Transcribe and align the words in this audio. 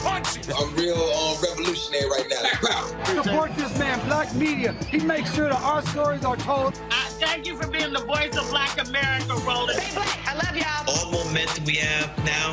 here. 0.00 0.54
I'm 0.58 0.74
real 0.74 0.96
um, 0.96 1.36
revolutionary 1.42 2.08
right 2.10 2.26
now. 2.30 3.22
Support 3.22 3.54
this 3.56 3.78
man, 3.78 4.00
Black 4.06 4.34
Media. 4.34 4.74
He 4.88 4.98
makes 4.98 5.34
sure 5.34 5.48
that 5.48 5.60
our 5.62 5.82
stories 5.86 6.24
are 6.24 6.36
told. 6.36 6.74
Uh, 6.90 7.08
thank 7.20 7.46
you 7.46 7.56
for 7.56 7.68
being 7.68 7.92
the 7.92 8.00
voice 8.00 8.36
of 8.36 8.48
Black 8.50 8.80
America, 8.86 9.34
Roland. 9.46 9.78
Stay 9.80 9.94
black. 9.94 10.28
I 10.28 10.34
love 10.34 10.56
y'all. 10.56 11.14
All 11.14 11.24
momentum 11.24 11.64
we 11.64 11.76
have 11.76 12.16
now, 12.24 12.52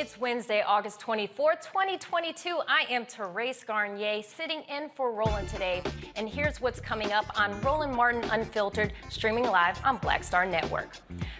It's 0.00 0.18
Wednesday, 0.18 0.62
August 0.66 0.98
24th, 1.00 1.60
2022. 1.60 2.58
I 2.66 2.86
am 2.88 3.04
Therese 3.04 3.62
Garnier 3.64 4.22
sitting 4.22 4.62
in 4.62 4.88
for 4.94 5.12
Roland 5.12 5.50
today. 5.50 5.82
And 6.16 6.26
here's 6.26 6.58
what's 6.58 6.80
coming 6.80 7.12
up 7.12 7.26
on 7.38 7.60
Roland 7.60 7.94
Martin 7.94 8.24
Unfiltered, 8.30 8.94
streaming 9.10 9.44
live 9.44 9.78
on 9.84 9.98
Black 9.98 10.24
Star 10.24 10.46
Network. 10.46 10.96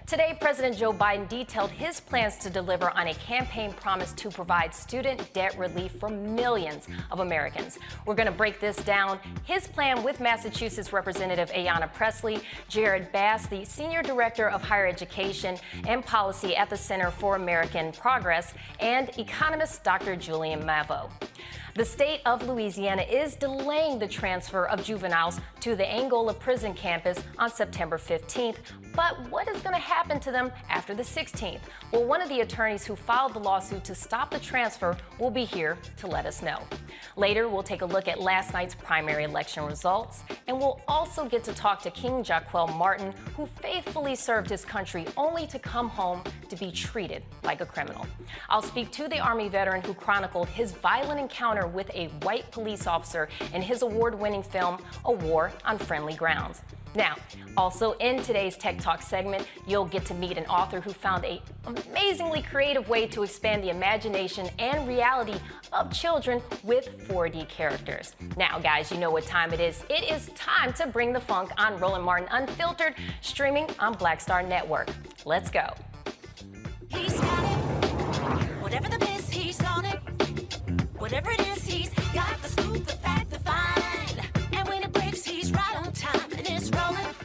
Today, 0.06 0.36
President 0.40 0.76
Joe 0.76 0.92
Biden 0.92 1.26
detailed 1.26 1.70
his 1.70 2.00
plans 2.00 2.36
to 2.38 2.50
deliver 2.50 2.90
on 2.90 3.06
a 3.06 3.14
campaign 3.14 3.72
promise 3.72 4.12
to 4.14 4.28
provide 4.28 4.74
student 4.74 5.32
debt 5.32 5.56
relief 5.56 5.92
for 5.92 6.10
millions 6.10 6.86
of 7.10 7.20
Americans. 7.20 7.78
We're 8.04 8.16
going 8.16 8.26
to 8.26 8.32
break 8.32 8.60
this 8.60 8.76
down. 8.78 9.20
His 9.44 9.68
plan 9.68 10.02
with 10.02 10.20
Massachusetts 10.20 10.92
Representative 10.92 11.50
Ayanna 11.52 11.90
Pressley, 11.94 12.40
Jared 12.68 13.10
Bass, 13.10 13.46
the 13.46 13.64
Senior 13.64 14.02
Director 14.02 14.50
of 14.50 14.62
Higher 14.62 14.86
Education 14.86 15.56
and 15.86 16.04
Policy 16.04 16.56
at 16.56 16.68
the 16.68 16.76
Center 16.76 17.10
for 17.10 17.36
American 17.36 17.92
Progress, 17.92 18.49
and 18.80 19.08
economist 19.18 19.82
Dr. 19.84 20.16
Julianne 20.16 20.64
Malveaux. 20.64 21.10
The 21.80 21.86
state 21.86 22.20
of 22.26 22.46
Louisiana 22.46 23.00
is 23.00 23.36
delaying 23.36 23.98
the 23.98 24.06
transfer 24.06 24.66
of 24.66 24.84
juveniles 24.84 25.40
to 25.60 25.74
the 25.74 25.90
Angola 25.90 26.34
prison 26.34 26.74
campus 26.74 27.18
on 27.38 27.50
September 27.50 27.96
15th. 27.96 28.56
But 28.94 29.30
what 29.30 29.48
is 29.48 29.62
going 29.62 29.74
to 29.74 29.80
happen 29.80 30.20
to 30.20 30.30
them 30.30 30.52
after 30.68 30.94
the 30.94 31.02
16th? 31.02 31.60
Well, 31.90 32.04
one 32.04 32.20
of 32.20 32.28
the 32.28 32.40
attorneys 32.40 32.84
who 32.84 32.96
filed 32.96 33.32
the 33.32 33.38
lawsuit 33.38 33.82
to 33.84 33.94
stop 33.94 34.30
the 34.30 34.40
transfer 34.40 34.94
will 35.18 35.30
be 35.30 35.44
here 35.46 35.78
to 35.96 36.06
let 36.06 36.26
us 36.26 36.42
know. 36.42 36.60
Later, 37.16 37.48
we'll 37.48 37.62
take 37.62 37.80
a 37.80 37.86
look 37.86 38.08
at 38.08 38.20
last 38.20 38.52
night's 38.52 38.74
primary 38.74 39.24
election 39.24 39.64
results, 39.64 40.22
and 40.48 40.58
we'll 40.58 40.82
also 40.86 41.24
get 41.24 41.44
to 41.44 41.54
talk 41.54 41.80
to 41.82 41.90
King 41.90 42.22
Jaquel 42.22 42.76
Martin, 42.76 43.14
who 43.36 43.46
faithfully 43.46 44.14
served 44.14 44.50
his 44.50 44.66
country 44.66 45.06
only 45.16 45.46
to 45.46 45.58
come 45.58 45.88
home 45.88 46.22
to 46.50 46.56
be 46.56 46.70
treated 46.70 47.22
like 47.42 47.62
a 47.62 47.66
criminal. 47.66 48.06
I'll 48.50 48.60
speak 48.60 48.90
to 48.92 49.08
the 49.08 49.18
Army 49.18 49.48
veteran 49.48 49.82
who 49.82 49.94
chronicled 49.94 50.48
his 50.48 50.72
violent 50.72 51.20
encounter 51.20 51.69
with 51.72 51.90
a 51.94 52.08
white 52.22 52.50
police 52.50 52.86
officer 52.86 53.28
in 53.52 53.62
his 53.62 53.82
award 53.82 54.18
winning 54.18 54.42
film, 54.42 54.78
A 55.04 55.12
War 55.12 55.52
on 55.64 55.78
Friendly 55.78 56.14
Grounds. 56.14 56.62
Now, 56.94 57.16
also 57.56 57.92
in 57.94 58.20
today's 58.22 58.56
Tech 58.56 58.78
Talk 58.78 59.00
segment, 59.00 59.46
you'll 59.66 59.84
get 59.84 60.04
to 60.06 60.14
meet 60.14 60.36
an 60.36 60.44
author 60.46 60.80
who 60.80 60.92
found 60.92 61.24
a 61.24 61.40
amazingly 61.66 62.42
creative 62.42 62.88
way 62.88 63.06
to 63.08 63.22
expand 63.22 63.62
the 63.62 63.70
imagination 63.70 64.48
and 64.58 64.88
reality 64.88 65.38
of 65.72 65.92
children 65.92 66.42
with 66.64 66.88
4D 67.08 67.48
characters. 67.48 68.16
Now, 68.36 68.58
guys, 68.58 68.90
you 68.90 68.98
know 68.98 69.10
what 69.10 69.24
time 69.24 69.52
it 69.52 69.60
is. 69.60 69.84
It 69.88 70.10
is 70.10 70.30
time 70.34 70.72
to 70.74 70.86
bring 70.88 71.12
the 71.12 71.20
funk 71.20 71.52
on 71.58 71.78
Roland 71.78 72.04
Martin 72.04 72.28
Unfiltered, 72.32 72.94
streaming 73.20 73.68
on 73.78 73.92
Black 73.94 74.20
Star 74.20 74.42
Network. 74.42 74.90
Let's 75.24 75.50
go. 75.50 75.72
Whatever 81.10 81.32
it 81.32 81.40
is, 81.48 81.64
he's 81.64 81.88
got 82.14 82.40
the 82.40 82.48
scoop, 82.48 82.86
the 82.86 82.92
fact, 82.92 83.30
the 83.30 83.40
find. 83.40 84.20
And 84.52 84.68
when 84.68 84.84
it 84.84 84.92
breaks, 84.92 85.24
he's 85.24 85.50
right 85.50 85.76
on 85.78 85.90
time 85.90 86.30
and 86.38 86.46
it's 86.48 86.70
rolling. 86.70 87.19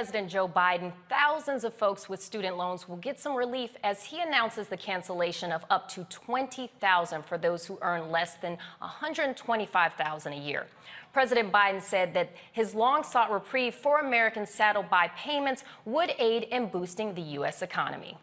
President 0.00 0.30
Joe 0.30 0.48
Biden, 0.48 0.94
thousands 1.10 1.62
of 1.62 1.74
folks 1.74 2.08
with 2.08 2.22
student 2.22 2.56
loans 2.56 2.88
will 2.88 2.96
get 2.96 3.20
some 3.20 3.34
relief 3.36 3.72
as 3.84 4.02
he 4.02 4.18
announces 4.22 4.66
the 4.68 4.76
cancellation 4.78 5.52
of 5.52 5.62
up 5.68 5.90
to 5.90 6.04
20,000 6.04 7.22
for 7.22 7.36
those 7.36 7.66
who 7.66 7.78
earn 7.82 8.10
less 8.10 8.36
than 8.36 8.56
125,000 8.78 10.32
a 10.32 10.36
year. 10.36 10.66
President 11.12 11.52
Biden 11.52 11.82
said 11.82 12.14
that 12.14 12.30
his 12.50 12.74
long-sought 12.74 13.30
reprieve 13.30 13.74
for 13.74 14.00
Americans 14.00 14.48
saddled 14.48 14.88
by 14.88 15.08
payments 15.18 15.64
would 15.84 16.14
aid 16.18 16.44
in 16.44 16.68
boosting 16.68 17.12
the 17.12 17.20
U.S. 17.36 17.60
economy. 17.60 18.16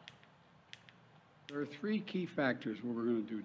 There 1.48 1.60
are 1.60 1.68
three 1.68 2.00
key 2.00 2.26
factors 2.26 2.80
what 2.82 2.96
we're 2.96 3.04
going 3.04 3.24
to 3.24 3.34
do. 3.36 3.44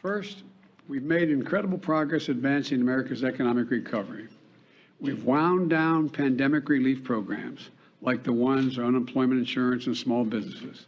First, 0.00 0.44
we've 0.86 1.02
made 1.02 1.28
incredible 1.28 1.78
progress 1.78 2.28
advancing 2.28 2.80
America's 2.80 3.24
economic 3.24 3.68
recovery. 3.68 4.28
We've 5.00 5.24
wound 5.24 5.70
down 5.70 6.10
pandemic 6.10 6.68
relief 6.68 7.02
programs 7.02 7.70
like 8.02 8.22
the 8.22 8.32
ones 8.32 8.78
on 8.78 8.84
unemployment 8.84 9.40
insurance 9.40 9.86
and 9.86 9.96
small 9.96 10.24
businesses. 10.24 10.86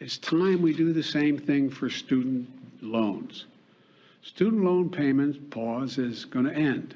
It's 0.00 0.18
time 0.18 0.60
we 0.60 0.74
do 0.74 0.92
the 0.92 1.02
same 1.02 1.38
thing 1.38 1.70
for 1.70 1.88
student 1.88 2.48
loans. 2.82 3.46
Student 4.22 4.64
loan 4.64 4.90
payments 4.90 5.38
pause 5.50 5.98
is 5.98 6.24
going 6.24 6.46
to 6.46 6.54
end. 6.54 6.94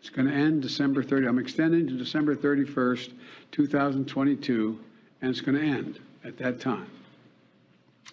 It's 0.00 0.10
going 0.10 0.28
to 0.28 0.34
end 0.34 0.62
December 0.62 1.02
30. 1.02 1.26
I'm 1.26 1.38
extending 1.38 1.86
to 1.88 1.94
December 1.94 2.36
31st, 2.36 3.12
2022, 3.50 4.78
and 5.20 5.30
it's 5.30 5.40
going 5.40 5.58
to 5.58 5.64
end 5.64 5.98
at 6.24 6.36
that 6.38 6.60
time. 6.60 6.90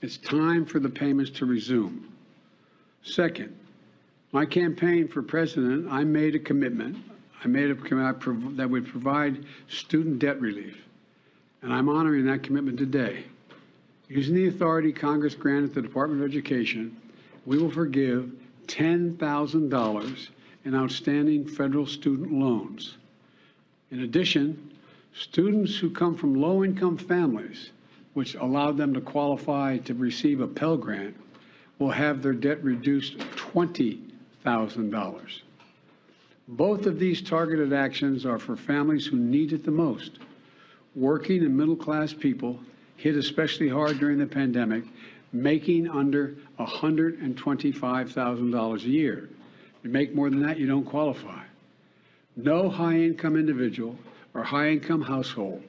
It's 0.02 0.18
time 0.18 0.66
for 0.66 0.80
the 0.80 0.90
payments 0.90 1.32
to 1.32 1.46
resume. 1.46 2.12
Second, 3.04 3.56
my 4.32 4.46
campaign 4.46 5.08
for 5.08 5.22
president, 5.22 5.88
I 5.92 6.04
made 6.04 6.36
a 6.36 6.40
commitment. 6.40 6.98
I 7.46 7.48
made 7.48 7.70
a 7.70 7.76
commitment 7.76 8.58
that 8.58 8.68
would 8.68 8.88
provide 8.88 9.46
student 9.68 10.18
debt 10.18 10.42
relief, 10.42 10.84
and 11.62 11.72
I'm 11.72 11.90
honoring 11.90 12.26
that 12.26 12.42
commitment 12.42 12.80
today. 12.80 13.26
Using 14.10 14.34
the 14.34 14.48
authority 14.48 14.92
Congress 14.92 15.36
granted 15.36 15.76
the 15.76 15.84
Department 15.84 16.24
of 16.24 16.28
Education, 16.28 16.98
we 17.46 17.60
will 17.60 17.70
forgive 17.70 18.32
$10,000 18.66 20.30
in 20.64 20.74
outstanding 20.74 21.48
federal 21.48 21.86
student 21.86 22.34
loans. 22.34 22.98
In 23.92 24.00
addition, 24.00 24.72
students 25.14 25.78
who 25.78 25.92
come 25.92 26.16
from 26.16 26.42
low-income 26.42 26.98
families, 26.98 27.70
which 28.16 28.34
allowed 28.34 28.76
them 28.76 28.92
to 28.96 29.02
qualify 29.02 29.78
to 29.78 29.94
receive 29.94 30.42
a 30.42 30.48
Pell 30.48 30.78
Grant, 30.78 31.16
will 31.78 31.92
have 31.92 32.24
their 32.24 32.34
debt 32.34 32.64
reduced 32.64 33.20
$20,000. 33.20 35.42
Both 36.48 36.86
of 36.86 37.00
these 37.00 37.22
targeted 37.22 37.74
actions 37.74 38.26
are 38.26 38.38
for 38.38 38.56
families 38.56 39.06
who 39.06 39.18
need 39.18 39.52
it 39.52 39.66
the 39.66 39.72
most. 39.72 40.20
Working 40.96 41.44
and 41.44 41.58
middle-class 41.58 42.14
people 42.14 42.60
hit 42.98 43.16
especially 43.16 43.68
hard 43.68 43.98
during 44.00 44.20
the 44.20 44.28
pandemic, 44.28 44.84
making 45.34 45.90
under 45.90 46.36
$125,000 46.60 48.76
a 48.76 48.80
year. 48.88 49.28
If 49.80 49.84
you 49.84 49.90
make 49.90 50.14
more 50.14 50.30
than 50.30 50.44
that, 50.44 50.60
you 50.60 50.68
don't 50.68 50.86
qualify. 50.86 51.42
No 52.36 52.70
high-income 52.70 53.36
individual 53.36 53.98
or 54.34 54.44
high-income 54.44 55.02
household 55.02 55.64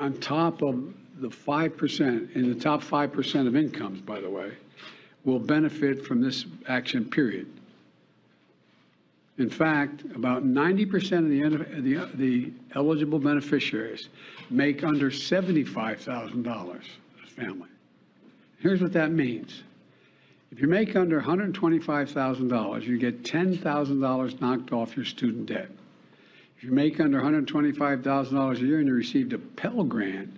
on 0.00 0.14
top 0.14 0.62
of 0.62 0.94
the 1.20 1.28
5%, 1.28 2.34
in 2.34 2.48
the 2.48 2.54
top 2.58 2.82
5% 2.82 3.46
of 3.46 3.54
incomes, 3.54 4.00
by 4.00 4.18
the 4.20 4.30
way, 4.30 4.52
will 5.24 5.38
benefit 5.38 6.06
from 6.06 6.22
this 6.22 6.46
action 6.66 7.04
period. 7.04 7.46
In 9.38 9.48
fact, 9.48 10.02
about 10.14 10.44
90% 10.44 11.18
of 11.18 11.74
the, 11.74 11.80
the, 11.80 12.10
the 12.14 12.52
eligible 12.74 13.18
beneficiaries 13.18 14.08
make 14.50 14.84
under 14.84 15.10
$75,000 15.10 16.76
a 16.76 17.26
family. 17.30 17.68
Here's 18.58 18.82
what 18.82 18.92
that 18.92 19.10
means. 19.10 19.62
If 20.50 20.60
you 20.60 20.68
make 20.68 20.94
under 20.96 21.20
$125,000, 21.20 22.82
you 22.82 22.98
get 22.98 23.22
$10,000 23.22 24.40
knocked 24.40 24.72
off 24.72 24.94
your 24.94 25.06
student 25.06 25.46
debt. 25.46 25.70
If 26.58 26.64
you 26.64 26.72
make 26.72 27.00
under 27.00 27.20
$125,000 27.20 28.56
a 28.56 28.60
year 28.60 28.78
and 28.78 28.86
you 28.86 28.94
received 28.94 29.32
a 29.32 29.38
Pell 29.38 29.82
Grant, 29.82 30.30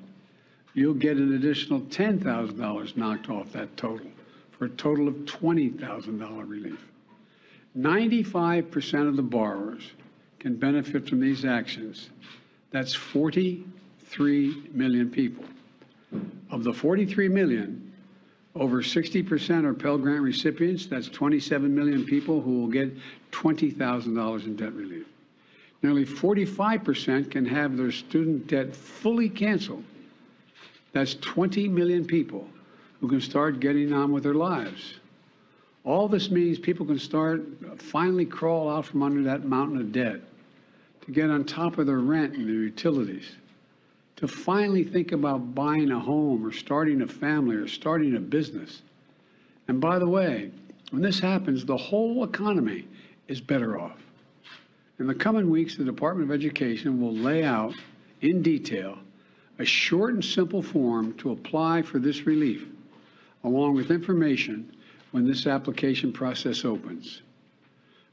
you'll 0.73 0.95
get 0.95 1.17
an 1.17 1.35
additional 1.35 1.81
$10,000 1.81 2.97
knocked 2.97 3.29
off 3.29 3.53
that 3.53 3.77
total 3.77 4.07
for 4.53 4.67
a 4.67 4.71
total 4.71 5.09
of 5.09 5.15
$20,000 5.17 6.49
relief. 6.49 6.79
95% 7.79 9.09
of 9.09 9.17
the 9.17 9.23
borrowers 9.23 9.83
can 10.39 10.57
benefit 10.57 11.09
from 11.09 11.21
these 11.21 11.45
actions. 11.45 12.11
That's 12.71 12.95
43 12.95 14.69
million 14.73 15.11
people. 15.11 15.45
Of 16.51 16.63
the 16.63 16.73
43 16.73 17.29
million, 17.29 17.93
over 18.55 18.83
60% 18.83 19.65
are 19.65 19.75
Pell 19.75 19.99
Grant 19.99 20.23
recipients. 20.23 20.87
That's 20.87 21.09
27 21.09 21.75
million 21.75 22.05
people 22.05 22.41
who 22.41 22.61
will 22.61 22.69
get 22.69 22.97
$20,000 23.33 24.45
in 24.45 24.57
debt 24.57 24.73
relief. 24.73 25.07
Nearly 25.83 26.05
45% 26.05 27.31
can 27.31 27.45
have 27.45 27.77
their 27.77 27.91
student 27.91 28.47
debt 28.47 28.75
fully 28.75 29.29
canceled. 29.29 29.85
That's 30.93 31.15
20 31.17 31.69
million 31.69 32.05
people 32.05 32.49
who 33.01 33.09
can 33.09 33.21
start 33.21 33.59
getting 33.59 33.93
on 33.93 34.13
with 34.13 34.23
their 34.23 34.35
lives. 34.35 34.95
All 35.85 36.09
this 36.09 36.31
means 36.31 36.59
people 36.59 36.87
can 36.87 36.99
start 36.99 37.45
finally 37.79 38.25
crawl 38.25 38.71
out 38.71 38.87
from 38.87 39.03
under 39.03 39.23
that 39.25 39.45
mountain 39.45 39.79
of 39.79 39.93
debt 39.93 40.21
to 41.03 41.13
get 41.13 41.29
on 41.29 41.45
top 41.45 41.77
of 41.77 41.87
their 41.87 42.01
rent 42.01 42.35
and 42.35 42.49
their 42.49 42.55
utilities, 42.55 43.33
to 44.17 44.27
finally 44.27 44.83
think 44.83 45.13
about 45.13 45.55
buying 45.55 45.91
a 45.91 46.01
home 46.01 46.45
or 46.45 46.53
starting 46.53 47.03
a 47.03 47.07
family 47.07 47.57
or 47.57 47.69
starting 47.69 48.17
a 48.17 48.21
business. 48.21 48.81
And 49.69 49.81
by 49.81 49.99
the 49.99 50.09
way, 50.09 50.51
when 50.91 51.03
this 51.03 51.21
happens, 51.21 51.67
the 51.67 51.77
whole 51.77 52.25
economy 52.25 52.89
is 53.29 53.41
better 53.41 53.79
off. 53.79 53.99
In 54.99 55.07
the 55.07 55.15
coming 55.15 55.51
weeks, 55.51 55.77
the 55.77 55.85
Department 55.85 56.31
of 56.31 56.35
Education 56.35 57.01
will 57.01 57.15
lay 57.15 57.45
out 57.45 57.75
in 58.23 58.41
detail 58.41 58.99
a 59.59 59.65
short 59.65 60.15
and 60.15 60.25
simple 60.25 60.63
form 60.63 61.13
to 61.15 61.33
apply 61.33 61.83
for 61.83 61.99
this 61.99 62.27
relief, 62.27 62.67
along 63.43 63.75
with 63.75 63.91
information 63.91 64.75
when 65.15 65.25
this 65.25 65.47
application 65.47 66.13
process 66.13 66.65
opens. 66.65 67.23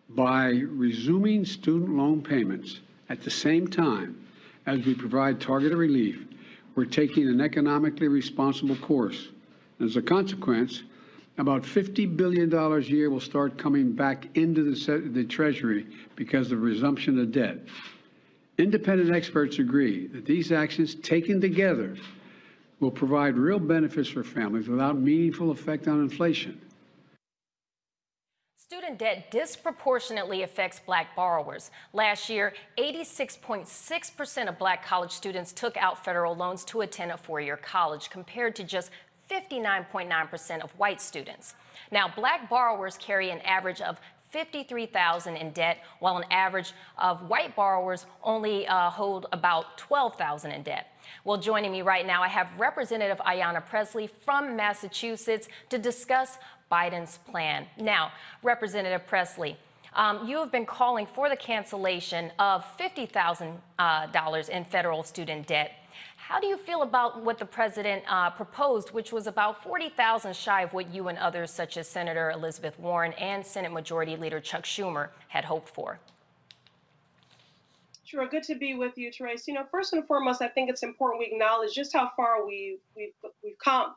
By 0.10 0.50
resuming 0.70 1.46
student 1.46 1.98
loan 1.98 2.22
payments 2.22 2.82
at 3.10 3.24
the 3.24 3.32
same 3.32 3.68
time 3.68 4.24
as 4.68 4.86
we 4.86 4.94
provide 4.94 5.42
targeted 5.42 5.80
relief, 5.80 6.24
we're 6.76 6.86
taking 6.86 7.28
an 7.28 7.42
economically 7.42 8.08
responsible 8.08 8.76
course. 8.76 9.30
As 9.84 9.96
a 9.96 10.02
consequence, 10.04 10.84
about 11.40 11.64
$50 11.64 12.16
billion 12.16 12.54
a 12.54 12.78
year 12.82 13.10
will 13.10 13.20
start 13.20 13.58
coming 13.58 13.94
back 13.94 14.28
into 14.36 14.62
the, 14.64 15.10
the 15.10 15.24
Treasury 15.24 15.88
because 16.16 16.52
of 16.52 16.62
resumption 16.62 17.18
of 17.18 17.32
debt. 17.32 17.58
Independent 18.60 19.12
experts 19.12 19.58
agree 19.58 20.06
that 20.06 20.28
these 20.28 20.52
actions 20.52 20.94
taken 20.94 21.42
together 21.42 21.98
will 22.80 22.92
provide 22.92 23.38
real 23.38 23.58
benefits 23.58 24.10
for 24.10 24.24
families 24.24 24.68
without 24.68 25.00
meaningful 25.00 25.50
effect 25.50 25.88
on 25.88 26.00
inflation. 26.00 26.62
Student 28.72 29.00
debt 29.00 29.32
disproportionately 29.32 30.44
affects 30.44 30.80
black 30.80 31.14
borrowers. 31.14 31.72
Last 31.92 32.30
year, 32.30 32.54
86.6% 32.78 34.48
of 34.48 34.58
black 34.58 34.86
college 34.86 35.12
students 35.12 35.52
took 35.52 35.76
out 35.76 36.06
federal 36.06 36.38
loans 36.38 36.64
to 36.64 36.80
attend 36.80 37.12
a 37.12 37.18
four-year 37.18 37.58
college, 37.58 38.10
compared 38.10 38.56
to 38.56 38.64
just 38.64 38.90
59.9% 39.30 40.64
of 40.64 40.72
white 40.80 41.02
students. 41.02 41.56
Now, 41.92 42.08
black 42.08 42.50
borrowers 42.50 42.96
carry 42.98 43.30
an 43.30 43.42
average 43.42 43.82
of 43.82 44.00
53,000 44.30 45.36
in 45.36 45.52
debt, 45.52 45.80
while 46.00 46.16
an 46.16 46.24
average 46.32 46.72
of 46.98 47.30
white 47.30 47.54
borrowers 47.58 48.06
only 48.24 48.66
uh, 48.68 48.90
hold 48.90 49.26
about 49.34 49.78
12,000 49.80 50.50
in 50.50 50.64
debt. 50.64 50.88
Well, 51.26 51.38
joining 51.38 51.74
me 51.74 51.82
right 51.82 52.08
now, 52.08 52.24
I 52.24 52.30
have 52.30 52.48
Representative 52.58 53.18
Ayanna 53.18 53.66
Pressley 53.66 54.08
from 54.08 54.56
Massachusetts 54.56 55.50
to 55.70 55.78
discuss 55.78 56.38
Biden's 56.72 57.18
plan. 57.18 57.66
Now, 57.78 58.12
Representative 58.44 59.06
Pressley, 59.06 59.58
um, 59.94 60.28
you 60.28 60.38
have 60.38 60.52
been 60.52 60.66
calling 60.66 61.06
for 61.06 61.28
the 61.28 61.36
cancellation 61.36 62.32
of 62.40 62.66
$50,000 62.78 63.60
uh, 63.78 64.52
in 64.52 64.64
federal 64.66 65.04
student 65.04 65.48
debt. 65.48 65.74
How 66.16 66.40
do 66.40 66.48
you 66.48 66.56
feel 66.56 66.82
about 66.82 67.24
what 67.26 67.38
the 67.38 67.46
president 67.46 68.04
uh, 68.08 68.30
proposed, 68.30 68.92
which 68.92 69.12
was 69.12 69.28
about 69.28 69.62
40,000 69.62 70.34
shy 70.34 70.62
of 70.62 70.72
what 70.72 70.94
you 70.94 71.10
and 71.10 71.18
others, 71.18 71.52
such 71.52 71.76
as 71.76 71.90
Senator 71.90 72.32
Elizabeth 72.32 72.80
Warren 72.80 73.12
and 73.14 73.46
Senate 73.46 73.74
Majority 73.74 74.16
Leader 74.16 74.40
Chuck 74.40 74.64
Schumer, 74.64 75.10
had 75.28 75.44
hoped 75.44 75.68
for? 75.68 76.00
Sure, 78.06 78.28
good 78.28 78.44
to 78.44 78.56
be 78.56 78.76
with 78.76 78.98
you, 78.98 79.12
Trace. 79.12 79.48
You 79.48 79.56
know, 79.56 79.66
first 79.70 79.92
and 79.92 80.06
foremost, 80.08 80.42
I 80.42 80.48
think 80.48 80.70
it's 80.70 80.84
important 80.84 81.20
we 81.20 81.26
acknowledge 81.34 81.74
just 81.74 81.92
how 81.92 82.12
far 82.16 82.46
we, 82.46 82.78
we've, 82.96 83.14
we've 83.44 83.58
come 83.62 83.96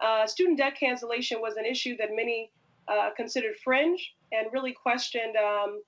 uh, 0.00 0.26
student 0.26 0.58
debt 0.58 0.76
cancellation 0.78 1.40
was 1.40 1.56
an 1.56 1.66
issue 1.66 1.96
that 1.98 2.08
many 2.12 2.50
uh, 2.88 3.10
considered 3.16 3.56
fringe 3.62 4.14
and 4.32 4.48
really 4.52 4.72
questioned 4.72 5.36
um, 5.36 5.82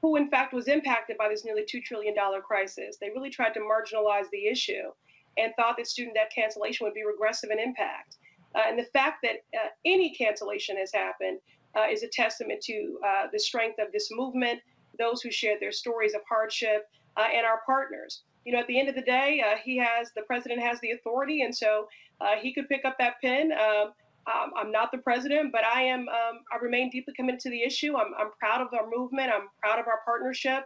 who 0.00 0.16
in 0.16 0.30
fact 0.30 0.52
was 0.52 0.68
impacted 0.68 1.16
by 1.18 1.28
this 1.28 1.44
nearly 1.44 1.62
$2 1.62 1.82
trillion 1.82 2.14
crisis. 2.46 2.96
They 3.00 3.10
really 3.10 3.30
tried 3.30 3.54
to 3.54 3.60
marginalize 3.60 4.30
the 4.30 4.46
issue 4.46 4.92
and 5.36 5.52
thought 5.56 5.76
that 5.76 5.86
student 5.86 6.16
debt 6.16 6.32
cancellation 6.34 6.84
would 6.84 6.94
be 6.94 7.04
regressive 7.04 7.50
in 7.50 7.58
impact. 7.58 8.16
Uh, 8.54 8.62
and 8.66 8.78
the 8.78 8.84
fact 8.84 9.18
that 9.22 9.36
uh, 9.54 9.68
any 9.84 10.14
cancellation 10.14 10.76
has 10.76 10.92
happened 10.92 11.38
uh, 11.76 11.84
is 11.90 12.02
a 12.02 12.08
testament 12.08 12.60
to 12.62 12.98
uh, 13.06 13.26
the 13.32 13.38
strength 13.38 13.78
of 13.78 13.92
this 13.92 14.08
movement, 14.10 14.60
those 14.98 15.20
who 15.20 15.30
shared 15.30 15.60
their 15.60 15.72
stories 15.72 16.14
of 16.14 16.20
hardship, 16.28 16.88
and 17.34 17.44
our 17.44 17.62
partners. 17.66 18.22
You 18.44 18.52
know, 18.52 18.60
at 18.60 18.68
the 18.68 18.78
end 18.78 18.88
of 18.88 18.94
the 18.94 19.02
day, 19.02 19.42
he 19.64 19.76
has 19.78 20.12
the 20.14 20.22
president 20.22 20.60
has 20.60 20.78
the 20.80 20.92
authority, 20.92 21.42
and 21.42 21.54
so 21.54 21.88
he 22.40 22.52
could 22.52 22.68
pick 22.68 22.84
up 22.84 22.96
that 22.98 23.14
pen. 23.22 23.52
Um, 23.52 23.92
um, 24.26 24.52
I'm 24.56 24.70
not 24.70 24.92
the 24.92 24.98
president, 24.98 25.52
but 25.52 25.64
I 25.64 25.82
am. 25.82 26.00
Um, 26.00 26.40
I 26.52 26.58
remain 26.60 26.90
deeply 26.90 27.14
committed 27.14 27.40
to 27.40 27.50
the 27.50 27.62
issue. 27.62 27.96
I'm, 27.96 28.12
I'm, 28.18 28.30
proud 28.38 28.60
of 28.60 28.68
our 28.74 28.88
movement. 28.88 29.30
I'm 29.34 29.48
proud 29.60 29.78
of 29.78 29.86
our 29.86 30.00
partnership, 30.04 30.64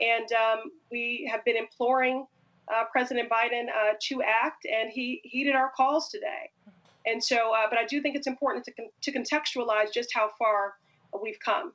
and 0.00 0.26
um, 0.32 0.70
we 0.90 1.28
have 1.30 1.44
been 1.44 1.56
imploring 1.56 2.26
uh, 2.74 2.84
President 2.90 3.30
Biden 3.30 3.66
uh, 3.68 3.94
to 4.08 4.22
act, 4.22 4.66
and 4.66 4.90
he 4.90 5.20
heeded 5.22 5.54
our 5.54 5.70
calls 5.70 6.08
today. 6.08 6.50
And 7.06 7.22
so, 7.22 7.54
uh, 7.54 7.68
but 7.70 7.78
I 7.78 7.84
do 7.84 8.02
think 8.02 8.16
it's 8.16 8.26
important 8.26 8.64
to, 8.64 8.72
con- 8.72 8.90
to 9.02 9.12
contextualize 9.12 9.92
just 9.92 10.12
how 10.12 10.30
far 10.36 10.74
we've 11.22 11.38
come 11.38 11.72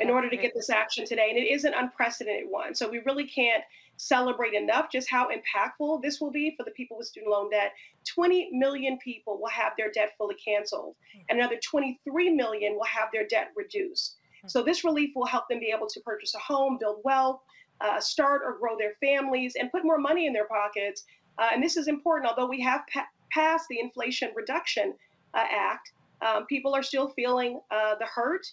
in 0.00 0.08
order 0.08 0.30
to 0.30 0.36
get 0.36 0.54
this 0.54 0.70
action 0.70 1.06
today. 1.06 1.26
And 1.28 1.38
it 1.38 1.50
is 1.50 1.64
an 1.64 1.74
unprecedented 1.74 2.48
one. 2.48 2.74
So 2.74 2.88
we 2.88 3.00
really 3.04 3.26
can't 3.26 3.62
celebrate 3.98 4.54
enough 4.54 4.90
just 4.90 5.10
how 5.10 5.28
impactful 5.28 6.00
this 6.00 6.20
will 6.20 6.30
be 6.30 6.54
for 6.56 6.64
the 6.64 6.70
people 6.70 6.96
with 6.96 7.06
student 7.06 7.30
loan 7.30 7.50
debt. 7.50 7.72
20 8.14 8.50
million 8.52 8.98
people 8.98 9.38
will 9.40 9.50
have 9.50 9.72
their 9.76 9.90
debt 9.90 10.10
fully 10.18 10.36
canceled, 10.36 10.96
and 11.28 11.38
another 11.38 11.58
23 11.62 12.30
million 12.30 12.74
will 12.74 12.84
have 12.84 13.08
their 13.12 13.26
debt 13.26 13.50
reduced. 13.56 14.16
So 14.46 14.62
this 14.62 14.84
relief 14.84 15.10
will 15.14 15.26
help 15.26 15.48
them 15.48 15.60
be 15.60 15.72
able 15.74 15.86
to 15.88 16.00
purchase 16.00 16.34
a 16.34 16.38
home, 16.38 16.78
build 16.80 17.00
wealth, 17.04 17.40
uh, 17.80 18.00
start 18.00 18.42
or 18.44 18.58
grow 18.58 18.76
their 18.78 18.94
families, 19.00 19.54
and 19.58 19.70
put 19.70 19.84
more 19.84 19.98
money 19.98 20.26
in 20.26 20.32
their 20.32 20.46
pockets. 20.46 21.04
Uh, 21.38 21.48
and 21.52 21.62
this 21.62 21.76
is 21.76 21.88
important, 21.88 22.30
although 22.30 22.48
we 22.48 22.60
have 22.60 22.82
pa- 22.92 23.06
passed 23.30 23.66
the 23.68 23.78
Inflation 23.80 24.30
Reduction 24.34 24.94
uh, 25.34 25.44
Act, 25.50 25.92
um, 26.22 26.46
people 26.46 26.74
are 26.74 26.82
still 26.82 27.10
feeling 27.10 27.60
uh, 27.70 27.94
the 27.98 28.06
hurt. 28.06 28.46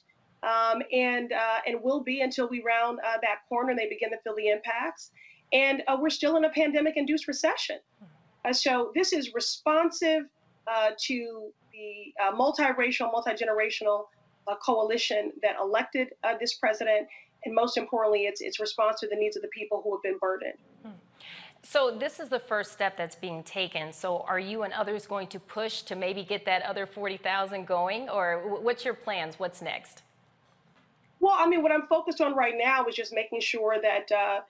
Um, 0.43 0.83
and 0.93 1.33
uh, 1.33 1.61
and 1.65 1.81
will 1.81 2.03
be 2.03 2.21
until 2.21 2.47
we 2.47 2.61
round 2.61 2.99
uh, 2.99 3.17
that 3.23 3.39
corner 3.49 3.71
and 3.71 3.79
they 3.79 3.89
begin 3.89 4.11
to 4.11 4.17
feel 4.23 4.35
the 4.35 4.49
impacts. 4.49 5.09
And 5.51 5.81
we're 5.99 6.11
still 6.11 6.37
in 6.37 6.45
a 6.45 6.49
pandemic-induced 6.49 7.27
recession. 7.27 7.77
Uh, 8.47 8.53
so 8.53 8.91
this 8.95 9.13
is 9.13 9.33
responsive 9.33 10.23
uh, 10.67 10.91
to 10.97 11.51
the 11.73 12.13
uh, 12.23 12.31
multiracial, 12.31 13.11
multi-generational 13.11 14.05
coalition 14.63 15.33
that 15.41 15.57
elected 15.59 16.07
this 16.39 16.53
president 16.53 17.05
and 17.45 17.53
most 17.53 17.77
importantly, 17.77 18.21
it's 18.25 18.41
it's 18.41 18.59
response 18.59 18.99
to 18.99 19.07
the 19.07 19.15
needs 19.15 19.35
of 19.35 19.41
the 19.41 19.47
people 19.49 19.81
who 19.83 19.95
have 19.95 20.03
been 20.03 20.17
burdened. 20.19 20.57
Hmm. 20.83 20.91
So 21.63 21.95
this 21.97 22.19
is 22.19 22.29
the 22.29 22.39
first 22.39 22.71
step 22.71 22.97
that's 22.97 23.15
being 23.15 23.43
taken. 23.43 23.91
So 23.91 24.25
are 24.27 24.39
you 24.39 24.63
and 24.63 24.73
others 24.73 25.05
going 25.05 25.27
to 25.27 25.39
push 25.39 25.81
to 25.83 25.95
maybe 25.95 26.23
get 26.23 26.45
that 26.45 26.61
other 26.63 26.85
40,000 26.85 27.65
going 27.65 28.09
or 28.09 28.59
what's 28.61 28.85
your 28.85 28.93
plans? 28.93 29.39
What's 29.39 29.61
next? 29.61 30.03
Well, 31.19 31.35
I 31.37 31.47
mean, 31.47 31.63
what 31.63 31.71
I'm 31.71 31.87
focused 31.87 32.21
on 32.21 32.35
right 32.35 32.53
now 32.57 32.85
is 32.85 32.95
just 32.95 33.13
making 33.13 33.41
sure 33.41 33.81
that 33.81 34.11
uh, 34.11 34.41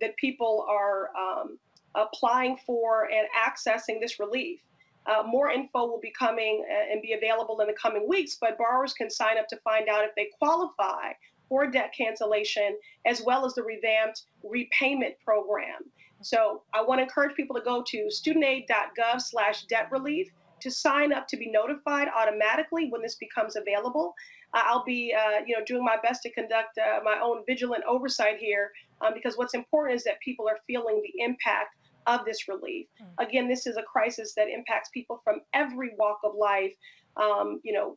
that 0.00 0.16
people 0.16 0.66
are 0.68 1.10
um, 1.16 1.58
applying 1.94 2.56
for 2.66 3.10
and 3.10 3.26
accessing 3.36 4.00
this 4.00 4.18
relief. 4.18 4.60
Uh, 5.06 5.22
more 5.26 5.50
info 5.50 5.86
will 5.86 6.00
be 6.00 6.12
coming 6.16 6.64
uh, 6.70 6.92
and 6.92 7.02
be 7.02 7.14
available 7.14 7.60
in 7.60 7.66
the 7.66 7.72
coming 7.72 8.06
weeks, 8.08 8.36
but 8.40 8.58
borrowers 8.58 8.92
can 8.92 9.10
sign 9.10 9.38
up 9.38 9.48
to 9.48 9.56
find 9.58 9.88
out 9.88 10.04
if 10.04 10.14
they 10.14 10.28
qualify 10.38 11.12
for 11.48 11.66
debt 11.66 11.92
cancellation, 11.96 12.78
as 13.06 13.22
well 13.22 13.44
as 13.44 13.54
the 13.54 13.62
revamped 13.62 14.24
repayment 14.44 15.14
program. 15.24 15.80
So 16.22 16.62
I 16.74 16.82
want 16.82 16.98
to 16.98 17.02
encourage 17.02 17.34
people 17.34 17.56
to 17.56 17.62
go 17.62 17.82
to 17.86 18.08
studentaid.gov 18.08 19.20
slash 19.20 19.64
debt 19.64 19.90
relief 19.90 20.30
to 20.60 20.70
sign 20.70 21.12
up 21.12 21.26
to 21.28 21.36
be 21.36 21.50
notified 21.50 22.08
automatically 22.14 22.88
when 22.90 23.02
this 23.02 23.16
becomes 23.16 23.56
available. 23.56 24.14
Uh, 24.52 24.62
I'll 24.64 24.84
be, 24.84 25.14
uh, 25.14 25.42
you 25.46 25.56
know, 25.56 25.64
doing 25.64 25.84
my 25.84 25.96
best 26.02 26.22
to 26.22 26.30
conduct 26.30 26.78
uh, 26.78 27.00
my 27.02 27.18
own 27.22 27.42
vigilant 27.46 27.84
oversight 27.88 28.36
here 28.38 28.70
um, 29.00 29.14
because 29.14 29.36
what's 29.36 29.54
important 29.54 29.96
is 29.96 30.04
that 30.04 30.20
people 30.20 30.48
are 30.48 30.58
feeling 30.66 31.02
the 31.02 31.22
impact 31.22 31.76
of 32.18 32.24
this 32.24 32.48
relief. 32.48 32.86
Mm. 33.00 33.26
Again, 33.26 33.48
this 33.48 33.66
is 33.66 33.76
a 33.76 33.82
crisis 33.82 34.34
that 34.34 34.48
impacts 34.48 34.90
people 34.90 35.20
from 35.22 35.40
every 35.54 35.92
walk 35.98 36.20
of 36.24 36.32
life. 36.34 36.72
Um, 37.16 37.60
you 37.62 37.72
know, 37.72 37.96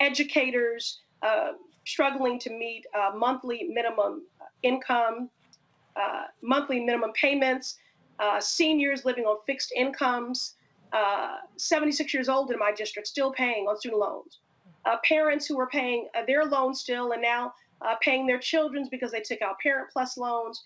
educators, 0.00 1.00
uh, 1.22 1.52
struggling 1.86 2.38
to 2.38 2.50
meet 2.50 2.86
uh, 2.94 3.10
monthly 3.16 3.64
minimum 3.72 4.22
income, 4.62 5.30
uh, 5.96 6.24
monthly 6.42 6.80
minimum 6.80 7.12
payments, 7.12 7.78
uh, 8.18 8.40
seniors 8.40 9.04
living 9.04 9.24
on 9.24 9.38
fixed 9.46 9.72
incomes, 9.76 10.56
uh, 10.92 11.36
76 11.56 12.12
years 12.12 12.28
old 12.28 12.50
in 12.50 12.58
my 12.58 12.72
district 12.72 13.08
still 13.08 13.32
paying 13.32 13.66
on 13.66 13.76
student 13.78 14.00
loans, 14.00 14.40
uh, 14.84 14.96
parents 15.04 15.46
who 15.46 15.58
are 15.58 15.68
paying 15.68 16.08
their 16.26 16.44
loans 16.44 16.80
still 16.80 17.12
and 17.12 17.22
now 17.22 17.52
paying 18.02 18.26
their 18.26 18.38
children's 18.38 18.90
because 18.90 19.10
they 19.10 19.20
took 19.20 19.40
out 19.40 19.56
Parent 19.62 19.88
Plus 19.90 20.18
loans. 20.18 20.62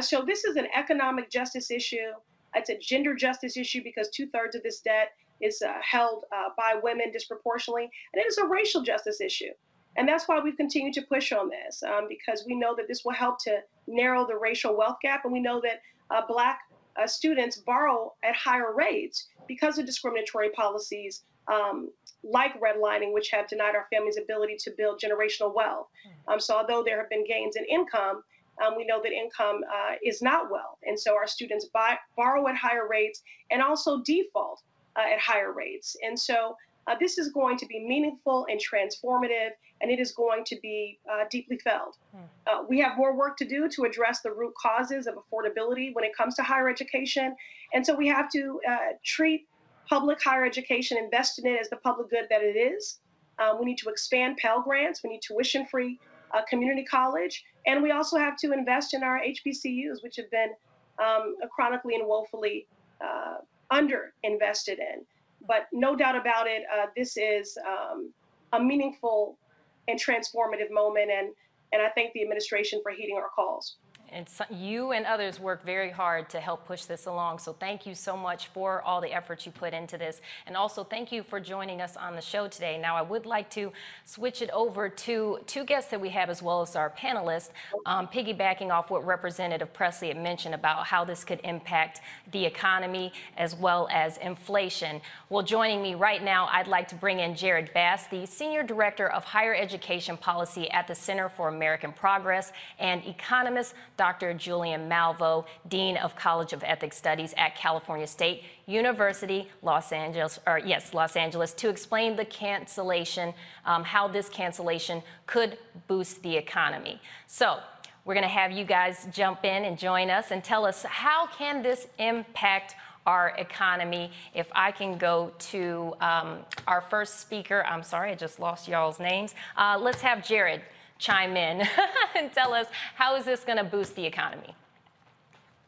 so 0.00 0.22
this 0.26 0.44
is 0.44 0.56
an 0.56 0.66
economic 0.76 1.30
justice 1.30 1.70
issue. 1.70 2.12
It's 2.54 2.70
a 2.70 2.78
gender 2.78 3.14
justice 3.14 3.56
issue 3.56 3.82
because 3.82 4.08
two 4.10 4.26
thirds 4.28 4.56
of 4.56 4.62
this 4.62 4.80
debt 4.80 5.12
is 5.40 5.62
uh, 5.62 5.74
held 5.82 6.24
uh, 6.34 6.50
by 6.56 6.74
women 6.82 7.12
disproportionately, 7.12 7.84
and 8.12 8.22
it 8.22 8.26
is 8.26 8.38
a 8.38 8.46
racial 8.46 8.82
justice 8.82 9.20
issue. 9.20 9.52
And 9.96 10.08
that's 10.08 10.28
why 10.28 10.40
we've 10.40 10.56
continued 10.56 10.94
to 10.94 11.02
push 11.02 11.32
on 11.32 11.48
this 11.48 11.82
um, 11.82 12.06
because 12.08 12.44
we 12.46 12.54
know 12.54 12.74
that 12.76 12.86
this 12.86 13.04
will 13.04 13.12
help 13.12 13.38
to 13.44 13.58
narrow 13.88 14.26
the 14.26 14.36
racial 14.36 14.76
wealth 14.76 14.98
gap. 15.02 15.24
And 15.24 15.32
we 15.32 15.40
know 15.40 15.60
that 15.62 15.80
uh, 16.10 16.22
Black 16.26 16.60
uh, 17.00 17.06
students 17.06 17.56
borrow 17.58 18.14
at 18.22 18.36
higher 18.36 18.74
rates 18.74 19.26
because 19.48 19.78
of 19.78 19.86
discriminatory 19.86 20.50
policies 20.50 21.24
um, 21.48 21.90
like 22.22 22.60
redlining, 22.60 23.12
which 23.12 23.30
have 23.30 23.48
denied 23.48 23.74
our 23.74 23.86
families' 23.92 24.18
ability 24.18 24.56
to 24.60 24.70
build 24.76 25.00
generational 25.00 25.54
wealth. 25.54 25.88
Hmm. 26.04 26.32
Um, 26.32 26.40
so, 26.40 26.56
although 26.56 26.82
there 26.84 26.98
have 26.98 27.08
been 27.08 27.26
gains 27.26 27.56
in 27.56 27.64
income, 27.64 28.22
um, 28.64 28.76
we 28.76 28.84
know 28.84 29.00
that 29.02 29.12
income 29.12 29.60
uh, 29.72 29.94
is 30.04 30.22
not 30.22 30.50
wealth. 30.50 30.78
And 30.86 30.98
so, 30.98 31.14
our 31.14 31.26
students 31.26 31.66
buy, 31.66 31.96
borrow 32.16 32.48
at 32.48 32.56
higher 32.56 32.88
rates 32.88 33.22
and 33.50 33.62
also 33.62 34.02
default 34.02 34.62
uh, 34.96 35.12
at 35.12 35.18
higher 35.18 35.52
rates. 35.52 35.96
And 36.02 36.18
so, 36.18 36.56
uh, 36.88 36.94
this 36.98 37.18
is 37.18 37.28
going 37.28 37.58
to 37.58 37.66
be 37.66 37.80
meaningful 37.80 38.46
and 38.50 38.58
transformative, 38.58 39.50
and 39.82 39.90
it 39.90 40.00
is 40.00 40.12
going 40.12 40.42
to 40.44 40.56
be 40.62 40.98
uh, 41.10 41.24
deeply 41.30 41.58
felt. 41.58 41.98
Hmm. 42.12 42.22
Uh, 42.46 42.62
we 42.68 42.80
have 42.80 42.96
more 42.96 43.14
work 43.14 43.36
to 43.38 43.44
do 43.46 43.68
to 43.68 43.84
address 43.84 44.22
the 44.22 44.32
root 44.32 44.54
causes 44.60 45.06
of 45.06 45.14
affordability 45.14 45.94
when 45.94 46.04
it 46.04 46.16
comes 46.16 46.34
to 46.36 46.42
higher 46.42 46.68
education. 46.68 47.36
And 47.74 47.84
so 47.84 47.94
we 47.94 48.08
have 48.08 48.30
to 48.32 48.60
uh, 48.68 48.76
treat 49.04 49.46
public 49.86 50.22
higher 50.22 50.44
education, 50.44 50.96
invest 50.96 51.38
in 51.38 51.46
it 51.46 51.60
as 51.60 51.68
the 51.68 51.76
public 51.76 52.08
good 52.08 52.26
that 52.30 52.42
it 52.42 52.56
is. 52.56 52.98
Um, 53.38 53.58
we 53.58 53.66
need 53.66 53.78
to 53.78 53.88
expand 53.88 54.38
Pell 54.38 54.62
Grants, 54.62 55.02
we 55.04 55.10
need 55.10 55.20
tuition 55.22 55.66
free 55.66 56.00
uh, 56.32 56.42
community 56.48 56.84
college, 56.84 57.44
and 57.66 57.82
we 57.82 57.90
also 57.90 58.18
have 58.18 58.36
to 58.38 58.52
invest 58.52 58.94
in 58.94 59.02
our 59.02 59.20
HBCUs, 59.20 60.02
which 60.02 60.16
have 60.16 60.30
been 60.30 60.50
um, 60.98 61.36
chronically 61.54 61.94
and 61.94 62.06
woefully 62.06 62.66
uh, 63.00 63.36
under 63.70 64.12
invested 64.22 64.78
in 64.78 65.04
but 65.46 65.66
no 65.72 65.94
doubt 65.94 66.16
about 66.16 66.46
it, 66.46 66.62
uh, 66.72 66.86
this 66.96 67.16
is 67.16 67.56
um, 67.66 68.12
a 68.52 68.60
meaningful 68.60 69.38
and 69.86 69.98
transformative 69.98 70.70
moment, 70.70 71.10
and 71.10 71.28
and 71.72 71.82
I 71.82 71.90
thank 71.90 72.12
the 72.14 72.22
administration 72.22 72.80
for 72.82 72.92
heeding 72.92 73.16
our 73.16 73.28
calls. 73.34 73.76
And 74.10 74.28
so 74.28 74.44
you 74.50 74.92
and 74.92 75.04
others 75.04 75.38
work 75.38 75.64
very 75.64 75.90
hard 75.90 76.30
to 76.30 76.40
help 76.40 76.66
push 76.66 76.84
this 76.84 77.06
along. 77.06 77.40
So 77.40 77.52
thank 77.52 77.86
you 77.86 77.94
so 77.94 78.16
much 78.16 78.48
for 78.48 78.82
all 78.82 79.00
the 79.00 79.12
efforts 79.12 79.44
you 79.44 79.52
put 79.52 79.74
into 79.74 79.98
this. 79.98 80.20
And 80.46 80.56
also 80.56 80.82
thank 80.82 81.12
you 81.12 81.22
for 81.22 81.40
joining 81.40 81.80
us 81.80 81.96
on 81.96 82.14
the 82.14 82.22
show 82.22 82.48
today. 82.48 82.78
Now, 82.78 82.96
I 82.96 83.02
would 83.02 83.26
like 83.26 83.50
to 83.50 83.72
switch 84.04 84.40
it 84.40 84.50
over 84.50 84.88
to 84.88 85.38
two 85.46 85.64
guests 85.64 85.90
that 85.90 86.00
we 86.00 86.08
have 86.10 86.30
as 86.30 86.42
well 86.42 86.62
as 86.62 86.74
our 86.74 86.90
panelists, 86.90 87.50
um, 87.84 88.08
piggybacking 88.08 88.70
off 88.70 88.90
what 88.90 89.04
Representative 89.04 89.72
Pressley 89.72 90.08
had 90.08 90.16
mentioned 90.16 90.54
about 90.54 90.86
how 90.86 91.04
this 91.04 91.22
could 91.24 91.40
impact 91.44 92.00
the 92.32 92.44
economy 92.44 93.12
as 93.36 93.54
well 93.54 93.88
as 93.90 94.16
inflation. 94.18 95.00
Well, 95.28 95.42
joining 95.42 95.82
me 95.82 95.94
right 95.94 96.22
now, 96.22 96.48
I'd 96.50 96.66
like 96.66 96.88
to 96.88 96.94
bring 96.94 97.20
in 97.20 97.34
Jared 97.34 97.72
Bass, 97.74 98.06
the 98.06 98.24
Senior 98.26 98.62
Director 98.62 99.08
of 99.10 99.24
Higher 99.24 99.54
Education 99.54 100.16
Policy 100.16 100.70
at 100.70 100.86
the 100.86 100.94
Center 100.94 101.28
for 101.28 101.48
American 101.48 101.92
Progress 101.92 102.52
and 102.78 103.04
economist 103.06 103.74
Dr. 103.98 104.32
Julianne 104.32 104.88
Malveaux, 104.88 105.44
Dean 105.68 105.98
of 105.98 106.16
College 106.16 106.54
of 106.54 106.62
Ethnic 106.64 106.94
Studies 106.94 107.34
at 107.36 107.54
California 107.56 108.06
State 108.06 108.44
University, 108.66 109.50
Los 109.60 109.92
Angeles, 109.92 110.38
or 110.46 110.58
yes, 110.58 110.94
Los 110.94 111.16
Angeles, 111.16 111.52
to 111.54 111.68
explain 111.68 112.16
the 112.16 112.24
cancellation, 112.24 113.34
um, 113.66 113.84
how 113.84 114.08
this 114.08 114.30
cancellation 114.30 115.02
could 115.26 115.58
boost 115.88 116.22
the 116.22 116.34
economy. 116.36 117.00
So 117.26 117.58
we're 118.04 118.14
going 118.14 118.22
to 118.22 118.28
have 118.28 118.52
you 118.52 118.64
guys 118.64 119.06
jump 119.12 119.44
in 119.44 119.64
and 119.64 119.76
join 119.76 120.08
us 120.08 120.30
and 120.30 120.42
tell 120.42 120.64
us 120.64 120.84
how 120.84 121.26
can 121.26 121.62
this 121.62 121.88
impact 121.98 122.76
our 123.04 123.34
economy. 123.38 124.12
If 124.34 124.48
I 124.54 124.70
can 124.70 124.98
go 124.98 125.32
to 125.38 125.94
um, 126.00 126.38
our 126.66 126.82
first 126.82 127.20
speaker, 127.20 127.64
I'm 127.66 127.82
sorry, 127.82 128.12
I 128.12 128.14
just 128.14 128.38
lost 128.38 128.68
y'all's 128.68 129.00
names. 129.00 129.34
Uh, 129.56 129.78
let's 129.80 130.02
have 130.02 130.24
Jared 130.24 130.60
chime 130.98 131.36
in 131.36 131.66
and 132.16 132.32
tell 132.32 132.52
us 132.52 132.66
how 132.94 133.16
is 133.16 133.24
this 133.24 133.44
going 133.44 133.58
to 133.58 133.64
boost 133.64 133.94
the 133.94 134.04
economy? 134.04 134.54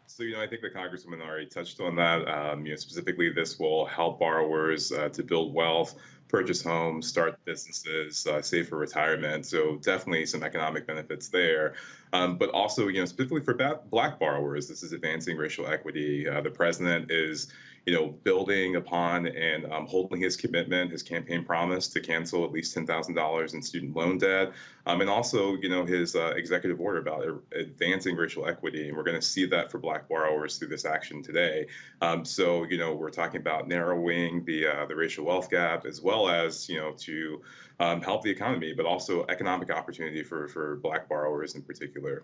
So, 0.07 0.25
you 0.25 0.35
know, 0.35 0.43
I 0.43 0.47
think 0.47 0.61
the 0.61 0.69
Congresswoman 0.69 1.23
already 1.23 1.47
touched 1.47 1.81
on 1.81 1.97
that. 1.97 2.29
Um, 2.29 2.67
you 2.67 2.73
know, 2.73 2.77
specifically, 2.77 3.31
this 3.31 3.59
will 3.59 3.87
help 3.87 4.19
borrowers 4.19 4.93
uh, 4.93 5.09
to 5.11 5.23
build 5.23 5.55
wealth, 5.55 5.95
purchase 6.29 6.63
homes, 6.63 7.07
start 7.07 7.39
businesses, 7.45 8.27
uh, 8.27 8.43
save 8.43 8.69
for 8.69 8.77
retirement. 8.77 9.47
So, 9.47 9.77
definitely 9.77 10.27
some 10.27 10.43
economic 10.43 10.87
benefits 10.87 11.29
there. 11.29 11.75
Um, 12.13 12.37
but 12.37 12.51
also, 12.51 12.89
you 12.89 12.99
know, 12.99 13.07
specifically 13.07 13.41
for 13.41 13.55
black 13.89 14.19
borrowers, 14.19 14.69
this 14.69 14.83
is 14.83 14.93
advancing 14.93 15.37
racial 15.37 15.67
equity. 15.69 16.29
Uh, 16.29 16.41
the 16.41 16.51
president 16.51 17.11
is 17.11 17.53
you 17.87 17.95
know, 17.95 18.09
building 18.09 18.77
upon 18.77 19.27
and 19.27 19.65
um, 19.73 19.87
holding 19.87 20.21
his 20.21 20.37
commitment, 20.37 20.91
his 20.91 21.03
campaign 21.03 21.45
promise 21.45 21.89
to 21.89 22.01
cancel 22.01 22.45
at 22.45 22.53
least 22.53 22.77
$10,000 22.77 23.55
in 23.55 23.63
student 23.63 23.97
loan 23.97 24.19
debt, 24.19 24.53
um, 24.87 25.01
and 25.01 25.09
also, 25.09 25.57
you 25.57 25.69
know, 25.69 25.85
his 25.85 26.15
uh, 26.15 26.33
executive 26.37 26.81
order 26.81 26.99
about 26.99 27.25
advancing 27.53 28.17
racial 28.17 28.47
equity. 28.47 28.89
And 28.89 28.97
we're 28.97 29.03
going 29.03 29.21
to 29.21 29.27
see 29.27 29.47
that 29.47 29.71
for 29.71 29.79
Black 29.79 30.09
borrowers 30.09 30.59
through 30.59 30.69
this 30.69 30.85
action 30.85 31.23
today. 31.23 31.67
Um, 32.01 32.25
so, 32.25 32.65
you 32.65 32.79
know, 32.79 32.95
we're 32.95 33.11
talking 33.11 33.41
about 33.41 33.69
narrowing 33.69 34.45
the 34.45 34.67
uh, 34.67 34.87
the 34.87 34.95
racial 34.95 35.25
wealth 35.25 35.51
gap 35.51 35.87
as 35.87 36.01
well 36.01 36.29
as, 36.29 36.69
you 36.69 36.79
know, 36.79 36.93
to 36.99 37.43
um, 37.79 38.03
help 38.03 38.23
the 38.23 38.31
economy, 38.31 38.73
but 38.75 38.87
also 38.87 39.25
economic 39.29 39.71
opportunity 39.71 40.23
for 40.23 40.49
for 40.49 40.77
Black 40.77 41.09
borrowers 41.09 41.55
in 41.55 41.63
particular. 41.63 42.23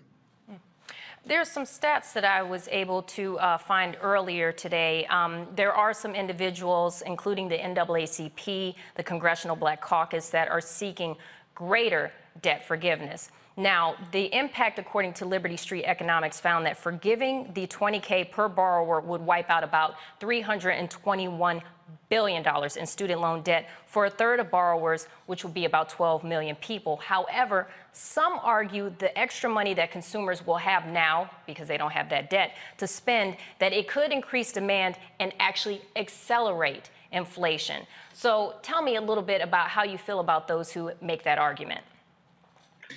There's 1.29 1.51
some 1.51 1.65
stats 1.65 2.13
that 2.13 2.25
I 2.25 2.43
was 2.43 2.69
able 2.71 3.03
to 3.03 3.37
uh, 3.41 3.59
find 3.59 3.97
earlier 4.01 4.53
today. 4.53 5.07
Um, 5.07 5.49
there 5.57 5.75
are 5.75 5.93
some 5.93 6.15
individuals, 6.15 7.03
including 7.05 7.49
the 7.49 7.59
NAACP, 7.59 8.77
the 8.95 9.03
Congressional 9.03 9.57
Black 9.57 9.81
Caucus, 9.81 10.31
that 10.31 10.49
are 10.49 10.61
seeking 10.61 11.17
greater 11.53 12.13
debt 12.43 12.65
forgiveness. 12.65 13.33
Now, 13.57 13.97
the 14.13 14.33
impact, 14.33 14.79
according 14.79 15.15
to 15.15 15.27
Liberty 15.27 15.57
Street 15.57 15.85
Economics, 15.85 16.39
found 16.39 16.65
that 16.67 16.77
forgiving 16.77 17.51
the 17.55 17.67
20K 17.67 18.31
per 18.31 18.49
borrower 18.49 19.01
would 19.01 19.21
wipe 19.21 19.51
out 19.51 19.65
about 19.65 19.97
321 20.21 21.61
billion 22.09 22.43
dollars 22.43 22.77
in 22.77 22.87
student 22.87 23.21
loan 23.21 23.43
debt 23.43 23.69
for 23.87 24.07
a 24.07 24.11
third 24.11 24.41
of 24.41 24.51
borrowers, 24.51 25.07
which 25.27 25.45
would 25.45 25.55
be 25.55 25.65
about 25.65 25.89
12 25.89 26.25
million 26.25 26.57
people. 26.57 26.97
However, 26.97 27.69
some 27.93 28.39
argue 28.43 28.93
the 28.99 29.17
extra 29.19 29.51
money 29.51 29.75
that 29.75 29.91
consumers 29.91 30.47
will 30.47 30.57
have 30.57 30.87
now, 30.87 31.31
because 31.47 31.69
they 31.69 31.77
don't 31.77 31.93
have 31.93 32.09
that 32.11 32.31
debt, 32.31 32.53
to 32.79 32.87
spend, 32.87 33.37
that 33.59 33.73
it 33.73 33.89
could 33.89 34.13
increase 34.13 34.53
demand 34.53 34.97
and 35.19 35.33
actually 35.41 35.83
accelerate 35.97 36.91
inflation. 37.13 37.87
So 38.13 38.55
tell 38.63 38.83
me 38.83 38.97
a 38.97 39.01
little 39.01 39.23
bit 39.23 39.41
about 39.41 39.69
how 39.69 39.85
you 39.85 39.99
feel 39.99 40.21
about 40.21 40.49
those 40.49 40.71
who 40.71 40.93
make 41.01 41.25
that 41.25 41.39
argument. 41.39 41.81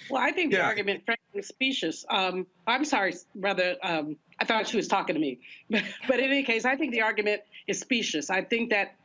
Well, 0.10 0.22
I 0.22 0.32
think 0.32 0.52
yeah. 0.52 0.60
the 0.60 0.66
argument, 0.66 1.04
frankly, 1.06 1.40
is 1.40 1.48
specious. 1.48 2.06
Um, 2.10 2.46
I'm 2.68 2.86
sorry, 2.86 3.16
brother. 3.36 3.76
Um, 3.84 4.18
I 4.42 4.46
thought 4.46 4.68
she 4.68 4.78
was 4.78 4.88
talking 4.88 5.16
to 5.16 5.20
me. 5.20 5.40
but 5.70 6.20
in 6.20 6.26
any 6.32 6.44
case, 6.44 6.66
I 6.66 6.76
think 6.76 6.92
the 6.92 7.02
argument 7.02 7.42
is 7.68 7.80
specious. 7.80 8.30
I 8.30 8.42
think 8.42 8.70
that 8.70 8.96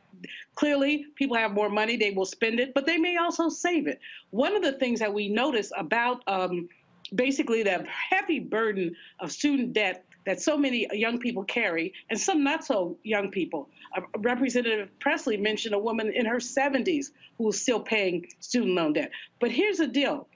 clearly 0.55 1.07
people 1.15 1.35
have 1.35 1.51
more 1.51 1.69
money, 1.69 1.97
they 1.97 2.11
will 2.11 2.25
spend 2.25 2.59
it, 2.59 2.73
but 2.73 2.85
they 2.85 2.97
may 2.97 3.17
also 3.17 3.49
save 3.49 3.87
it. 3.87 3.99
One 4.29 4.55
of 4.55 4.61
the 4.61 4.73
things 4.73 4.99
that 4.99 5.13
we 5.13 5.27
notice 5.27 5.71
about 5.77 6.23
um, 6.27 6.69
basically 7.13 7.63
the 7.63 7.85
heavy 8.09 8.39
burden 8.39 8.95
of 9.19 9.31
student 9.31 9.73
debt 9.73 10.05
that 10.25 10.41
so 10.41 10.57
many 10.57 10.87
young 10.91 11.19
people 11.19 11.43
carry, 11.43 11.93
and 12.09 12.19
some 12.19 12.43
not 12.43 12.65
so 12.65 12.97
young 13.03 13.29
people. 13.29 13.69
Uh, 13.95 14.01
Representative 14.17 14.89
Pressley 14.99 15.37
mentioned 15.37 15.75
a 15.75 15.79
woman 15.79 16.11
in 16.11 16.25
her 16.25 16.37
70s 16.37 17.11
who 17.37 17.43
was 17.43 17.61
still 17.61 17.79
paying 17.79 18.25
student 18.39 18.73
loan 18.73 18.93
debt. 18.93 19.11
But 19.39 19.51
here's 19.51 19.77
the 19.77 19.87
deal 19.87 20.27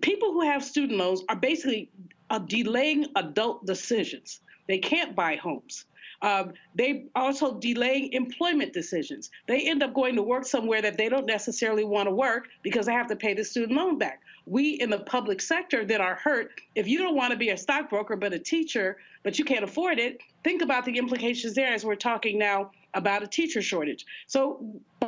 people 0.00 0.32
who 0.32 0.42
have 0.42 0.62
student 0.62 0.98
loans 0.98 1.22
are 1.28 1.36
basically 1.36 1.90
uh, 2.30 2.38
delaying 2.38 3.06
adult 3.16 3.66
decisions. 3.66 4.40
They 4.68 4.78
can't 4.78 5.14
buy 5.16 5.36
homes. 5.36 5.84
Um, 6.22 6.52
they 6.74 7.06
also 7.14 7.58
delaying 7.58 8.12
employment 8.12 8.72
decisions. 8.72 9.30
They 9.46 9.62
end 9.62 9.82
up 9.82 9.94
going 9.94 10.16
to 10.16 10.22
work 10.22 10.44
somewhere 10.44 10.82
that 10.82 10.98
they 10.98 11.08
don't 11.08 11.26
necessarily 11.26 11.84
want 11.84 12.08
to 12.08 12.14
work 12.14 12.48
because 12.62 12.86
they 12.86 12.92
have 12.92 13.08
to 13.08 13.16
pay 13.16 13.32
the 13.34 13.44
student 13.44 13.72
loan 13.72 13.98
back. 13.98 14.20
We 14.46 14.72
in 14.72 14.90
the 14.90 14.98
public 14.98 15.40
sector 15.40 15.84
that 15.86 16.00
are 16.00 16.16
hurt, 16.16 16.52
if 16.74 16.86
you 16.86 16.98
don't 16.98 17.16
want 17.16 17.32
to 17.32 17.38
be 17.38 17.50
a 17.50 17.56
stockbroker 17.56 18.16
but 18.16 18.34
a 18.34 18.38
teacher, 18.38 18.98
but 19.22 19.38
you 19.38 19.44
can't 19.44 19.64
afford 19.64 19.98
it, 19.98 20.20
think 20.44 20.60
about 20.62 20.84
the 20.84 20.98
implications 20.98 21.54
there 21.54 21.72
as 21.72 21.84
we're 21.84 21.94
talking 21.94 22.38
now 22.38 22.70
about 22.94 23.22
a 23.22 23.26
teacher 23.26 23.62
shortage. 23.62 24.04
So 24.26 24.64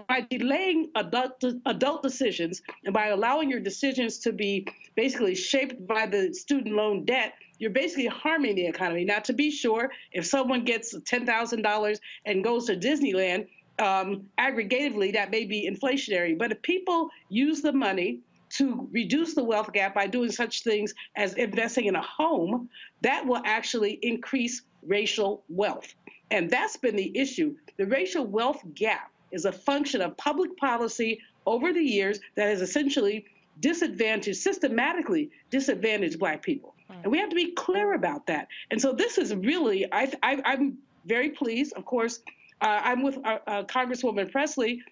by 0.08 0.26
delaying 0.30 0.90
adult 0.94 1.42
adult 1.66 2.02
decisions 2.02 2.62
and 2.84 2.94
by 2.94 3.08
allowing 3.08 3.50
your 3.50 3.60
decisions 3.60 4.18
to 4.18 4.32
be 4.32 4.66
basically 4.94 5.34
shaped 5.34 5.86
by 5.86 6.06
the 6.06 6.32
student 6.32 6.74
loan 6.74 7.04
debt, 7.04 7.34
you're 7.58 7.70
basically 7.70 8.06
harming 8.06 8.56
the 8.56 8.66
economy. 8.66 9.04
Now, 9.04 9.20
to 9.20 9.32
be 9.32 9.50
sure, 9.50 9.90
if 10.12 10.26
someone 10.26 10.64
gets 10.64 10.94
$10,000 10.94 11.98
and 12.26 12.44
goes 12.44 12.66
to 12.66 12.76
Disneyland, 12.76 13.46
um, 13.78 14.26
aggregatively, 14.38 15.12
that 15.12 15.30
may 15.30 15.44
be 15.44 15.68
inflationary. 15.68 16.36
But 16.36 16.52
if 16.52 16.62
people 16.62 17.08
use 17.28 17.62
the 17.62 17.72
money 17.72 18.20
to 18.50 18.88
reduce 18.92 19.34
the 19.34 19.44
wealth 19.44 19.72
gap 19.72 19.94
by 19.94 20.06
doing 20.06 20.30
such 20.30 20.62
things 20.62 20.92
as 21.16 21.34
investing 21.34 21.86
in 21.86 21.96
a 21.96 22.02
home, 22.02 22.68
that 23.00 23.26
will 23.26 23.40
actually 23.44 23.98
increase 24.02 24.62
racial 24.86 25.44
wealth. 25.48 25.94
And 26.30 26.50
that's 26.50 26.76
been 26.76 26.96
the 26.96 27.16
issue. 27.16 27.54
The 27.78 27.86
racial 27.86 28.26
wealth 28.26 28.62
gap 28.74 29.10
is 29.30 29.44
a 29.46 29.52
function 29.52 30.02
of 30.02 30.16
public 30.16 30.56
policy 30.56 31.20
over 31.46 31.72
the 31.72 31.82
years 31.82 32.20
that 32.36 32.48
has 32.48 32.60
essentially 32.60 33.24
disadvantaged, 33.60 34.38
systematically 34.38 35.30
disadvantaged 35.50 36.18
Black 36.18 36.42
people. 36.42 36.74
And 37.02 37.10
we 37.10 37.18
have 37.18 37.30
to 37.30 37.36
be 37.36 37.52
clear 37.52 37.94
about 37.94 38.26
that. 38.26 38.48
And 38.70 38.80
so 38.80 38.92
this 38.92 39.18
is 39.18 39.34
really, 39.34 39.90
I, 39.90 40.10
am 40.22 40.78
very 41.06 41.30
pleased. 41.30 41.72
Of 41.74 41.84
course, 41.84 42.20
uh, 42.60 42.80
I'm 42.84 43.02
with 43.02 43.18
uh, 43.24 43.38
uh, 43.46 43.62
Congresswoman 43.64 44.30
Pressley. 44.30 44.82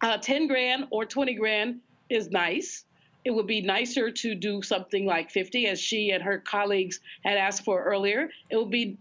Uh, 0.00 0.18
10 0.18 0.48
grand 0.48 0.88
or 0.90 1.04
20 1.04 1.34
grand 1.34 1.80
is 2.10 2.30
nice. 2.30 2.84
It 3.24 3.30
would 3.30 3.46
be 3.46 3.60
nicer 3.60 4.10
to 4.10 4.34
do 4.34 4.62
something 4.62 5.06
like 5.06 5.30
50, 5.30 5.68
as 5.68 5.80
she 5.80 6.10
and 6.10 6.20
her 6.24 6.38
colleagues 6.38 6.98
had 7.24 7.38
asked 7.38 7.64
for 7.64 7.84
earlier. 7.84 8.28
It 8.50 8.56
would 8.56 8.70
be, 8.70 8.98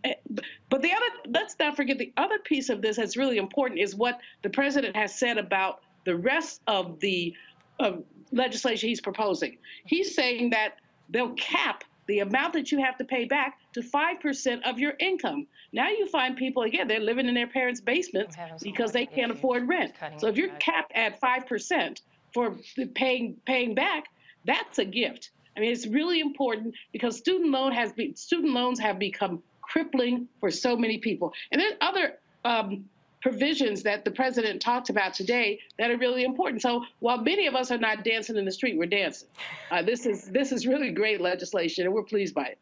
but 0.69 0.83
the 0.83 0.91
other, 0.93 1.05
let's 1.27 1.55
not 1.59 1.75
forget 1.75 1.97
the 1.97 2.13
other 2.17 2.37
piece 2.37 2.69
of 2.69 2.83
this 2.83 2.97
that's 2.97 3.17
really 3.17 3.37
important 3.37 3.79
is 3.79 3.95
what 3.95 4.19
the 4.43 4.49
president 4.51 4.95
has 4.95 5.17
said 5.17 5.39
about 5.39 5.81
the 6.05 6.15
rest 6.15 6.61
of 6.67 6.99
the 6.99 7.33
legislation 8.31 8.89
he's 8.89 9.01
proposing. 9.01 9.57
He's 9.85 10.15
saying 10.15 10.51
that 10.51 10.75
they'll 11.09 11.33
cap 11.33 11.83
the 12.07 12.19
amount 12.19 12.53
that 12.53 12.71
you 12.71 12.83
have 12.83 12.97
to 12.97 13.05
pay 13.05 13.25
back 13.25 13.57
to 13.73 13.81
5% 13.81 14.69
of 14.69 14.79
your 14.79 14.93
income. 14.99 15.47
Now 15.71 15.89
you 15.89 16.07
find 16.07 16.35
people, 16.35 16.63
again, 16.63 16.87
they're 16.87 16.99
living 16.99 17.27
in 17.27 17.33
their 17.33 17.47
parents' 17.47 17.79
basements 17.79 18.35
because 18.61 18.91
they 18.91 19.05
can't 19.05 19.31
afford 19.31 19.67
rent. 19.67 19.93
So 20.17 20.27
if 20.27 20.35
you're 20.35 20.49
capped 20.59 20.91
at 20.93 21.21
5% 21.21 22.01
for 22.33 22.55
paying 22.95 23.37
paying 23.45 23.75
back, 23.75 24.05
that's 24.45 24.79
a 24.79 24.85
gift. 24.85 25.31
I 25.55 25.59
mean, 25.59 25.71
it's 25.71 25.87
really 25.87 26.19
important 26.19 26.75
because 26.91 27.17
student 27.17 27.51
loan 27.51 27.71
has 27.73 27.91
been, 27.93 28.15
student 28.15 28.53
loans 28.53 28.79
have 28.79 28.97
become 28.99 29.43
crippling 29.61 30.27
for 30.39 30.49
so 30.49 30.75
many 30.75 30.97
people. 30.97 31.33
And 31.51 31.61
then 31.61 31.73
other 31.81 32.17
um, 32.43 32.85
provisions 33.21 33.83
that 33.83 34.03
the 34.03 34.11
president 34.11 34.61
talked 34.61 34.89
about 34.89 35.13
today 35.13 35.59
that 35.77 35.91
are 35.91 35.97
really 35.97 36.23
important. 36.23 36.61
So 36.61 36.83
while 36.99 37.17
many 37.17 37.47
of 37.47 37.55
us 37.55 37.71
are 37.71 37.77
not 37.77 38.03
dancing 38.03 38.35
in 38.35 38.45
the 38.45 38.51
street, 38.51 38.77
we're 38.77 38.87
dancing. 38.87 39.27
Uh, 39.69 39.81
this 39.81 40.05
is 40.05 40.25
this 40.25 40.51
is 40.51 40.67
really 40.67 40.91
great 40.91 41.21
legislation, 41.21 41.85
and 41.85 41.93
we're 41.93 42.03
pleased 42.03 42.33
by 42.33 42.45
it. 42.45 42.57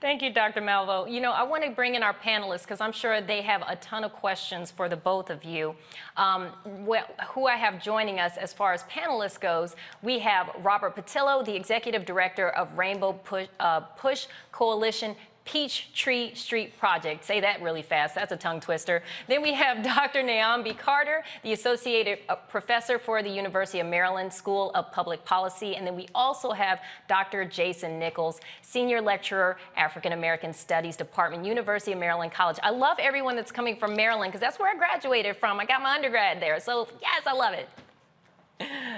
Thank 0.00 0.22
you, 0.22 0.32
Dr. 0.32 0.60
Malveaux. 0.60 1.10
You 1.10 1.20
know, 1.20 1.32
I 1.32 1.42
want 1.42 1.64
to 1.64 1.70
bring 1.70 1.94
in 1.94 2.02
our 2.02 2.14
panelists 2.14 2.62
because 2.62 2.80
I'm 2.80 2.92
sure 2.92 3.20
they 3.20 3.42
have 3.42 3.64
a 3.66 3.76
ton 3.76 4.04
of 4.04 4.12
questions 4.12 4.70
for 4.70 4.88
the 4.88 4.96
both 4.96 5.30
of 5.30 5.44
you. 5.44 5.74
Um, 6.16 6.50
well, 6.64 7.06
who 7.30 7.46
I 7.46 7.56
have 7.56 7.82
joining 7.82 8.20
us 8.20 8.36
as 8.36 8.52
far 8.52 8.72
as 8.72 8.84
panelists 8.84 9.40
goes, 9.40 9.74
we 10.02 10.18
have 10.20 10.50
Robert 10.62 10.94
Patillo, 10.94 11.44
the 11.44 11.54
Executive 11.54 12.04
Director 12.04 12.50
of 12.50 12.76
Rainbow 12.78 13.14
Push, 13.14 13.48
uh, 13.58 13.80
Push 13.80 14.26
Coalition 14.52 15.16
Peachtree 15.44 16.34
Street 16.34 16.78
Project. 16.78 17.24
Say 17.24 17.40
that 17.40 17.60
really 17.60 17.82
fast. 17.82 18.14
That's 18.14 18.32
a 18.32 18.36
tongue 18.36 18.60
twister. 18.60 19.02
Then 19.28 19.42
we 19.42 19.52
have 19.52 19.82
Dr. 19.82 20.22
Niambi 20.22 20.76
Carter, 20.76 21.22
the 21.42 21.52
Associated 21.52 22.20
uh, 22.28 22.36
Professor 22.36 22.98
for 22.98 23.22
the 23.22 23.28
University 23.28 23.80
of 23.80 23.86
Maryland 23.86 24.32
School 24.32 24.70
of 24.74 24.90
Public 24.90 25.24
Policy. 25.24 25.76
And 25.76 25.86
then 25.86 25.94
we 25.94 26.08
also 26.14 26.52
have 26.52 26.80
Dr. 27.08 27.44
Jason 27.44 27.98
Nichols, 27.98 28.40
Senior 28.62 29.02
Lecturer, 29.02 29.58
African 29.76 30.12
American 30.12 30.52
Studies 30.52 30.96
Department, 30.96 31.44
University 31.44 31.92
of 31.92 31.98
Maryland 31.98 32.32
College. 32.32 32.58
I 32.62 32.70
love 32.70 32.98
everyone 32.98 33.36
that's 33.36 33.52
coming 33.52 33.76
from 33.76 33.94
Maryland 33.94 34.32
because 34.32 34.40
that's 34.40 34.58
where 34.58 34.70
I 34.74 34.76
graduated 34.76 35.36
from. 35.36 35.60
I 35.60 35.66
got 35.66 35.82
my 35.82 35.94
undergrad 35.94 36.40
there. 36.40 36.58
So, 36.58 36.88
yes, 37.02 37.22
I 37.26 37.32
love 37.32 37.52
it. 37.52 37.68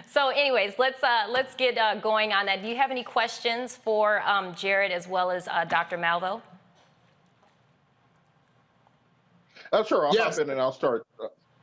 So, 0.09 0.29
anyways, 0.29 0.75
let's 0.79 1.03
uh, 1.03 1.27
let's 1.29 1.55
get 1.55 1.77
uh, 1.77 1.97
going 1.97 2.33
on 2.33 2.47
that. 2.47 2.63
Do 2.63 2.69
you 2.69 2.77
have 2.77 2.91
any 2.91 3.03
questions 3.03 3.77
for 3.77 4.23
um, 4.23 4.55
Jared 4.55 4.93
as 4.93 5.07
well 5.09 5.31
as 5.31 5.49
uh, 5.49 5.65
Dr. 5.65 5.99
Malveaux? 5.99 6.41
Uh, 9.73 9.85
sure, 9.85 10.07
I'll 10.07 10.15
yes. 10.15 10.37
hop 10.37 10.45
in 10.45 10.51
and 10.51 10.61
I'll 10.61 10.73
start. 10.73 11.07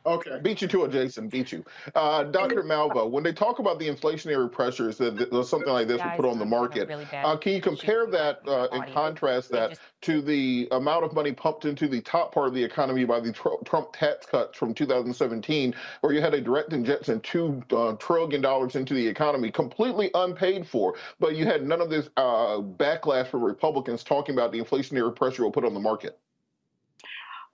Okay, 0.06 0.40
beat 0.42 0.62
you 0.62 0.68
to 0.68 0.84
it, 0.84 0.92
Jason. 0.92 1.30
Beat 1.30 1.54
you, 1.54 1.64
uh, 1.96 2.24
Dr. 2.24 2.64
Malveaux. 2.64 3.10
When 3.10 3.24
they 3.24 3.32
talk 3.32 3.60
about 3.60 3.80
the 3.80 3.88
inflationary 3.88 4.52
pressures 4.52 4.98
that, 4.98 5.16
that 5.18 5.46
something 5.46 5.72
like 5.72 5.88
this 5.88 6.04
would 6.04 6.16
put 6.16 6.26
on 6.26 6.40
the 6.40 6.46
market, 6.46 6.90
really 6.90 7.08
uh, 7.14 7.38
can 7.38 7.54
you 7.54 7.62
compare 7.62 8.06
that 8.08 8.42
uh, 8.46 8.68
and 8.74 8.94
contrast 8.94 9.50
that 9.52 9.80
to 10.02 10.22
the 10.22 10.68
amount 10.72 11.06
of 11.06 11.14
money 11.14 11.32
pumped 11.32 11.64
into 11.64 11.88
the 11.88 12.02
top 12.02 12.34
part 12.34 12.48
of 12.48 12.54
the 12.54 12.62
economy 12.64 13.06
by 13.06 13.22
the 13.22 13.32
Tr- 13.32 13.64
Trump 13.64 13.94
tax 13.94 14.26
cuts 14.26 14.58
from 14.58 14.74
2017, 14.74 15.74
where 16.02 16.12
you 16.12 16.20
had 16.20 16.34
a 16.34 16.42
direct 16.42 16.74
injection 16.74 17.22
two 17.22 17.64
uh, 17.72 17.94
trillion 17.94 18.42
dollars 18.42 18.76
into 18.76 18.94
the 18.94 19.08
economy, 19.08 19.52
completely 19.52 20.12
unpaid 20.16 20.68
for, 20.68 20.96
but 21.22 21.36
you 21.36 21.46
had 21.46 21.66
none 21.66 21.80
of 21.80 21.90
this 21.90 22.10
uh, 22.18 22.58
backlash 22.58 23.28
from 23.28 23.42
Republicans 23.42 24.04
talking 24.04 24.36
about 24.36 24.52
the 24.52 24.60
inflationary 24.60 25.16
pressure 25.16 25.44
it 25.44 25.46
will 25.46 25.52
put 25.52 25.64
on 25.64 25.74
the 25.74 25.80
market. 25.80 26.20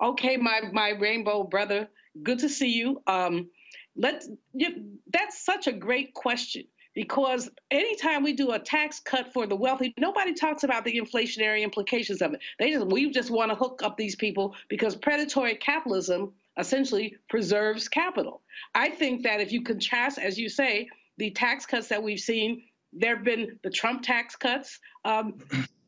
Okay, 0.02 0.38
my 0.38 0.62
my 0.72 0.90
rainbow 0.90 1.44
brother, 1.44 1.88
good 2.24 2.40
to 2.40 2.50
see 2.50 2.70
you. 2.72 3.02
Um, 3.08 3.50
let 3.96 4.24
you, 4.54 4.98
that's 5.12 5.44
such 5.44 5.68
a 5.68 5.72
great 5.72 6.14
question 6.14 6.64
because 6.96 7.50
anytime 7.72 8.24
we 8.24 8.34
do 8.34 8.52
a 8.52 8.60
tax 8.60 9.00
cut 9.00 9.32
for 9.34 9.46
the 9.46 9.56
wealthy, 9.56 9.94
nobody 9.98 10.34
talks 10.34 10.64
about 10.64 10.84
the 10.86 11.00
inflationary 11.00 11.62
implications 11.62 12.22
of 12.22 12.34
it. 12.34 12.42
They 12.58 12.72
just 12.72 12.88
we 12.88 13.10
just 13.12 13.30
want 13.30 13.52
to 13.52 13.56
hook 13.56 13.82
up 13.84 13.98
these 13.98 14.16
people 14.16 14.56
because 14.70 14.96
predatory 14.96 15.56
capitalism 15.56 16.34
essentially 16.58 17.16
preserves 17.30 17.88
capital. 17.88 18.42
I 18.76 18.90
think 18.90 19.24
that 19.24 19.40
if 19.40 19.52
you 19.52 19.64
contrast, 19.64 20.18
as 20.18 20.38
you 20.38 20.50
say, 20.50 20.90
the 21.18 21.32
tax 21.32 21.66
cuts 21.66 21.88
that 21.90 22.04
we've 22.04 22.20
seen, 22.20 22.64
there 22.92 23.16
have 23.16 23.26
been 23.26 23.60
the 23.64 23.70
Trump 23.70 24.02
tax 24.04 24.36
cuts. 24.36 24.80
Um, 25.06 25.36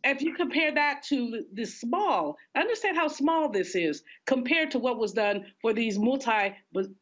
if 0.03 0.21
you 0.21 0.33
compare 0.33 0.73
that 0.73 1.03
to 1.09 1.43
the 1.53 1.65
small, 1.65 2.37
understand 2.55 2.97
how 2.97 3.07
small 3.07 3.49
this 3.49 3.75
is 3.75 4.03
compared 4.25 4.71
to 4.71 4.79
what 4.79 4.97
was 4.97 5.13
done 5.13 5.45
for 5.61 5.73
these 5.73 5.99
multi 5.99 6.55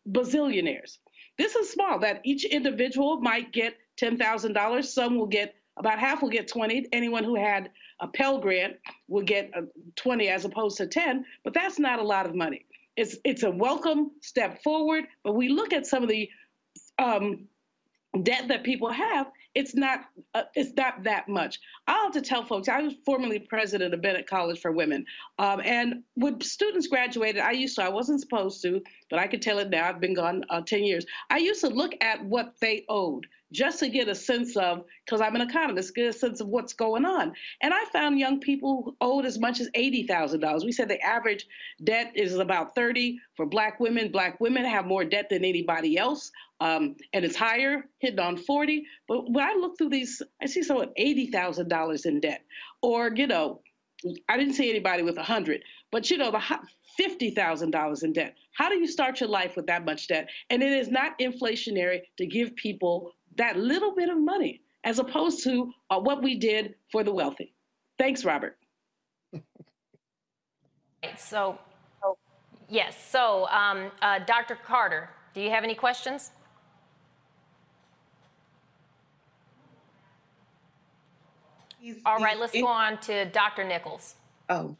bazillionaires. 0.09 0.97
This 1.37 1.55
is 1.55 1.69
small, 1.69 1.99
that 1.99 2.21
each 2.25 2.43
individual 2.43 3.21
might 3.21 3.53
get 3.53 3.75
$10,000. 4.01 4.85
Some 4.85 5.17
will 5.17 5.27
get, 5.27 5.55
about 5.77 5.99
half 5.99 6.21
will 6.21 6.29
get 6.29 6.49
20. 6.49 6.87
Anyone 6.91 7.23
who 7.23 7.35
had 7.35 7.71
a 8.01 8.07
Pell 8.07 8.39
Grant 8.39 8.75
will 9.07 9.23
get 9.23 9.51
20 9.95 10.27
as 10.27 10.45
opposed 10.45 10.77
to 10.77 10.87
10, 10.87 11.25
but 11.43 11.53
that's 11.53 11.79
not 11.79 11.99
a 11.99 12.03
lot 12.03 12.25
of 12.25 12.35
money. 12.35 12.65
It's, 12.97 13.15
it's 13.23 13.43
a 13.43 13.51
welcome 13.51 14.11
step 14.21 14.61
forward, 14.63 15.05
but 15.23 15.33
we 15.33 15.47
look 15.47 15.71
at 15.71 15.85
some 15.85 16.03
of 16.03 16.09
the 16.09 16.29
um, 16.97 17.47
debt 18.23 18.49
that 18.49 18.63
people 18.63 18.91
have, 18.91 19.27
it's 19.59 19.75
not 19.75 20.05
uh, 20.33 20.43
it's 20.55 20.73
not 20.77 21.03
that 21.03 21.27
much. 21.27 21.59
I'll 21.85 22.03
have 22.03 22.13
to 22.13 22.21
tell 22.21 22.45
folks. 22.45 22.69
I 22.69 22.81
was 22.81 22.93
formerly 23.05 23.39
president 23.39 23.93
of 23.93 24.01
Bennett 24.01 24.25
College 24.25 24.61
for 24.61 24.71
Women, 24.71 25.05
um, 25.37 25.61
and 25.65 26.03
when 26.15 26.39
students 26.39 26.87
graduated, 26.87 27.41
I 27.41 27.51
used 27.51 27.75
to. 27.75 27.83
I 27.83 27.89
wasn't 27.89 28.21
supposed 28.21 28.61
to, 28.61 28.81
but 29.09 29.19
I 29.19 29.27
could 29.27 29.41
tell 29.41 29.59
it 29.59 29.69
now. 29.69 29.89
I've 29.89 29.99
been 29.99 30.13
gone 30.13 30.45
uh, 30.49 30.61
ten 30.61 30.85
years. 30.85 31.05
I 31.29 31.39
used 31.39 31.59
to 31.61 31.67
look 31.67 31.91
at 31.99 32.23
what 32.23 32.53
they 32.61 32.85
owed 32.87 33.27
just 33.51 33.79
to 33.79 33.89
get 33.89 34.07
a 34.07 34.15
sense 34.15 34.55
of, 34.55 34.83
because 35.05 35.21
I'm 35.21 35.35
an 35.35 35.41
economist, 35.41 35.95
get 35.95 36.07
a 36.07 36.13
sense 36.13 36.39
of 36.39 36.47
what's 36.47 36.73
going 36.73 37.05
on. 37.05 37.33
And 37.61 37.73
I 37.73 37.83
found 37.85 38.19
young 38.19 38.39
people 38.39 38.95
owed 39.01 39.25
as 39.25 39.39
much 39.39 39.59
as 39.59 39.69
$80,000. 39.71 40.65
We 40.65 40.71
said 40.71 40.89
the 40.89 41.01
average 41.01 41.47
debt 41.83 42.11
is 42.15 42.35
about 42.35 42.75
30 42.75 43.19
for 43.35 43.45
black 43.45 43.79
women. 43.79 44.11
Black 44.11 44.39
women 44.39 44.65
have 44.65 44.85
more 44.85 45.03
debt 45.03 45.29
than 45.29 45.43
anybody 45.43 45.97
else. 45.97 46.31
Um, 46.61 46.95
and 47.13 47.23
it's 47.25 47.35
higher, 47.35 47.85
hitting 47.99 48.19
on 48.19 48.37
40. 48.37 48.85
But 49.07 49.31
when 49.31 49.45
I 49.45 49.53
look 49.53 49.77
through 49.77 49.89
these, 49.89 50.21
I 50.41 50.45
see 50.45 50.61
someone 50.61 50.89
$80,000 50.99 52.05
in 52.05 52.19
debt. 52.19 52.41
Or, 52.81 53.11
you 53.15 53.27
know, 53.27 53.61
I 54.27 54.37
didn't 54.37 54.53
see 54.53 54.69
anybody 54.69 55.03
with 55.03 55.17
100, 55.17 55.61
but 55.91 56.09
you 56.09 56.17
know, 56.17 56.31
the 56.31 56.39
$50,000 56.99 58.03
in 58.03 58.13
debt. 58.13 58.35
How 58.53 58.69
do 58.69 58.75
you 58.75 58.87
start 58.87 59.19
your 59.19 59.29
life 59.29 59.55
with 59.55 59.67
that 59.67 59.85
much 59.85 60.07
debt? 60.07 60.29
And 60.49 60.63
it 60.63 60.71
is 60.71 60.89
not 60.89 61.17
inflationary 61.19 62.01
to 62.17 62.25
give 62.25 62.55
people 62.55 63.13
that 63.39 63.57
little 63.57 63.95
bit 63.95 64.09
of 64.09 64.17
money 64.17 64.61
as 64.83 64.99
opposed 64.99 65.43
to 65.45 65.71
uh, 65.89 65.99
what 65.99 66.21
we 66.21 66.35
did 66.35 66.75
for 66.91 67.03
the 67.03 67.11
wealthy. 67.11 67.53
Thanks, 67.97 68.23
Robert. 68.23 68.57
so, 71.17 71.57
yes. 72.69 72.95
So, 73.09 73.47
um, 73.47 73.91
uh, 74.01 74.19
Dr. 74.19 74.55
Carter, 74.55 75.09
do 75.33 75.41
you 75.41 75.49
have 75.49 75.63
any 75.63 75.73
questions? 75.73 76.31
All 82.05 82.19
right, 82.19 82.37
let's 82.37 82.51
go 82.51 82.67
on 82.67 82.99
to 83.01 83.25
Dr. 83.25 83.63
Nichols. 83.63 84.15
Oh, 84.49 84.75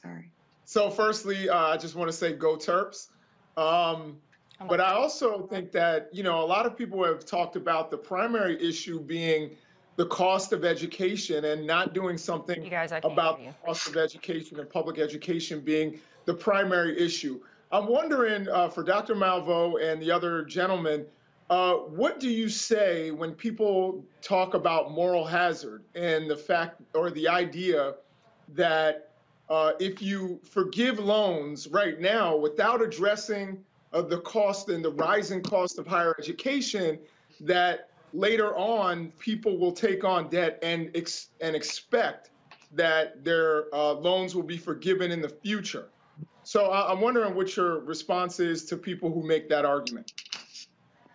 sorry. 0.00 0.30
So, 0.64 0.90
firstly, 0.90 1.50
uh, 1.50 1.56
I 1.58 1.76
just 1.76 1.94
want 1.94 2.10
to 2.10 2.16
say 2.16 2.32
go 2.32 2.56
Terps. 2.56 3.08
Um, 3.58 4.16
but 4.68 4.80
I 4.80 4.92
also 4.92 5.46
think 5.46 5.72
that, 5.72 6.08
you 6.12 6.22
know, 6.22 6.40
a 6.40 6.46
lot 6.46 6.66
of 6.66 6.76
people 6.76 7.04
have 7.04 7.24
talked 7.24 7.56
about 7.56 7.90
the 7.90 7.98
primary 7.98 8.60
issue 8.62 9.00
being 9.00 9.50
the 9.96 10.06
cost 10.06 10.52
of 10.52 10.64
education 10.64 11.44
and 11.44 11.66
not 11.66 11.94
doing 11.94 12.18
something 12.18 12.68
guys, 12.68 12.92
about 12.92 13.38
the 13.38 13.52
cost 13.64 13.88
of 13.88 13.96
education 13.96 14.58
and 14.60 14.68
public 14.68 14.98
education 14.98 15.60
being 15.60 16.00
the 16.24 16.34
primary 16.34 16.98
issue. 16.98 17.40
I'm 17.72 17.86
wondering 17.86 18.48
uh, 18.48 18.68
for 18.68 18.82
Dr. 18.82 19.14
Malveaux 19.14 19.82
and 19.82 20.00
the 20.00 20.10
other 20.10 20.44
gentlemen, 20.44 21.06
uh, 21.48 21.74
what 21.74 22.18
do 22.20 22.28
you 22.28 22.48
say 22.48 23.10
when 23.10 23.32
people 23.32 24.04
talk 24.20 24.54
about 24.54 24.90
moral 24.90 25.24
hazard 25.24 25.82
and 25.94 26.28
the 26.28 26.36
fact 26.36 26.80
or 26.94 27.10
the 27.10 27.28
idea 27.28 27.94
that 28.54 29.10
uh, 29.48 29.72
if 29.78 30.02
you 30.02 30.40
forgive 30.50 30.98
loans 30.98 31.68
right 31.68 32.00
now 32.00 32.36
without 32.36 32.82
addressing 32.82 33.64
of 33.96 34.10
the 34.10 34.20
cost 34.20 34.68
and 34.68 34.84
the 34.84 34.92
rising 34.92 35.42
cost 35.42 35.78
of 35.78 35.86
higher 35.86 36.14
education 36.18 36.98
that 37.40 37.88
later 38.12 38.54
on 38.56 39.10
people 39.18 39.58
will 39.58 39.72
take 39.72 40.04
on 40.04 40.28
debt 40.28 40.58
and 40.62 40.90
ex- 40.94 41.30
and 41.40 41.56
expect 41.56 42.30
that 42.72 43.24
their 43.24 43.74
uh, 43.74 43.92
loans 43.92 44.34
will 44.34 44.42
be 44.42 44.58
forgiven 44.58 45.10
in 45.10 45.22
the 45.22 45.30
future. 45.30 45.88
So 46.42 46.66
I- 46.66 46.92
I'm 46.92 47.00
wondering 47.00 47.34
what 47.34 47.56
your 47.56 47.80
response 47.80 48.38
is 48.38 48.66
to 48.66 48.76
people 48.76 49.10
who 49.10 49.26
make 49.26 49.48
that 49.48 49.64
argument. 49.64 50.12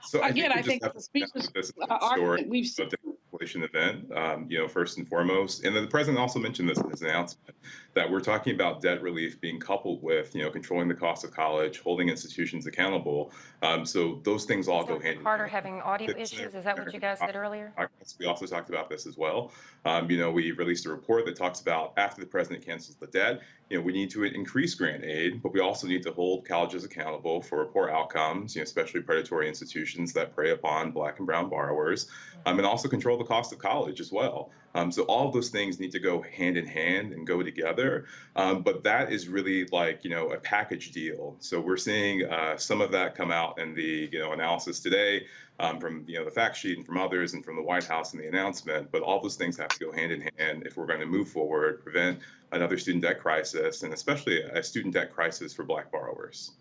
So 0.03 0.23
Again, 0.23 0.51
I 0.51 0.63
think, 0.63 0.81
think 0.81 0.93
the 0.93 1.01
speeches 1.01 1.49
this 1.53 1.71
uh, 1.79 1.97
argument 2.01 2.49
we've 2.49 2.65
seen. 2.65 2.89
Inflation 3.33 3.63
event, 3.63 4.11
um, 4.13 4.45
you 4.49 4.57
know, 4.59 4.67
first 4.67 4.97
and 4.97 5.07
foremost, 5.07 5.63
and 5.63 5.73
the 5.73 5.87
president 5.87 6.19
also 6.19 6.37
mentioned 6.37 6.67
this 6.67 6.77
in 6.79 6.89
his 6.89 7.01
announcement 7.01 7.55
that 7.93 8.09
we're 8.09 8.21
talking 8.21 8.53
about 8.53 8.81
debt 8.81 9.01
relief 9.01 9.41
being 9.41 9.59
coupled 9.59 10.01
with, 10.01 10.33
you 10.33 10.43
know, 10.43 10.49
controlling 10.49 10.87
the 10.87 10.95
cost 10.95 11.23
of 11.23 11.31
college, 11.31 11.79
holding 11.79 12.09
institutions 12.09 12.65
accountable. 12.65 13.31
Um, 13.61 13.85
so 13.85 14.21
those 14.23 14.45
things 14.45 14.67
all 14.67 14.83
go 14.83 14.99
hand 14.99 15.17
in 15.17 15.23
Carter 15.23 15.47
hand. 15.47 15.65
having 15.65 15.81
audio 15.81 16.15
issues. 16.17 16.55
Is 16.55 16.63
that 16.63 16.77
what 16.77 16.93
you 16.93 16.99
guys 16.99 17.19
said 17.19 17.35
earlier? 17.35 17.73
We 18.19 18.25
also 18.25 18.45
talked 18.45 18.69
about 18.69 18.89
this 18.89 19.05
as 19.05 19.17
well. 19.17 19.51
Um, 19.85 20.09
you 20.09 20.17
know, 20.17 20.31
we 20.31 20.51
released 20.51 20.85
a 20.85 20.89
report 20.89 21.25
that 21.25 21.35
talks 21.35 21.59
about 21.59 21.93
after 21.97 22.21
the 22.21 22.27
president 22.27 22.65
cancels 22.65 22.95
the 22.95 23.07
debt, 23.07 23.41
you 23.71 23.77
know, 23.77 23.83
we 23.83 23.93
need 23.93 24.09
to 24.11 24.25
increase 24.25 24.75
grant 24.75 25.05
aid, 25.05 25.41
but 25.41 25.53
we 25.53 25.61
also 25.61 25.87
need 25.87 26.03
to 26.03 26.11
hold 26.11 26.45
colleges 26.45 26.83
accountable 26.83 27.41
for 27.41 27.65
poor 27.67 27.89
outcomes, 27.89 28.53
you 28.53 28.59
know, 28.59 28.63
especially 28.63 29.01
predatory 29.01 29.47
institutions 29.47 30.11
that 30.11 30.35
prey 30.35 30.51
upon 30.51 30.91
black 30.91 31.19
and 31.19 31.25
brown 31.25 31.49
borrowers, 31.49 32.07
um, 32.45 32.57
and 32.57 32.67
also 32.67 32.89
control 32.89 33.17
the 33.17 33.23
cost 33.23 33.53
of 33.53 33.59
college 33.59 34.01
as 34.01 34.11
well. 34.11 34.51
Um, 34.73 34.91
so 34.91 35.03
all 35.03 35.27
of 35.27 35.33
those 35.33 35.49
things 35.49 35.79
need 35.79 35.91
to 35.91 35.99
go 35.99 36.21
hand 36.21 36.57
in 36.57 36.65
hand 36.65 37.13
and 37.13 37.27
go 37.27 37.43
together. 37.43 38.05
Um, 38.35 38.61
but 38.61 38.83
that 38.83 39.11
is 39.11 39.27
really 39.27 39.65
like 39.65 40.03
you 40.03 40.09
know 40.09 40.31
a 40.31 40.37
package 40.37 40.91
deal. 40.91 41.35
So 41.39 41.59
we're 41.59 41.77
seeing 41.77 42.25
uh, 42.25 42.57
some 42.57 42.81
of 42.81 42.91
that 42.91 43.15
come 43.15 43.31
out 43.31 43.59
in 43.59 43.73
the 43.73 44.09
you 44.11 44.19
know 44.19 44.31
analysis 44.31 44.79
today 44.79 45.25
um, 45.59 45.79
from 45.79 46.03
you 46.07 46.17
know 46.17 46.25
the 46.25 46.31
fact 46.31 46.57
sheet 46.57 46.77
and 46.77 46.85
from 46.85 46.97
others 46.97 47.33
and 47.33 47.43
from 47.43 47.55
the 47.55 47.61
White 47.61 47.83
House 47.83 48.13
and 48.13 48.21
the 48.21 48.27
announcement. 48.27 48.91
But 48.91 49.01
all 49.01 49.21
those 49.21 49.35
things 49.35 49.57
have 49.57 49.69
to 49.69 49.79
go 49.79 49.91
hand 49.91 50.11
in 50.11 50.27
hand 50.37 50.63
if 50.65 50.77
we're 50.77 50.87
going 50.87 50.99
to 50.99 51.05
move 51.05 51.29
forward, 51.29 51.83
prevent 51.83 52.19
another 52.51 52.77
student 52.77 53.03
debt 53.03 53.19
crisis, 53.19 53.83
and 53.83 53.93
especially 53.93 54.41
a 54.41 54.63
student 54.63 54.93
debt 54.93 55.13
crisis 55.13 55.53
for 55.53 55.63
Black 55.63 55.91
borrowers. 55.91 56.51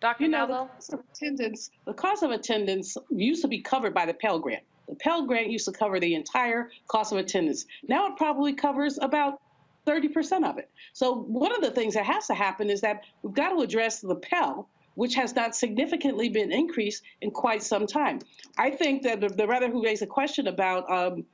Dr. 0.00 0.24
You 0.24 0.30
know, 0.30 0.46
the 0.46 0.54
cost 0.54 0.92
of 0.92 1.00
attendance, 1.12 1.70
the 1.86 1.94
cost 1.94 2.22
of 2.22 2.30
attendance 2.30 2.96
used 3.10 3.42
to 3.42 3.48
be 3.48 3.60
covered 3.60 3.94
by 3.94 4.04
the 4.04 4.14
Pell 4.14 4.38
Grant. 4.38 4.62
The 4.88 4.94
Pell 4.94 5.26
Grant 5.26 5.50
used 5.50 5.64
to 5.66 5.72
cover 5.72 6.00
the 6.00 6.14
entire 6.14 6.70
cost 6.88 7.12
of 7.12 7.18
attendance. 7.18 7.66
Now 7.88 8.06
it 8.08 8.16
probably 8.16 8.52
covers 8.52 8.98
about 9.00 9.40
30% 9.86 10.48
of 10.48 10.58
it. 10.58 10.70
So 10.92 11.14
one 11.14 11.54
of 11.54 11.60
the 11.60 11.70
things 11.70 11.94
that 11.94 12.04
has 12.04 12.26
to 12.26 12.34
happen 12.34 12.70
is 12.70 12.80
that 12.80 13.02
we've 13.22 13.34
got 13.34 13.50
to 13.50 13.60
address 13.60 14.00
the 14.00 14.16
Pell, 14.16 14.68
which 14.94 15.14
has 15.14 15.34
not 15.34 15.54
significantly 15.54 16.28
been 16.28 16.52
increased 16.52 17.02
in 17.20 17.30
quite 17.30 17.62
some 17.62 17.86
time. 17.86 18.18
I 18.58 18.70
think 18.70 19.02
that 19.02 19.20
the, 19.20 19.28
the 19.28 19.46
brother 19.46 19.70
who 19.70 19.84
raised 19.84 20.02
a 20.02 20.06
question 20.06 20.48
about 20.48 20.90
um, 20.90 21.24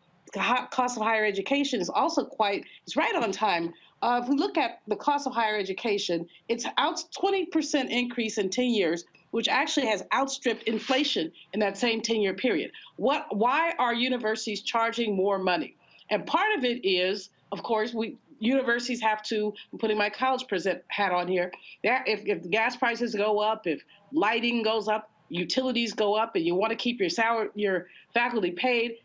cost 0.71 0.97
of 0.97 1.03
higher 1.03 1.25
education 1.25 1.81
is 1.81 1.89
also 1.89 2.25
quite, 2.25 2.65
it's 2.85 2.97
right 2.97 3.15
on 3.15 3.33
time. 3.33 3.73
Uh, 4.03 4.21
if 4.23 4.29
we 4.29 4.37
look 4.37 4.59
at 4.59 4.81
the 4.89 4.97
cost 4.97 5.27
of 5.27 5.33
higher 5.33 5.57
education, 5.57 6.27
it's 6.49 6.67
out 6.77 7.03
20% 7.17 7.91
increase 7.91 8.39
in 8.39 8.51
10 8.51 8.65
years, 8.67 9.05
which 9.33 9.49
actually 9.49 9.87
has 9.87 10.05
outstripped 10.15 10.63
inflation 10.65 11.33
in 11.53 11.61
that 11.61 11.77
same 11.77 12.01
10-year 12.01 12.35
period. 12.35 12.71
What? 12.97 13.27
Why 13.37 13.75
are 13.79 13.93
universities 13.93 14.63
charging 14.63 15.17
more 15.17 15.39
money? 15.39 15.77
And 16.11 16.25
part 16.25 16.57
of 16.57 16.65
it 16.65 16.87
is, 16.87 17.31
of 17.51 17.63
course, 17.63 17.93
we 17.93 18.17
universities 18.39 19.01
have 19.01 19.23
to, 19.23 19.55
I'm 19.73 19.79
putting 19.79 19.97
my 19.97 20.11
college 20.11 20.47
present 20.49 20.83
hat 20.89 21.13
on 21.13 21.29
here, 21.29 21.53
if, 21.85 22.27
if 22.27 22.51
gas 22.51 22.77
prices 22.77 23.15
go 23.15 23.39
up, 23.39 23.67
if 23.67 23.83
lighting 24.13 24.63
goes 24.63 24.89
up, 24.89 25.11
utilities 25.29 25.93
go 25.93 26.15
up, 26.15 26.35
and 26.35 26.45
you 26.45 26.55
want 26.55 26.71
to 26.71 26.77
keep 26.77 26.99
your 26.99 27.09
salary, 27.09 27.49
your 27.55 27.87
faculty 28.13 28.51
paid, 28.51 28.97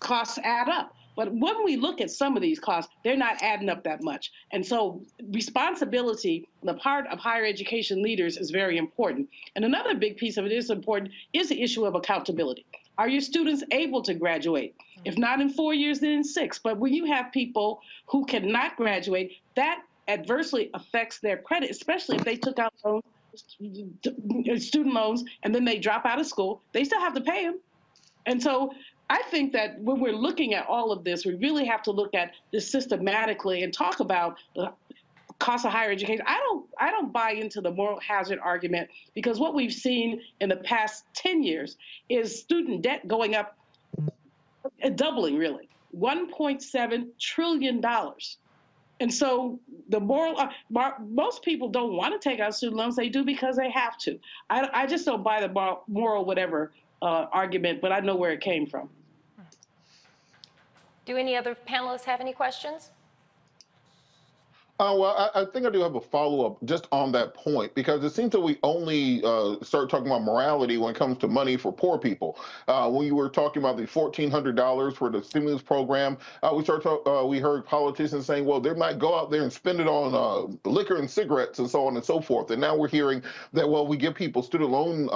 costs 0.00 0.38
add 0.42 0.68
up. 0.68 0.94
But 1.14 1.32
when 1.32 1.64
we 1.64 1.76
look 1.76 2.00
at 2.00 2.10
some 2.10 2.36
of 2.36 2.42
these 2.42 2.58
costs, 2.58 2.92
they're 3.04 3.16
not 3.16 3.42
adding 3.42 3.68
up 3.68 3.84
that 3.84 4.02
much. 4.02 4.32
And 4.50 4.64
so 4.64 5.02
responsibility 5.30 6.48
on 6.62 6.74
the 6.74 6.80
part 6.80 7.06
of 7.08 7.18
higher 7.18 7.44
education 7.44 8.02
leaders 8.02 8.36
is 8.36 8.50
very 8.50 8.78
important. 8.78 9.28
And 9.54 9.64
another 9.64 9.94
big 9.94 10.16
piece 10.16 10.36
of 10.36 10.46
it 10.46 10.52
is 10.52 10.70
important 10.70 11.12
is 11.32 11.48
the 11.48 11.62
issue 11.62 11.84
of 11.84 11.94
accountability. 11.94 12.64
Are 12.98 13.08
your 13.08 13.20
students 13.20 13.62
able 13.72 14.02
to 14.02 14.14
graduate? 14.14 14.74
If 15.04 15.18
not 15.18 15.40
in 15.40 15.50
four 15.50 15.74
years, 15.74 16.00
then 16.00 16.10
in 16.12 16.24
six. 16.24 16.58
But 16.58 16.78
when 16.78 16.92
you 16.92 17.06
have 17.06 17.32
people 17.32 17.80
who 18.06 18.24
cannot 18.24 18.76
graduate, 18.76 19.32
that 19.56 19.82
adversely 20.08 20.70
affects 20.74 21.18
their 21.20 21.38
credit, 21.38 21.70
especially 21.70 22.16
if 22.16 22.24
they 22.24 22.36
took 22.36 22.58
out 22.58 22.72
loans, 22.84 23.04
student 23.32 24.94
loans 24.94 25.24
and 25.42 25.54
then 25.54 25.64
they 25.64 25.78
drop 25.78 26.04
out 26.04 26.20
of 26.20 26.26
school. 26.26 26.62
They 26.72 26.84
still 26.84 27.00
have 27.00 27.14
to 27.14 27.20
pay 27.20 27.44
them. 27.44 27.60
And 28.26 28.42
so 28.42 28.72
I 29.12 29.20
think 29.30 29.52
that 29.52 29.78
when 29.78 30.00
we're 30.00 30.16
looking 30.16 30.54
at 30.54 30.66
all 30.66 30.90
of 30.90 31.04
this, 31.04 31.26
we 31.26 31.34
really 31.34 31.66
have 31.66 31.82
to 31.82 31.90
look 31.90 32.14
at 32.14 32.32
this 32.50 32.72
systematically 32.72 33.62
and 33.62 33.70
talk 33.70 34.00
about 34.00 34.38
the 34.56 34.72
cost 35.38 35.66
of 35.66 35.72
higher 35.72 35.90
education. 35.90 36.24
I 36.26 36.38
don't 36.38 36.64
I 36.80 36.90
don't 36.90 37.12
buy 37.12 37.32
into 37.32 37.60
the 37.60 37.70
moral 37.70 38.00
hazard 38.00 38.38
argument 38.42 38.88
because 39.14 39.38
what 39.38 39.52
we've 39.54 39.72
seen 39.72 40.22
in 40.40 40.48
the 40.48 40.56
past 40.56 41.04
10 41.12 41.42
years 41.42 41.76
is 42.08 42.40
student 42.40 42.80
debt 42.80 43.06
going 43.06 43.34
up 43.34 43.54
uh, 44.82 44.88
doubling 44.88 45.36
really. 45.36 45.68
1.7 45.94 47.08
trillion 47.20 47.82
dollars. 47.82 48.38
And 49.00 49.12
so 49.12 49.60
the 49.90 50.00
moral, 50.00 50.38
uh, 50.38 50.92
most 51.06 51.42
people 51.42 51.68
don't 51.68 51.94
want 51.94 52.18
to 52.18 52.28
take 52.28 52.40
out 52.40 52.54
student 52.54 52.78
loans. 52.78 52.96
They 52.96 53.10
do 53.10 53.24
because 53.24 53.56
they 53.56 53.70
have 53.70 53.98
to. 53.98 54.18
I, 54.48 54.70
I 54.72 54.86
just 54.86 55.04
don't 55.04 55.22
buy 55.22 55.46
the 55.46 55.76
moral, 55.86 56.24
whatever 56.24 56.72
uh, 57.02 57.26
argument, 57.30 57.82
but 57.82 57.92
I 57.92 58.00
know 58.00 58.16
where 58.16 58.30
it 58.30 58.40
came 58.40 58.66
from. 58.66 58.88
Do 61.04 61.16
any 61.16 61.36
other 61.36 61.54
panelists 61.54 62.04
have 62.04 62.20
any 62.20 62.32
questions? 62.32 62.90
Uh, 64.82 64.96
well, 64.98 65.30
I, 65.36 65.42
I, 65.42 65.44
think 65.46 65.64
I 65.64 65.70
do 65.70 65.80
have 65.82 65.94
a 65.94 66.00
follow 66.00 66.44
up 66.44 66.58
just 66.64 66.88
on 66.90 67.12
that 67.12 67.34
point 67.34 67.72
because 67.76 68.02
it 68.04 68.10
seems 68.10 68.32
that 68.32 68.40
we 68.40 68.58
only 68.64 69.22
uh, 69.24 69.54
start 69.62 69.88
talking 69.88 70.08
about 70.08 70.24
morality 70.24 70.76
when 70.76 70.90
it 70.92 70.98
comes 70.98 71.18
to 71.18 71.28
money 71.28 71.56
for 71.56 71.72
poor 71.72 71.98
people. 71.98 72.36
Uh, 72.66 72.90
when 72.90 73.06
you 73.06 73.14
were 73.14 73.28
talking 73.28 73.62
about 73.62 73.76
the 73.76 73.86
fourteen 73.86 74.28
hundred 74.28 74.56
dollars 74.56 74.96
for 74.96 75.08
the 75.08 75.22
stimulus 75.22 75.62
program, 75.62 76.18
uh, 76.42 76.52
we 76.54 76.64
start 76.64 76.82
talk, 76.82 77.06
uh, 77.06 77.24
we 77.24 77.38
heard 77.38 77.64
politicians 77.64 78.26
saying, 78.26 78.44
"Well, 78.44 78.60
they 78.60 78.74
might 78.74 78.98
go 78.98 79.16
out 79.16 79.30
there 79.30 79.42
and 79.42 79.52
spend 79.52 79.80
it 79.80 79.86
on 79.86 80.14
uh, 80.14 80.68
liquor 80.68 80.96
and 80.96 81.08
cigarettes 81.08 81.60
and 81.60 81.70
so 81.70 81.86
on 81.86 81.96
and 81.96 82.04
so 82.04 82.20
forth." 82.20 82.50
And 82.50 82.60
now 82.60 82.76
we're 82.76 82.88
hearing 82.88 83.22
that 83.54 83.68
well, 83.68 83.86
we 83.86 83.96
give 83.96 84.16
people 84.16 84.42
student 84.42 84.70
loan 84.70 85.08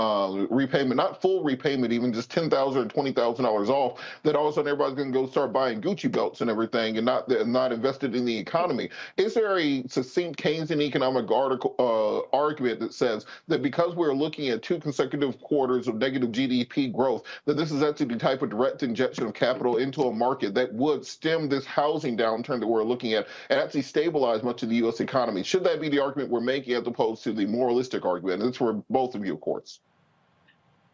repayment, 0.49 0.97
not 0.97 1.21
full 1.21 1.45
repayment, 1.45 1.93
even 1.93 2.13
just 2.13 2.31
ten 2.31 2.49
thousand 2.49 2.83
or 2.83 2.87
twenty 2.87 3.13
thousand 3.13 3.45
dollars 3.45 3.69
off. 3.69 4.01
That 4.23 4.37
all 4.37 4.47
of 4.47 4.53
a 4.53 4.55
sudden 4.55 4.71
everybody's 4.71 4.97
going 4.97 5.13
to 5.13 5.19
go 5.19 5.27
start 5.27 5.53
buying 5.53 5.83
Gucci 5.83 6.11
belts 6.11 6.41
and 6.41 6.49
everything, 6.49 6.99
and 6.99 7.05
not 7.05 7.29
not 7.49 7.73
invested 7.73 8.15
in 8.15 8.25
the 8.25 8.39
economy. 8.39 8.91
Is 9.17 9.35
there 9.35 9.56
very 9.57 9.85
succinct 9.89 10.39
Keynesian 10.39 10.83
economic 10.83 11.31
article, 11.31 11.75
uh, 11.79 12.37
argument 12.37 12.79
that 12.81 12.93
says 12.93 13.25
that 13.49 13.63
because 13.63 13.95
we're 13.95 14.13
looking 14.13 14.51
at 14.51 14.63
two 14.63 14.79
consecutive 14.79 15.41
quarters 15.41 15.89
of 15.89 15.95
negative 15.95 16.31
GDP 16.31 16.93
growth, 16.93 17.23
that 17.47 17.57
this 17.57 17.73
is 17.73 17.83
actually 17.83 18.07
the 18.07 18.19
type 18.19 18.43
of 18.43 18.51
direct 18.51 18.83
injection 18.83 19.25
of 19.25 19.33
capital 19.33 19.79
into 19.79 20.03
a 20.03 20.13
market 20.13 20.53
that 20.55 20.73
would 20.75 21.07
stem 21.07 21.49
this 21.49 21.65
housing 21.65 22.19
downturn 22.19 22.61
that 22.61 22.67
we're 22.67 22.85
looking 22.85 23.15
at 23.15 23.27
and 23.49 23.59
actually 23.59 23.83
stabilize 23.83 24.43
much 24.43 24.63
of 24.63 24.69
the 24.69 24.77
U.S. 24.77 25.01
economy. 25.01 25.43
Should 25.43 25.65
that 25.65 25.81
be 25.81 25.89
the 25.89 26.01
argument 26.01 26.31
we're 26.31 26.41
making 26.41 26.75
as 26.75 26.87
opposed 26.87 27.25
to 27.25 27.33
the 27.33 27.47
moralistic 27.47 28.05
argument? 28.05 28.43
And 28.43 28.51
it's 28.51 28.59
for 28.59 28.75
both 28.91 29.15
of 29.15 29.25
you, 29.25 29.33
of 29.33 29.41
course. 29.41 29.81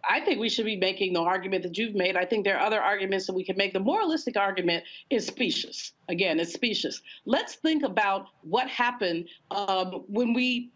I 0.09 0.21
think 0.21 0.41
we 0.41 0.49
should 0.49 0.65
be 0.65 0.77
making 0.77 1.12
the 1.12 1.21
argument 1.21 1.62
that 1.62 1.79
you've 1.79 1.95
made. 1.95 2.17
I 2.17 2.25
think 2.25 2.45
there 2.45 2.57
are 2.57 2.67
other 2.67 2.81
arguments 2.81 3.27
that 3.27 3.35
we 3.35 3.45
can 3.45 3.57
make. 3.57 3.73
The 3.73 3.81
moralistic 3.81 4.37
argument 4.37 4.85
is 5.11 5.27
specious. 5.27 5.93
Again, 6.09 6.41
it's 6.41 6.53
specious. 6.53 7.03
Let's 7.25 7.55
think 7.55 7.85
about 7.85 8.27
what 8.43 8.69
happened 8.69 9.29
um, 9.51 10.05
when 10.09 10.35
we 10.35 10.71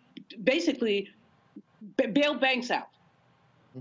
basically 0.45 1.11
bailed 2.13 2.41
banks 2.41 2.71
out. 2.71 2.89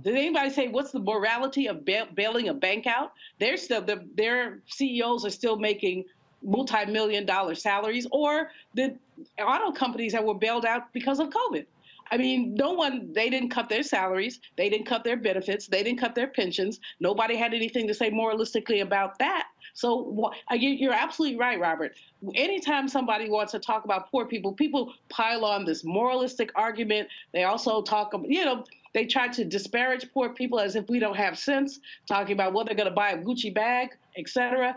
Did 0.02 0.16
anybody 0.16 0.50
say 0.50 0.68
what's 0.68 0.92
the 0.92 1.00
morality 1.00 1.68
of 1.68 1.86
bail- 1.86 2.08
bailing 2.14 2.50
a 2.50 2.54
bank 2.54 2.86
out? 2.86 3.14
They're 3.40 3.56
still 3.56 3.82
the, 3.82 4.06
their 4.16 4.60
CEOs 4.68 5.26
are 5.26 5.30
still 5.30 5.58
making 5.58 6.06
multi-million 6.44 7.26
dollar 7.26 7.56
salaries, 7.56 8.06
or 8.12 8.52
the 8.74 8.96
auto 9.40 9.72
companies 9.72 10.12
that 10.12 10.24
were 10.24 10.36
bailed 10.36 10.66
out 10.66 10.92
because 10.94 11.20
of 11.20 11.30
COVID. 11.30 11.66
I 12.12 12.18
mean, 12.18 12.54
no 12.56 12.72
one, 12.72 13.12
they 13.14 13.30
didn't 13.30 13.50
cut 13.50 13.68
their 13.70 13.84
salaries. 13.84 14.40
They 14.58 14.70
didn't 14.70 14.86
cut 14.86 15.04
their 15.04 15.18
benefits. 15.18 15.68
They 15.68 15.84
didn't 15.84 16.00
cut 16.00 16.14
their 16.14 16.28
pensions. 16.28 16.80
Nobody 17.00 17.36
had 17.36 17.54
anything 17.54 17.88
to 17.88 17.94
say 17.94 18.12
moralistically 18.12 18.82
about 18.82 19.18
that. 19.20 19.48
So 19.74 20.32
uh, 20.52 20.56
you're 20.56 20.94
absolutely 20.94 21.38
right, 21.38 21.60
Robert. 21.60 21.96
Anytime 22.36 22.88
somebody 22.88 23.30
wants 23.30 23.52
to 23.54 23.60
talk 23.60 23.86
about 23.86 24.12
poor 24.12 24.26
people, 24.26 24.54
people 24.54 24.94
pile 25.10 25.46
on 25.46 25.66
this 25.66 25.84
moralistic 25.84 26.52
argument. 26.56 27.10
They 27.34 27.44
also 27.44 27.82
talk, 27.82 28.14
you 28.28 28.46
know, 28.46 28.64
they 28.94 29.06
try 29.06 29.28
to 29.28 29.44
disparage 29.44 30.08
poor 30.14 30.30
people 30.30 30.60
as 30.60 30.76
if 30.76 30.88
we 30.88 31.00
don't 31.00 31.18
have 31.18 31.38
sense, 31.38 31.80
talking 32.08 32.34
about 32.34 32.54
what 32.54 32.68
they're 32.68 32.76
going 32.76 32.90
to 32.90 32.96
buy 32.96 33.12
a 33.12 33.18
Gucci 33.18 33.54
bag, 33.54 33.90
etc. 34.18 34.76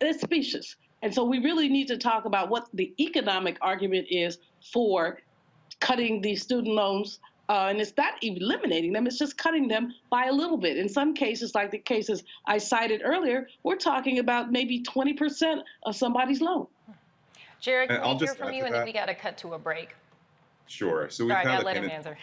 It's 0.00 0.22
specious. 0.22 0.76
And 1.02 1.14
so 1.14 1.24
we 1.24 1.38
really 1.38 1.68
need 1.68 1.86
to 1.88 1.96
talk 1.96 2.24
about 2.24 2.50
what 2.50 2.66
the 2.74 2.92
economic 2.98 3.56
argument 3.60 4.08
is 4.10 4.38
for 4.72 5.18
cutting 5.80 6.20
these 6.20 6.42
student 6.42 6.74
loans. 6.74 7.20
Uh, 7.48 7.66
and 7.68 7.80
it's 7.80 7.92
not 7.96 8.14
eliminating 8.22 8.92
them, 8.92 9.08
it's 9.08 9.18
just 9.18 9.36
cutting 9.36 9.66
them 9.66 9.92
by 10.08 10.26
a 10.26 10.32
little 10.32 10.56
bit. 10.56 10.76
In 10.76 10.88
some 10.88 11.14
cases, 11.14 11.52
like 11.52 11.72
the 11.72 11.78
cases 11.78 12.22
I 12.46 12.58
cited 12.58 13.02
earlier, 13.04 13.48
we're 13.64 13.74
talking 13.74 14.20
about 14.20 14.52
maybe 14.52 14.84
20% 14.84 15.60
of 15.82 15.96
somebody's 15.96 16.40
loan. 16.40 16.68
Jared, 17.60 17.90
can 17.90 18.00
I'll 18.02 18.16
we 18.16 18.26
hear 18.26 18.34
from 18.36 18.52
you 18.52 18.64
and 18.64 18.74
then 18.74 18.84
we 18.84 18.92
got 18.92 19.06
to 19.06 19.14
cut 19.14 19.36
to 19.38 19.54
a 19.54 19.58
break? 19.58 19.96
Sure. 20.68 21.10
So 21.10 21.24
we've 21.24 21.32
Sorry, 21.32 21.44
had 21.44 21.64
let 21.64 21.74
payment, 21.74 21.92
him 21.92 21.98
answer. 21.98 22.18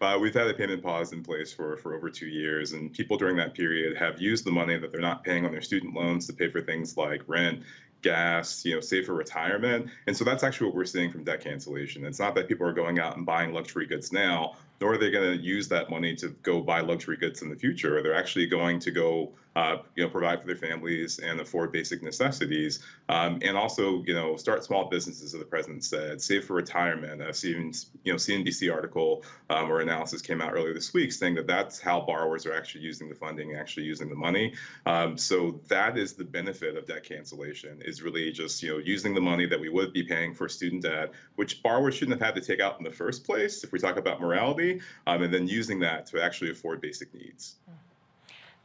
uh, 0.00 0.18
we've 0.20 0.34
had 0.34 0.48
a 0.48 0.54
payment 0.54 0.82
pause 0.82 1.12
in 1.12 1.22
place 1.22 1.52
for, 1.52 1.76
for 1.76 1.94
over 1.94 2.08
two 2.08 2.26
years, 2.26 2.72
and 2.72 2.92
people 2.92 3.16
during 3.16 3.36
that 3.36 3.54
period 3.54 3.96
have 3.96 4.20
used 4.20 4.44
the 4.44 4.50
money 4.50 4.78
that 4.78 4.90
they're 4.90 5.00
not 5.00 5.22
paying 5.22 5.44
on 5.44 5.52
their 5.52 5.60
student 5.60 5.94
loans 5.94 6.26
to 6.26 6.32
pay 6.32 6.50
for 6.50 6.62
things 6.62 6.96
like 6.96 7.22
rent, 7.26 7.62
gas, 8.02 8.64
you 8.64 8.74
know, 8.74 8.80
save 8.80 9.06
for 9.06 9.14
retirement. 9.14 9.88
And 10.06 10.16
so 10.16 10.24
that's 10.24 10.42
actually 10.42 10.68
what 10.68 10.76
we're 10.76 10.84
seeing 10.84 11.10
from 11.10 11.24
debt 11.24 11.42
cancellation. 11.42 12.04
It's 12.04 12.18
not 12.18 12.34
that 12.36 12.48
people 12.48 12.66
are 12.66 12.72
going 12.72 12.98
out 12.98 13.16
and 13.16 13.26
buying 13.26 13.52
luxury 13.52 13.86
goods 13.86 14.12
now, 14.12 14.56
nor 14.80 14.94
are 14.94 14.98
they 14.98 15.10
going 15.10 15.38
to 15.38 15.44
use 15.44 15.68
that 15.68 15.90
money 15.90 16.14
to 16.16 16.28
go 16.42 16.60
buy 16.60 16.80
luxury 16.80 17.16
goods 17.16 17.42
in 17.42 17.48
the 17.48 17.56
future. 17.56 18.02
They're 18.02 18.14
actually 18.14 18.46
going 18.46 18.78
to 18.80 18.90
go 18.90 19.32
uh, 19.58 19.78
you 19.96 20.04
know, 20.04 20.08
provide 20.08 20.40
for 20.40 20.46
their 20.46 20.54
families 20.54 21.18
and 21.18 21.40
afford 21.40 21.72
basic 21.72 22.00
necessities, 22.00 22.78
um, 23.08 23.40
and 23.42 23.56
also, 23.56 24.04
you 24.04 24.14
know, 24.14 24.36
start 24.36 24.62
small 24.62 24.88
businesses, 24.88 25.34
as 25.34 25.40
the 25.40 25.44
president 25.44 25.82
said, 25.82 26.22
save 26.22 26.44
for 26.44 26.54
retirement. 26.54 27.20
Uh, 27.20 27.32
you 27.42 27.72
know, 28.12 28.14
CNBC 28.14 28.72
article 28.72 29.24
um, 29.50 29.68
or 29.68 29.80
analysis 29.80 30.22
came 30.22 30.40
out 30.40 30.52
earlier 30.52 30.72
this 30.72 30.94
week 30.94 31.12
saying 31.12 31.34
that 31.34 31.48
that's 31.48 31.80
how 31.80 32.00
borrowers 32.00 32.46
are 32.46 32.54
actually 32.54 32.82
using 32.82 33.08
the 33.08 33.16
funding, 33.16 33.56
actually 33.56 33.84
using 33.84 34.08
the 34.08 34.14
money. 34.14 34.54
Um, 34.86 35.18
so 35.18 35.60
that 35.66 35.98
is 35.98 36.12
the 36.12 36.24
benefit 36.24 36.76
of 36.76 36.86
debt 36.86 37.02
cancellation 37.02 37.82
is 37.84 38.00
really 38.00 38.30
just 38.30 38.62
you 38.62 38.74
know 38.74 38.78
using 38.78 39.12
the 39.12 39.20
money 39.20 39.46
that 39.46 39.58
we 39.58 39.70
would 39.70 39.92
be 39.92 40.04
paying 40.04 40.34
for 40.34 40.48
student 40.48 40.82
debt, 40.82 41.10
which 41.34 41.64
borrowers 41.64 41.96
shouldn't 41.96 42.20
have 42.20 42.34
had 42.34 42.40
to 42.40 42.46
take 42.46 42.60
out 42.60 42.78
in 42.78 42.84
the 42.84 42.92
first 42.92 43.24
place, 43.24 43.64
if 43.64 43.72
we 43.72 43.80
talk 43.80 43.96
about 43.96 44.20
morality, 44.20 44.67
um, 45.06 45.22
and 45.22 45.32
then 45.32 45.46
using 45.46 45.78
that 45.80 46.06
to 46.06 46.22
actually 46.22 46.50
afford 46.50 46.80
basic 46.80 47.12
needs. 47.14 47.56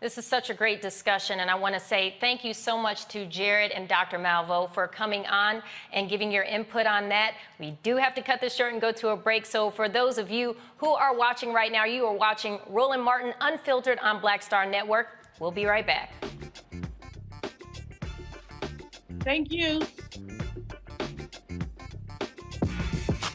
This 0.04 0.18
is 0.18 0.26
such 0.26 0.50
a 0.50 0.54
great 0.54 0.82
discussion, 0.82 1.39
and 1.39 1.50
I 1.50 1.56
want 1.56 1.76
to 1.76 1.80
say 1.80 2.16
thank 2.20 2.44
you 2.44 2.54
so 2.54 2.78
much 2.78 3.08
to 3.08 3.26
Jared 3.26 3.72
and 3.72 3.88
Dr. 3.88 4.20
Malveaux 4.20 4.70
for 4.74 4.86
coming 4.86 5.26
on 5.28 5.63
and 5.94 6.10
giving 6.10 6.30
your 6.30 6.44
input 6.44 6.86
on 6.86 7.08
that. 7.08 7.36
We 7.58 7.78
do 7.84 7.96
have 7.96 8.13
to 8.16 8.22
cut 8.22 8.42
this 8.42 8.54
short 8.54 8.74
and 8.74 8.82
go 8.82 8.92
to 8.92 9.10
a 9.12 9.16
break. 9.16 9.46
So, 9.46 9.72
for 9.72 9.88
those 9.88 10.18
of 10.18 10.30
you 10.30 10.58
who 10.76 10.89
are 10.89 11.16
watching 11.16 11.54
right 11.54 11.72
now, 11.72 11.86
you 11.86 12.06
are 12.06 12.13
watching 12.13 12.60
Roland 12.68 13.02
Martin 13.02 13.34
Unfiltered 13.39 13.98
on 14.00 14.20
Black 14.20 14.44
Star 14.44 14.66
Network. 14.66 15.08
We'll 15.39 15.52
be 15.52 15.66
right 15.66 15.88
back. 15.88 16.12
Thank 19.22 19.54
you. 19.54 19.82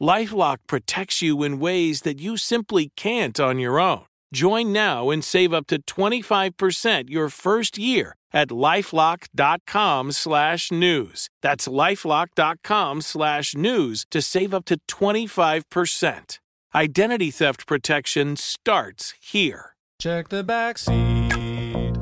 Lifelock 0.00 0.58
protects 0.66 1.20
you 1.20 1.42
in 1.42 1.60
ways 1.60 2.02
that 2.02 2.20
you 2.20 2.36
simply 2.36 2.90
can't 2.96 3.38
on 3.38 3.58
your 3.58 3.78
own. 3.78 4.06
Join 4.32 4.72
now 4.72 5.10
and 5.10 5.22
save 5.22 5.52
up 5.52 5.66
to 5.66 5.82
25% 5.82 7.10
your 7.10 7.28
first 7.28 7.76
year 7.76 8.14
at 8.32 8.48
lifelock.com 8.48 10.12
slash 10.12 10.72
news. 10.72 11.28
That's 11.42 11.68
lifelock.com 11.68 13.00
slash 13.02 13.54
news 13.54 14.06
to 14.10 14.22
save 14.22 14.54
up 14.54 14.64
to 14.66 14.78
25%. 14.88 16.38
Identity 16.72 17.30
theft 17.32 17.66
protection 17.66 18.36
starts 18.36 19.14
here. 19.20 19.74
Check 19.98 20.28
the 20.28 20.44
back 20.44 20.78
seat. 20.78 21.94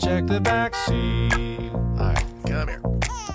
Check 0.00 0.26
the 0.26 0.40
back 0.40 0.74
seat. 0.74 1.70
All 1.72 2.14
right, 2.14 2.24
come 2.46 2.68
here. 2.68 2.82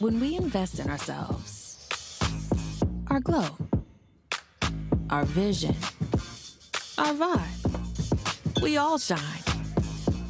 When 0.00 0.20
we 0.20 0.36
invest 0.36 0.78
in 0.78 0.88
ourselves, 0.88 1.88
our 3.08 3.18
glow, 3.18 3.48
our 5.10 5.24
vision, 5.24 5.74
our 6.98 7.14
vibe, 7.14 8.62
we 8.62 8.76
all 8.76 8.96
shine. 8.98 9.18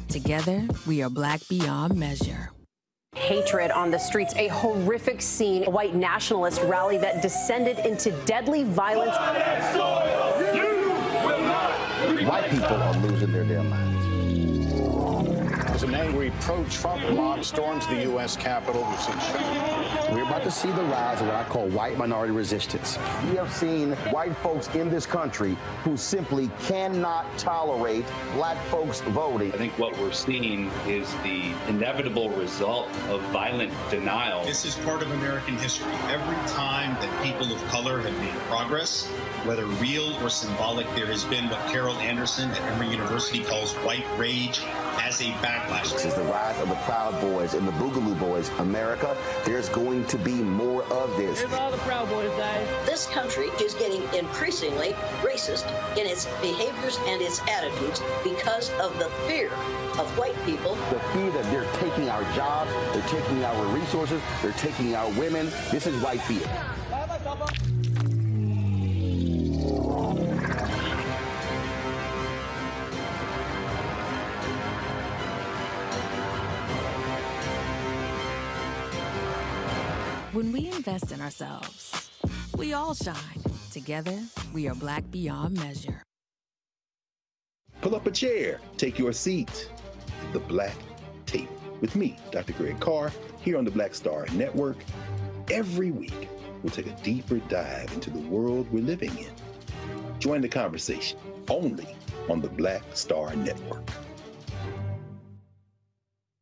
Together, 0.07 0.67
we 0.87 1.03
are 1.03 1.09
black 1.11 1.47
beyond 1.49 1.95
measure. 1.95 2.49
Hatred 3.15 3.69
on 3.69 3.91
the 3.91 3.99
streets, 3.99 4.33
a 4.37 4.47
horrific 4.47 5.21
scene, 5.21 5.65
a 5.67 5.69
white 5.69 5.93
nationalist 5.93 6.63
rally 6.63 6.97
that 6.97 7.21
descended 7.21 7.77
into 7.85 8.09
deadly 8.25 8.63
violence. 8.63 9.15
White 12.27 12.49
people 12.49 12.75
are 12.75 12.97
losing 12.97 13.31
their 13.31 13.43
damn 13.43 13.69
minds. 13.69 13.98
An 15.89 15.95
angry 15.95 16.31
pro-Trump 16.41 17.01
mob 17.15 17.43
storms 17.43 17.87
the 17.87 18.03
U.S. 18.03 18.37
Capitol, 18.37 18.85
we've 18.91 19.01
seen. 19.01 19.78
We're 20.11 20.23
about 20.23 20.41
to 20.43 20.51
see 20.51 20.71
the 20.71 20.83
rise 20.85 21.21
of 21.21 21.27
what 21.27 21.35
I 21.35 21.43
call 21.43 21.67
white 21.67 21.95
minority 21.95 22.33
resistance. 22.33 22.97
We 23.29 23.35
have 23.35 23.53
seen 23.53 23.91
white 24.11 24.35
folks 24.37 24.67
in 24.73 24.89
this 24.89 25.05
country 25.05 25.55
who 25.83 25.97
simply 25.97 26.49
cannot 26.63 27.25
tolerate 27.37 28.05
black 28.33 28.57
folks 28.65 29.01
voting. 29.01 29.53
I 29.53 29.57
think 29.57 29.77
what 29.77 29.95
we're 29.99 30.11
seeing 30.11 30.71
is 30.87 31.13
the 31.17 31.53
inevitable 31.67 32.31
result 32.31 32.87
of 33.09 33.21
violent 33.31 33.71
denial. 33.91 34.43
This 34.43 34.65
is 34.65 34.75
part 34.77 35.03
of 35.03 35.11
American 35.11 35.57
history. 35.57 35.93
Every 36.07 36.37
time 36.47 36.95
that 37.01 37.23
people 37.23 37.53
of 37.53 37.63
color 37.67 38.01
have 38.01 38.17
made 38.19 38.33
progress, 38.49 39.05
whether 39.45 39.67
real 39.67 40.15
or 40.23 40.29
symbolic, 40.29 40.87
there 40.95 41.05
has 41.05 41.23
been 41.25 41.49
what 41.49 41.59
Carol 41.67 41.95
Anderson 41.97 42.49
at 42.49 42.61
Emory 42.73 42.89
University 42.89 43.43
calls 43.43 43.73
white 43.75 44.05
rage 44.17 44.59
as 45.01 45.21
a 45.21 45.31
backlash. 45.43 45.93
This 45.93 46.05
is 46.05 46.15
the 46.15 46.23
rise 46.23 46.59
of 46.59 46.69
the 46.69 46.75
Proud 46.75 47.19
Boys 47.21 47.53
and 47.53 47.67
the 47.67 47.71
Boogaloo 47.73 48.19
Boys. 48.19 48.49
America, 48.59 49.15
there's 49.45 49.69
going 49.69 49.98
to 50.05 50.17
be 50.17 50.33
more 50.33 50.83
of 50.85 51.15
this. 51.17 51.39
Here's 51.39 51.53
all 51.53 51.71
the 51.71 51.77
Proud 51.79 52.09
Boys, 52.09 52.29
guys. 52.37 52.67
This 52.85 53.07
country 53.07 53.47
is 53.61 53.73
getting 53.73 54.01
increasingly 54.17 54.93
racist 55.21 55.67
in 55.97 56.05
its 56.05 56.25
behaviors 56.41 56.97
and 57.05 57.21
its 57.21 57.41
attitudes 57.47 58.01
because 58.23 58.71
of 58.79 58.97
the 58.99 59.09
fear 59.27 59.51
of 59.99 60.17
white 60.17 60.35
people. 60.45 60.75
The 60.89 60.99
fear 61.11 61.31
that 61.31 61.43
they're 61.51 61.71
taking 61.73 62.09
our 62.09 62.23
jobs, 62.35 62.71
they're 62.93 63.21
taking 63.21 63.43
our 63.43 63.65
resources, 63.67 64.21
they're 64.41 64.51
taking 64.53 64.95
our 64.95 65.09
women. 65.11 65.51
This 65.71 65.87
is 65.87 66.01
white 66.01 66.21
fear. 66.21 66.47
When 80.39 80.53
we 80.53 80.67
invest 80.67 81.11
in 81.11 81.19
ourselves, 81.19 82.09
we 82.55 82.71
all 82.71 82.93
shine. 82.93 83.43
Together, 83.73 84.17
we 84.53 84.69
are 84.69 84.73
black 84.73 85.03
beyond 85.11 85.57
measure. 85.57 86.01
Pull 87.81 87.93
up 87.93 88.07
a 88.07 88.11
chair, 88.11 88.61
take 88.77 88.97
your 88.97 89.11
seat. 89.11 89.69
The 90.31 90.39
Black 90.39 90.77
Tape 91.25 91.49
with 91.81 91.93
me, 91.97 92.15
Dr. 92.31 92.53
Greg 92.53 92.79
Carr, 92.79 93.11
here 93.41 93.57
on 93.57 93.65
the 93.65 93.71
Black 93.71 93.93
Star 93.93 94.27
Network. 94.27 94.77
Every 95.51 95.91
week, 95.91 96.29
we'll 96.63 96.71
take 96.71 96.87
a 96.87 96.95
deeper 97.03 97.39
dive 97.49 97.91
into 97.91 98.09
the 98.09 98.25
world 98.29 98.71
we're 98.71 98.81
living 98.81 99.17
in. 99.17 99.33
Join 100.19 100.39
the 100.39 100.47
conversation 100.47 101.19
only 101.49 101.97
on 102.29 102.39
the 102.39 102.47
Black 102.47 102.83
Star 102.93 103.35
Network. 103.35 103.83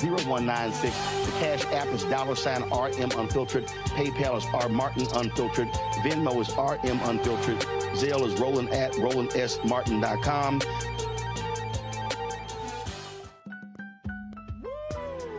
0196. 0.00 0.94
The 1.26 1.32
Cash 1.38 1.64
App 1.72 1.88
is 1.88 2.04
dollar 2.04 2.36
sign 2.36 2.62
RM 2.62 3.10
Unfiltered. 3.18 3.66
PayPal 3.66 4.36
is 4.38 4.44
R 4.54 4.68
Martin 4.68 5.06
Unfiltered. 5.14 5.68
Venmo 6.02 6.40
is 6.40 6.50
RM 6.56 7.00
Unfiltered. 7.08 7.58
Zelle 7.94 8.26
is 8.26 8.38
Roland 8.40 8.70
at 8.70 8.92
RolandSMartin.com. 8.92 10.60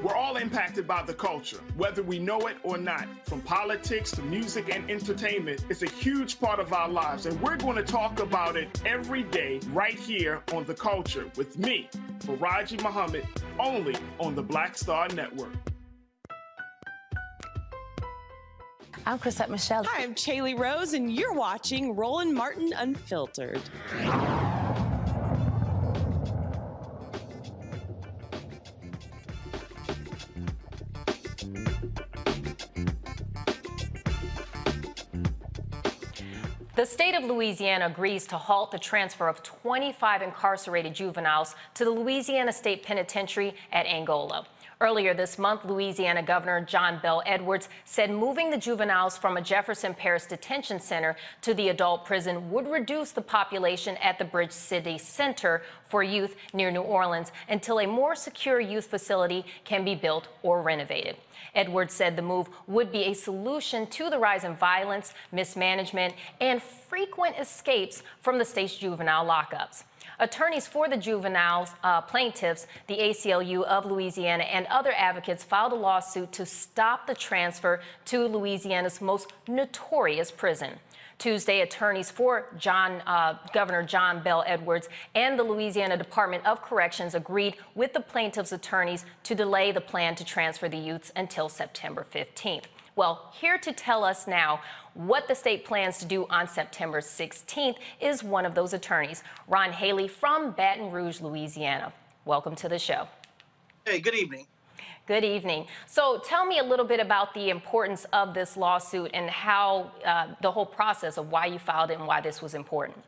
We're 0.02 0.16
all 0.16 0.38
impacted 0.38 0.50
impacted 0.70 0.88
by 0.88 1.04
the 1.04 1.14
culture, 1.14 1.60
whether 1.78 2.04
we 2.04 2.20
know 2.20 2.48
it 2.48 2.58
or 2.64 2.78
not. 2.78 3.08
From 3.26 3.42
politics 3.42 4.12
to 4.12 4.22
music 4.24 4.74
and 4.74 4.90
entertainment, 4.90 5.64
it's 5.70 5.84
a 5.84 5.90
huge 5.90 6.40
part 6.40 6.60
of 6.60 6.74
our 6.74 6.90
lives, 6.90 7.26
and 7.26 7.40
we're 7.42 7.56
going 7.56 7.76
to 7.76 7.84
talk 7.84 8.20
about 8.20 8.56
it 8.56 8.68
every 8.86 9.24
day 9.24 9.60
right 9.72 9.98
here 9.98 10.42
on 10.54 10.66
The 10.66 10.74
Culture 10.74 11.26
with 11.38 11.58
me, 11.58 11.90
Faraji 12.20 12.82
Muhammad, 12.84 13.26
only 13.60 13.96
on 14.20 14.36
the 14.36 14.44
Black 14.44 14.78
Star 14.78 15.08
Network. 15.10 15.54
I'm 19.06 19.18
Chrisette 19.18 19.50
Michele. 19.50 19.84
Hi, 19.86 20.04
I'm 20.04 20.14
Chaley 20.14 20.58
Rose, 20.58 20.94
and 20.94 21.14
you're 21.14 21.34
watching 21.34 21.96
Roland 21.96 22.34
Martin 22.34 22.74
Unfiltered. 22.76 23.62
The 36.80 36.86
state 36.86 37.14
of 37.14 37.26
Louisiana 37.26 37.88
agrees 37.88 38.26
to 38.28 38.38
halt 38.38 38.72
the 38.72 38.80
transfer 38.80 39.28
of 39.28 39.44
25 39.44 40.22
incarcerated 40.22 40.96
juveniles 40.96 41.54
to 41.74 41.84
the 41.84 41.92
Louisiana 41.92 42.54
State 42.54 42.84
Penitentiary 42.84 43.54
at 43.74 43.86
Angola. 43.86 44.48
Earlier 44.80 45.14
this 45.14 45.38
month, 45.38 45.66
Louisiana 45.66 46.24
Governor 46.24 46.62
John 46.62 47.02
Bell 47.04 47.22
Edwards 47.26 47.68
said 47.84 48.10
moving 48.10 48.50
the 48.50 48.58
juveniles 48.58 49.18
from 49.18 49.36
a 49.36 49.42
Jefferson 49.42 49.94
Parish 49.94 50.28
detention 50.28 50.80
center 50.80 51.18
to 51.42 51.54
the 51.54 51.68
adult 51.68 52.06
prison 52.06 52.50
would 52.50 52.66
reduce 52.66 53.12
the 53.12 53.20
population 53.20 53.98
at 53.98 54.18
the 54.18 54.24
Bridge 54.24 54.54
City 54.54 54.98
Center 54.98 55.64
for 55.90 56.02
Youth 56.02 56.38
near 56.54 56.72
New 56.72 56.80
Orleans 56.80 57.34
until 57.50 57.82
a 57.82 57.88
more 57.88 58.16
secure 58.16 58.62
youth 58.62 58.86
facility 58.86 59.44
can 59.66 59.84
be 59.84 59.96
built 59.96 60.30
or 60.44 60.62
renovated. 60.62 61.18
Edwards 61.56 61.94
said 61.94 62.16
the 62.16 62.22
move 62.22 62.50
would 62.68 62.92
be 62.92 63.06
a 63.06 63.14
solution 63.14 63.88
to 63.88 64.10
the 64.10 64.20
rise 64.20 64.44
in 64.44 64.56
violence, 64.56 65.14
mismanagement, 65.32 66.14
and 66.40 66.62
frequent 66.62 67.38
escapes 67.40 68.04
from 68.22 68.38
the 68.38 68.46
state's 68.46 68.76
juvenile 68.76 69.26
lockups. 69.26 69.84
Attorneys 70.20 70.68
for 70.68 70.90
the 70.90 70.98
juveniles 70.98 71.70
uh, 71.84 72.02
plaintiffs, 72.02 72.68
the 72.88 72.98
ACLU 72.98 73.64
of 73.64 73.86
Louisiana, 73.86 74.44
and 74.44 74.66
other 74.68 74.94
advocates 74.98 75.44
filed 75.44 75.72
a 75.72 75.76
lawsuit 75.76 76.32
to 76.34 76.46
stop 76.46 77.08
the 77.08 77.16
transfer 77.16 77.82
to 78.06 78.28
Louisiana's 78.28 79.00
most 79.00 79.32
notorious 79.48 80.30
prison. 80.30 80.74
Tuesday, 81.20 81.60
attorneys 81.62 82.10
for 82.10 82.48
John, 82.58 83.02
uh, 83.06 83.38
Governor 83.54 83.84
John 83.84 84.24
Bell 84.24 84.44
Edwards 84.48 84.88
and 85.16 85.38
the 85.38 85.44
Louisiana 85.44 85.98
Department 85.98 86.46
of 86.46 86.62
Corrections 86.62 87.14
agreed 87.14 87.58
with 87.76 87.92
the 87.92 88.00
plaintiffs' 88.00 88.54
attorneys 88.54 89.06
to 89.24 89.36
delay 89.36 89.74
the 89.74 89.82
plan 89.82 90.16
to 90.16 90.24
transfer 90.24 90.70
the 90.70 90.78
youths 90.78 91.12
until 91.18 91.50
September 91.50 92.08
15th. 92.10 92.64
Well, 92.96 93.32
here 93.34 93.58
to 93.58 93.74
tell 93.74 94.06
us 94.06 94.28
now 94.28 94.62
what 94.94 95.28
the 95.28 95.36
state 95.36 95.66
plans 95.66 95.98
to 96.00 96.06
do 96.06 96.26
on 96.30 96.48
September 96.48 97.02
16th 97.02 97.76
is 98.00 98.24
one 98.24 98.46
of 98.46 98.56
those 98.56 98.74
attorneys, 98.74 99.24
Ron 99.48 99.74
Haley 99.74 100.08
from 100.08 100.52
Baton 100.52 100.90
Rouge, 100.90 101.20
Louisiana. 101.20 101.92
Welcome 102.24 102.56
to 102.56 102.70
the 102.70 102.80
show. 102.80 103.08
Hey, 103.86 104.00
good 104.00 104.16
evening. 104.16 104.48
Good 105.10 105.24
evening. 105.24 105.66
So 105.88 106.22
tell 106.24 106.46
me 106.46 106.60
a 106.60 106.64
little 106.64 106.86
bit 106.86 107.00
about 107.00 107.34
the 107.34 107.50
importance 107.50 108.06
of 108.14 108.36
this 108.36 108.56
lawsuit 108.56 109.10
and 109.16 109.28
how 109.28 109.90
uh, 110.06 110.28
the 110.44 110.52
whole 110.52 110.68
process 110.68 111.18
of 111.18 111.32
why 111.32 111.48
you 111.48 111.58
filed 111.58 111.90
it 111.90 111.98
and 111.98 112.06
why 112.06 112.22
this 112.22 112.44
was 112.44 112.54
important. 112.54 113.00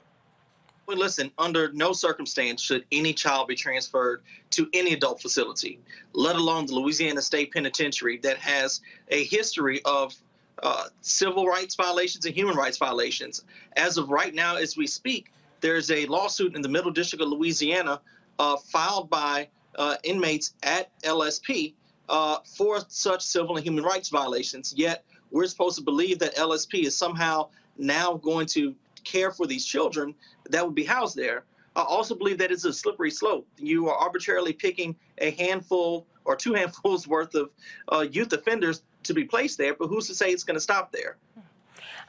Well, 0.87 0.97
listen, 0.97 1.29
under 1.37 1.71
no 1.73 1.93
circumstance 1.93 2.59
should 2.59 2.85
any 2.91 3.13
child 3.13 3.49
be 3.49 3.55
transferred 3.55 4.23
to 4.49 4.67
any 4.73 4.93
adult 4.93 5.21
facility, 5.21 5.77
let 6.13 6.35
alone 6.35 6.65
the 6.65 6.73
Louisiana 6.73 7.21
State 7.21 7.53
Penitentiary 7.53 8.17
that 8.23 8.39
has 8.39 8.81
a 9.09 9.23
history 9.25 9.79
of 9.85 10.15
uh, 10.63 10.85
civil 11.01 11.45
rights 11.45 11.75
violations 11.75 12.25
and 12.25 12.33
human 12.33 12.55
rights 12.55 12.79
violations. 12.79 13.43
As 13.77 13.99
of 13.99 14.09
right 14.09 14.33
now, 14.33 14.55
as 14.55 14.75
we 14.75 14.87
speak, 14.87 15.31
there's 15.59 15.91
a 15.91 16.07
lawsuit 16.07 16.55
in 16.55 16.63
the 16.63 16.69
Middle 16.69 16.89
District 16.89 17.21
of 17.21 17.29
Louisiana 17.29 18.01
uh, 18.39 18.57
filed 18.57 19.07
by 19.07 19.49
uh, 19.77 19.97
inmates 20.03 20.55
at 20.63 20.89
LSP 21.03 21.75
uh, 22.11 22.39
for 22.45 22.81
such 22.89 23.23
civil 23.23 23.55
and 23.55 23.65
human 23.65 23.83
rights 23.83 24.09
violations. 24.09 24.73
Yet 24.75 25.05
we're 25.31 25.47
supposed 25.47 25.77
to 25.77 25.83
believe 25.83 26.19
that 26.19 26.35
LSP 26.35 26.83
is 26.83 26.95
somehow 26.95 27.49
now 27.77 28.15
going 28.15 28.45
to 28.47 28.75
care 29.05 29.31
for 29.31 29.47
these 29.47 29.65
children 29.65 30.13
that 30.49 30.63
would 30.63 30.75
be 30.75 30.83
housed 30.83 31.15
there. 31.15 31.45
I 31.75 31.83
also 31.83 32.13
believe 32.13 32.37
that 32.39 32.51
it's 32.51 32.65
a 32.65 32.73
slippery 32.73 33.11
slope. 33.11 33.47
You 33.57 33.87
are 33.87 33.95
arbitrarily 33.95 34.51
picking 34.51 34.93
a 35.19 35.31
handful 35.31 36.05
or 36.25 36.35
two 36.35 36.53
handfuls 36.59 37.07
worth 37.07 37.33
of 37.33 37.49
uh, 37.91 38.05
youth 38.11 38.33
offenders 38.33 38.83
to 39.03 39.13
be 39.13 39.23
placed 39.23 39.57
there, 39.57 39.73
but 39.73 39.87
who's 39.87 40.07
to 40.07 40.13
say 40.13 40.31
it's 40.31 40.43
going 40.43 40.55
to 40.55 40.61
stop 40.61 40.91
there? 40.91 41.15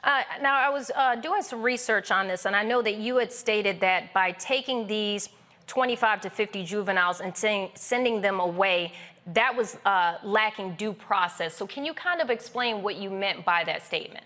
Uh, 0.03 0.21
now, 0.41 0.55
I 0.55 0.67
was 0.67 0.91
uh, 0.93 1.15
doing 1.15 1.41
some 1.41 1.61
research 1.61 2.11
on 2.11 2.27
this, 2.27 2.45
and 2.45 2.57
I 2.57 2.63
know 2.63 2.81
that 2.81 2.97
you 2.97 3.15
had 3.15 3.31
stated 3.31 3.79
that 3.79 4.13
by 4.13 4.33
taking 4.33 4.85
these 4.85 5.29
25 5.67 6.21
to 6.21 6.29
50 6.29 6.65
juveniles 6.65 7.21
and 7.21 7.33
sending 7.73 8.19
them 8.19 8.41
away, 8.41 8.91
that 9.27 9.55
was 9.55 9.77
uh, 9.85 10.17
lacking 10.23 10.75
due 10.75 10.93
process. 10.93 11.55
So, 11.55 11.65
can 11.65 11.85
you 11.85 11.93
kind 11.93 12.21
of 12.21 12.29
explain 12.29 12.81
what 12.81 12.95
you 12.97 13.09
meant 13.09 13.45
by 13.45 13.63
that 13.63 13.83
statement? 13.85 14.25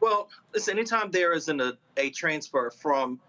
Well, 0.00 0.28
listen, 0.52 0.76
anytime 0.78 1.10
there 1.10 1.32
is 1.32 1.48
an, 1.48 1.60
a, 1.60 1.72
a 1.96 2.10
transfer 2.10 2.70
from 2.70 3.20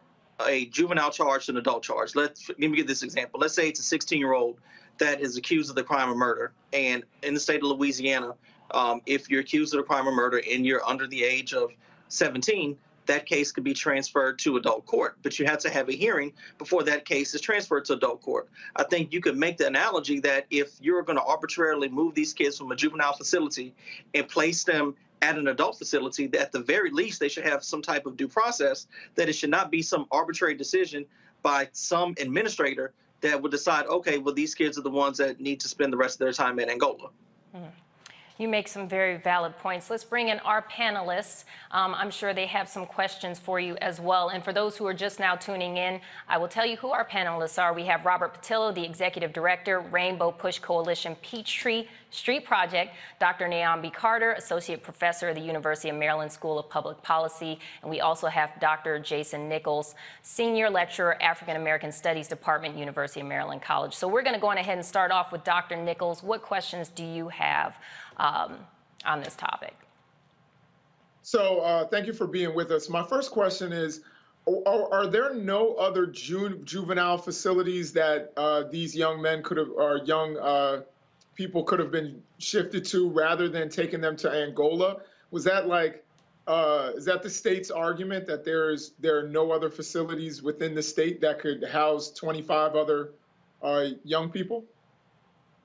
a 0.45 0.65
juvenile 0.65 1.11
charge 1.11 1.45
to 1.45 1.51
an 1.51 1.57
adult 1.57 1.83
charge, 1.83 2.15
let's 2.15 2.49
let 2.49 2.59
me 2.59 2.75
give 2.75 2.87
this 2.87 3.03
example. 3.03 3.39
Let's 3.39 3.53
say 3.53 3.69
it's 3.69 3.79
a 3.79 3.83
16 3.83 4.19
year 4.19 4.33
old 4.33 4.59
that 4.97 5.21
is 5.21 5.37
accused 5.37 5.69
of 5.69 5.75
the 5.75 5.83
crime 5.83 6.09
of 6.09 6.17
murder. 6.17 6.51
And 6.73 7.03
in 7.23 7.33
the 7.33 7.39
state 7.39 7.57
of 7.57 7.69
Louisiana, 7.69 8.33
um, 8.71 9.01
if 9.05 9.29
you're 9.29 9.41
accused 9.41 9.73
of 9.73 9.79
the 9.79 9.83
crime 9.83 10.07
of 10.07 10.13
murder 10.13 10.41
and 10.51 10.65
you're 10.65 10.85
under 10.87 11.07
the 11.07 11.23
age 11.23 11.53
of 11.53 11.71
17, 12.09 12.77
that 13.07 13.25
case 13.25 13.51
could 13.51 13.63
be 13.63 13.73
transferred 13.73 14.39
to 14.39 14.57
adult 14.57 14.85
court, 14.85 15.17
but 15.23 15.39
you 15.39 15.45
have 15.45 15.59
to 15.59 15.69
have 15.69 15.89
a 15.89 15.93
hearing 15.93 16.33
before 16.57 16.83
that 16.83 17.05
case 17.05 17.33
is 17.33 17.41
transferred 17.41 17.85
to 17.85 17.93
adult 17.93 18.21
court. 18.21 18.49
I 18.75 18.83
think 18.83 19.11
you 19.11 19.21
could 19.21 19.37
make 19.37 19.57
the 19.57 19.67
analogy 19.67 20.19
that 20.21 20.45
if 20.49 20.71
you're 20.79 21.01
going 21.01 21.17
to 21.17 21.23
arbitrarily 21.23 21.89
move 21.89 22.13
these 22.13 22.33
kids 22.33 22.57
from 22.57 22.71
a 22.71 22.75
juvenile 22.75 23.13
facility 23.13 23.73
and 24.13 24.27
place 24.27 24.63
them 24.63 24.95
at 25.21 25.37
an 25.37 25.47
adult 25.47 25.77
facility, 25.77 26.29
at 26.37 26.51
the 26.51 26.59
very 26.59 26.91
least, 26.91 27.19
they 27.19 27.29
should 27.29 27.45
have 27.45 27.63
some 27.63 27.81
type 27.81 28.05
of 28.05 28.15
due 28.17 28.27
process, 28.27 28.87
that 29.15 29.27
it 29.27 29.33
should 29.33 29.49
not 29.49 29.71
be 29.71 29.81
some 29.81 30.05
arbitrary 30.11 30.53
decision 30.53 31.05
by 31.41 31.67
some 31.71 32.13
administrator 32.19 32.93
that 33.21 33.41
would 33.41 33.51
decide, 33.51 33.87
okay, 33.87 34.19
well, 34.19 34.33
these 34.33 34.53
kids 34.53 34.77
are 34.77 34.83
the 34.83 34.89
ones 34.89 35.17
that 35.17 35.39
need 35.39 35.59
to 35.59 35.67
spend 35.67 35.91
the 35.91 35.97
rest 35.97 36.15
of 36.15 36.19
their 36.19 36.33
time 36.33 36.59
in 36.59 36.69
Angola. 36.69 37.09
Mm-hmm. 37.55 37.65
You 38.37 38.47
make 38.47 38.67
some 38.67 38.87
very 38.87 39.17
valid 39.17 39.57
points. 39.57 39.89
Let's 39.89 40.03
bring 40.03 40.29
in 40.29 40.39
our 40.39 40.61
panelists. 40.61 41.43
Um, 41.71 41.95
I'm 41.95 42.11
sure 42.11 42.33
they 42.33 42.45
have 42.45 42.69
some 42.69 42.85
questions 42.85 43.39
for 43.39 43.59
you 43.59 43.75
as 43.77 43.99
well. 43.99 44.29
And 44.29 44.43
for 44.43 44.53
those 44.53 44.77
who 44.77 44.85
are 44.85 44.93
just 44.93 45.19
now 45.19 45.35
tuning 45.35 45.77
in, 45.77 45.99
I 46.27 46.37
will 46.37 46.47
tell 46.47 46.65
you 46.65 46.77
who 46.77 46.89
our 46.89 47.05
panelists 47.05 47.61
are. 47.61 47.73
We 47.73 47.85
have 47.85 48.05
Robert 48.05 48.39
Patillo, 48.39 48.73
the 48.73 48.83
Executive 48.83 49.33
Director, 49.33 49.79
Rainbow 49.79 50.31
Push 50.31 50.59
Coalition 50.59 51.15
Peachtree 51.23 51.87
Street 52.09 52.45
Project, 52.45 52.95
Dr. 53.19 53.47
Niambi 53.47 53.93
Carter, 53.93 54.31
Associate 54.33 54.81
Professor 54.81 55.29
of 55.29 55.35
the 55.35 55.41
University 55.41 55.89
of 55.89 55.95
Maryland 55.95 56.31
School 56.31 56.57
of 56.57 56.69
Public 56.69 57.01
Policy, 57.01 57.59
and 57.81 57.91
we 57.91 57.99
also 57.99 58.27
have 58.27 58.51
Dr. 58.61 58.97
Jason 58.99 59.49
Nichols, 59.49 59.93
Senior 60.21 60.69
Lecturer, 60.69 61.21
African 61.21 61.57
American 61.57 61.91
Studies 61.91 62.27
Department, 62.27 62.77
University 62.77 63.19
of 63.19 63.27
Maryland 63.27 63.61
College. 63.61 63.93
So 63.93 64.07
we're 64.07 64.23
going 64.23 64.35
to 64.35 64.39
go 64.39 64.47
on 64.47 64.57
ahead 64.57 64.77
and 64.77 64.85
start 64.85 65.11
off 65.11 65.31
with 65.31 65.43
Dr. 65.43 65.75
Nichols. 65.75 66.23
What 66.23 66.41
questions 66.41 66.89
do 66.89 67.03
you 67.03 67.27
have? 67.27 67.77
Um, 68.17 68.57
on 69.05 69.21
this 69.21 69.35
topic. 69.35 69.75
So, 71.21 71.59
uh, 71.59 71.85
thank 71.87 72.07
you 72.07 72.13
for 72.13 72.25
being 72.25 72.55
with 72.55 72.71
us. 72.71 72.89
My 72.89 73.03
first 73.03 73.31
question 73.31 73.73
is 73.73 74.01
Are, 74.47 74.93
are 74.93 75.07
there 75.07 75.33
no 75.33 75.73
other 75.75 76.07
ju- 76.07 76.61
juvenile 76.63 77.17
facilities 77.17 77.91
that 77.93 78.31
uh, 78.37 78.63
these 78.71 78.95
young 78.95 79.21
men 79.21 79.43
could 79.43 79.57
have, 79.57 79.69
or 79.69 79.99
young 80.05 80.37
uh, 80.37 80.83
people 81.35 81.63
could 81.63 81.79
have 81.79 81.91
been 81.91 82.21
shifted 82.39 82.85
to 82.85 83.09
rather 83.09 83.49
than 83.49 83.67
taking 83.69 83.99
them 83.99 84.15
to 84.17 84.31
Angola? 84.31 84.97
Was 85.31 85.43
that 85.43 85.67
like, 85.67 86.03
uh, 86.47 86.93
is 86.95 87.03
that 87.05 87.23
the 87.23 87.29
state's 87.29 87.69
argument 87.71 88.25
that 88.27 88.45
there's 88.45 88.93
there 88.99 89.19
are 89.19 89.27
no 89.27 89.51
other 89.51 89.69
facilities 89.69 90.41
within 90.41 90.73
the 90.73 90.81
state 90.81 91.19
that 91.19 91.39
could 91.39 91.61
house 91.67 92.09
25 92.11 92.75
other 92.75 93.09
uh, 93.61 93.87
young 94.05 94.29
people? 94.29 94.63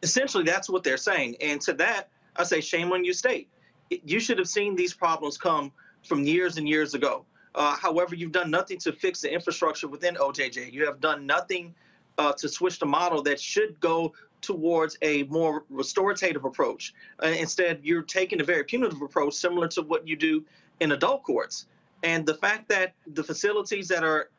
Essentially, 0.03 0.42
that's 0.42 0.68
what 0.68 0.82
they're 0.82 0.96
saying. 0.96 1.36
And 1.40 1.61
to 1.61 1.72
that, 1.74 2.09
I 2.36 2.44
say, 2.44 2.60
shame 2.60 2.92
on 2.92 3.04
you, 3.04 3.12
state. 3.12 3.48
You 3.90 4.20
should 4.20 4.38
have 4.38 4.48
seen 4.48 4.74
these 4.74 4.94
problems 4.94 5.36
come 5.36 5.72
from 6.04 6.24
years 6.24 6.56
and 6.56 6.68
years 6.68 6.94
ago. 6.94 7.24
Uh, 7.54 7.76
however, 7.76 8.14
you've 8.14 8.32
done 8.32 8.50
nothing 8.50 8.78
to 8.78 8.92
fix 8.92 9.20
the 9.20 9.32
infrastructure 9.32 9.86
within 9.86 10.14
OJJ. 10.14 10.72
You 10.72 10.86
have 10.86 11.00
done 11.00 11.26
nothing 11.26 11.74
uh, 12.16 12.32
to 12.32 12.48
switch 12.48 12.78
the 12.78 12.86
model 12.86 13.22
that 13.22 13.38
should 13.38 13.78
go 13.80 14.14
towards 14.40 14.96
a 15.02 15.24
more 15.24 15.64
restorative 15.68 16.44
approach. 16.44 16.94
Uh, 17.22 17.26
instead, 17.26 17.80
you're 17.82 18.02
taking 18.02 18.40
a 18.40 18.44
very 18.44 18.64
punitive 18.64 19.02
approach, 19.02 19.34
similar 19.34 19.68
to 19.68 19.82
what 19.82 20.08
you 20.08 20.16
do 20.16 20.44
in 20.80 20.92
adult 20.92 21.22
courts. 21.22 21.66
And 22.02 22.26
the 22.26 22.34
fact 22.34 22.68
that 22.70 22.94
the 23.06 23.22
facilities 23.22 23.86
that 23.88 24.02
are 24.02 24.30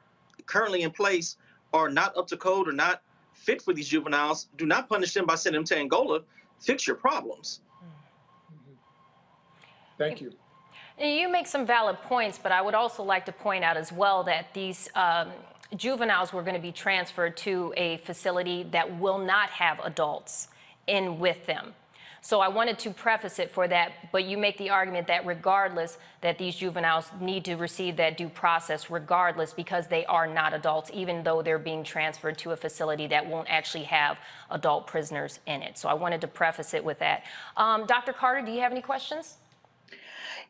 currently 0.45 0.81
in 0.81 0.91
place 0.91 1.37
are 1.73 1.89
not 1.89 2.17
up 2.17 2.27
to 2.27 2.37
code 2.37 2.67
or 2.67 2.73
not 2.73 3.01
fit 3.33 3.61
for 3.61 3.73
these 3.73 3.87
juveniles, 3.87 4.47
do 4.57 4.65
not 4.65 4.89
punish 4.89 5.13
them 5.13 5.25
by 5.25 5.35
sending 5.35 5.59
them 5.59 5.65
to 5.65 5.77
Angola 5.77 6.21
fix 6.63 6.87
your 6.87 6.95
problems. 6.95 7.61
Thank 10.09 10.21
you. 10.21 10.33
You 10.99 11.29
make 11.29 11.47
some 11.47 11.65
valid 11.65 11.97
points, 12.03 12.39
but 12.41 12.51
I 12.51 12.61
would 12.61 12.75
also 12.75 13.03
like 13.03 13.25
to 13.25 13.31
point 13.31 13.63
out 13.63 13.77
as 13.77 13.91
well 13.91 14.23
that 14.25 14.53
these 14.53 14.89
um, 14.95 15.31
juveniles 15.75 16.31
were 16.31 16.43
going 16.43 16.55
to 16.55 16.61
be 16.61 16.71
transferred 16.71 17.35
to 17.37 17.73
a 17.75 17.97
facility 17.97 18.63
that 18.71 18.99
will 18.99 19.17
not 19.17 19.49
have 19.49 19.79
adults 19.83 20.49
in 20.87 21.19
with 21.19 21.45
them. 21.45 21.73
So 22.21 22.39
I 22.39 22.47
wanted 22.47 22.79
to 22.79 22.91
preface 22.91 23.37
it 23.37 23.51
for 23.51 23.67
that, 23.67 23.91
but 24.13 24.23
you 24.23 24.37
make 24.37 24.57
the 24.57 24.69
argument 24.69 25.07
that 25.07 25.25
regardless 25.25 25.97
that 26.21 26.37
these 26.37 26.55
juveniles 26.55 27.11
need 27.19 27.43
to 27.45 27.55
receive 27.55 27.97
that 27.97 28.15
due 28.15 28.29
process 28.29 28.89
regardless 28.89 29.51
because 29.51 29.87
they 29.87 30.05
are 30.05 30.25
not 30.25 30.53
adults, 30.53 30.89
even 30.93 31.23
though 31.23 31.41
they're 31.41 31.59
being 31.59 31.83
transferred 31.83 32.37
to 32.37 32.51
a 32.51 32.55
facility 32.55 33.07
that 33.07 33.27
won't 33.27 33.49
actually 33.49 33.83
have 33.83 34.17
adult 34.51 34.87
prisoners 34.87 35.41
in 35.47 35.61
it. 35.61 35.77
So 35.77 35.89
I 35.89 35.95
wanted 35.95 36.21
to 36.21 36.27
preface 36.27 36.73
it 36.73 36.85
with 36.85 36.99
that. 36.99 37.23
Um, 37.57 37.85
Dr. 37.87 38.13
Carter, 38.13 38.45
do 38.45 38.53
you 38.53 38.61
have 38.61 38.71
any 38.71 38.81
questions? 38.81 39.35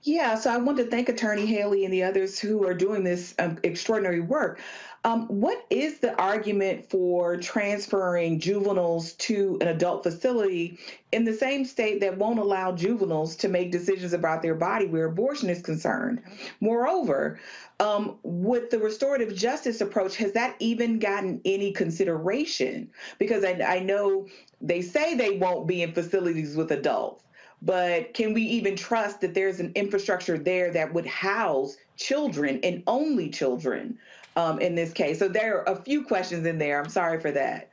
Yeah, 0.06 0.36
so 0.36 0.52
I 0.52 0.58
want 0.58 0.78
to 0.80 0.86
thank 0.86 1.08
Attorney 1.08 1.46
Haley 1.46 1.86
and 1.86 1.94
the 1.94 2.04
others 2.04 2.38
who 2.38 2.68
are 2.68 2.74
doing 2.74 3.06
this 3.06 3.34
um, 3.40 3.58
extraordinary 3.64 4.20
work. 4.20 4.60
Um, 5.06 5.28
what 5.28 5.66
is 5.70 6.00
the 6.00 6.14
argument 6.16 6.90
for 6.90 7.38
transferring 7.38 8.40
juveniles 8.42 9.14
to 9.14 9.58
an 9.62 9.70
adult 9.70 10.04
facility 10.04 10.78
in 11.14 11.24
the 11.24 11.34
same 11.34 11.64
state 11.64 12.02
that 12.02 12.18
won't 12.18 12.40
allow 12.40 12.74
juveniles 12.74 13.38
to 13.38 13.48
make 13.48 13.72
decisions 13.72 14.12
about 14.12 14.42
their 14.42 14.56
body 14.56 14.88
where 14.88 15.06
abortion 15.06 15.50
is 15.50 15.62
concerned? 15.62 16.22
Moreover, 16.60 17.40
um, 17.80 18.18
with 18.24 18.72
the 18.72 18.80
restorative 18.80 19.34
justice 19.34 19.80
approach, 19.80 20.18
has 20.18 20.34
that 20.34 20.58
even 20.60 21.00
gotten 21.00 21.40
any 21.46 21.72
consideration? 21.72 22.90
Because 23.20 23.46
I, 23.46 23.62
I 23.66 23.80
know 23.80 24.28
they 24.60 24.82
say 24.82 25.16
they 25.16 25.38
won't 25.38 25.66
be 25.66 25.82
in 25.82 25.94
facilities 25.94 26.58
with 26.58 26.72
adults, 26.72 27.24
but 27.64 28.14
can 28.14 28.34
we 28.34 28.44
even 28.44 28.76
trust 28.76 29.22
that 29.22 29.34
there's 29.34 29.60
an 29.60 29.72
infrastructure 29.76 30.38
there 30.38 30.72
that 30.72 30.94
would 30.94 31.06
house 31.06 31.78
children 31.98 32.60
and 32.64 32.84
only 32.88 33.30
children 33.30 33.98
um, 34.36 34.60
in 34.60 34.76
this 34.76 34.92
case. 34.92 35.20
So 35.20 35.28
there 35.28 35.60
are 35.60 35.76
a 35.76 35.82
few 35.82 36.04
questions 36.04 36.46
in 36.46 36.58
there. 36.58 36.82
I'm 36.82 36.90
sorry 36.90 37.20
for 37.20 37.32
that. 37.32 37.70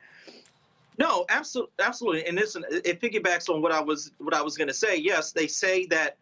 No, 0.97 1.25
absolutely, 1.29 1.73
absolutely. 1.79 2.25
And 2.27 2.37
listen, 2.37 2.63
it 2.69 3.01
piggybacks 3.01 3.49
on 3.49 3.61
what 3.61 3.71
I 3.71 3.81
was 3.81 4.11
what 4.19 4.35
I 4.35 4.41
was 4.41 4.57
going 4.57 4.67
to 4.67 4.73
say. 4.73 4.97
Yes, 4.97 5.31
they 5.31 5.47
say 5.47 5.85
that 5.87 6.17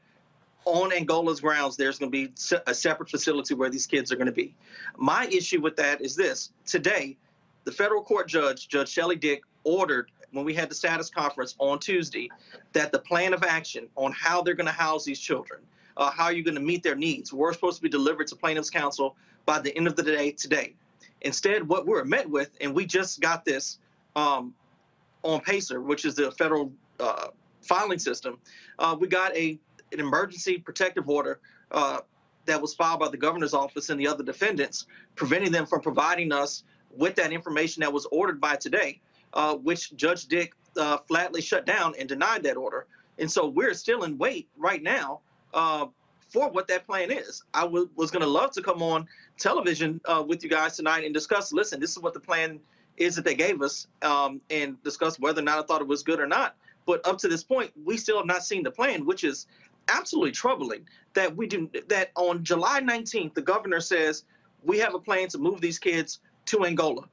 on 0.65 0.91
Angola's 0.93 1.41
grounds, 1.41 1.75
there's 1.75 1.99
going 1.99 2.11
to 2.11 2.27
be 2.27 2.33
a 2.65 2.73
separate 2.73 3.09
facility 3.09 3.55
where 3.55 3.69
these 3.69 3.87
kids 3.87 4.11
are 4.11 4.15
going 4.15 4.27
to 4.27 4.31
be. 4.31 4.55
My 4.97 5.25
issue 5.27 5.59
with 5.59 5.75
that 5.77 6.01
is 6.01 6.15
this: 6.15 6.51
today, 6.65 7.17
the 7.65 7.71
federal 7.71 8.01
court 8.01 8.27
judge, 8.27 8.69
Judge 8.69 8.89
Shelley 8.89 9.17
Dick, 9.17 9.41
ordered 9.63 10.11
when 10.31 10.45
we 10.45 10.53
had 10.53 10.69
the 10.69 10.75
status 10.75 11.09
conference 11.09 11.55
on 11.59 11.79
Tuesday 11.79 12.29
that 12.73 12.91
the 12.91 12.99
plan 12.99 13.33
of 13.33 13.43
action 13.43 13.87
on 13.95 14.11
how 14.11 14.41
they're 14.41 14.53
going 14.53 14.67
to 14.67 14.71
house 14.71 15.03
these 15.03 15.19
children, 15.19 15.61
uh, 15.97 16.09
how 16.11 16.29
you're 16.29 16.43
going 16.43 16.55
to 16.55 16.61
meet 16.61 16.83
their 16.83 16.95
needs, 16.95 17.33
were 17.33 17.53
supposed 17.53 17.77
to 17.77 17.83
be 17.83 17.89
delivered 17.89 18.27
to 18.27 18.35
plaintiffs' 18.35 18.69
counsel 18.69 19.15
by 19.45 19.59
the 19.59 19.75
end 19.75 19.87
of 19.87 19.95
the 19.95 20.03
day 20.03 20.31
today. 20.31 20.73
Instead, 21.21 21.67
what 21.67 21.85
we're 21.85 22.03
met 22.03 22.29
with, 22.29 22.51
and 22.61 22.73
we 22.73 22.85
just 22.85 23.19
got 23.19 23.43
this 23.43 23.79
um, 24.15 24.53
on 25.23 25.41
PACER, 25.41 25.81
which 25.81 26.05
is 26.05 26.15
the 26.15 26.31
federal 26.31 26.71
uh, 26.99 27.27
filing 27.61 27.99
system, 27.99 28.37
uh, 28.77 28.95
we 28.99 29.07
got 29.07 29.35
a 29.35 29.59
an 29.91 29.99
emergency 29.99 30.59
protective 30.59 31.09
order 31.09 31.39
uh, 31.71 31.99
that 32.45 32.61
was 32.61 32.75
filed 32.75 32.99
by 32.99 33.09
the 33.09 33.17
governor's 33.17 33.55
office 33.55 33.89
and 33.89 33.99
the 33.99 34.07
other 34.07 34.23
defendants, 34.23 34.85
preventing 35.15 35.51
them 35.51 35.65
from 35.65 35.81
providing 35.81 36.31
us 36.31 36.63
with 36.95 37.15
that 37.15 37.31
information 37.31 37.81
that 37.81 37.91
was 37.91 38.05
ordered 38.11 38.39
by 38.39 38.55
today, 38.55 38.99
uh, 39.33 39.55
which 39.55 39.95
Judge 39.95 40.25
Dick 40.25 40.53
uh, 40.77 40.97
flatly 41.07 41.41
shut 41.41 41.65
down 41.65 41.93
and 41.99 42.07
denied 42.07 42.43
that 42.43 42.57
order. 42.57 42.87
And 43.17 43.31
so 43.31 43.47
we're 43.47 43.73
still 43.73 44.03
in 44.03 44.17
wait 44.17 44.47
right 44.57 44.81
now 44.81 45.19
uh, 45.53 45.87
for 46.29 46.49
what 46.49 46.67
that 46.67 46.85
plan 46.85 47.11
is. 47.11 47.43
I 47.53 47.65
was 47.65 48.11
going 48.11 48.23
to 48.23 48.29
love 48.29 48.51
to 48.51 48.61
come 48.61 48.81
on 48.81 49.07
television 49.37 49.99
uh, 50.05 50.23
with 50.25 50.43
you 50.43 50.49
guys 50.49 50.75
tonight 50.75 51.03
and 51.05 51.13
discuss. 51.13 51.51
Listen, 51.51 51.79
this 51.79 51.91
is 51.91 51.99
what 51.99 52.13
the 52.13 52.19
plan 52.19 52.59
is 52.97 53.15
that 53.15 53.25
they 53.25 53.35
gave 53.35 53.61
us, 53.61 53.87
um, 54.01 54.41
and 54.49 54.81
discuss 54.83 55.19
whether 55.19 55.41
or 55.41 55.45
not 55.45 55.59
I 55.59 55.61
thought 55.63 55.81
it 55.81 55.87
was 55.87 56.03
good 56.03 56.19
or 56.19 56.27
not. 56.27 56.55
But 56.85 57.05
up 57.07 57.17
to 57.19 57.27
this 57.27 57.43
point, 57.43 57.71
we 57.85 57.97
still 57.97 58.17
have 58.17 58.25
not 58.25 58.43
seen 58.43 58.63
the 58.63 58.71
plan, 58.71 59.05
which 59.05 59.23
is 59.23 59.47
absolutely 59.87 60.31
troubling. 60.31 60.85
That 61.13 61.35
we 61.35 61.47
do 61.47 61.69
that 61.87 62.11
on 62.15 62.43
July 62.43 62.81
19th, 62.81 63.33
the 63.33 63.41
governor 63.41 63.79
says 63.79 64.23
we 64.63 64.77
have 64.79 64.93
a 64.93 64.99
plan 64.99 65.27
to 65.29 65.37
move 65.37 65.61
these 65.61 65.79
kids 65.79 66.19
to 66.45 66.65
Angola, 66.65 67.07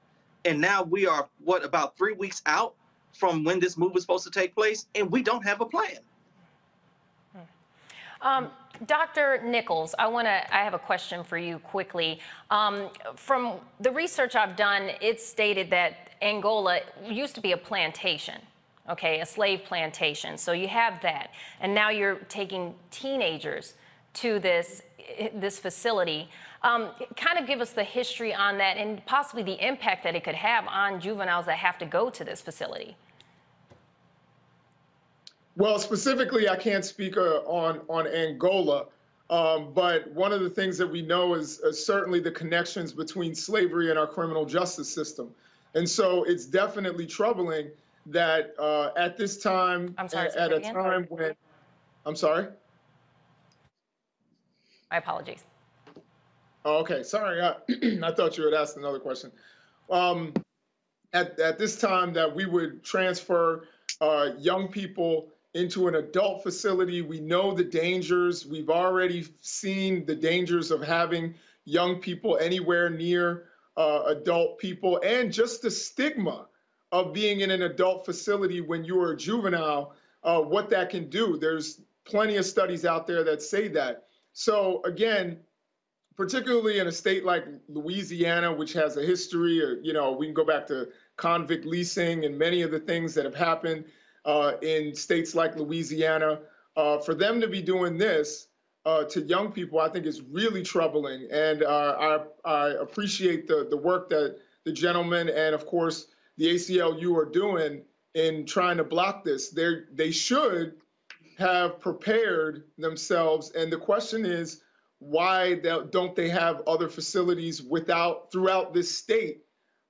and 0.47 0.61
now 0.61 0.83
we 0.83 1.07
are 1.07 1.29
what 1.45 1.65
about 1.65 1.97
three 1.99 2.15
weeks 2.15 2.41
out 2.47 2.75
from 3.13 3.45
when 3.45 3.59
this 3.59 3.77
move 3.77 3.93
was 3.93 4.03
supposed 4.03 4.25
to 4.25 4.31
take 4.31 4.55
place, 4.55 4.87
and 4.95 5.11
we 5.11 5.23
don't 5.23 5.45
have 5.45 5.61
a 5.61 5.67
plan. 5.67 5.99
Um, 8.23 8.51
Dr. 8.87 9.43
Nichols, 9.45 9.95
I 9.99 10.07
want 10.07 10.27
to. 10.27 10.55
I 10.55 10.65
have 10.65 10.75
a 10.75 10.79
question 10.79 11.25
for 11.25 11.39
you 11.39 11.59
quickly. 11.59 12.21
Um, 12.51 12.89
from 13.15 13.55
the 13.81 13.91
research 13.91 14.35
I've 14.35 14.57
done, 14.57 14.91
it's 15.01 15.27
stated 15.27 15.71
that 15.71 16.11
Angola 16.23 16.81
used 17.05 17.35
to 17.35 17.41
be 17.41 17.53
a 17.53 17.57
plantation, 17.57 18.41
okay, 18.89 19.21
a 19.21 19.27
slave 19.27 19.65
plantation. 19.65 20.39
So 20.39 20.53
you 20.53 20.69
have 20.69 21.01
that, 21.03 21.31
and 21.61 21.75
now 21.75 21.91
you're 21.91 22.17
taking 22.29 22.75
teenagers 22.91 23.75
to 24.15 24.39
this 24.39 24.83
this 25.35 25.59
facility. 25.59 26.29
Um, 26.63 26.91
kind 27.17 27.39
of 27.39 27.47
give 27.47 27.61
us 27.61 27.71
the 27.73 27.85
history 27.85 28.35
on 28.35 28.59
that, 28.59 28.77
and 28.77 29.05
possibly 29.07 29.43
the 29.43 29.67
impact 29.67 30.03
that 30.05 30.15
it 30.15 30.25
could 30.25 30.35
have 30.35 30.67
on 30.67 31.01
juveniles 31.01 31.47
that 31.47 31.59
have 31.59 31.79
to 31.79 31.87
go 31.87 32.11
to 32.11 32.25
this 32.25 32.41
facility. 32.41 32.97
Well, 35.57 35.79
specifically, 35.79 36.49
I 36.49 36.57
can't 36.57 36.85
speak 36.85 37.17
uh, 37.17 37.41
on 37.47 37.81
on 37.89 38.07
Angola, 38.07 38.87
um, 39.31 39.73
but 39.75 40.11
one 40.13 40.33
of 40.33 40.41
the 40.41 40.51
things 40.51 40.77
that 40.79 40.87
we 40.87 41.03
know 41.03 41.35
is 41.35 41.61
uh, 41.61 41.73
certainly 41.73 42.21
the 42.21 42.33
connections 42.33 42.93
between 42.93 43.35
slavery 43.35 43.91
and 43.91 43.99
our 43.99 44.07
criminal 44.07 44.45
justice 44.45 44.93
system, 44.93 45.31
and 45.75 45.89
so 45.89 46.25
it's 46.25 46.47
definitely 46.47 47.07
troubling 47.07 47.71
that 48.07 48.55
uh, 48.59 48.91
at 48.97 49.17
this 49.17 49.39
time, 49.39 49.95
sorry, 50.09 50.29
at, 50.29 50.37
at 50.37 50.53
a 50.53 50.61
time 50.61 51.07
when, 51.09 51.35
I'm 52.05 52.17
sorry. 52.17 52.47
My 54.91 54.99
apologies. 54.99 55.45
Oh, 56.67 56.79
okay, 56.79 57.05
sorry. 57.05 57.41
I, 57.41 57.55
I 58.03 58.13
thought 58.13 58.37
you 58.37 58.45
had 58.45 58.53
asked 58.53 58.77
another 58.77 58.99
question. 58.99 59.31
Um, 59.89 60.35
at 61.13 61.39
at 61.39 61.59
this 61.59 61.79
time, 61.79 62.13
that 62.15 62.35
we 62.35 62.45
would 62.45 62.83
transfer 62.83 63.69
uh, 64.01 64.31
young 64.37 64.67
people 64.67 65.29
into 65.55 65.87
an 65.87 65.95
adult 65.95 66.43
facility. 66.43 67.03
We 67.03 67.21
know 67.21 67.55
the 67.55 67.63
dangers. 67.63 68.45
We've 68.45 68.69
already 68.69 69.29
seen 69.41 70.07
the 70.07 70.17
dangers 70.17 70.73
of 70.73 70.83
having 70.83 71.37
young 71.65 72.01
people 72.01 72.37
anywhere 72.37 72.91
near 72.91 73.45
uh, 73.77 74.03
adult 74.09 74.59
people 74.59 75.01
and 75.05 75.33
just 75.33 75.63
the 75.63 75.71
stigma 75.71 76.49
of 76.91 77.13
being 77.15 77.41
in 77.41 77.53
an 77.53 77.63
adult 77.63 78.05
facility 78.05 78.61
when 78.61 78.85
you 78.85 79.01
are 79.01 79.13
a 79.13 79.17
juvenile, 79.17 79.95
uh, 80.25 80.41
what 80.41 80.71
that 80.71 80.91
can 80.91 81.09
do. 81.11 81.39
There's 81.39 81.81
plenty 82.05 82.37
of 82.37 82.45
studies 82.45 82.85
out 82.85 83.07
there 83.07 83.23
that 83.23 83.41
say 83.41 83.69
that. 83.69 84.07
So, 84.33 84.83
again, 84.85 85.39
particularly 86.17 86.79
in 86.79 86.87
a 86.87 86.93
state 86.93 87.25
like 87.25 87.45
Louisiana, 87.69 88.53
which 88.53 88.73
has 88.73 88.97
a 88.97 89.03
history, 89.03 89.63
of, 89.63 89.85
you 89.85 89.93
know, 89.93 90.13
we 90.13 90.27
can 90.27 90.35
go 90.35 90.45
back 90.45 90.67
to 90.69 90.89
convict 91.17 91.65
leasing 91.65 92.25
and 92.25 92.39
many 92.39 92.63
of 92.63 92.71
the 92.71 92.81
things 92.81 93.15
that 93.15 93.25
have 93.25 93.35
happened 93.35 93.85
uh, 94.25 94.53
in 94.63 94.95
states 94.95 95.35
like 95.35 95.57
Louisiana. 95.57 96.41
Uh, 96.77 96.99
for 96.99 97.15
them 97.15 97.41
to 97.41 97.49
be 97.49 97.63
doing 97.63 97.97
this 97.97 98.49
uh, 98.85 99.05
to 99.05 99.21
young 99.23 99.51
people, 99.51 99.79
I 99.79 99.89
think 99.89 100.07
is 100.07 100.23
really 100.23 100.63
troubling. 100.63 101.29
And 101.31 101.63
uh, 101.63 102.23
I, 102.45 102.51
I, 102.51 102.69
appreciate 102.75 103.49
the, 103.49 103.67
the 103.69 103.77
work 103.77 104.11
that 104.11 104.39
the 104.65 104.73
gentleman 104.73 105.29
and, 105.29 105.55
of 105.55 105.67
course, 105.67 106.07
the 106.37 106.55
ACLU 106.55 107.17
are 107.17 107.25
doing 107.25 107.83
in 108.15 108.47
trying 108.47 108.77
to 108.77 108.85
block 108.85 109.25
this. 109.25 109.51
they 109.51 109.81
they 109.93 110.11
should 110.11 110.75
have 111.39 111.81
prepared 111.81 112.65
themselves. 112.79 113.51
And 113.51 113.71
the 113.71 113.77
question 113.77 114.25
is, 114.25 114.63
why 114.99 115.55
don't 115.55 116.17
they 116.17 116.29
have 116.29 116.63
other 116.67 116.89
facilities 116.89 117.63
without 117.63 118.33
throughout 118.33 118.73
this 118.73 118.97
state 118.97 119.43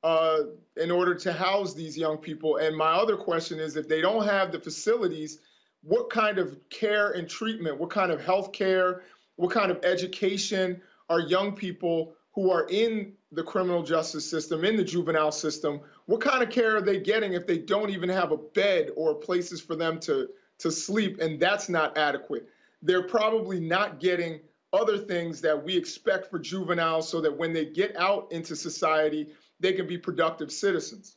uh, 0.03 0.39
in 0.77 0.91
order 0.91 1.15
to 1.15 1.33
house 1.33 1.75
these 1.75 1.97
young 1.97 2.19
people. 2.19 2.57
And 2.57 2.77
my 2.77 2.93
other 2.93 3.17
question 3.17 3.59
is 3.59 3.77
if 3.77 3.89
they 3.89 4.01
don't 4.01 4.25
have 4.25 4.53
the 4.53 4.61
facilities, 4.61 5.39
what 5.83 6.11
kind 6.11 6.39
of 6.39 6.57
care 6.71 7.13
and 7.13 7.29
treatment, 7.29 7.79
what 7.79 7.91
kind 7.91 8.13
of 8.13 8.25
health 8.25 8.53
care, 8.53 9.03
what 9.37 9.51
kind 9.51 9.71
of 9.71 9.85
education 9.85 10.81
are 11.09 11.21
young 11.21 11.53
people 11.53 12.15
who 12.35 12.51
are 12.51 12.67
in 12.69 13.13
the 13.33 13.43
criminal 13.43 13.83
justice 13.83 14.29
system, 14.29 14.65
in 14.65 14.77
the 14.77 14.85
juvenile 14.85 15.33
system, 15.33 15.81
what 16.07 16.21
kind 16.21 16.43
of 16.43 16.51
care 16.51 16.77
are 16.77 16.83
they 16.83 17.01
getting 17.01 17.33
if 17.33 17.47
they 17.47 17.59
don't 17.59 17.91
even 17.91 18.09
have 18.09 18.33
a 18.33 18.37
bed 18.37 18.91
or 18.97 19.15
places 19.15 19.61
for 19.61 19.75
them 19.75 19.99
to, 19.99 20.29
to 20.59 20.71
sleep 20.71 21.21
and 21.21 21.41
that's 21.41 21.69
not 21.69 21.97
adequate? 21.97 22.49
They're 22.83 23.09
probably 23.09 23.59
not 23.59 24.01
getting 24.01 24.41
other 24.77 24.99
things 24.99 25.41
that 25.41 25.64
we 25.64 25.77
expect 25.77 26.31
for 26.31 26.39
juveniles 26.39 27.09
so 27.09 27.20
that 27.20 27.37
when 27.37 27.53
they 27.53 27.64
get 27.64 27.97
out 27.97 28.31
into 28.31 28.55
society, 28.55 29.29
they 29.59 29.72
can 29.72 29.87
be 29.87 29.99
productive 29.99 30.53
citizens. 30.53 31.16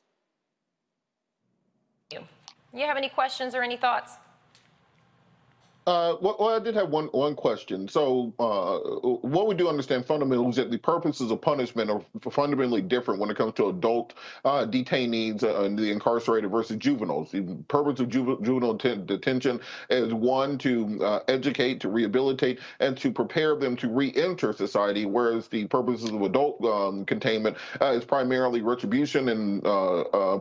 You 2.73 2.85
have 2.85 2.97
any 2.97 3.09
questions 3.09 3.55
or 3.55 3.63
any 3.63 3.77
thoughts? 3.77 4.17
Uh, 5.89 6.15
well, 6.21 6.49
I 6.49 6.59
did 6.59 6.75
have 6.75 6.89
one 6.91 7.07
one 7.07 7.33
question. 7.33 7.87
So, 7.87 8.31
uh, 8.37 8.77
what 9.27 9.47
we 9.47 9.55
do 9.55 9.67
understand 9.67 10.05
fundamentally 10.05 10.47
is 10.49 10.57
that 10.57 10.69
the 10.69 10.77
purposes 10.77 11.31
of 11.31 11.41
punishment 11.41 11.89
are 11.89 12.03
fundamentally 12.29 12.83
different 12.83 13.19
when 13.19 13.31
it 13.31 13.37
comes 13.37 13.55
to 13.55 13.69
adult 13.69 14.13
uh, 14.45 14.67
detainees 14.67 15.43
uh, 15.43 15.63
and 15.63 15.79
the 15.79 15.91
incarcerated 15.91 16.51
versus 16.51 16.77
juveniles. 16.77 17.31
The 17.31 17.41
purpose 17.69 17.99
of 18.01 18.09
juvenile, 18.09 18.75
detention 18.75 19.61
is 19.89 20.13
one 20.13 20.59
to 20.59 21.03
uh, 21.03 21.19
educate, 21.27 21.79
to 21.79 21.89
rehabilitate, 21.89 22.59
and 22.79 22.95
to 22.97 23.11
prepare 23.11 23.55
them 23.55 23.75
to 23.77 23.89
re-enter 23.89 24.53
society, 24.53 25.07
whereas 25.07 25.47
the 25.47 25.65
purposes 25.65 26.11
of 26.11 26.21
adult 26.21 26.63
um, 26.65 27.03
containment 27.03 27.57
uh, 27.81 27.93
is 27.93 28.05
primarily 28.05 28.61
retribution 28.61 29.29
and 29.29 29.63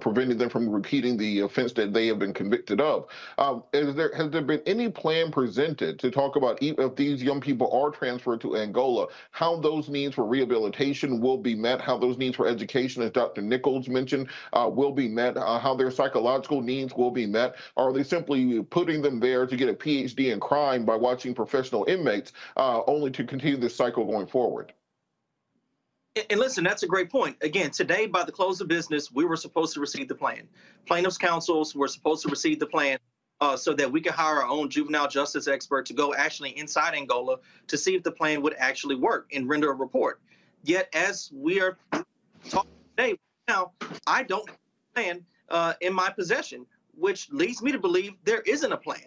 preventing 0.02 0.36
them 0.36 0.50
from 0.50 0.68
repeating 0.68 1.16
the 1.16 1.40
offense 1.40 1.72
that 1.72 1.94
they 1.94 2.06
have 2.06 2.18
been 2.18 2.34
convicted 2.34 2.82
of. 2.82 3.06
Um, 3.38 3.62
is 3.72 3.94
there 3.94 4.14
has 4.14 4.30
there 4.30 4.42
been 4.42 4.60
any 4.66 4.90
plan? 4.90 5.32
Presented 5.38 6.00
to 6.00 6.10
talk 6.10 6.34
about 6.34 6.58
if 6.60 6.96
these 6.96 7.22
young 7.22 7.40
people 7.40 7.70
are 7.70 7.92
transferred 7.92 8.40
to 8.40 8.56
Angola, 8.56 9.06
how 9.30 9.56
those 9.60 9.88
needs 9.88 10.16
for 10.16 10.24
rehabilitation 10.24 11.20
will 11.20 11.38
be 11.38 11.54
met, 11.54 11.80
how 11.80 11.96
those 11.96 12.18
needs 12.18 12.34
for 12.34 12.48
education, 12.48 13.04
as 13.04 13.12
Dr. 13.12 13.40
Nichols 13.40 13.88
mentioned, 13.88 14.30
uh, 14.52 14.68
will 14.68 14.90
be 14.90 15.06
met, 15.06 15.36
uh, 15.36 15.60
how 15.60 15.76
their 15.76 15.92
psychological 15.92 16.60
needs 16.60 16.92
will 16.92 17.12
be 17.12 17.24
met. 17.24 17.54
Are 17.76 17.92
they 17.92 18.02
simply 18.02 18.60
putting 18.64 19.00
them 19.00 19.20
there 19.20 19.46
to 19.46 19.56
get 19.56 19.68
a 19.68 19.74
PhD 19.74 20.32
in 20.32 20.40
crime 20.40 20.84
by 20.84 20.96
watching 20.96 21.36
professional 21.36 21.84
inmates, 21.84 22.32
uh, 22.56 22.80
only 22.88 23.12
to 23.12 23.22
continue 23.22 23.58
this 23.58 23.76
cycle 23.76 24.04
going 24.06 24.26
forward? 24.26 24.72
And 26.30 26.40
listen, 26.40 26.64
that's 26.64 26.82
a 26.82 26.88
great 26.88 27.10
point. 27.10 27.36
Again, 27.42 27.70
today, 27.70 28.06
by 28.06 28.24
the 28.24 28.32
close 28.32 28.60
of 28.60 28.66
business, 28.66 29.12
we 29.12 29.24
were 29.24 29.36
supposed 29.36 29.72
to 29.74 29.80
receive 29.80 30.08
the 30.08 30.16
plan. 30.16 30.48
Plaintiffs' 30.84 31.16
counsels 31.16 31.76
were 31.76 31.86
supposed 31.86 32.24
to 32.24 32.28
receive 32.28 32.58
the 32.58 32.66
plan 32.66 32.98
uh, 33.40 33.56
so 33.56 33.72
that 33.74 33.90
we 33.90 34.00
could 34.00 34.12
hire 34.12 34.42
our 34.42 34.48
own 34.48 34.68
juvenile 34.68 35.08
justice 35.08 35.46
expert 35.46 35.86
to 35.86 35.94
go 35.94 36.14
actually 36.14 36.56
inside 36.58 36.94
Angola 36.94 37.36
to 37.66 37.76
see 37.76 37.94
if 37.94 38.02
the 38.02 38.10
plan 38.10 38.42
would 38.42 38.54
actually 38.58 38.96
work 38.96 39.30
and 39.32 39.48
render 39.48 39.70
a 39.70 39.74
report. 39.74 40.20
Yet, 40.64 40.88
as 40.92 41.30
we 41.32 41.60
are 41.60 41.78
talking 42.48 42.70
today, 42.96 43.16
now 43.48 43.72
I 44.06 44.24
don't 44.24 44.48
have 44.48 44.58
a 44.58 44.94
plan 44.94 45.24
uh, 45.50 45.74
in 45.80 45.94
my 45.94 46.10
possession, 46.10 46.66
which 46.96 47.30
leads 47.30 47.62
me 47.62 47.72
to 47.72 47.78
believe 47.78 48.14
there 48.24 48.40
isn't 48.40 48.72
a 48.72 48.76
plan. 48.76 49.06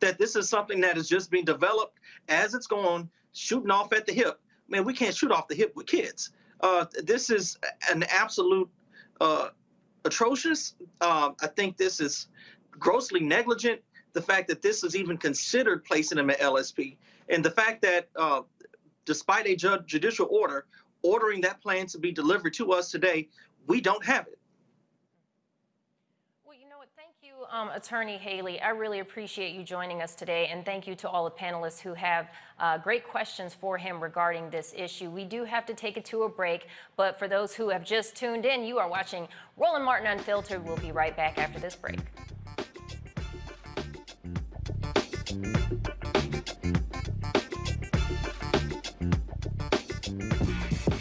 That 0.00 0.18
this 0.18 0.36
is 0.36 0.48
something 0.48 0.80
that 0.80 0.98
is 0.98 1.08
just 1.08 1.30
being 1.30 1.44
developed 1.44 1.98
as 2.28 2.54
it's 2.54 2.66
going, 2.66 3.08
shooting 3.32 3.70
off 3.70 3.92
at 3.92 4.04
the 4.04 4.12
hip. 4.12 4.40
Man, 4.68 4.84
we 4.84 4.92
can't 4.92 5.14
shoot 5.14 5.30
off 5.30 5.48
the 5.48 5.54
hip 5.54 5.72
with 5.76 5.86
kids. 5.86 6.30
Uh, 6.60 6.86
this 7.04 7.30
is 7.30 7.56
an 7.90 8.04
absolute 8.04 8.68
uh, 9.20 9.48
atrocious. 10.04 10.74
Um, 11.00 11.36
I 11.40 11.46
think 11.46 11.76
this 11.76 12.00
is 12.00 12.28
grossly 12.78 13.20
negligent. 13.20 13.80
The 14.12 14.22
fact 14.22 14.48
that 14.48 14.60
this 14.60 14.84
is 14.84 14.94
even 14.94 15.16
considered 15.16 15.84
placing 15.84 16.18
him 16.18 16.28
at 16.28 16.38
LSP, 16.40 16.96
and 17.30 17.42
the 17.42 17.50
fact 17.50 17.80
that 17.82 18.08
uh, 18.14 18.42
despite 19.04 19.46
a 19.46 19.56
ju- 19.56 19.78
judicial 19.86 20.28
order 20.30 20.66
ordering 21.02 21.40
that 21.42 21.60
plan 21.60 21.86
to 21.86 21.98
be 21.98 22.12
delivered 22.12 22.54
to 22.54 22.72
us 22.72 22.90
today, 22.90 23.28
we 23.66 23.80
don't 23.80 24.04
have 24.04 24.26
it. 24.26 24.38
Well, 26.44 26.56
you 26.56 26.68
know 26.68 26.78
what? 26.78 26.88
Thank 26.96 27.14
you, 27.22 27.32
um, 27.50 27.70
Attorney 27.70 28.16
Haley. 28.16 28.60
I 28.60 28.70
really 28.70 29.00
appreciate 29.00 29.54
you 29.54 29.62
joining 29.62 30.02
us 30.02 30.14
today, 30.14 30.48
and 30.50 30.64
thank 30.64 30.86
you 30.86 30.94
to 30.96 31.08
all 31.08 31.24
the 31.24 31.30
panelists 31.30 31.80
who 31.80 31.94
have 31.94 32.28
uh, 32.58 32.78
great 32.78 33.06
questions 33.06 33.54
for 33.54 33.78
him 33.78 34.00
regarding 34.00 34.50
this 34.50 34.74
issue. 34.76 35.10
We 35.10 35.24
do 35.24 35.44
have 35.44 35.66
to 35.66 35.74
take 35.74 35.96
it 35.96 36.04
to 36.06 36.22
a 36.22 36.28
break, 36.28 36.66
but 36.96 37.18
for 37.18 37.28
those 37.28 37.54
who 37.54 37.68
have 37.70 37.84
just 37.84 38.16
tuned 38.16 38.44
in, 38.44 38.64
you 38.64 38.78
are 38.78 38.88
watching 38.88 39.28
Roland 39.56 39.84
Martin 39.84 40.06
Unfiltered. 40.06 40.64
We'll 40.64 40.76
be 40.76 40.92
right 40.92 41.16
back 41.16 41.38
after 41.38 41.58
this 41.58 41.74
break. 41.74 41.98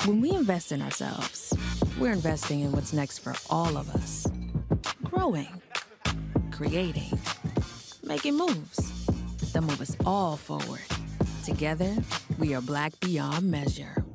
When 0.05 0.21
we 0.21 0.31
invest 0.31 0.71
in 0.71 0.81
ourselves, 0.81 1.53
we're 1.99 2.13
investing 2.13 2.61
in 2.61 2.71
what's 2.71 2.93
next 2.93 3.19
for 3.19 3.33
all 3.49 3.77
of 3.77 3.89
us. 3.93 4.27
Growing, 5.03 5.61
creating, 6.51 7.19
making 8.03 8.37
moves 8.37 9.05
that 9.51 9.61
move 9.61 9.81
us 9.81 9.97
all 10.05 10.37
forward. 10.37 10.81
Together, 11.43 11.93
we 12.39 12.53
are 12.53 12.61
Black 12.61 12.97
beyond 12.99 13.51
measure. 13.51 14.05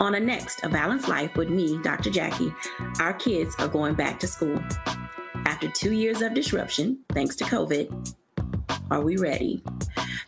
On 0.00 0.14
a 0.14 0.20
next 0.20 0.62
A 0.62 0.68
Balanced 0.68 1.08
Life 1.08 1.36
with 1.36 1.48
me, 1.48 1.78
Dr. 1.82 2.10
Jackie, 2.10 2.52
our 3.00 3.14
kids 3.14 3.54
are 3.58 3.68
going 3.68 3.94
back 3.94 4.20
to 4.20 4.26
school. 4.26 4.62
After 5.46 5.68
two 5.68 5.92
years 5.92 6.22
of 6.22 6.34
disruption, 6.34 7.00
thanks 7.12 7.36
to 7.36 7.44
COVID, 7.44 8.14
are 8.90 9.00
we 9.00 9.16
ready? 9.16 9.62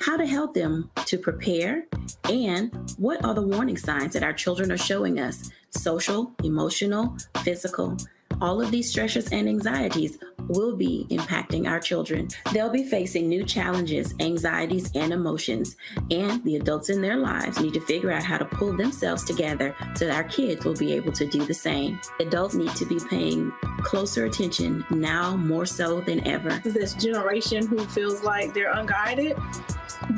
How 0.01 0.17
to 0.17 0.27
help 0.27 0.55
them 0.55 0.91
to 1.07 1.19
prepare, 1.19 1.87
and 2.25 2.95
what 2.99 3.25
are 3.25 3.35
the 3.35 3.43
warning 3.43 3.77
signs 3.77 4.13
that 4.15 4.23
our 4.23 4.33
children 4.33 4.71
are 4.73 4.79
showing 4.79 5.19
us? 5.19 5.51
Social, 5.71 6.33
emotional, 6.43 7.17
physical, 7.43 7.97
all 8.41 8.61
of 8.61 8.71
these 8.71 8.95
stressors 8.95 9.33
and 9.33 9.49
anxieties 9.49 10.19
will 10.49 10.77
be 10.77 11.07
impacting 11.11 11.69
our 11.69 11.81
children. 11.81 12.29
They'll 12.53 12.71
be 12.71 12.89
facing 12.89 13.29
new 13.29 13.45
challenges, 13.45 14.15
anxieties, 14.21 14.91
and 14.95 15.13
emotions. 15.13 15.77
And 16.11 16.43
the 16.45 16.57
adults 16.57 16.89
in 16.91 17.03
their 17.03 17.17
lives 17.17 17.61
need 17.61 17.75
to 17.75 17.81
figure 17.81 18.13
out 18.13 18.23
how 18.23 18.39
to 18.39 18.45
pull 18.45 18.77
themselves 18.77 19.25
together 19.25 19.75
so 19.95 20.07
that 20.07 20.15
our 20.15 20.25
kids 20.25 20.65
will 20.65 20.77
be 20.77 20.93
able 20.93 21.13
to 21.13 21.27
do 21.27 21.45
the 21.45 21.55
same. 21.55 21.99
Adults 22.21 22.55
need 22.55 22.75
to 22.77 22.87
be 22.87 22.99
paying 23.11 23.53
closer 23.79 24.25
attention 24.25 24.85
now 24.91 25.37
more 25.37 25.67
so 25.67 26.01
than 26.01 26.27
ever. 26.27 26.61
This 26.65 26.95
generation 26.95 27.67
who 27.67 27.79
feels 27.87 28.23
like 28.23 28.55
they're 28.55 28.73
unguided. 28.73 29.37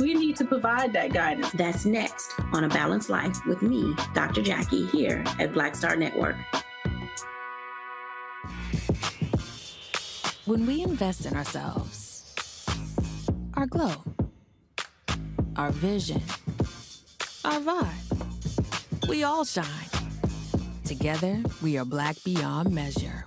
We 0.01 0.15
need 0.15 0.37
to 0.37 0.45
provide 0.45 0.93
that 0.93 1.13
guidance. 1.13 1.51
That's 1.53 1.87
next 1.87 2.35
on 2.53 2.65
A 2.65 2.69
Balanced 2.69 3.11
Life 3.11 3.39
with 3.47 3.63
me, 3.63 3.95
Dr. 4.13 4.43
Jackie, 4.43 4.87
here 4.87 5.25
at 5.39 5.53
Black 5.53 5.75
Star 5.75 5.97
Network. 5.97 6.37
When 10.45 10.67
we 10.67 10.83
invest 10.83 11.27
in 11.27 11.37
ourselves, 11.37 12.35
our 13.55 13.67
glow, 13.67 13.97
our 15.57 15.73
vision, 15.73 16.23
our 17.45 17.61
vibe, 17.61 19.09
we 19.09 19.25
all 19.25 19.45
shine. 19.45 19.91
Together, 20.85 21.43
we 21.63 21.77
are 21.77 21.85
Black 21.85 22.17
beyond 22.25 22.71
measure. 22.73 23.27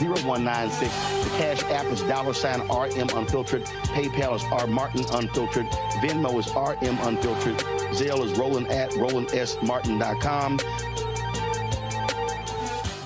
0196. 0.00 1.24
The 1.24 1.30
Cash 1.38 1.62
App 1.64 1.86
is 1.86 2.02
dollar 2.02 2.34
sign 2.34 2.60
RM 2.60 3.08
Unfiltered. 3.16 3.64
PayPal 3.64 4.36
is 4.36 4.44
R 4.52 4.66
Martin 4.66 5.04
Unfiltered. 5.12 5.66
Venmo 6.00 6.38
is 6.38 6.48
RM 6.48 6.98
Unfiltered. 7.06 7.56
Zelle 7.94 8.24
is 8.24 8.38
Roland 8.38 8.68
at 8.68 8.90
RolandSMartin.com. 8.90 10.60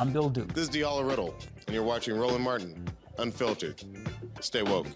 I'm 0.01 0.13
Bill 0.13 0.31
Duke. 0.31 0.53
This 0.55 0.69
is 0.69 0.71
Diala 0.71 1.07
Riddle, 1.09 1.35
and 1.67 1.75
you're 1.75 1.85
watching 1.85 2.17
Roland 2.17 2.43
Martin 2.43 2.89
Unfiltered. 3.19 3.83
Stay 4.41 4.63
woke. 4.63 4.87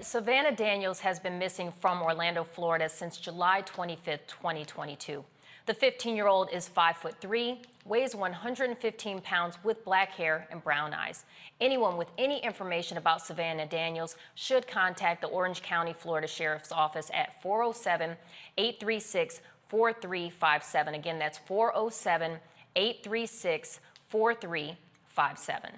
Savannah, 0.00 0.52
Daniels 0.52 1.00
has 1.00 1.20
been 1.20 1.38
missing 1.38 1.70
from 1.70 2.00
Orlando, 2.00 2.44
Florida 2.44 2.88
since 2.88 3.18
July 3.18 3.60
25, 3.66 4.26
2022. 4.26 5.22
The 5.66 5.74
15-year-old 5.74 6.48
is 6.50 6.66
5 6.66 6.96
foot 6.96 7.20
3, 7.20 7.60
weighs 7.84 8.14
115 8.14 9.20
pounds 9.20 9.58
with 9.64 9.84
black 9.84 10.12
hair 10.12 10.48
and 10.50 10.64
brown 10.64 10.94
eyes. 10.94 11.26
Anyone 11.60 11.98
with 11.98 12.08
any 12.16 12.38
information 12.38 12.96
about 12.96 13.20
Savannah 13.20 13.66
Daniels 13.66 14.16
should 14.34 14.66
contact 14.66 15.20
the 15.20 15.28
Orange 15.28 15.60
County, 15.60 15.92
Florida 15.92 16.26
Sheriff's 16.26 16.72
Office 16.72 17.10
at 17.12 17.42
407 17.42 18.16
836 18.56 19.42
4357. 19.68 20.94
Again, 20.94 21.18
that's 21.18 21.36
407 21.36 22.38
836 22.76 23.80
4357. 24.08 25.70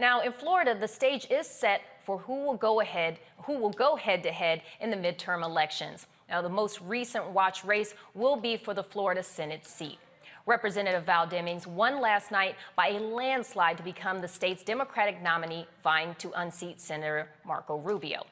Now, 0.00 0.22
in 0.22 0.32
Florida, 0.32 0.74
the 0.74 0.88
stage 0.88 1.26
is 1.30 1.46
set 1.46 1.82
for 2.06 2.16
who 2.16 2.46
will 2.46 2.56
go 2.56 2.80
ahead, 2.80 3.18
who 3.42 3.58
will 3.58 3.70
go 3.70 3.96
head 3.96 4.22
to 4.22 4.32
head 4.32 4.62
in 4.80 4.90
the 4.90 4.96
midterm 4.96 5.44
elections. 5.44 6.06
Now, 6.26 6.40
the 6.40 6.48
most 6.48 6.80
recent 6.80 7.28
watch 7.32 7.66
race 7.66 7.92
will 8.14 8.36
be 8.36 8.56
for 8.56 8.72
the 8.72 8.82
Florida 8.82 9.22
Senate 9.22 9.66
seat. 9.66 9.98
Representative 10.46 11.04
Val 11.04 11.26
Demings 11.26 11.66
won 11.66 12.00
last 12.00 12.30
night 12.30 12.54
by 12.76 12.88
a 12.88 12.98
landslide 12.98 13.76
to 13.76 13.82
become 13.82 14.22
the 14.22 14.26
state's 14.26 14.62
Democratic 14.62 15.20
nominee, 15.22 15.66
vying 15.84 16.14
to 16.14 16.32
unseat 16.40 16.80
Senator 16.80 17.28
Marco 17.44 17.76
Rubio. 17.76 18.24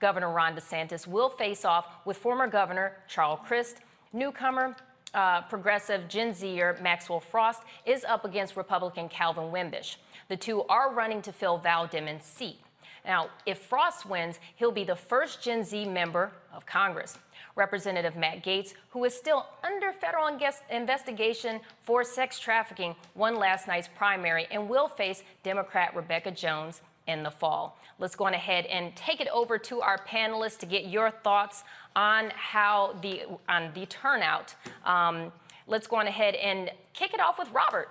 Governor 0.00 0.32
Ron 0.32 0.56
DeSantis 0.56 1.06
will 1.06 1.28
face 1.28 1.66
off 1.66 1.84
with 2.06 2.16
former 2.16 2.46
Governor 2.46 2.96
Charles 3.08 3.40
Crist. 3.46 3.82
Newcomer 4.14 4.74
uh, 5.14 5.42
progressive 5.42 6.08
Gen 6.08 6.34
Zer 6.34 6.78
Maxwell 6.82 7.20
Frost 7.20 7.62
is 7.86 8.04
up 8.04 8.24
against 8.24 8.56
Republican 8.56 9.08
Calvin 9.08 9.50
Wimbish. 9.52 9.96
The 10.28 10.36
two 10.36 10.62
are 10.64 10.92
running 10.92 11.22
to 11.22 11.32
fill 11.32 11.58
Val 11.58 11.88
Demings' 11.88 12.22
seat. 12.22 12.58
Now, 13.04 13.30
if 13.46 13.58
Frost 13.58 14.06
wins, 14.06 14.38
he'll 14.56 14.72
be 14.72 14.84
the 14.84 14.96
first 14.96 15.42
Gen 15.42 15.64
Z 15.64 15.86
member 15.86 16.32
of 16.52 16.66
Congress. 16.66 17.18
Representative 17.56 18.14
Matt 18.14 18.44
Gaetz, 18.44 18.74
who 18.90 19.04
is 19.04 19.14
still 19.14 19.46
under 19.64 19.92
federal 19.92 20.28
investigation 20.70 21.60
for 21.82 22.04
sex 22.04 22.38
trafficking, 22.38 22.94
won 23.14 23.36
last 23.36 23.66
night's 23.66 23.88
primary 23.96 24.46
and 24.50 24.68
will 24.68 24.88
face 24.88 25.22
Democrat 25.42 25.94
Rebecca 25.96 26.30
Jones 26.30 26.82
in 27.06 27.22
the 27.22 27.30
fall. 27.30 27.76
Let's 27.98 28.14
go 28.14 28.24
on 28.24 28.34
ahead 28.34 28.66
and 28.66 28.94
take 28.96 29.20
it 29.20 29.28
over 29.28 29.58
to 29.58 29.80
our 29.80 29.98
panelists 29.98 30.58
to 30.58 30.66
get 30.66 30.86
your 30.86 31.10
thoughts 31.10 31.64
on 31.96 32.30
how 32.34 32.96
the 33.02 33.22
on 33.48 33.70
the 33.74 33.86
turnout. 33.86 34.54
Um, 34.84 35.32
let's 35.66 35.86
go 35.86 35.96
on 35.96 36.06
ahead 36.06 36.34
and 36.36 36.70
kick 36.94 37.14
it 37.14 37.20
off 37.20 37.38
with 37.38 37.50
Robert. 37.52 37.88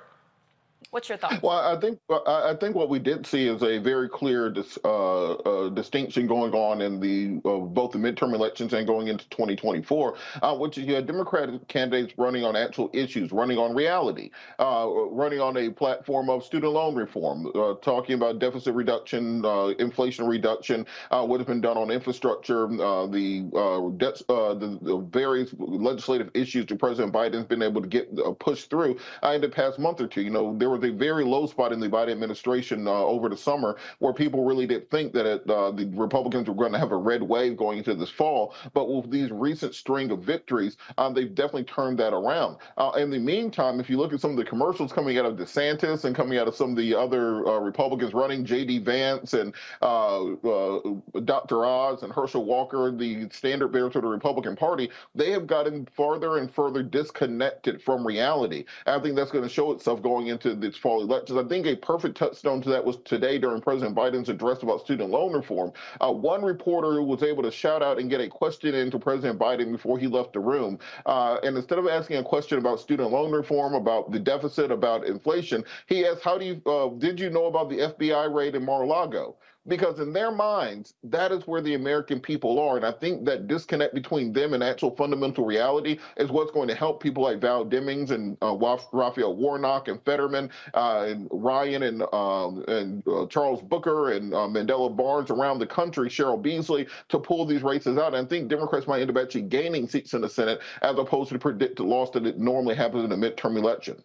What's 0.91 1.07
your 1.07 1.19
thought? 1.19 1.43
Well, 1.43 1.57
I 1.57 1.80
think 1.80 1.99
I 2.09 2.55
think 2.59 2.75
what 2.75 2.89
we 2.89 2.97
did 2.97 3.25
see 3.27 3.47
is 3.47 3.61
a 3.61 3.77
very 3.77 4.09
clear 4.09 4.49
dis, 4.49 4.77
uh, 4.84 5.34
uh, 5.34 5.69
distinction 5.69 6.25
going 6.25 6.53
on 6.53 6.82
in 6.82 6.99
the 6.99 7.47
uh, 7.47 7.57
both 7.59 7.91
the 7.91 7.99
midterm 7.99 8.34
elections 8.34 8.73
and 8.73 8.88
going 8.88 9.07
into 9.07 9.30
2024, 9.30 10.15
uh, 10.41 10.55
which 10.55 10.80
is 10.80 10.86
you 10.86 10.95
had 10.95 11.05
Democratic 11.05 11.67
candidates 11.67 12.13
running 12.17 12.43
on 12.43 12.55
actual 12.55 12.89
issues, 12.93 13.32
running 13.32 13.59
on 13.59 13.75
reality, 13.75 14.32
uh, 14.57 14.88
running 15.11 15.39
on 15.39 15.57
a 15.57 15.69
platform 15.69 16.27
of 16.27 16.43
student 16.43 16.73
loan 16.73 16.95
reform, 16.95 17.51
uh, 17.53 17.75
talking 17.84 18.15
about 18.15 18.39
deficit 18.39 18.73
reduction, 18.73 19.45
inflation 19.77 20.25
reduction, 20.25 20.88
what 21.11 21.39
has 21.39 21.45
been 21.45 21.61
done 21.61 21.77
on 21.77 21.91
infrastructure, 21.91 22.67
the 22.67 23.93
debts, 23.97 24.23
the, 24.27 24.80
the, 24.82 24.97
various 25.11 25.53
legislative 25.59 26.32
issues 26.34 26.65
that 26.65 26.80
President 26.80 27.13
Biden's 27.13 27.45
been 27.45 27.61
able 27.61 27.82
to 27.82 27.88
get 27.88 28.09
pushed 28.39 28.71
through 28.71 28.97
in 29.23 29.41
the 29.41 29.49
past 29.49 29.77
month 29.77 30.01
or 30.01 30.07
two. 30.07 30.21
You 30.21 30.32
know, 30.32 30.57
there 30.57 30.68
were 30.70 30.80
was 30.80 30.89
a 30.89 30.93
very 30.93 31.24
low 31.24 31.45
spot 31.45 31.72
in 31.72 31.80
the 31.80 31.89
Biden 31.89 32.11
administration 32.11 32.88
uh, 32.88 32.91
over 32.91 33.30
the 33.30 33.38
summer 33.38 33.78
where 33.99 34.13
people 34.13 34.45
really 34.45 34.65
did 34.65 34.89
think 34.89 35.13
that 35.13 35.26
it, 35.26 35.49
uh, 35.49 35.72
the 35.72 35.86
Republicans 35.93 36.47
were 36.47 36.55
going 36.55 36.72
to 36.72 36.80
have 36.80 36.91
a 36.91 36.97
red 36.97 37.22
wave 37.22 37.57
going 37.57 37.80
into 37.80 37.95
this 37.95 38.09
fall. 38.09 38.53
But 38.74 38.89
with 38.89 39.11
these 39.11 39.32
recent 39.32 39.76
string 39.76 40.11
of 40.11 40.24
victories, 40.24 40.78
um, 40.97 41.13
they've 41.13 41.34
definitely 41.34 41.65
turned 41.65 41.99
that 41.99 42.13
around. 42.13 42.57
Uh, 42.78 42.91
in 42.97 43.09
the 43.09 43.20
meantime, 43.20 43.80
if 43.80 43.89
you 43.89 43.97
look 43.97 44.13
at 44.13 44.22
some 44.22 44.32
of 44.32 44.38
the 44.38 44.45
commercials 44.45 44.91
coming 44.91 45.17
out 45.17 45.26
of 45.26 45.36
DeSantis 45.36 46.05
and 46.05 46.15
coming 46.15 46.38
out 46.38 46.47
of 46.47 46.55
some 46.55 46.72
of 46.72 46.78
the 46.78 46.95
other 46.95 47.47
uh, 47.47 47.59
Republicans 47.59 48.13
running, 48.13 48.45
J.D. 48.45 48.80
Vance 48.80 49.34
and 49.34 49.53
uh, 49.82 50.34
uh, 50.34 50.80
Dr. 51.26 51.65
Oz 51.65 52.03
and 52.03 52.11
Herschel 52.11 52.45
Walker, 52.45 52.91
the 52.91 53.28
standard 53.32 53.70
bearer 53.70 53.89
to 53.89 54.01
the 54.01 54.07
Republican 54.07 54.55
Party, 54.55 54.89
they 55.15 55.32
have 55.32 55.47
gotten 55.47 55.88
farther 55.95 56.38
and 56.38 56.51
further 56.51 56.84
disconnected 56.84 57.82
from 57.82 58.05
reality. 58.05 58.65
I 58.86 58.99
think 58.99 59.15
that's 59.15 59.32
going 59.32 59.43
to 59.43 59.49
show 59.49 59.72
itself 59.72 60.01
going 60.01 60.28
into 60.28 60.55
its 60.64 60.78
fall 60.78 61.01
elections. 61.01 61.38
I 61.38 61.47
think 61.47 61.66
a 61.66 61.76
perfect 61.76 62.18
touchstone 62.18 62.62
to 62.64 62.70
that 62.70 62.84
was 62.84 62.97
today 63.05 63.38
during 63.38 63.62
President 63.62 63.95
Biden's 63.95 64.30
address 64.30 64.64
about 64.64 64.82
student 64.82 65.10
loan 65.10 65.34
reform. 65.34 65.72
Uh, 66.01 66.12
one 66.12 66.43
reporter 66.43 67.01
was 67.01 67.24
able 67.24 67.43
to 67.43 67.51
shout 67.51 67.82
out 67.82 67.99
and 67.99 68.10
get 68.10 68.22
a 68.22 68.28
question 68.28 68.76
into 68.76 68.99
President 68.99 69.39
Biden 69.39 69.72
before 69.72 69.97
he 69.97 70.07
left 70.07 70.34
the 70.34 70.39
room. 70.39 70.80
Uh, 71.05 71.38
and 71.43 71.55
instead 71.55 71.80
of 71.80 71.88
asking 71.88 72.18
a 72.18 72.24
question 72.24 72.57
about 72.57 72.80
student 72.80 73.12
loan 73.12 73.32
reform, 73.32 73.74
about 73.74 74.12
the 74.12 74.20
deficit, 74.20 74.72
about 74.72 75.05
inflation, 75.05 75.64
he 75.88 76.05
asked, 76.05 76.22
"How 76.24 76.38
do 76.38 76.45
you 76.45 76.62
uh, 76.66 76.89
did 76.97 77.20
you 77.20 77.30
know 77.30 77.45
about 77.45 77.70
the 77.70 77.78
FBI 77.78 78.34
raid 78.34 78.55
in 78.55 78.66
Mar-a-Lago?" 78.66 79.36
Because 79.68 79.99
in 79.99 80.14
their 80.14 80.32
minds, 80.32 80.93
that 81.03 81.32
is 81.32 81.45
where 81.45 81.62
the 81.62 81.76
American 81.76 82.20
people 82.20 82.60
are. 82.60 82.78
And 82.78 82.86
I 82.86 82.91
think 82.91 83.26
that 83.26 83.47
disconnect 83.47 83.93
between 83.93 84.34
them 84.34 84.53
and 84.53 84.64
actual 84.64 84.95
fundamental 84.95 85.45
reality 85.45 85.99
is 86.18 86.30
what's 86.30 86.51
going 86.51 86.68
to 86.70 86.76
help 86.76 87.01
people 87.01 87.24
like 87.24 87.39
Val 87.39 87.66
Demings 87.66 88.12
and 88.12 88.38
uh, 88.41 88.55
Raphael 88.91 89.36
Warnock 89.36 89.88
and 89.88 90.03
Fetterman 90.03 90.49
uh, 90.74 91.05
and 91.07 91.28
Ryan 91.32 91.84
and 91.84 92.01
um, 92.14 92.64
and 92.68 93.07
uh, 93.07 93.26
Charles 93.28 93.62
Booker 93.62 94.12
and 94.12 94.34
uh, 94.34 94.47
Mandela 94.47 94.95
Barnes 94.95 95.30
around 95.30 95.60
the 95.60 95.68
country, 95.68 96.10
Cheryl 96.10 96.41
Beasley, 96.41 96.88
to 97.10 97.20
pull 97.20 97.45
these 97.45 97.62
races 97.62 97.97
out. 97.97 98.14
And 98.14 98.26
I 98.26 98.30
think 98.30 98.49
Democrats 98.49 98.88
might 98.88 99.01
end 99.01 99.10
up 99.10 99.18
actually 99.18 99.43
gaining 99.43 99.88
seats 99.88 100.14
in 100.14 100.22
the 100.22 100.30
Senate 100.30 100.62
as 100.82 100.97
opposed 100.97 101.30
to 101.30 101.36
the 101.36 101.39
predicted 101.39 101.86
loss 101.86 102.12
that 102.12 102.26
it 102.26 102.39
normally 102.39 102.76
happens 102.76 103.03
in 103.03 103.12
a 103.12 103.18
midterm 103.18 103.57
election. 103.57 104.03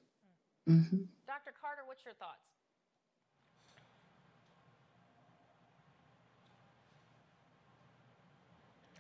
Mm-hmm. 0.68 0.96
Dr. 1.26 1.52
Carter, 1.60 1.82
what's 1.86 2.04
your 2.04 2.14
thoughts? 2.14 2.44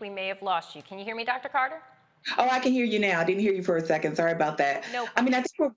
we 0.00 0.10
may 0.10 0.26
have 0.28 0.42
lost 0.42 0.74
you. 0.74 0.82
Can 0.82 0.98
you 0.98 1.04
hear 1.04 1.14
me, 1.14 1.24
Dr. 1.24 1.48
Carter? 1.48 1.82
Oh, 2.38 2.48
I 2.50 2.60
can 2.60 2.72
hear 2.72 2.84
you 2.84 2.98
now. 2.98 3.20
I 3.20 3.24
didn't 3.24 3.40
hear 3.40 3.52
you 3.52 3.62
for 3.62 3.76
a 3.76 3.84
second. 3.84 4.16
Sorry 4.16 4.32
about 4.32 4.58
that. 4.58 4.84
No. 4.92 5.08
I 5.16 5.22
mean, 5.22 5.34
I 5.34 5.38
think 5.38 5.52
we're 5.58 5.70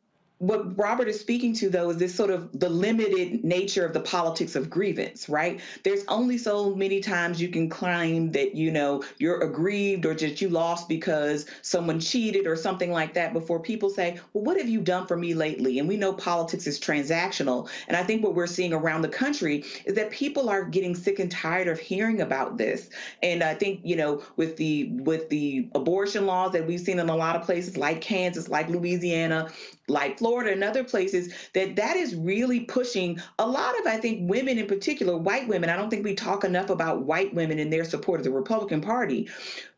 what 0.47 0.77
Robert 0.77 1.07
is 1.07 1.17
speaking 1.17 1.53
to, 1.53 1.69
though, 1.69 1.89
is 1.89 1.97
this 1.97 2.13
sort 2.13 2.29
of 2.29 2.49
the 2.59 2.67
limited 2.67 3.45
nature 3.45 3.85
of 3.85 3.93
the 3.93 4.01
politics 4.01 4.57
of 4.57 4.69
grievance, 4.69 5.29
right? 5.29 5.61
There's 5.83 6.03
only 6.09 6.37
so 6.37 6.75
many 6.75 6.99
times 6.99 7.41
you 7.41 7.47
can 7.47 7.69
claim 7.69 8.29
that, 8.33 8.53
you 8.53 8.69
know, 8.69 9.05
you're 9.19 9.39
aggrieved 9.39 10.05
or 10.05 10.13
that 10.15 10.41
you 10.41 10.49
lost 10.49 10.89
because 10.89 11.45
someone 11.61 12.01
cheated 12.01 12.45
or 12.45 12.57
something 12.57 12.91
like 12.91 13.13
that 13.13 13.31
before 13.31 13.61
people 13.61 13.89
say, 13.89 14.19
well, 14.33 14.43
what 14.43 14.57
have 14.57 14.67
you 14.67 14.81
done 14.81 15.07
for 15.07 15.15
me 15.15 15.33
lately? 15.33 15.79
And 15.79 15.87
we 15.87 15.95
know 15.95 16.11
politics 16.11 16.67
is 16.67 16.77
transactional. 16.77 17.69
And 17.87 17.95
I 17.95 18.03
think 18.03 18.21
what 18.21 18.35
we're 18.35 18.45
seeing 18.45 18.73
around 18.73 19.03
the 19.03 19.09
country 19.09 19.63
is 19.85 19.95
that 19.95 20.11
people 20.11 20.49
are 20.49 20.65
getting 20.65 20.93
sick 20.93 21.19
and 21.19 21.31
tired 21.31 21.69
of 21.69 21.79
hearing 21.79 22.19
about 22.19 22.57
this. 22.57 22.89
And 23.21 23.43
I 23.43 23.55
think, 23.55 23.79
you 23.85 23.95
know, 23.95 24.21
with 24.35 24.57
the 24.57 24.89
with 24.91 25.29
the 25.29 25.69
abortion 25.73 26.25
laws 26.25 26.51
that 26.51 26.67
we've 26.67 26.81
seen 26.81 26.99
in 26.99 27.07
a 27.07 27.15
lot 27.15 27.37
of 27.37 27.43
places 27.43 27.77
like 27.77 28.01
Kansas, 28.01 28.49
like 28.49 28.67
Louisiana, 28.67 29.49
like 29.87 30.17
Florida 30.17 30.51
and 30.51 30.63
other 30.63 30.83
places, 30.83 31.33
that 31.53 31.75
that 31.75 31.97
is 31.97 32.15
really 32.15 32.61
pushing 32.61 33.19
a 33.39 33.47
lot 33.47 33.77
of, 33.79 33.87
I 33.87 33.97
think, 33.97 34.29
women 34.29 34.57
in 34.57 34.67
particular, 34.67 35.17
white 35.17 35.47
women. 35.47 35.69
I 35.69 35.75
don't 35.75 35.89
think 35.89 36.05
we 36.05 36.15
talk 36.15 36.43
enough 36.43 36.69
about 36.69 37.03
white 37.03 37.33
women 37.33 37.59
and 37.59 37.71
their 37.71 37.83
support 37.83 38.19
of 38.19 38.23
the 38.23 38.31
Republican 38.31 38.81
Party, 38.81 39.29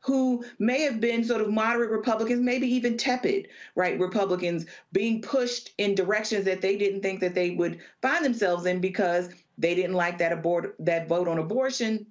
who 0.02 0.46
may 0.60 0.82
have 0.82 1.00
been 1.00 1.24
sort 1.24 1.42
of 1.42 1.50
moderate 1.50 1.90
Republicans, 1.90 2.42
maybe 2.42 2.68
even 2.68 2.98
tepid, 2.98 3.48
right? 3.74 4.00
Republicans 4.00 4.66
being 4.92 5.22
pushed 5.22 5.72
in 5.78 5.96
directions 5.96 6.46
that 6.46 6.62
they 6.62 6.78
didn't 6.78 7.02
think 7.02 7.20
that 7.20 7.34
they 7.34 7.52
would 7.52 7.80
find 8.02 8.24
themselves 8.24 8.66
in 8.66 8.80
because 8.80 9.30
they 9.58 9.74
didn't 9.74 9.94
like 9.94 10.18
that 10.18 10.32
abort 10.32 10.76
that 10.80 11.08
vote 11.08 11.28
on 11.28 11.40
abortion 11.40 12.06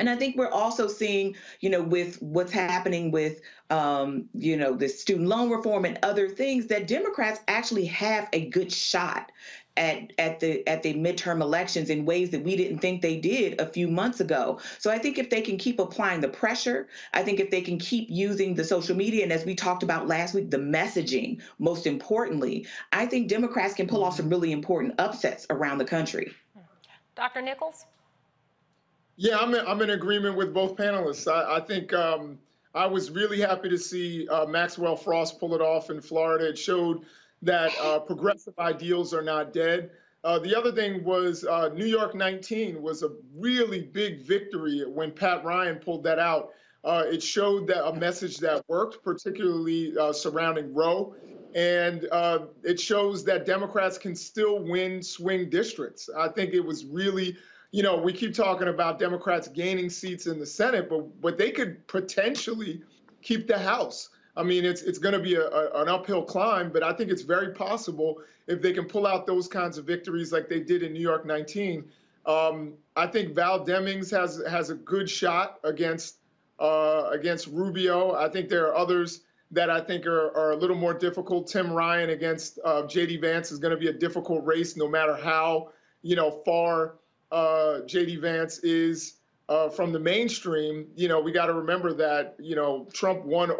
and 0.00 0.08
I 0.08 0.16
think 0.16 0.36
we're 0.36 0.50
also 0.50 0.88
seeing, 0.88 1.36
you 1.60 1.68
know, 1.68 1.82
with 1.82 2.20
what's 2.22 2.50
happening 2.50 3.10
with, 3.10 3.42
um, 3.68 4.28
you 4.32 4.56
know, 4.56 4.74
the 4.74 4.88
student 4.88 5.28
loan 5.28 5.50
reform 5.50 5.84
and 5.84 5.98
other 6.02 6.28
things, 6.28 6.66
that 6.68 6.88
Democrats 6.88 7.40
actually 7.48 7.84
have 7.84 8.26
a 8.32 8.48
good 8.48 8.72
shot 8.72 9.30
at 9.76 10.12
at 10.18 10.40
the 10.40 10.66
at 10.66 10.82
the 10.82 10.94
midterm 10.94 11.42
elections 11.42 11.90
in 11.90 12.06
ways 12.06 12.30
that 12.30 12.42
we 12.42 12.56
didn't 12.56 12.78
think 12.78 13.02
they 13.02 13.18
did 13.18 13.60
a 13.60 13.66
few 13.66 13.88
months 13.88 14.20
ago. 14.20 14.58
So 14.78 14.90
I 14.90 14.96
think 14.96 15.18
if 15.18 15.28
they 15.28 15.42
can 15.42 15.58
keep 15.58 15.78
applying 15.78 16.22
the 16.22 16.28
pressure, 16.28 16.88
I 17.12 17.22
think 17.22 17.38
if 17.38 17.50
they 17.50 17.60
can 17.60 17.78
keep 17.78 18.06
using 18.08 18.54
the 18.54 18.64
social 18.64 18.96
media 18.96 19.22
and 19.22 19.32
as 19.32 19.44
we 19.44 19.54
talked 19.54 19.82
about 19.82 20.08
last 20.08 20.34
week, 20.34 20.50
the 20.50 20.56
messaging, 20.56 21.42
most 21.58 21.86
importantly, 21.86 22.66
I 22.90 23.04
think 23.04 23.28
Democrats 23.28 23.74
can 23.74 23.86
pull 23.86 24.02
off 24.02 24.16
some 24.16 24.30
really 24.30 24.50
important 24.50 24.94
upsets 24.98 25.46
around 25.50 25.76
the 25.76 25.84
country. 25.84 26.32
Dr. 27.14 27.42
Nichols? 27.42 27.84
Yeah, 29.22 29.36
I'm 29.36 29.54
in, 29.54 29.66
I'm 29.66 29.82
in 29.82 29.90
agreement 29.90 30.34
with 30.34 30.54
both 30.54 30.76
panelists. 30.76 31.30
I, 31.30 31.58
I 31.58 31.60
think 31.60 31.92
um, 31.92 32.38
I 32.74 32.86
was 32.86 33.10
really 33.10 33.38
happy 33.38 33.68
to 33.68 33.76
see 33.76 34.26
uh, 34.28 34.46
Maxwell 34.46 34.96
Frost 34.96 35.38
pull 35.38 35.54
it 35.54 35.60
off 35.60 35.90
in 35.90 36.00
Florida. 36.00 36.48
It 36.48 36.56
showed 36.56 37.04
that 37.42 37.70
uh, 37.82 37.98
progressive 37.98 38.58
ideals 38.58 39.12
are 39.12 39.20
not 39.20 39.52
dead. 39.52 39.90
Uh, 40.24 40.38
the 40.38 40.56
other 40.56 40.72
thing 40.72 41.04
was 41.04 41.44
uh, 41.44 41.68
New 41.74 41.84
York 41.84 42.14
19 42.14 42.80
was 42.80 43.02
a 43.02 43.10
really 43.36 43.82
big 43.82 44.22
victory 44.22 44.84
when 44.88 45.12
Pat 45.12 45.44
Ryan 45.44 45.76
pulled 45.76 46.02
that 46.04 46.18
out. 46.18 46.52
Uh, 46.82 47.02
it 47.04 47.22
showed 47.22 47.66
that 47.66 47.86
a 47.86 47.92
message 47.92 48.38
that 48.38 48.64
worked, 48.68 49.04
particularly 49.04 49.92
uh, 49.98 50.14
surrounding 50.14 50.72
Roe, 50.72 51.14
and 51.54 52.08
it 52.62 52.80
shows 52.80 53.22
that 53.24 53.44
Democrats 53.44 53.98
can 53.98 54.16
still 54.16 54.60
win 54.60 55.02
swing 55.02 55.50
districts. 55.50 56.08
I 56.16 56.28
think 56.28 56.54
it 56.54 56.64
was 56.64 56.86
really 56.86 57.36
you 57.72 57.82
know, 57.82 57.96
we 57.96 58.12
keep 58.12 58.34
talking 58.34 58.68
about 58.68 58.98
Democrats 58.98 59.48
gaining 59.48 59.90
seats 59.90 60.26
in 60.26 60.38
the 60.38 60.46
Senate, 60.46 60.88
but 60.88 61.20
but 61.20 61.38
they 61.38 61.50
could 61.50 61.86
potentially 61.86 62.82
keep 63.22 63.46
the 63.46 63.58
House. 63.58 64.10
I 64.36 64.42
mean, 64.42 64.64
it's 64.64 64.82
it's 64.82 64.98
going 64.98 65.14
to 65.14 65.20
be 65.20 65.34
a, 65.34 65.46
a, 65.46 65.82
an 65.82 65.88
uphill 65.88 66.22
climb, 66.22 66.70
but 66.72 66.82
I 66.82 66.92
think 66.92 67.10
it's 67.10 67.22
very 67.22 67.52
possible 67.52 68.20
if 68.46 68.60
they 68.60 68.72
can 68.72 68.86
pull 68.86 69.06
out 69.06 69.26
those 69.26 69.46
kinds 69.46 69.78
of 69.78 69.84
victories 69.84 70.32
like 70.32 70.48
they 70.48 70.60
did 70.60 70.82
in 70.82 70.92
New 70.92 71.00
York 71.00 71.24
19. 71.24 71.84
Um, 72.26 72.74
I 72.96 73.06
think 73.06 73.34
Val 73.34 73.64
Demings 73.64 74.10
has 74.10 74.42
has 74.48 74.70
a 74.70 74.74
good 74.74 75.08
shot 75.08 75.60
against 75.62 76.16
uh, 76.58 77.08
against 77.12 77.46
Rubio. 77.46 78.14
I 78.14 78.28
think 78.28 78.48
there 78.48 78.66
are 78.68 78.74
others 78.74 79.22
that 79.52 79.68
I 79.70 79.80
think 79.80 80.06
are, 80.06 80.36
are 80.36 80.52
a 80.52 80.56
little 80.56 80.76
more 80.76 80.94
difficult. 80.94 81.48
Tim 81.48 81.72
Ryan 81.72 82.10
against 82.10 82.60
uh, 82.64 82.86
J.D. 82.86 83.16
Vance 83.16 83.50
is 83.50 83.58
going 83.58 83.72
to 83.72 83.76
be 83.76 83.88
a 83.88 83.92
difficult 83.92 84.44
race, 84.44 84.76
no 84.76 84.88
matter 84.88 85.16
how 85.16 85.70
you 86.02 86.16
know 86.16 86.42
far 86.44 86.94
uh, 87.30 87.80
JD 87.86 88.20
Vance 88.20 88.58
is 88.58 89.14
uh, 89.48 89.68
from 89.68 89.92
the 89.92 89.98
mainstream, 89.98 90.86
you 90.94 91.08
know, 91.08 91.20
we 91.20 91.32
got 91.32 91.46
to 91.46 91.54
remember 91.54 91.92
that, 91.92 92.36
you 92.38 92.54
know, 92.54 92.86
Trump 92.92 93.24
won 93.24 93.50
uh, 93.50 93.54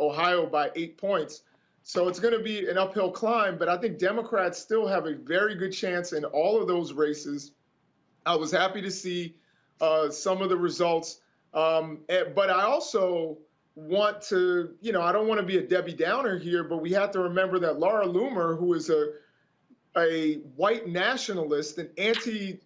Ohio 0.00 0.44
by 0.44 0.70
eight 0.74 0.98
points. 0.98 1.42
So 1.84 2.08
it's 2.08 2.18
going 2.18 2.34
to 2.36 2.42
be 2.42 2.68
an 2.68 2.76
uphill 2.76 3.12
climb, 3.12 3.56
but 3.56 3.68
I 3.68 3.76
think 3.76 3.98
Democrats 3.98 4.58
still 4.58 4.86
have 4.88 5.06
a 5.06 5.14
very 5.14 5.54
good 5.54 5.72
chance 5.72 6.12
in 6.12 6.24
all 6.24 6.60
of 6.60 6.66
those 6.66 6.92
races. 6.92 7.52
I 8.26 8.34
was 8.34 8.50
happy 8.50 8.82
to 8.82 8.90
see 8.90 9.36
uh, 9.80 10.10
some 10.10 10.42
of 10.42 10.48
the 10.48 10.56
results, 10.56 11.20
um, 11.54 12.00
eh, 12.08 12.24
but 12.34 12.50
I 12.50 12.62
also 12.62 13.38
want 13.76 14.22
to, 14.22 14.74
you 14.80 14.92
know, 14.92 15.00
I 15.00 15.12
don't 15.12 15.28
want 15.28 15.40
to 15.40 15.46
be 15.46 15.58
a 15.58 15.62
Debbie 15.62 15.94
Downer 15.94 16.38
here, 16.38 16.64
but 16.64 16.78
we 16.78 16.90
have 16.92 17.12
to 17.12 17.20
remember 17.20 17.60
that 17.60 17.78
Laura 17.78 18.06
Loomer, 18.06 18.58
who 18.58 18.74
is 18.74 18.90
a 18.90 19.12
a 19.96 20.34
white 20.56 20.86
nationalist, 20.86 21.78
an 21.78 21.90
anti 21.98 22.60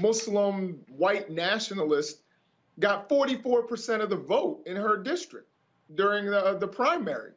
Muslim 0.00 0.80
white 0.88 1.30
nationalist 1.30 2.22
got 2.78 3.08
44% 3.08 4.00
of 4.00 4.10
the 4.10 4.16
vote 4.16 4.62
in 4.66 4.76
her 4.76 4.96
district 4.96 5.48
during 5.94 6.26
the, 6.26 6.56
the 6.58 6.68
primary. 6.68 7.32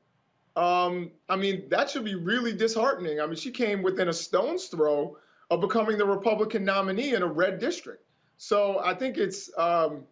Um, 0.56 1.12
I 1.30 1.38
mean, 1.38 1.70
that 1.70 1.90
should 1.90 2.04
be 2.04 2.16
really 2.16 2.54
disheartening. 2.54 3.22
I 3.22 3.26
mean, 3.26 3.36
she 3.36 3.52
came 3.52 3.82
within 3.82 4.10
a 4.10 4.14
stone's 4.14 4.66
throw 4.66 5.18
of 5.50 5.62
becoming 5.62 5.98
the 5.98 6.06
Republican 6.06 6.66
nominee 6.66 7.14
in 7.14 7.22
a 7.24 7.28
red 7.28 7.60
district. 7.60 8.04
So 8.38 8.80
I 8.84 8.94
think 8.94 9.18
it's, 9.18 9.50
um, 9.58 10.04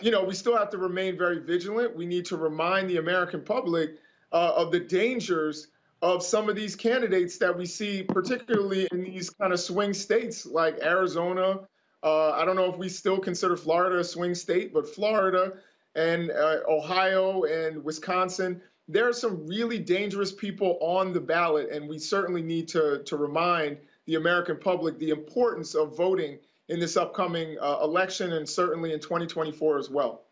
you 0.00 0.10
know, 0.10 0.24
we 0.24 0.34
still 0.34 0.56
have 0.56 0.70
to 0.70 0.78
remain 0.78 1.18
very 1.18 1.40
vigilant. 1.40 1.94
We 1.94 2.06
need 2.06 2.24
to 2.26 2.36
remind 2.36 2.88
the 2.88 2.96
American 2.96 3.42
public 3.42 3.96
uh, 4.32 4.52
of 4.56 4.72
the 4.72 4.80
dangers 4.80 5.68
of 6.14 6.22
some 6.22 6.48
of 6.48 6.54
these 6.54 6.76
candidates 6.76 7.36
that 7.38 7.58
we 7.58 7.66
see, 7.66 8.04
particularly 8.04 8.86
in 8.92 9.02
these 9.02 9.28
kind 9.28 9.52
of 9.52 9.58
swing 9.58 9.92
states 9.92 10.46
like 10.46 10.78
Arizona. 10.80 11.58
Uh, 12.00 12.30
I 12.30 12.44
don't 12.44 12.54
know 12.54 12.72
if 12.72 12.78
we 12.78 12.88
still 12.88 13.18
consider 13.18 13.56
Florida 13.56 13.98
a 13.98 14.04
swing 14.04 14.36
state, 14.36 14.72
but 14.72 14.88
Florida 14.88 15.54
and 15.96 16.30
uh, 16.30 16.58
Ohio 16.68 17.42
and 17.42 17.82
Wisconsin, 17.82 18.62
there 18.86 19.08
are 19.08 19.12
some 19.12 19.48
really 19.48 19.80
dangerous 19.80 20.30
people 20.30 20.78
on 20.80 21.12
the 21.12 21.20
ballot, 21.20 21.70
and 21.70 21.88
we 21.88 21.98
certainly 21.98 22.42
need 22.42 22.68
to, 22.68 23.02
to 23.02 23.16
remind 23.16 23.76
the 24.04 24.14
American 24.14 24.58
public 24.58 25.00
the 25.00 25.10
importance 25.10 25.74
of 25.74 25.96
voting 25.96 26.38
in 26.68 26.78
this 26.78 26.96
upcoming 26.96 27.56
uh, 27.60 27.80
election 27.82 28.34
and 28.34 28.48
certainly 28.48 28.92
in 28.92 29.00
2024 29.00 29.78
as 29.78 29.90
well. 29.90 30.25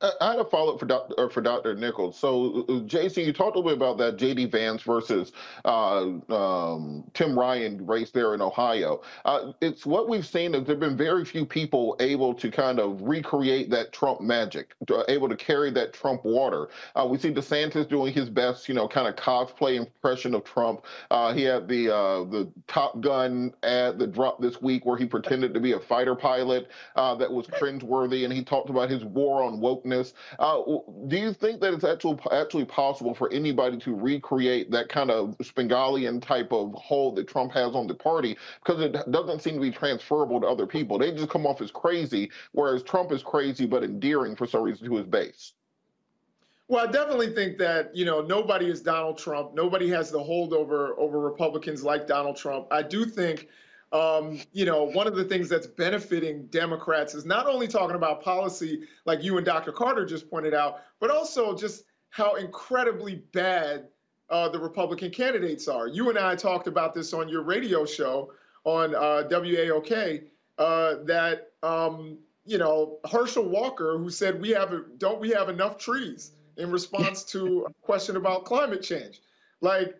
I 0.00 0.30
had 0.30 0.40
a 0.40 0.44
follow 0.44 0.74
up 0.74 0.80
for 0.80 0.86
Dr. 0.86 1.28
for 1.30 1.40
Dr. 1.40 1.74
Nichols. 1.74 2.18
So, 2.18 2.64
uh, 2.68 2.80
Jason, 2.80 3.24
you 3.24 3.32
talked 3.32 3.56
a 3.56 3.58
little 3.58 3.76
bit 3.76 3.76
about 3.76 3.98
that 3.98 4.16
J.D. 4.16 4.46
Vance 4.46 4.82
versus 4.82 5.32
uh, 5.64 6.02
um, 6.32 7.04
Tim 7.14 7.38
Ryan 7.38 7.86
race 7.86 8.10
there 8.10 8.34
in 8.34 8.40
Ohio. 8.40 9.02
Uh, 9.24 9.52
it's 9.60 9.86
what 9.86 10.08
we've 10.08 10.26
seen 10.26 10.54
is 10.54 10.64
there've 10.64 10.80
been 10.80 10.96
very 10.96 11.24
few 11.24 11.44
people 11.44 11.96
able 12.00 12.34
to 12.34 12.50
kind 12.50 12.78
of 12.78 13.00
recreate 13.02 13.70
that 13.70 13.92
Trump 13.92 14.20
magic, 14.20 14.74
able 15.08 15.28
to 15.28 15.36
carry 15.36 15.70
that 15.70 15.92
Trump 15.92 16.24
water. 16.24 16.68
Uh, 16.94 17.06
we 17.06 17.18
see 17.18 17.32
DeSantis 17.32 17.88
doing 17.88 18.12
his 18.12 18.28
best, 18.28 18.68
you 18.68 18.74
know, 18.74 18.88
kind 18.88 19.08
of 19.08 19.16
cosplay 19.16 19.76
impression 19.76 20.34
of 20.34 20.44
Trump. 20.44 20.84
Uh, 21.10 21.32
he 21.32 21.42
had 21.42 21.68
the 21.68 21.94
uh, 21.94 22.24
the 22.24 22.50
Top 22.66 23.00
Gun 23.00 23.52
ad 23.62 23.98
that 23.98 24.12
dropped 24.12 24.40
this 24.40 24.60
week 24.60 24.86
where 24.86 24.96
he 24.96 25.06
pretended 25.06 25.54
to 25.54 25.60
be 25.60 25.72
a 25.72 25.80
fighter 25.80 26.14
pilot 26.14 26.68
that 26.94 27.32
was 27.32 27.46
cringeworthy, 27.46 28.24
and 28.24 28.32
he 28.32 28.44
talked 28.44 28.70
about 28.70 28.90
his 28.90 29.04
war 29.04 29.42
on 29.42 29.60
wokeness. 29.68 30.12
Uh, 30.38 30.62
do 31.08 31.16
you 31.16 31.32
think 31.32 31.60
that 31.60 31.74
it's 31.74 31.84
actually 31.84 32.18
actually 32.32 32.64
possible 32.64 33.14
for 33.14 33.30
anybody 33.32 33.78
to 33.78 33.94
recreate 33.94 34.70
that 34.70 34.88
kind 34.88 35.10
of 35.10 35.36
Svengalian 35.38 36.22
type 36.22 36.52
of 36.52 36.72
hold 36.74 37.16
that 37.16 37.28
Trump 37.28 37.52
has 37.52 37.74
on 37.74 37.86
the 37.86 37.94
party? 37.94 38.36
Because 38.64 38.80
it 38.80 38.92
doesn't 39.10 39.42
seem 39.42 39.54
to 39.54 39.60
be 39.60 39.70
transferable 39.70 40.40
to 40.40 40.46
other 40.46 40.66
people. 40.66 40.98
They 40.98 41.12
just 41.12 41.30
come 41.30 41.46
off 41.46 41.60
as 41.60 41.70
crazy, 41.70 42.30
whereas 42.52 42.82
Trump 42.82 43.12
is 43.12 43.22
crazy 43.22 43.66
but 43.66 43.84
endearing 43.84 44.36
for 44.36 44.46
some 44.46 44.62
reason 44.62 44.88
to 44.88 44.96
his 44.96 45.06
base. 45.06 45.52
Well, 46.68 46.86
I 46.86 46.90
definitely 46.90 47.32
think 47.34 47.56
that 47.58 47.96
you 47.96 48.04
know 48.04 48.20
nobody 48.20 48.66
is 48.66 48.82
Donald 48.82 49.16
Trump. 49.16 49.54
Nobody 49.54 49.88
has 49.88 50.10
the 50.10 50.22
hold 50.22 50.52
over 50.52 50.98
over 50.98 51.18
Republicans 51.18 51.82
like 51.82 52.06
Donald 52.06 52.36
Trump. 52.36 52.66
I 52.70 52.82
do 52.82 53.06
think 53.06 53.48
um, 53.92 54.40
you 54.52 54.64
know, 54.64 54.84
one 54.84 55.06
of 55.06 55.16
the 55.16 55.24
things 55.24 55.48
that's 55.48 55.66
benefiting 55.66 56.46
Democrats 56.46 57.14
is 57.14 57.24
not 57.24 57.46
only 57.46 57.66
talking 57.66 57.96
about 57.96 58.22
policy, 58.22 58.82
like 59.06 59.22
you 59.22 59.36
and 59.38 59.46
Dr. 59.46 59.72
Carter 59.72 60.04
just 60.04 60.30
pointed 60.30 60.54
out, 60.54 60.80
but 61.00 61.10
also 61.10 61.56
just 61.56 61.84
how 62.10 62.34
incredibly 62.34 63.16
bad 63.32 63.88
uh, 64.30 64.48
the 64.48 64.58
Republican 64.58 65.10
candidates 65.10 65.68
are. 65.68 65.86
You 65.86 66.10
and 66.10 66.18
I 66.18 66.36
talked 66.36 66.66
about 66.66 66.94
this 66.94 67.14
on 67.14 67.28
your 67.28 67.42
radio 67.42 67.86
show 67.86 68.32
on 68.64 68.94
uh, 68.94 69.24
WAOK 69.30 70.22
uh, 70.58 70.94
that 71.04 71.52
um, 71.62 72.18
you 72.44 72.58
know 72.58 72.98
Herschel 73.10 73.48
Walker, 73.48 73.96
who 73.96 74.10
said 74.10 74.40
we 74.40 74.50
have 74.50 74.72
don't 74.98 75.20
we 75.20 75.30
have 75.30 75.48
enough 75.48 75.78
trees 75.78 76.32
in 76.56 76.70
response 76.70 77.24
to 77.24 77.66
a 77.68 77.72
question 77.82 78.16
about 78.16 78.44
climate 78.44 78.82
change, 78.82 79.22
like 79.60 79.96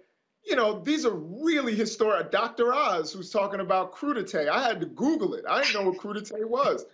you 0.49 0.57
know, 0.57 0.81
these 0.81 1.05
are 1.05 1.15
really 1.15 1.75
historic. 1.75 2.31
Dr. 2.31 2.73
Oz, 2.73 3.13
who's 3.13 3.31
talking 3.31 3.61
about 3.61 3.95
crudité, 3.95 4.49
I 4.49 4.67
had 4.67 4.81
to 4.81 4.87
Google 4.87 5.35
it. 5.35 5.45
I 5.49 5.63
didn't 5.63 5.75
know 5.75 5.91
what 5.91 6.01
crudité 6.01 6.45
was, 6.45 6.87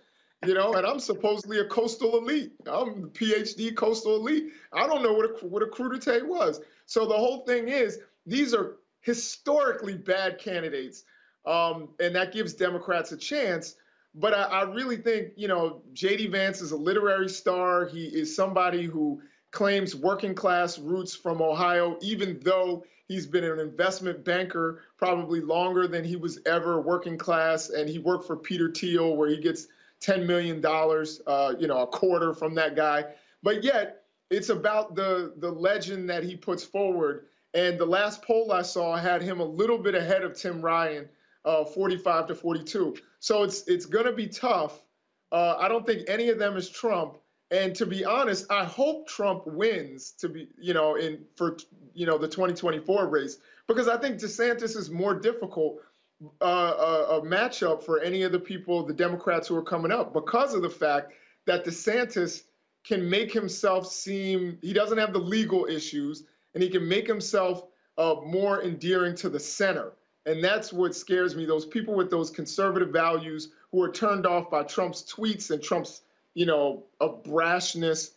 you 0.45 0.53
know, 0.53 0.73
and 0.73 0.85
I'm 0.85 0.99
supposedly 0.99 1.59
a 1.59 1.65
coastal 1.65 2.17
elite. 2.17 2.51
I'm 2.69 3.01
the 3.01 3.07
PhD 3.07 3.73
coastal 3.75 4.17
elite. 4.17 4.51
I 4.73 4.85
don't 4.87 5.01
know 5.01 5.13
what 5.13 5.41
a, 5.41 5.45
what 5.45 5.63
a 5.63 5.67
crudité 5.67 6.21
was. 6.21 6.59
So 6.85 7.05
the 7.05 7.15
whole 7.15 7.45
thing 7.45 7.69
is, 7.69 7.99
these 8.25 8.53
are 8.53 8.75
historically 8.99 9.95
bad 9.95 10.37
candidates, 10.37 11.05
um, 11.45 11.89
and 11.99 12.15
that 12.15 12.33
gives 12.33 12.53
Democrats 12.53 13.13
a 13.13 13.17
chance. 13.17 13.75
But 14.13 14.33
I, 14.33 14.43
I 14.43 14.61
really 14.63 14.97
think, 14.97 15.33
you 15.35 15.47
know, 15.47 15.81
J.D. 15.93 16.27
Vance 16.27 16.61
is 16.61 16.71
a 16.71 16.77
literary 16.77 17.29
star. 17.29 17.85
He 17.85 18.05
is 18.05 18.35
somebody 18.35 18.83
who 18.83 19.21
claims 19.51 19.95
working 19.95 20.35
class 20.35 20.77
roots 20.77 21.15
from 21.15 21.41
Ohio, 21.41 21.97
even 22.01 22.39
though 22.43 22.83
He's 23.07 23.27
been 23.27 23.43
an 23.43 23.59
investment 23.59 24.23
banker 24.23 24.81
probably 24.97 25.39
longer 25.39 25.87
than 25.87 26.03
he 26.03 26.15
was 26.15 26.39
ever 26.45 26.81
working 26.81 27.17
class, 27.17 27.69
and 27.69 27.87
he 27.87 27.99
worked 27.99 28.25
for 28.25 28.35
Peter 28.35 28.71
Thiel, 28.71 29.15
where 29.15 29.29
he 29.29 29.37
gets 29.37 29.67
$10 30.01 30.25
million, 30.25 30.63
uh, 30.65 31.53
you 31.59 31.67
know, 31.67 31.81
a 31.83 31.87
quarter 31.87 32.33
from 32.33 32.55
that 32.55 32.75
guy. 32.75 33.05
But 33.43 33.63
yet, 33.63 34.05
it's 34.29 34.49
about 34.49 34.95
the 34.95 35.33
the 35.37 35.51
legend 35.51 36.09
that 36.09 36.23
he 36.23 36.35
puts 36.35 36.63
forward. 36.63 37.27
And 37.53 37.79
the 37.79 37.85
last 37.85 38.21
poll 38.21 38.51
I 38.51 38.63
saw 38.63 38.97
had 38.97 39.21
him 39.21 39.39
a 39.39 39.45
little 39.45 39.77
bit 39.77 39.95
ahead 39.95 40.23
of 40.23 40.35
Tim 40.35 40.61
Ryan, 40.61 41.07
uh, 41.45 41.63
45 41.63 42.27
to 42.27 42.35
42. 42.35 42.97
So 43.19 43.43
it's 43.43 43.67
it's 43.67 43.85
going 43.85 44.05
to 44.05 44.11
be 44.11 44.27
tough. 44.27 44.81
Uh, 45.31 45.55
I 45.57 45.67
don't 45.67 45.85
think 45.85 46.09
any 46.09 46.29
of 46.29 46.39
them 46.39 46.57
is 46.57 46.69
Trump. 46.69 47.17
And 47.51 47.75
to 47.75 47.85
be 47.85 48.03
honest, 48.03 48.51
I 48.51 48.65
hope 48.65 49.07
Trump 49.07 49.45
wins 49.45 50.11
to 50.19 50.27
be, 50.27 50.49
you 50.59 50.73
know, 50.73 50.95
in 50.95 51.23
for 51.35 51.57
you 51.95 52.05
know 52.05 52.17
the 52.17 52.27
2024 52.27 53.07
race 53.07 53.37
because 53.67 53.87
I 53.87 53.97
think 53.97 54.17
DeSantis 54.17 54.77
is 54.77 54.89
more 54.89 55.15
difficult 55.15 55.81
uh, 56.41 56.45
a, 56.45 57.17
a 57.17 57.21
matchup 57.21 57.83
for 57.83 57.99
any 57.99 58.23
of 58.23 58.31
the 58.31 58.39
people, 58.39 58.85
the 58.85 58.93
Democrats 58.93 59.47
who 59.47 59.55
are 59.55 59.63
coming 59.63 59.91
up, 59.91 60.13
because 60.13 60.53
of 60.53 60.61
the 60.61 60.69
fact 60.69 61.11
that 61.45 61.65
DeSantis 61.65 62.43
can 62.83 63.09
make 63.09 63.33
himself 63.33 63.87
seem 63.87 64.57
he 64.61 64.73
doesn't 64.73 64.97
have 64.97 65.13
the 65.13 65.19
legal 65.19 65.65
issues, 65.65 66.23
and 66.53 66.63
he 66.63 66.69
can 66.69 66.87
make 66.87 67.07
himself 67.07 67.65
uh, 67.97 68.15
more 68.25 68.63
endearing 68.63 69.15
to 69.15 69.29
the 69.29 69.39
center. 69.39 69.93
And 70.25 70.43
that's 70.43 70.73
what 70.73 70.95
scares 70.95 71.35
me. 71.35 71.45
Those 71.45 71.65
people 71.65 71.93
with 71.93 72.09
those 72.09 72.29
conservative 72.29 72.89
values 72.89 73.49
who 73.71 73.81
are 73.81 73.91
turned 73.91 74.25
off 74.25 74.49
by 74.49 74.63
Trump's 74.63 75.03
tweets 75.03 75.51
and 75.51 75.61
Trump's, 75.61 76.01
you 76.33 76.45
know, 76.45 76.83
of 76.99 77.23
brashness. 77.23 78.11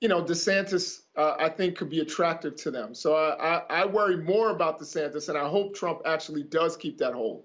You 0.00 0.08
know, 0.08 0.22
DeSantis, 0.22 1.00
uh, 1.16 1.36
I 1.38 1.48
think, 1.48 1.76
could 1.76 1.88
be 1.88 2.00
attractive 2.00 2.56
to 2.56 2.70
them. 2.70 2.94
So 2.94 3.14
I, 3.14 3.56
I, 3.56 3.62
I, 3.70 3.86
worry 3.86 4.18
more 4.18 4.50
about 4.50 4.78
DeSantis, 4.78 5.30
and 5.30 5.38
I 5.38 5.48
hope 5.48 5.74
Trump 5.74 6.02
actually 6.04 6.42
does 6.42 6.76
keep 6.76 6.98
that 6.98 7.14
hold. 7.14 7.44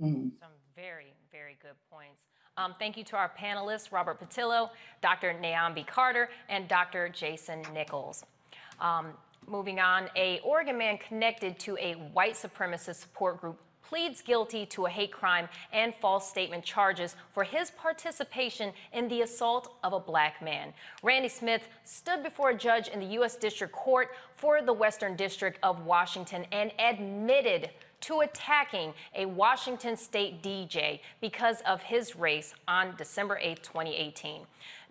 Mm. 0.00 0.32
Some 0.38 0.50
very, 0.76 1.14
very 1.32 1.56
good 1.62 1.76
points. 1.90 2.20
Um, 2.58 2.74
thank 2.78 2.98
you 2.98 3.04
to 3.04 3.16
our 3.16 3.30
panelists, 3.38 3.90
Robert 3.90 4.20
Patillo, 4.20 4.68
Dr. 5.00 5.32
Naomi 5.32 5.84
Carter, 5.84 6.28
and 6.50 6.68
Dr. 6.68 7.08
Jason 7.08 7.62
Nichols. 7.72 8.24
Um, 8.80 9.14
moving 9.46 9.80
on, 9.80 10.08
a 10.16 10.40
Oregon 10.40 10.76
man 10.76 10.98
connected 10.98 11.58
to 11.60 11.78
a 11.78 11.92
white 12.12 12.34
supremacist 12.34 12.96
support 12.96 13.40
group 13.40 13.58
pleads 13.90 14.22
guilty 14.22 14.64
to 14.64 14.86
a 14.86 14.88
hate 14.88 15.10
crime 15.10 15.48
and 15.72 15.92
false 15.96 16.30
statement 16.30 16.62
charges 16.62 17.16
for 17.32 17.42
his 17.42 17.72
participation 17.72 18.72
in 18.92 19.08
the 19.08 19.22
assault 19.22 19.74
of 19.82 19.92
a 19.92 19.98
black 19.98 20.40
man. 20.40 20.72
Randy 21.02 21.28
Smith 21.28 21.66
stood 21.82 22.22
before 22.22 22.50
a 22.50 22.56
judge 22.56 22.86
in 22.86 23.00
the 23.00 23.06
U.S. 23.06 23.34
District 23.34 23.72
Court 23.72 24.10
for 24.36 24.62
the 24.62 24.72
Western 24.72 25.16
District 25.16 25.58
of 25.64 25.84
Washington 25.84 26.46
and 26.52 26.70
admitted 26.78 27.70
to 28.00 28.20
attacking 28.20 28.94
a 29.14 29.26
Washington 29.26 29.96
state 29.96 30.42
DJ 30.42 31.00
because 31.20 31.60
of 31.66 31.82
his 31.82 32.16
race 32.16 32.54
on 32.66 32.94
December 32.96 33.38
8, 33.42 33.62
2018. 33.62 34.42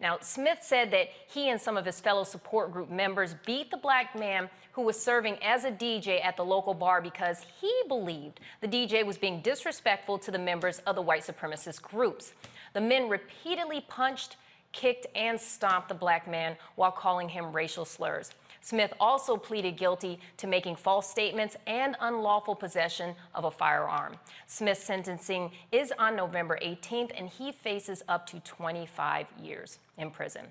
Now, 0.02 0.18
Smith 0.22 0.60
said 0.62 0.92
that 0.92 1.10
he 1.28 1.50
and 1.50 1.60
some 1.60 1.76
of 1.76 1.86
his 1.86 2.00
fellow 2.00 2.24
support 2.24 2.72
group 2.72 2.90
members 2.90 3.36
beat 3.46 3.70
the 3.72 3.78
black 3.78 4.18
man 4.18 4.50
who 4.72 4.82
was 4.84 5.02
serving 5.02 5.38
as 5.44 5.66
a 5.66 5.72
DJ 5.72 6.24
at 6.24 6.38
the 6.38 6.46
local 6.46 6.74
bar 6.74 7.02
because 7.02 7.46
he 7.60 7.74
believed 7.88 8.40
the 8.62 8.68
DJ 8.68 9.06
was 9.06 9.18
being 9.18 9.42
disrespectful 9.42 10.18
to 10.20 10.32
the 10.32 10.40
members 10.40 10.80
of 10.80 10.96
the 10.96 11.02
white 11.02 11.24
supremacist 11.24 11.82
groups. 11.82 12.34
The 12.74 12.82
men 12.82 13.10
repeatedly 13.10 13.82
punched, 13.90 14.38
kicked, 14.72 15.08
and 15.16 15.40
stomped 15.40 15.90
the 15.90 15.96
black 15.96 16.30
man 16.30 16.56
while 16.76 16.92
calling 16.92 17.28
him 17.28 17.52
racial 17.52 17.84
slurs. 17.84 18.32
Smith 18.62 18.94
also 19.00 19.38
pleaded 19.38 19.78
guilty 19.78 20.20
to 20.38 20.48
making 20.48 20.76
false 20.76 21.10
statements 21.10 21.56
and 21.68 21.96
unlawful 22.02 22.56
possession 22.56 23.16
of 23.34 23.46
a 23.46 23.52
firearm. 23.52 24.16
Smith's 24.48 24.84
sentencing 24.84 25.52
is 25.72 25.94
on 25.98 26.16
November 26.16 26.60
18th, 26.62 27.12
and 27.18 27.30
he 27.30 27.52
faces 27.52 28.04
up 28.08 28.28
to 28.28 28.40
25 28.42 29.28
years 29.42 29.80
in 29.98 30.12
prison. 30.12 30.46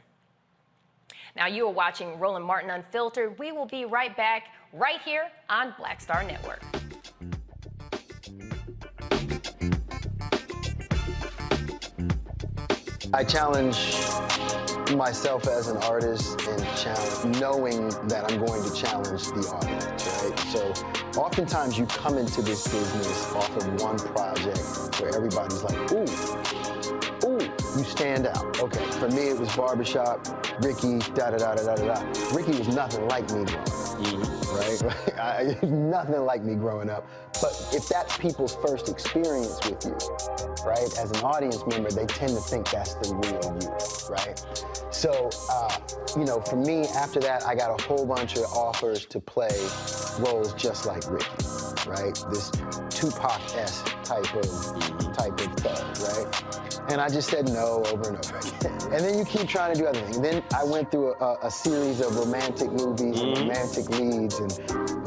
Now, 1.36 1.46
you 1.46 1.66
are 1.66 1.72
watching 1.72 2.18
Roland 2.18 2.44
Martin 2.44 2.70
Unfiltered. 2.70 3.38
We 3.38 3.52
will 3.52 3.66
be 3.66 3.84
right 3.84 4.16
back 4.16 4.48
right 4.72 5.00
here 5.02 5.30
on 5.48 5.74
Black 5.78 6.00
Star 6.00 6.24
Network. 6.24 6.62
I 13.14 13.24
challenge 13.24 13.96
myself 14.94 15.46
as 15.48 15.68
an 15.68 15.78
artist 15.78 16.40
and 16.46 16.62
challenge, 16.76 17.38
knowing 17.40 17.88
that 18.08 18.30
I'm 18.30 18.44
going 18.44 18.62
to 18.62 18.74
challenge 18.74 19.28
the 19.28 19.48
audience, 19.50 20.06
right? 20.22 20.38
So 20.50 21.20
oftentimes 21.20 21.78
you 21.78 21.86
come 21.86 22.18
into 22.18 22.42
this 22.42 22.68
business 22.68 23.32
off 23.32 23.56
of 23.56 23.80
one 23.80 23.98
project 23.98 25.00
where 25.00 25.14
everybody's 25.16 25.62
like, 25.62 25.90
ooh, 25.92 26.04
stand 27.98 28.28
out. 28.28 28.60
Okay, 28.60 28.84
for 28.92 29.08
me 29.08 29.30
it 29.30 29.38
was 29.38 29.54
Barbershop, 29.56 30.24
Ricky, 30.62 30.98
da 31.14 31.30
da 31.30 31.38
da 31.38 31.56
da 31.56 31.74
da 31.74 31.94
da. 31.94 32.32
Ricky 32.32 32.56
was 32.56 32.68
nothing 32.68 33.08
like 33.08 33.28
me 33.32 33.42
mm-hmm. 33.42 34.84
right? 34.86 35.18
I, 35.62 35.66
nothing 35.66 36.20
like 36.20 36.44
me 36.44 36.54
growing 36.54 36.90
up. 36.90 37.08
But 37.40 37.70
if 37.72 37.88
that's 37.88 38.16
people's 38.18 38.54
first 38.54 38.88
experience 38.88 39.58
with 39.68 39.84
you, 39.84 39.96
right, 40.64 40.96
as 40.98 41.10
an 41.10 41.24
audience 41.24 41.64
member, 41.66 41.90
they 41.90 42.06
tend 42.06 42.30
to 42.30 42.40
think 42.40 42.70
that's 42.70 42.94
the 42.94 43.14
real 43.16 43.58
you, 43.60 44.14
right? 44.14 44.94
So, 44.94 45.30
uh, 45.50 45.78
you 46.16 46.24
know, 46.24 46.40
for 46.40 46.56
me, 46.56 46.86
after 46.94 47.18
that, 47.20 47.44
I 47.46 47.56
got 47.56 47.78
a 47.78 47.82
whole 47.82 48.06
bunch 48.06 48.36
of 48.36 48.44
offers 48.44 49.06
to 49.06 49.18
play 49.18 49.50
roles 50.20 50.54
just 50.54 50.86
like 50.86 51.02
Ricky, 51.10 51.26
right? 51.86 52.14
This 52.30 52.50
Tupac-esque 52.90 53.86
type 54.04 54.34
of 54.34 55.14
type 55.14 55.40
of 55.40 55.52
thug, 55.56 55.98
right? 56.00 56.77
And 56.88 57.02
I 57.02 57.08
just 57.08 57.28
said 57.28 57.48
no 57.48 57.84
over 57.86 58.08
and 58.08 58.24
over 58.24 58.38
again. 58.38 58.74
And 58.88 59.04
then 59.04 59.18
you 59.18 59.24
keep 59.26 59.46
trying 59.46 59.74
to 59.74 59.78
do 59.78 59.86
other 59.86 60.00
things. 60.00 60.16
And 60.16 60.24
then 60.24 60.42
I 60.54 60.64
went 60.64 60.90
through 60.90 61.12
a, 61.20 61.36
a 61.42 61.50
series 61.50 62.00
of 62.00 62.16
romantic 62.16 62.72
movies 62.72 63.16
mm-hmm. 63.16 63.34
and 63.34 63.38
romantic 63.40 63.90
leads, 63.90 64.38
and 64.38 64.50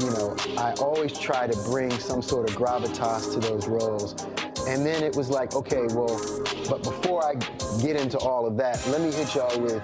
you 0.00 0.10
know, 0.10 0.36
I 0.56 0.72
always 0.74 1.18
try 1.18 1.48
to 1.48 1.58
bring 1.64 1.90
some 1.90 2.22
sort 2.22 2.48
of 2.48 2.54
gravitas 2.54 3.32
to 3.34 3.40
those 3.40 3.66
roles. 3.66 4.22
And 4.68 4.86
then 4.86 5.02
it 5.02 5.16
was 5.16 5.28
like, 5.28 5.56
okay, 5.56 5.86
well, 5.90 6.20
but 6.68 6.84
before 6.84 7.24
I 7.24 7.34
get 7.82 7.96
into 7.96 8.18
all 8.18 8.46
of 8.46 8.56
that, 8.58 8.80
let 8.86 9.00
me 9.00 9.10
hit 9.10 9.34
y'all 9.34 9.60
with, 9.60 9.82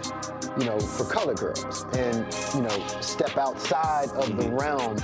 you 0.60 0.66
know, 0.66 0.78
for 0.78 1.04
color 1.04 1.34
girls 1.34 1.84
and, 1.96 2.24
you 2.54 2.62
know, 2.62 2.86
step 3.00 3.36
outside 3.36 4.10
of 4.10 4.36
the 4.36 4.48
realm 4.50 4.96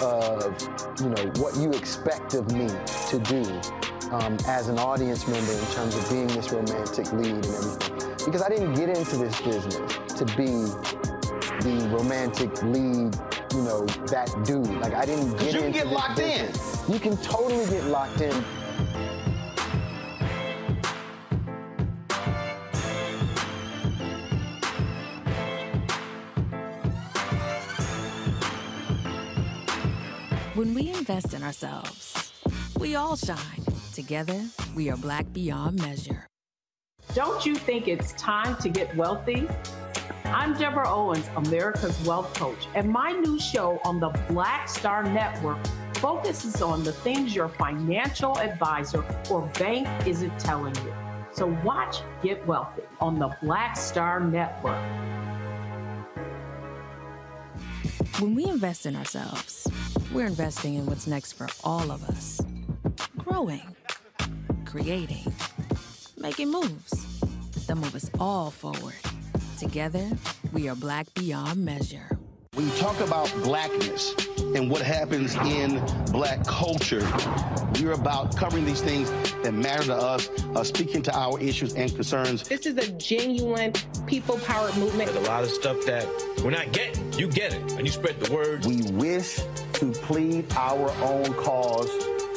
of, 0.00 1.00
you 1.00 1.08
know, 1.08 1.32
what 1.42 1.56
you 1.56 1.70
expect 1.70 2.34
of 2.34 2.52
me 2.52 2.68
to 3.08 3.18
do 3.18 3.60
um, 4.12 4.36
as 4.46 4.68
an 4.68 4.78
audience 4.78 5.26
member 5.26 5.52
in 5.52 5.66
terms 5.66 5.94
of 5.96 6.08
being 6.10 6.26
this 6.28 6.52
romantic 6.52 7.12
lead 7.12 7.34
and 7.34 7.46
everything. 7.46 8.14
Because 8.24 8.42
I 8.42 8.48
didn't 8.48 8.74
get 8.74 8.88
into 8.88 9.16
this 9.16 9.40
business 9.40 9.96
to 10.18 10.24
be 10.36 10.66
the 11.62 11.88
romantic 11.90 12.50
lead, 12.62 13.14
you 13.54 13.62
know, 13.62 13.84
that 14.06 14.32
dude. 14.44 14.66
Like 14.80 14.94
I 14.94 15.04
didn't 15.04 15.36
get 15.38 15.54
you 15.54 15.60
can 15.60 15.72
get 15.72 15.86
locked 15.88 16.16
business. 16.16 16.86
in. 16.86 16.94
You 16.94 17.00
can 17.00 17.16
totally 17.18 17.66
get 17.66 17.84
locked 17.84 18.20
in 18.20 18.44
When 30.56 30.72
we 30.72 30.88
invest 30.88 31.34
in 31.34 31.42
ourselves, 31.42 32.32
we 32.78 32.96
all 32.96 33.14
shine. 33.14 33.65
Together, 33.96 34.44
we 34.74 34.90
are 34.90 34.96
black 34.98 35.24
beyond 35.32 35.80
measure. 35.80 36.26
Don't 37.14 37.46
you 37.46 37.54
think 37.54 37.88
it's 37.88 38.12
time 38.12 38.54
to 38.58 38.68
get 38.68 38.94
wealthy? 38.94 39.48
I'm 40.26 40.52
Deborah 40.52 40.86
Owens, 40.86 41.26
America's 41.36 41.98
Wealth 42.04 42.34
Coach, 42.34 42.68
and 42.74 42.90
my 42.90 43.12
new 43.12 43.40
show 43.40 43.80
on 43.86 43.98
the 43.98 44.10
Black 44.28 44.68
Star 44.68 45.02
Network 45.02 45.56
focuses 45.94 46.60
on 46.60 46.84
the 46.84 46.92
things 46.92 47.34
your 47.34 47.48
financial 47.48 48.38
advisor 48.38 49.02
or 49.30 49.50
bank 49.58 49.88
isn't 50.06 50.38
telling 50.38 50.74
you. 50.84 50.94
So 51.32 51.46
watch 51.64 52.02
Get 52.22 52.46
Wealthy 52.46 52.82
on 53.00 53.18
the 53.18 53.34
Black 53.40 53.78
Star 53.78 54.20
Network. 54.20 54.84
When 58.20 58.34
we 58.34 58.44
invest 58.44 58.84
in 58.84 58.94
ourselves, 58.94 59.66
we're 60.12 60.26
investing 60.26 60.74
in 60.74 60.84
what's 60.84 61.06
next 61.06 61.32
for 61.32 61.48
all 61.64 61.90
of 61.90 62.04
us. 62.10 62.42
Growing, 63.16 63.75
creating, 64.66 65.32
making 66.18 66.50
moves 66.50 67.20
that 67.66 67.76
move 67.76 67.94
us 67.94 68.10
all 68.18 68.50
forward. 68.50 68.94
Together, 69.58 70.06
we 70.52 70.68
are 70.68 70.74
black 70.74 71.06
beyond 71.14 71.64
measure. 71.64 72.18
When 72.54 72.66
you 72.66 72.74
talk 72.76 72.98
about 73.00 73.32
blackness 73.42 74.14
and 74.38 74.70
what 74.70 74.82
happens 74.82 75.34
in 75.36 75.80
black 76.10 76.44
culture, 76.46 77.06
we're 77.74 77.92
about 77.92 78.36
covering 78.36 78.64
these 78.64 78.80
things 78.80 79.10
that 79.42 79.52
matter 79.52 79.84
to 79.84 79.94
us, 79.94 80.30
uh, 80.30 80.64
speaking 80.64 81.02
to 81.02 81.16
our 81.16 81.38
issues 81.38 81.74
and 81.74 81.94
concerns. 81.94 82.48
This 82.48 82.66
is 82.66 82.76
a 82.76 82.90
genuine 82.92 83.72
people 84.06 84.38
powered 84.38 84.76
movement. 84.76 85.12
There's 85.12 85.26
a 85.26 85.30
lot 85.30 85.44
of 85.44 85.50
stuff 85.50 85.84
that 85.86 86.06
we're 86.42 86.50
not 86.50 86.72
getting. 86.72 87.12
You 87.12 87.28
get 87.28 87.52
it, 87.52 87.72
and 87.72 87.86
you 87.86 87.92
spread 87.92 88.18
the 88.20 88.32
word. 88.32 88.64
We 88.64 88.82
wish 88.92 89.36
to 89.74 89.92
plead 89.92 90.50
our 90.54 90.90
own 91.02 91.34
cause 91.34 91.90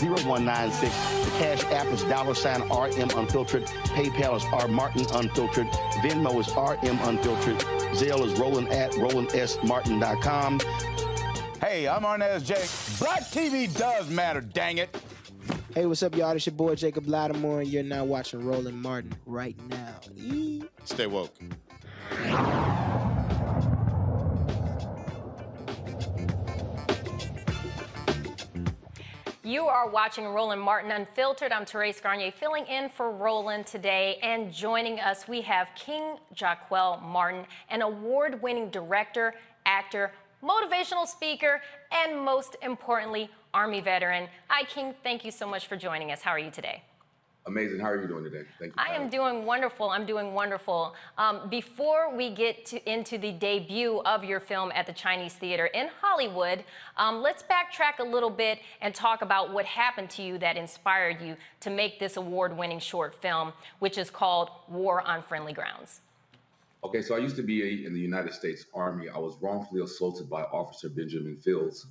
0196. 0.00 1.24
The 1.24 1.30
Cash 1.38 1.64
App 1.64 1.86
is 1.88 2.02
dollar 2.04 2.34
sign 2.34 2.62
RM 2.62 3.10
Unfiltered. 3.16 3.64
PayPal 3.64 4.36
is 4.36 4.44
R 4.52 4.68
Martin 4.68 5.06
Unfiltered. 5.12 5.66
Venmo 6.02 6.38
is 6.38 6.48
RM 6.48 6.98
Unfiltered. 7.08 7.58
Zelle 7.94 8.24
is 8.24 8.38
Roland 8.38 8.68
at 8.68 8.92
RolandSMartin.com. 8.92 10.60
Hey, 11.60 11.88
I'm 11.88 12.02
Arnez 12.02 12.44
J. 12.44 12.54
Black 13.04 13.22
TV 13.24 13.76
does 13.76 14.08
matter, 14.08 14.40
dang 14.40 14.78
it. 14.78 14.96
Hey, 15.74 15.86
what's 15.86 16.02
up, 16.02 16.16
y'all? 16.16 16.30
It's 16.32 16.46
your 16.46 16.54
boy 16.54 16.74
Jacob 16.74 17.06
Lattimore, 17.06 17.60
and 17.60 17.68
you're 17.68 17.82
now 17.82 18.04
watching 18.04 18.44
Roland 18.44 18.80
Martin 18.80 19.14
right 19.26 19.56
now. 19.68 19.94
Yee. 20.16 20.64
Stay 20.84 21.06
woke. 21.06 21.34
You 29.48 29.66
are 29.66 29.88
watching 29.88 30.26
Roland 30.26 30.60
Martin 30.60 30.90
Unfiltered. 30.90 31.52
I'm 31.52 31.64
Therese 31.64 32.02
Garnier 32.02 32.30
filling 32.30 32.66
in 32.66 32.90
for 32.90 33.10
Roland 33.10 33.66
today. 33.66 34.18
And 34.22 34.52
joining 34.52 35.00
us, 35.00 35.26
we 35.26 35.40
have 35.40 35.70
King 35.74 36.18
Jaquel 36.34 37.02
Martin, 37.02 37.46
an 37.70 37.80
award 37.80 38.42
winning 38.42 38.68
director, 38.68 39.32
actor, 39.64 40.12
motivational 40.44 41.06
speaker, 41.06 41.62
and 41.90 42.20
most 42.20 42.56
importantly, 42.60 43.30
Army 43.54 43.80
veteran. 43.80 44.28
Hi, 44.48 44.64
King. 44.64 44.94
Thank 45.02 45.24
you 45.24 45.30
so 45.30 45.46
much 45.46 45.66
for 45.66 45.76
joining 45.76 46.12
us. 46.12 46.20
How 46.20 46.32
are 46.32 46.38
you 46.38 46.50
today? 46.50 46.82
Amazing. 47.48 47.80
How 47.80 47.86
are 47.86 48.00
you 48.00 48.06
doing 48.06 48.24
today? 48.24 48.42
Thank 48.58 48.76
you. 48.76 48.82
I 48.82 48.94
am 48.94 49.08
doing 49.08 49.46
wonderful. 49.46 49.88
I'm 49.88 50.04
doing 50.04 50.34
wonderful. 50.34 50.94
Um, 51.16 51.48
before 51.48 52.14
we 52.14 52.28
get 52.28 52.66
to, 52.66 52.90
into 52.90 53.16
the 53.16 53.32
debut 53.32 54.02
of 54.04 54.22
your 54.22 54.38
film 54.38 54.70
at 54.74 54.86
the 54.86 54.92
Chinese 54.92 55.32
Theater 55.32 55.64
in 55.66 55.88
Hollywood, 56.02 56.62
um, 56.98 57.22
let's 57.22 57.42
backtrack 57.42 58.00
a 58.00 58.04
little 58.04 58.28
bit 58.28 58.58
and 58.82 58.94
talk 58.94 59.22
about 59.22 59.50
what 59.50 59.64
happened 59.64 60.10
to 60.10 60.22
you 60.22 60.36
that 60.38 60.58
inspired 60.58 61.22
you 61.22 61.36
to 61.60 61.70
make 61.70 61.98
this 61.98 62.18
award 62.18 62.54
winning 62.54 62.80
short 62.80 63.14
film, 63.14 63.54
which 63.78 63.96
is 63.96 64.10
called 64.10 64.50
War 64.68 65.00
on 65.00 65.22
Friendly 65.22 65.54
Grounds. 65.54 66.02
Okay, 66.84 67.00
so 67.00 67.16
I 67.16 67.18
used 67.18 67.36
to 67.36 67.42
be 67.42 67.86
in 67.86 67.94
the 67.94 68.00
United 68.00 68.34
States 68.34 68.66
Army. 68.74 69.08
I 69.08 69.16
was 69.18 69.38
wrongfully 69.40 69.80
assaulted 69.80 70.28
by 70.28 70.42
Officer 70.42 70.90
Benjamin 70.90 71.38
Fields. 71.38 71.86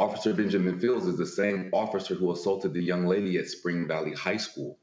Officer 0.00 0.32
Benjamin 0.32 0.80
Fields 0.80 1.06
is 1.06 1.18
the 1.18 1.26
same 1.26 1.68
officer 1.74 2.14
who 2.14 2.32
assaulted 2.32 2.72
the 2.72 2.82
young 2.82 3.06
lady 3.06 3.38
at 3.38 3.46
Spring 3.46 3.86
Valley 3.86 4.14
High 4.14 4.38
School. 4.38 4.78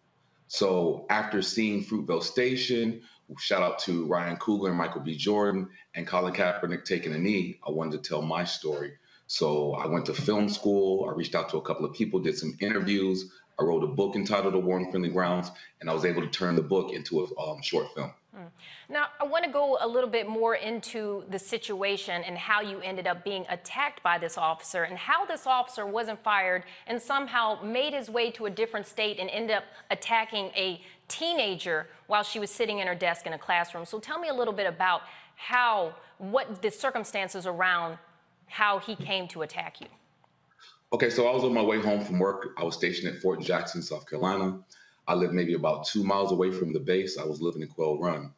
So 0.53 1.07
after 1.09 1.41
seeing 1.41 1.83
Fruitvale 1.83 2.21
Station, 2.21 3.01
shout 3.39 3.63
out 3.63 3.79
to 3.79 4.05
Ryan 4.05 4.37
Coogler 4.37 4.69
and 4.69 4.77
Michael 4.77 5.01
B. 5.01 5.17
Jordan 5.17 5.67
and 5.95 6.05
Colin 6.05 6.31
Kaepernick 6.31 6.85
taking 6.85 7.11
a 7.11 7.17
knee, 7.17 7.59
I 7.67 7.71
wanted 7.71 8.03
to 8.03 8.07
tell 8.07 8.21
my 8.21 8.43
story. 8.43 8.91
So 9.25 9.73
I 9.73 9.87
went 9.87 10.05
to 10.05 10.13
film 10.13 10.47
school. 10.49 11.09
I 11.09 11.13
reached 11.17 11.33
out 11.33 11.49
to 11.49 11.57
a 11.57 11.61
couple 11.63 11.85
of 11.85 11.95
people, 11.95 12.19
did 12.19 12.37
some 12.37 12.55
interviews. 12.59 13.31
I 13.59 13.63
wrote 13.63 13.83
a 13.83 13.87
book 13.87 14.15
entitled 14.15 14.53
The 14.53 14.59
War 14.59 14.79
on 14.79 14.91
Friendly 14.91 15.09
Grounds, 15.09 15.49
and 15.81 15.89
I 15.89 15.93
was 15.95 16.05
able 16.05 16.21
to 16.21 16.29
turn 16.29 16.55
the 16.55 16.61
book 16.61 16.93
into 16.93 17.21
a 17.21 17.41
um, 17.41 17.63
short 17.63 17.87
film. 17.95 18.13
Mm. 18.35 18.47
Now, 18.89 19.07
I 19.21 19.25
want 19.25 19.45
to 19.45 19.51
go 19.51 19.77
a 19.79 19.87
little 19.87 20.09
bit 20.09 20.27
more 20.27 20.55
into 20.55 21.23
the 21.29 21.37
situation 21.37 22.23
and 22.23 22.35
how 22.35 22.61
you 22.61 22.79
ended 22.79 23.05
up 23.05 23.23
being 23.23 23.45
attacked 23.49 24.01
by 24.01 24.17
this 24.17 24.37
officer 24.37 24.83
and 24.83 24.97
how 24.97 25.25
this 25.25 25.45
officer 25.45 25.85
wasn't 25.85 26.21
fired 26.23 26.63
and 26.87 26.99
somehow 26.99 27.61
made 27.61 27.93
his 27.93 28.09
way 28.09 28.31
to 28.31 28.47
a 28.47 28.49
different 28.49 28.87
state 28.87 29.19
and 29.19 29.29
ended 29.29 29.57
up 29.57 29.65
attacking 29.91 30.45
a 30.55 30.81
teenager 31.07 31.87
while 32.07 32.23
she 32.23 32.39
was 32.39 32.49
sitting 32.49 32.79
in 32.79 32.87
her 32.87 32.95
desk 32.95 33.27
in 33.27 33.33
a 33.33 33.37
classroom. 33.37 33.85
So 33.85 33.99
tell 33.99 34.19
me 34.19 34.29
a 34.29 34.33
little 34.33 34.53
bit 34.53 34.65
about 34.65 35.01
how, 35.35 35.93
what 36.17 36.61
the 36.61 36.71
circumstances 36.71 37.45
around 37.45 37.99
how 38.47 38.79
he 38.79 38.95
came 38.95 39.27
to 39.27 39.43
attack 39.43 39.79
you. 39.79 39.87
Okay, 40.91 41.09
so 41.09 41.27
I 41.27 41.33
was 41.33 41.43
on 41.43 41.53
my 41.53 41.61
way 41.61 41.79
home 41.79 42.03
from 42.03 42.19
work. 42.19 42.49
I 42.57 42.63
was 42.63 42.75
stationed 42.75 43.13
at 43.13 43.21
Fort 43.21 43.41
Jackson, 43.41 43.81
South 43.81 44.07
Carolina. 44.07 44.59
I 45.07 45.15
lived 45.15 45.33
maybe 45.33 45.53
about 45.53 45.85
two 45.85 46.03
miles 46.03 46.31
away 46.31 46.51
from 46.51 46.71
the 46.71 46.79
base. 46.79 47.17
I 47.17 47.25
was 47.25 47.41
living 47.41 47.61
in 47.61 47.67
Quail 47.67 47.99
Run. 47.99 48.33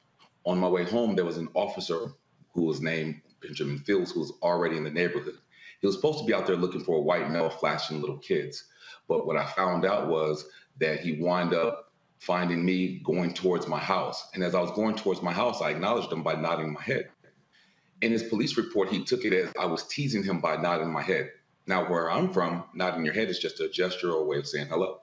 On 0.46 0.58
my 0.58 0.68
way 0.68 0.84
home, 0.84 1.16
there 1.16 1.26
was 1.26 1.38
an 1.38 1.50
officer 1.54 2.12
who 2.54 2.64
was 2.64 2.82
named 2.82 3.22
Benjamin 3.42 3.80
Fields, 3.80 4.12
who 4.12 4.22
was 4.22 4.34
already 4.42 4.78
in 4.78 4.84
the 4.84 4.90
neighborhood. 4.90 5.38
He 5.82 5.88
was 5.88 5.96
supposed 5.96 6.20
to 6.20 6.26
be 6.26 6.34
out 6.34 6.48
there 6.48 6.56
looking 6.56 6.84
for 6.84 6.98
a 6.98 7.02
white 7.02 7.30
male 7.30 7.50
flashing 7.50 8.02
little 8.02 8.18
kids. 8.18 8.64
But 9.08 9.28
what 9.28 9.38
I 9.38 9.46
found 9.46 9.86
out 9.86 10.08
was 10.08 10.46
that 10.80 11.02
he 11.02 11.22
wound 11.22 11.54
up 11.54 11.92
finding 12.20 12.66
me 12.66 13.02
going 13.04 13.34
towards 13.34 13.68
my 13.68 13.80
house. 13.80 14.28
And 14.34 14.44
as 14.44 14.56
I 14.56 14.62
was 14.62 14.72
going 14.72 14.96
towards 14.96 15.22
my 15.22 15.34
house, 15.34 15.62
I 15.62 15.72
acknowledged 15.72 16.12
him 16.12 16.24
by 16.24 16.34
nodding 16.34 16.74
my 16.74 16.82
head. 16.82 17.10
In 18.02 18.12
his 18.12 18.24
police 18.24 18.58
report, 18.58 18.90
he 18.90 19.04
took 19.04 19.26
it 19.26 19.34
as 19.34 19.52
I 19.60 19.66
was 19.66 19.88
teasing 19.88 20.24
him 20.24 20.40
by 20.40 20.58
nodding 20.58 20.92
my 20.92 21.02
head. 21.02 21.32
Now, 21.68 21.90
where 21.90 22.10
I'm 22.10 22.34
from, 22.34 22.64
nodding 22.74 23.06
your 23.06 23.14
head 23.14 23.30
is 23.30 23.40
just 23.40 23.60
a 23.60 23.70
gesture 23.70 24.12
or 24.12 24.24
a 24.24 24.26
way 24.26 24.38
of 24.38 24.48
saying 24.48 24.68
hello. 24.68 25.02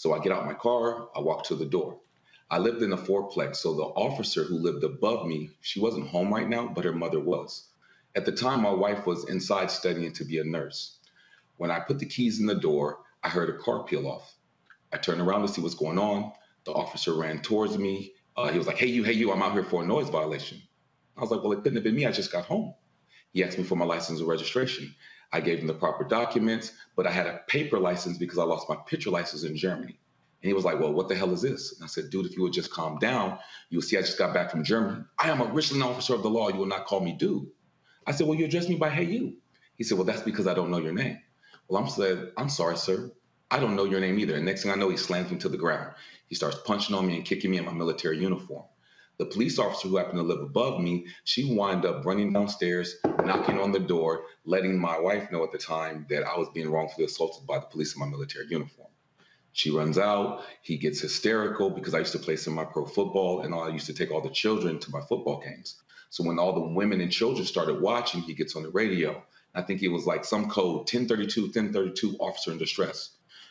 So 0.00 0.14
I 0.14 0.18
get 0.18 0.32
out 0.32 0.46
my 0.46 0.54
car, 0.54 1.10
I 1.14 1.20
walk 1.20 1.44
to 1.44 1.54
the 1.54 1.66
door. 1.66 1.98
I 2.50 2.56
lived 2.56 2.82
in 2.82 2.94
a 2.94 2.96
fourplex, 2.96 3.56
so 3.56 3.74
the 3.74 3.82
officer 3.82 4.44
who 4.44 4.56
lived 4.56 4.82
above 4.82 5.26
me, 5.26 5.50
she 5.60 5.78
wasn't 5.78 6.08
home 6.08 6.32
right 6.32 6.48
now, 6.48 6.68
but 6.68 6.86
her 6.86 6.94
mother 6.94 7.20
was. 7.20 7.68
At 8.16 8.24
the 8.24 8.32
time, 8.32 8.62
my 8.62 8.72
wife 8.72 9.04
was 9.04 9.28
inside 9.28 9.70
studying 9.70 10.10
to 10.14 10.24
be 10.24 10.38
a 10.38 10.44
nurse. 10.44 11.00
When 11.58 11.70
I 11.70 11.80
put 11.80 11.98
the 11.98 12.06
keys 12.06 12.40
in 12.40 12.46
the 12.46 12.54
door, 12.54 13.00
I 13.22 13.28
heard 13.28 13.50
a 13.50 13.58
car 13.58 13.84
peel 13.84 14.08
off. 14.08 14.34
I 14.90 14.96
turned 14.96 15.20
around 15.20 15.42
to 15.42 15.48
see 15.48 15.60
what's 15.60 15.74
going 15.74 15.98
on. 15.98 16.32
The 16.64 16.72
officer 16.72 17.12
ran 17.12 17.42
towards 17.42 17.76
me. 17.76 18.14
Uh, 18.38 18.50
he 18.50 18.56
was 18.56 18.66
like, 18.66 18.78
Hey, 18.78 18.86
you, 18.86 19.04
hey, 19.04 19.12
you, 19.12 19.30
I'm 19.30 19.42
out 19.42 19.52
here 19.52 19.64
for 19.64 19.82
a 19.82 19.86
noise 19.86 20.08
violation. 20.08 20.62
I 21.14 21.20
was 21.20 21.30
like, 21.30 21.42
Well, 21.42 21.52
it 21.52 21.56
couldn't 21.56 21.74
have 21.74 21.84
been 21.84 21.94
me. 21.94 22.06
I 22.06 22.12
just 22.12 22.32
got 22.32 22.46
home. 22.46 22.72
He 23.34 23.44
asked 23.44 23.58
me 23.58 23.64
for 23.64 23.76
my 23.76 23.84
license 23.84 24.20
and 24.20 24.28
registration. 24.30 24.94
I 25.32 25.40
gave 25.40 25.60
him 25.60 25.66
the 25.66 25.74
proper 25.74 26.04
documents, 26.04 26.72
but 26.96 27.06
I 27.06 27.10
had 27.10 27.26
a 27.26 27.40
paper 27.46 27.78
license 27.78 28.18
because 28.18 28.38
I 28.38 28.44
lost 28.44 28.68
my 28.68 28.76
picture 28.86 29.10
license 29.10 29.44
in 29.44 29.56
Germany. 29.56 29.98
And 30.42 30.48
he 30.48 30.54
was 30.54 30.64
like, 30.64 30.80
Well, 30.80 30.92
what 30.92 31.08
the 31.08 31.14
hell 31.14 31.32
is 31.32 31.42
this? 31.42 31.74
And 31.74 31.84
I 31.84 31.86
said, 31.86 32.10
Dude, 32.10 32.26
if 32.26 32.36
you 32.36 32.42
would 32.42 32.52
just 32.52 32.72
calm 32.72 32.98
down, 32.98 33.38
you'll 33.68 33.82
see 33.82 33.96
I 33.96 34.00
just 34.00 34.18
got 34.18 34.34
back 34.34 34.50
from 34.50 34.64
Germany. 34.64 35.04
I 35.18 35.30
am 35.30 35.40
a 35.40 35.44
Richland 35.52 35.82
officer 35.82 36.14
of 36.14 36.22
the 36.22 36.30
law. 36.30 36.48
You 36.48 36.58
will 36.58 36.66
not 36.66 36.86
call 36.86 37.00
me 37.00 37.12
dude. 37.12 37.48
I 38.06 38.12
said, 38.12 38.26
Well, 38.26 38.38
you 38.38 38.46
address 38.46 38.68
me 38.68 38.76
by 38.76 38.90
hey, 38.90 39.04
you. 39.04 39.36
He 39.76 39.84
said, 39.84 39.98
Well, 39.98 40.06
that's 40.06 40.22
because 40.22 40.46
I 40.46 40.54
don't 40.54 40.70
know 40.70 40.78
your 40.78 40.94
name. 40.94 41.18
Well, 41.68 41.80
I'm 41.80 41.88
said, 41.88 42.32
I'm 42.36 42.48
sorry, 42.48 42.76
sir. 42.76 43.12
I 43.50 43.60
don't 43.60 43.76
know 43.76 43.84
your 43.84 44.00
name 44.00 44.18
either. 44.18 44.34
And 44.36 44.44
next 44.44 44.62
thing 44.62 44.72
I 44.72 44.76
know, 44.76 44.88
he 44.88 44.96
slams 44.96 45.30
me 45.30 45.38
to 45.38 45.48
the 45.48 45.56
ground. 45.56 45.92
He 46.28 46.34
starts 46.34 46.58
punching 46.64 46.94
on 46.94 47.06
me 47.06 47.16
and 47.16 47.24
kicking 47.24 47.50
me 47.50 47.58
in 47.58 47.64
my 47.64 47.72
military 47.72 48.18
uniform. 48.18 48.64
The 49.20 49.26
police 49.26 49.58
officer 49.58 49.86
who 49.86 49.98
happened 49.98 50.16
to 50.16 50.22
live 50.22 50.40
above 50.40 50.80
me, 50.80 51.04
she 51.24 51.54
wound 51.54 51.84
up 51.84 52.06
running 52.06 52.32
downstairs, 52.32 52.96
knocking 53.22 53.60
on 53.60 53.70
the 53.70 53.78
door, 53.78 54.24
letting 54.46 54.80
my 54.80 54.98
wife 54.98 55.30
know 55.30 55.44
at 55.44 55.52
the 55.52 55.58
time 55.58 56.06
that 56.08 56.26
I 56.26 56.38
was 56.38 56.48
being 56.54 56.70
wrongfully 56.70 57.04
assaulted 57.04 57.46
by 57.46 57.58
the 57.58 57.66
police 57.66 57.94
in 57.94 58.00
my 58.00 58.06
military 58.06 58.46
uniform. 58.48 58.88
She 59.52 59.70
runs 59.70 59.98
out. 59.98 60.42
He 60.62 60.78
gets 60.78 61.02
hysterical 61.02 61.68
because 61.68 61.92
I 61.92 61.98
used 61.98 62.12
to 62.12 62.18
play 62.18 62.36
semi 62.36 62.64
pro 62.64 62.86
football 62.86 63.42
and 63.42 63.54
I 63.54 63.68
used 63.68 63.84
to 63.88 63.92
take 63.92 64.10
all 64.10 64.22
the 64.22 64.30
children 64.30 64.78
to 64.78 64.90
my 64.90 65.02
football 65.02 65.42
games. 65.44 65.82
So 66.08 66.24
when 66.24 66.38
all 66.38 66.54
the 66.54 66.74
women 66.74 67.02
and 67.02 67.12
children 67.12 67.44
started 67.44 67.82
watching, 67.82 68.22
he 68.22 68.32
gets 68.32 68.56
on 68.56 68.62
the 68.62 68.70
radio. 68.70 69.22
I 69.54 69.60
think 69.60 69.82
it 69.82 69.88
was 69.88 70.06
like 70.06 70.24
some 70.24 70.48
code 70.48 70.90
1032, 70.90 71.42
1032, 71.42 72.16
officer 72.20 72.52
in 72.52 72.56
distress. 72.56 73.10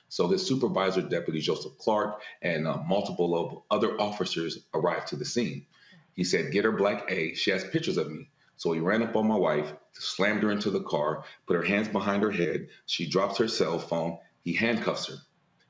So 0.10 0.28
his 0.28 0.46
supervisor, 0.46 1.04
Deputy 1.04 1.40
Joseph 1.40 1.78
Clark, 1.78 2.22
and 2.42 2.68
uh, 2.68 2.78
multiple 2.78 3.36
of 3.36 3.62
other 3.70 4.00
officers 4.02 4.60
arrived 4.74 5.08
to 5.10 5.16
the 5.16 5.24
scene. 5.24 5.68
He 6.16 6.24
said, 6.24 6.52
Get 6.52 6.66
her 6.66 6.72
black 6.72 7.10
A. 7.12 7.36
She 7.36 7.52
has 7.52 7.64
pictures 7.64 7.98
of 7.98 8.12
me. 8.12 8.30
So 8.58 8.74
he 8.74 8.80
ran 8.80 9.04
up 9.04 9.16
on 9.16 9.28
my 9.28 9.38
wife, 9.38 9.72
slammed 9.94 10.44
her 10.44 10.52
into 10.52 10.72
the 10.72 10.82
car, 10.82 11.24
put 11.46 11.56
her 11.56 11.64
hands 11.64 11.88
behind 11.88 12.24
her 12.24 12.32
head. 12.32 12.70
She 12.88 13.08
drops 13.08 13.38
her 13.38 13.48
cell 13.48 13.78
phone. 13.78 14.18
He 14.44 14.54
handcuffs 14.54 15.08
her. 15.08 15.16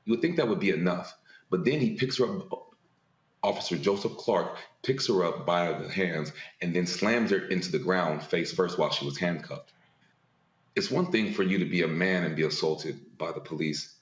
You 0.06 0.14
would 0.14 0.22
think 0.22 0.36
that 0.36 0.48
would 0.48 0.58
be 0.58 0.70
enough. 0.70 1.14
But 1.50 1.64
then 1.64 1.78
he 1.78 1.96
picks 1.96 2.16
her 2.16 2.24
up. 2.24 2.74
Officer 3.42 3.76
Joseph 3.76 4.16
Clark 4.16 4.56
picks 4.82 5.06
her 5.06 5.22
up 5.24 5.46
by 5.46 5.72
the 5.72 5.88
hands 5.88 6.32
and 6.60 6.74
then 6.74 6.86
slams 6.86 7.30
her 7.30 7.46
into 7.46 7.70
the 7.70 7.78
ground 7.78 8.22
face 8.22 8.52
first 8.52 8.78
while 8.78 8.90
she 8.90 9.04
was 9.04 9.18
handcuffed. 9.18 9.72
It's 10.74 10.90
one 10.90 11.12
thing 11.12 11.32
for 11.32 11.42
you 11.42 11.58
to 11.58 11.64
be 11.64 11.82
a 11.82 11.88
man 11.88 12.24
and 12.24 12.36
be 12.36 12.42
assaulted 12.42 13.18
by 13.18 13.32
the 13.32 13.40
police 13.40 13.96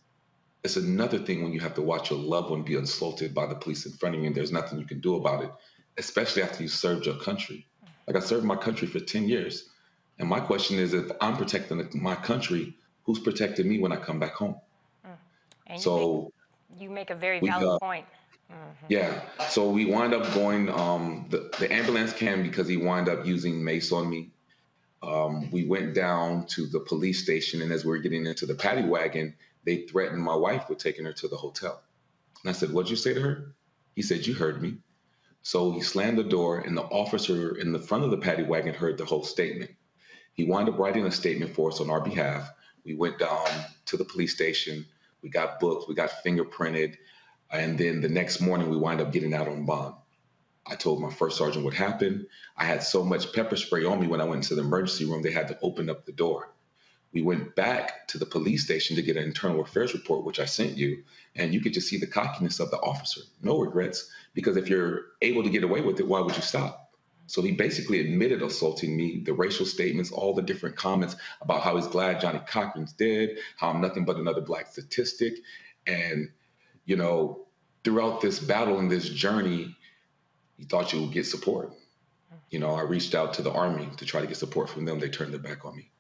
it's 0.65 0.77
another 0.77 1.19
thing 1.19 1.43
when 1.43 1.53
you 1.53 1.61
have 1.61 1.75
to 1.75 1.83
watch 1.83 2.11
your 2.11 2.19
loved 2.19 2.51
one 2.51 2.63
be 2.63 2.75
insulted 2.75 3.35
by 3.35 3.47
the 3.47 3.55
police 3.55 3.87
in 3.87 3.93
front 3.93 4.15
of 4.15 4.21
you 4.21 4.27
and 4.27 4.37
there's 4.37 4.53
nothing 4.53 4.79
you 4.79 4.85
can 4.85 5.01
do 5.01 5.17
about 5.17 5.45
it, 5.45 5.51
especially 5.97 6.43
after 6.43 6.63
you 6.63 6.69
served 6.69 7.07
your 7.07 7.17
country. 7.17 7.67
Like 8.07 8.17
I 8.17 8.21
served 8.21 8.45
my 8.45 8.57
country 8.57 8.89
for 8.89 9.01
10 9.01 9.29
years. 9.29 9.69
And 10.19 10.29
my 10.29 10.41
question 10.41 10.79
is 10.79 10.95
if 10.95 11.11
I'm 11.21 11.37
protecting 11.37 11.89
my 11.95 12.17
country, 12.17 12.75
who's 13.05 13.21
protecting 13.21 13.69
me 13.69 13.79
when 13.79 13.93
I 13.93 13.97
come 13.97 14.19
back 14.19 14.33
home? 14.33 14.57
And 15.67 15.81
so 15.81 16.33
you 16.71 16.75
make, 16.75 16.83
you 16.83 16.91
make 16.91 17.11
a 17.11 17.15
very 17.15 17.41
we, 17.41 17.49
valid 17.49 17.69
uh, 17.69 17.79
point. 17.79 18.07
Yeah. 18.89 19.21
So 19.49 19.71
we 19.71 19.85
wind 19.85 20.15
up 20.15 20.33
going, 20.35 20.71
um, 20.71 21.27
the, 21.29 21.55
the 21.59 21.73
ambulance 21.73 22.13
came 22.13 22.43
because 22.43 22.67
he 22.67 22.77
wind 22.77 23.09
up 23.09 23.27
using 23.27 23.63
mace 23.63 23.93
on 23.93 24.09
me. 24.09 24.31
Um, 25.03 25.51
we 25.51 25.67
went 25.67 25.95
down 25.95 26.47
to 26.49 26.67
the 26.67 26.81
police 26.81 27.23
station, 27.23 27.63
and 27.63 27.71
as 27.71 27.85
we 27.85 27.97
are 27.97 28.01
getting 28.01 28.27
into 28.27 28.47
the 28.47 28.55
paddy 28.55 28.83
wagon, 28.83 29.35
they 29.69 29.83
threatened 29.83 30.23
my 30.23 30.35
wife 30.35 30.67
with 30.71 30.79
taking 30.79 31.05
her 31.05 31.13
to 31.13 31.29
the 31.29 31.37
hotel. 31.37 31.83
And 32.43 32.49
I 32.49 32.55
said, 32.55 32.73
What'd 32.73 32.89
you 32.89 32.97
say 32.97 33.13
to 33.13 33.21
her? 33.21 33.55
He 33.95 34.01
said, 34.01 34.27
You 34.27 34.33
heard 34.33 34.63
me. 34.63 34.79
So 35.43 35.73
he 35.73 35.83
slammed 35.83 36.17
the 36.17 36.25
door, 36.25 36.61
and 36.61 36.75
the 36.75 36.85
officer 36.85 37.55
in 37.55 37.73
the 37.73 37.79
front 37.79 38.05
of 38.05 38.11
the 38.11 38.17
paddy 38.17 38.45
wagon 38.45 38.73
heard 38.73 38.97
the 38.97 39.05
whole 39.05 39.25
statement. 39.25 39.71
He 40.33 40.47
wound 40.47 40.71
up 40.71 40.79
writing 40.79 41.05
a 41.05 41.11
statement 41.11 41.55
for 41.55 41.71
us 41.71 41.81
on 41.81 41.91
our 41.91 42.01
behalf. 42.01 42.51
We 42.87 42.95
went 42.95 43.19
down 43.19 43.47
to 43.87 43.99
the 43.99 44.07
police 44.07 44.35
station. 44.35 44.87
We 45.23 45.29
got 45.29 45.61
booked, 45.61 45.87
we 45.87 45.95
got 45.95 46.25
fingerprinted, 46.25 46.97
and 47.51 47.77
then 47.77 48.01
the 48.01 48.09
next 48.09 48.41
morning 48.41 48.71
we 48.71 48.79
wind 48.79 49.03
up 49.03 49.13
getting 49.13 49.35
out 49.35 49.49
on 49.49 49.67
bond. 49.67 49.97
I 50.67 50.77
told 50.77 51.03
my 51.03 51.11
first 51.11 51.37
sergeant 51.37 51.67
what 51.67 51.75
happened. 51.75 52.27
I 52.57 52.65
had 52.65 52.83
so 52.83 53.05
much 53.05 53.35
pepper 53.35 53.57
spray 53.57 53.85
on 53.85 54.01
me 54.01 54.07
when 54.07 54.23
I 54.23 54.25
went 54.25 54.45
into 54.45 54.55
the 54.55 54.63
emergency 54.63 55.05
room, 55.05 55.23
they 55.23 55.33
had 55.33 55.49
to 55.49 55.59
open 55.61 55.91
up 55.91 56.07
the 56.07 56.13
door. 56.13 56.55
We 57.13 57.23
went 57.23 57.57
back 57.57 58.07
to 58.09 58.19
the 58.19 58.27
police 58.27 58.65
station 58.65 58.97
to 58.97 59.03
get 59.03 59.17
an 59.17 59.25
internal 59.25 59.63
affairs 59.63 59.95
report, 59.95 60.25
which 60.25 60.41
I 60.41 60.45
sent 60.45 60.77
you, 60.77 61.05
and 61.35 61.55
you 61.55 61.61
could 61.61 61.73
just 61.73 61.89
see 61.89 61.99
the 61.99 62.07
cockiness 62.07 62.61
of 62.61 62.71
the 62.71 62.79
officer. 62.79 63.23
No 63.43 63.59
regrets, 63.59 64.11
because 64.35 64.57
if 64.57 64.69
you're 64.69 65.07
able 65.23 65.43
to 65.43 65.51
get 65.51 65.65
away 65.65 65.81
with 65.81 65.99
it, 66.01 66.07
why 66.07 66.21
would 66.21 66.37
you 66.37 66.43
stop? 66.43 66.93
So 67.27 67.43
he 67.43 67.53
basically 67.53 68.01
admitted 68.01 68.43
assaulting 68.43 68.97
me, 68.97 69.23
the 69.25 69.35
racial 69.35 69.67
statements, 69.67 70.11
all 70.11 70.35
the 70.35 70.43
different 70.43 70.77
comments 70.77 71.17
about 71.43 71.61
how 71.63 71.77
he's 71.77 71.87
glad 71.87 72.21
Johnnie 72.21 72.41
Cochran's 72.47 72.95
dead, 72.95 73.37
how 73.59 73.69
I'm 73.69 73.83
nothing 73.83 74.07
but 74.07 74.17
another 74.17 74.41
black 74.41 74.69
statistic. 74.69 75.35
And, 75.87 76.31
you 76.87 76.97
know, 76.97 77.47
throughout 77.85 78.23
this 78.23 78.39
battle 78.39 78.79
and 78.79 78.91
this 78.91 79.09
journey, 79.09 79.77
you 80.57 80.65
thought 80.65 80.93
you 80.93 81.03
would 81.03 81.13
get 81.13 81.27
support. 81.27 81.73
You 82.51 82.61
know, 82.61 82.75
I 82.75 82.83
reached 82.83 83.15
out 83.15 83.35
to 83.35 83.43
the 83.43 83.53
Army 83.53 83.89
to 83.99 84.07
try 84.07 84.23
to 84.23 84.27
get 84.27 84.39
support 84.39 84.71
from 84.71 84.87
them. 84.87 84.99
They 84.99 85.11
turned 85.11 85.33
their 85.33 85.41
back 85.41 85.67
on 85.67 85.77
me. 85.77 85.91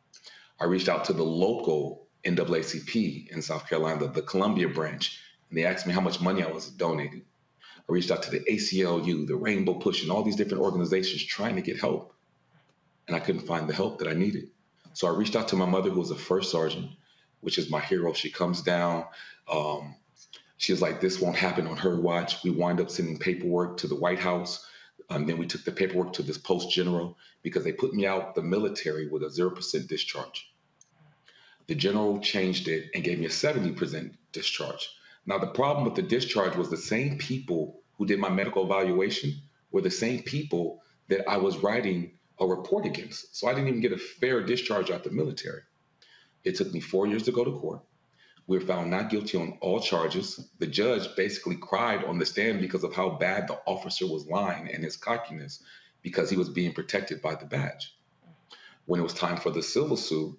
I 0.60 0.64
reached 0.64 0.88
out 0.88 1.04
to 1.06 1.12
the 1.12 1.24
local 1.24 2.08
NAACP 2.24 3.30
in 3.30 3.42
South 3.42 3.68
Carolina, 3.68 4.08
the 4.08 4.22
Columbia 4.22 4.68
branch, 4.68 5.20
and 5.48 5.58
they 5.58 5.64
asked 5.64 5.86
me 5.86 5.92
how 5.92 6.00
much 6.00 6.20
money 6.20 6.42
I 6.42 6.50
was 6.50 6.68
donating. 6.68 7.22
I 7.88 7.92
reached 7.92 8.10
out 8.10 8.22
to 8.24 8.30
the 8.30 8.40
ACLU, 8.40 9.26
the 9.26 9.36
Rainbow 9.36 9.74
Push, 9.74 10.02
and 10.02 10.10
all 10.10 10.22
these 10.22 10.36
different 10.36 10.62
organizations 10.62 11.24
trying 11.24 11.56
to 11.56 11.62
get 11.62 11.80
help. 11.80 12.14
And 13.06 13.16
I 13.16 13.20
couldn't 13.20 13.46
find 13.46 13.68
the 13.68 13.74
help 13.74 13.98
that 14.00 14.08
I 14.08 14.12
needed. 14.12 14.50
So 14.92 15.06
I 15.06 15.16
reached 15.16 15.36
out 15.36 15.48
to 15.48 15.56
my 15.56 15.64
mother, 15.64 15.90
who 15.90 16.00
was 16.00 16.10
a 16.10 16.16
first 16.16 16.50
sergeant, 16.50 16.90
which 17.40 17.56
is 17.56 17.70
my 17.70 17.80
hero. 17.80 18.12
She 18.12 18.30
comes 18.30 18.60
down. 18.62 19.06
Um, 19.50 19.94
she 20.58 20.72
was 20.72 20.82
like, 20.82 21.00
this 21.00 21.20
won't 21.20 21.36
happen 21.36 21.66
on 21.66 21.76
her 21.78 21.98
watch. 21.98 22.42
We 22.42 22.50
wind 22.50 22.80
up 22.80 22.90
sending 22.90 23.18
paperwork 23.18 23.78
to 23.78 23.86
the 23.86 23.94
White 23.94 24.18
House. 24.18 24.66
Um, 25.10 25.26
then 25.26 25.38
we 25.38 25.46
took 25.46 25.64
the 25.64 25.72
paperwork 25.72 26.12
to 26.14 26.22
this 26.22 26.38
post 26.38 26.70
general 26.70 27.16
because 27.42 27.64
they 27.64 27.72
put 27.72 27.94
me 27.94 28.06
out 28.06 28.34
the 28.34 28.42
military 28.42 29.08
with 29.08 29.22
a 29.22 29.26
0% 29.26 29.88
discharge. 29.88 30.52
The 31.66 31.74
general 31.74 32.20
changed 32.20 32.68
it 32.68 32.90
and 32.94 33.04
gave 33.04 33.18
me 33.18 33.26
a 33.26 33.30
70% 33.30 34.14
discharge. 34.32 34.88
Now, 35.26 35.38
the 35.38 35.46
problem 35.46 35.84
with 35.84 35.94
the 35.94 36.02
discharge 36.02 36.56
was 36.56 36.70
the 36.70 36.76
same 36.76 37.18
people 37.18 37.80
who 37.96 38.06
did 38.06 38.18
my 38.18 38.28
medical 38.28 38.64
evaluation 38.64 39.34
were 39.70 39.82
the 39.82 39.90
same 39.90 40.22
people 40.22 40.82
that 41.08 41.28
I 41.28 41.36
was 41.38 41.58
writing 41.58 42.12
a 42.38 42.46
report 42.46 42.86
against. 42.86 43.36
So 43.36 43.48
I 43.48 43.54
didn't 43.54 43.68
even 43.68 43.80
get 43.80 43.92
a 43.92 43.98
fair 43.98 44.42
discharge 44.42 44.90
out 44.90 45.04
the 45.04 45.10
military. 45.10 45.62
It 46.44 46.56
took 46.56 46.72
me 46.72 46.80
four 46.80 47.06
years 47.06 47.24
to 47.24 47.32
go 47.32 47.44
to 47.44 47.58
court. 47.58 47.80
We 48.48 48.56
were 48.56 48.64
found 48.64 48.90
not 48.90 49.10
guilty 49.10 49.36
on 49.36 49.58
all 49.60 49.78
charges. 49.78 50.48
The 50.58 50.66
judge 50.66 51.14
basically 51.14 51.56
cried 51.56 52.02
on 52.04 52.18
the 52.18 52.24
stand 52.24 52.62
because 52.62 52.82
of 52.82 52.94
how 52.94 53.10
bad 53.10 53.46
the 53.46 53.60
officer 53.66 54.06
was 54.06 54.26
lying 54.26 54.72
and 54.72 54.82
his 54.82 54.96
cockiness 54.96 55.62
because 56.00 56.30
he 56.30 56.38
was 56.38 56.48
being 56.48 56.72
protected 56.72 57.20
by 57.20 57.34
the 57.34 57.44
badge. 57.44 57.94
When 58.86 59.00
it 59.00 59.02
was 59.02 59.12
time 59.12 59.36
for 59.36 59.50
the 59.50 59.62
civil 59.62 59.98
suit, 59.98 60.38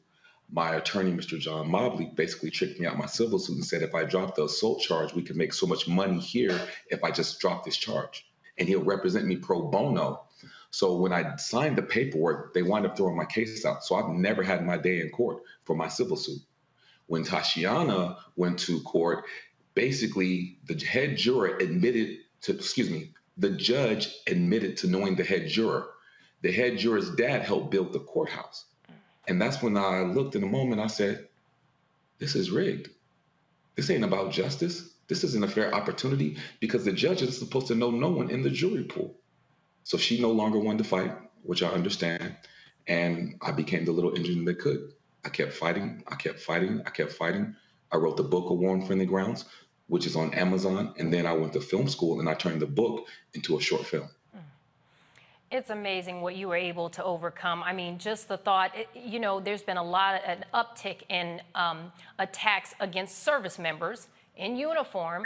my 0.51 0.73
attorney, 0.73 1.11
Mr. 1.11 1.39
John 1.39 1.69
Mobley, 1.69 2.11
basically 2.15 2.49
tricked 2.49 2.79
me 2.79 2.87
out 2.87 2.97
my 2.97 3.05
civil 3.05 3.37
suit 3.37 3.57
and 3.57 3.65
said 3.65 3.83
if 3.83 3.93
I 3.93 4.05
drop 4.05 4.33
the 4.33 4.45
assault 4.45 4.81
charge, 4.81 5.13
we 5.13 5.21
could 5.21 5.35
make 5.35 5.53
so 5.53 5.67
much 5.67 5.87
money 5.87 6.17
here 6.17 6.59
if 6.89 7.03
I 7.03 7.11
just 7.11 7.39
drop 7.39 7.63
this 7.63 7.77
charge. 7.77 8.25
And 8.57 8.67
he'll 8.67 8.83
represent 8.83 9.27
me 9.27 9.35
pro 9.35 9.67
bono. 9.67 10.23
So 10.71 10.97
when 10.97 11.13
I 11.13 11.35
signed 11.35 11.77
the 11.77 11.83
paperwork, 11.83 12.55
they 12.55 12.63
wind 12.63 12.87
up 12.87 12.97
throwing 12.97 13.17
my 13.17 13.25
case 13.25 13.63
out. 13.65 13.83
So 13.83 13.93
I've 13.93 14.09
never 14.09 14.41
had 14.41 14.65
my 14.65 14.77
day 14.77 14.99
in 14.99 15.11
court 15.11 15.43
for 15.65 15.75
my 15.75 15.87
civil 15.87 16.17
suit. 16.17 16.39
When 17.09 17.23
Tashiana 17.23 18.17
went 18.35 18.59
to 18.59 18.81
court, 18.81 19.25
basically 19.73 20.59
the 20.67 20.75
head 20.85 21.17
juror 21.17 21.57
admitted 21.57 22.19
to, 22.41 22.53
excuse 22.53 22.91
me, 22.91 23.13
the 23.35 23.49
judge 23.49 24.15
admitted 24.27 24.77
to 24.77 24.87
knowing 24.87 25.15
the 25.15 25.23
head 25.23 25.47
juror. 25.47 25.89
The 26.43 26.51
head 26.51 26.77
juror's 26.77 27.09
dad 27.15 27.41
helped 27.41 27.71
build 27.71 27.93
the 27.93 27.99
courthouse. 27.99 28.65
And 29.27 29.41
that's 29.41 29.59
when 29.59 29.75
I 29.75 30.01
looked 30.03 30.35
in 30.35 30.43
a 30.43 30.47
moment, 30.47 30.81
I 30.81 30.85
said, 30.85 31.27
this 32.19 32.35
is 32.35 32.51
rigged. 32.51 32.89
This 33.75 33.89
ain't 33.89 34.03
about 34.03 34.31
justice. 34.31 34.93
This 35.07 35.23
isn't 35.23 35.43
a 35.43 35.47
fair 35.47 35.73
opportunity 35.73 36.37
because 36.59 36.85
the 36.85 36.91
judge 36.93 37.23
is 37.23 37.39
supposed 37.39 37.67
to 37.67 37.75
know 37.75 37.89
no 37.89 38.09
one 38.09 38.29
in 38.29 38.43
the 38.43 38.51
jury 38.51 38.83
pool. 38.83 39.15
So 39.83 39.97
she 39.97 40.21
no 40.21 40.29
longer 40.29 40.59
wanted 40.59 40.83
to 40.83 40.89
fight, 40.89 41.17
which 41.41 41.63
I 41.63 41.69
understand. 41.69 42.35
And 42.85 43.35
I 43.41 43.51
became 43.51 43.85
the 43.85 43.93
little 43.93 44.13
engine 44.13 44.45
that 44.45 44.59
could. 44.59 44.91
I 45.25 45.29
kept 45.29 45.53
fighting. 45.53 46.03
I 46.07 46.15
kept 46.15 46.39
fighting. 46.39 46.81
I 46.85 46.89
kept 46.89 47.11
fighting. 47.11 47.55
I 47.91 47.97
wrote 47.97 48.17
the 48.17 48.23
book 48.23 48.49
of 48.51 48.57
War 48.57 48.71
on 48.71 48.85
Friendly 48.85 49.05
Grounds, 49.05 49.45
which 49.87 50.05
is 50.05 50.15
on 50.15 50.33
Amazon. 50.33 50.93
And 50.97 51.11
then 51.13 51.25
I 51.25 51.33
went 51.33 51.53
to 51.53 51.61
film 51.61 51.87
school 51.87 52.19
and 52.19 52.29
I 52.29 52.33
turned 52.33 52.61
the 52.61 52.67
book 52.67 53.07
into 53.33 53.57
a 53.57 53.61
short 53.61 53.85
film. 53.85 54.09
It's 55.51 55.71
amazing 55.71 56.21
what 56.21 56.35
you 56.35 56.47
were 56.47 56.55
able 56.55 56.91
to 56.91 57.03
overcome. 57.03 57.63
I 57.63 57.73
mean, 57.73 57.97
just 57.97 58.27
the 58.27 58.37
thought, 58.37 58.71
you 58.93 59.19
know, 59.19 59.39
there's 59.39 59.63
been 59.63 59.77
a 59.77 59.83
lot 59.83 60.15
of 60.15 60.21
an 60.29 60.45
uptick 60.53 61.01
in 61.09 61.41
um, 61.55 61.91
attacks 62.19 62.75
against 62.79 63.23
service 63.23 63.57
members 63.57 64.09
in 64.37 64.55
uniform 64.55 65.23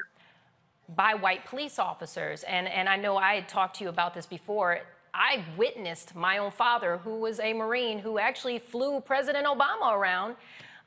by 0.95 1.13
white 1.13 1.45
police 1.45 1.77
officers. 1.77 2.43
And, 2.43 2.69
and 2.69 2.87
I 2.87 2.95
know 2.95 3.17
I 3.17 3.35
had 3.35 3.49
talked 3.49 3.77
to 3.77 3.83
you 3.83 3.89
about 3.89 4.13
this 4.13 4.25
before. 4.25 4.79
I 5.13 5.43
witnessed 5.57 6.15
my 6.15 6.39
own 6.39 6.51
father, 6.51 6.97
who 6.97 7.19
was 7.19 7.39
a 7.39 7.53
Marine, 7.53 7.99
who 7.99 8.17
actually 8.17 8.59
flew 8.59 8.99
President 8.99 9.45
Obama 9.45 9.93
around. 9.93 10.35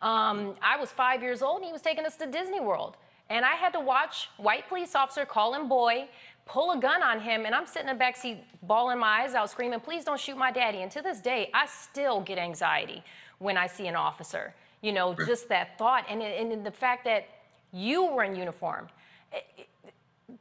Um, 0.03 0.55
I 0.63 0.77
was 0.79 0.91
five 0.91 1.23
years 1.23 1.43
old, 1.43 1.59
and 1.59 1.67
he 1.67 1.73
was 1.73 1.83
taking 1.83 2.05
us 2.05 2.17
to 2.17 2.27
Disney 2.27 2.61
World. 2.61 2.97
And 3.31 3.45
I 3.45 3.53
had 3.53 3.73
to 3.73 3.81
watch 3.81 4.29
white 4.37 4.69
police 4.69 4.95
officer 4.95 5.25
call 5.25 5.55
him 5.55 5.69
boy, 5.69 6.09
pull 6.45 6.73
a 6.73 6.79
gun 6.79 7.03
on 7.03 7.21
him, 7.21 7.45
and 7.45 7.55
I'm 7.55 7.67
sitting 7.67 7.89
in 7.89 7.99
the 7.99 8.05
backseat 8.05 8.39
bawling 8.63 8.99
my 8.99 9.23
eyes 9.23 9.35
out, 9.35 9.51
screaming, 9.51 9.81
please 9.81 10.05
don't 10.05 10.21
shoot 10.21 10.37
my 10.37 10.51
daddy. 10.51 10.83
And 10.83 10.91
to 10.93 11.03
this 11.03 11.21
day, 11.21 11.51
I 11.55 11.67
still 11.67 12.21
get 12.21 12.39
anxiety 12.39 13.03
when 13.39 13.57
I 13.57 13.67
see 13.67 13.87
an 13.87 13.97
officer. 13.97 14.55
You 14.81 14.93
know, 14.93 15.15
just 15.27 15.49
that 15.49 15.79
thought. 15.79 16.05
And, 16.09 16.23
and 16.23 16.65
the 16.65 16.71
fact 16.71 17.05
that 17.05 17.27
you 17.73 18.07
were 18.07 18.25
in 18.25 18.37
uniform. 18.37 18.89
It, 19.33 19.69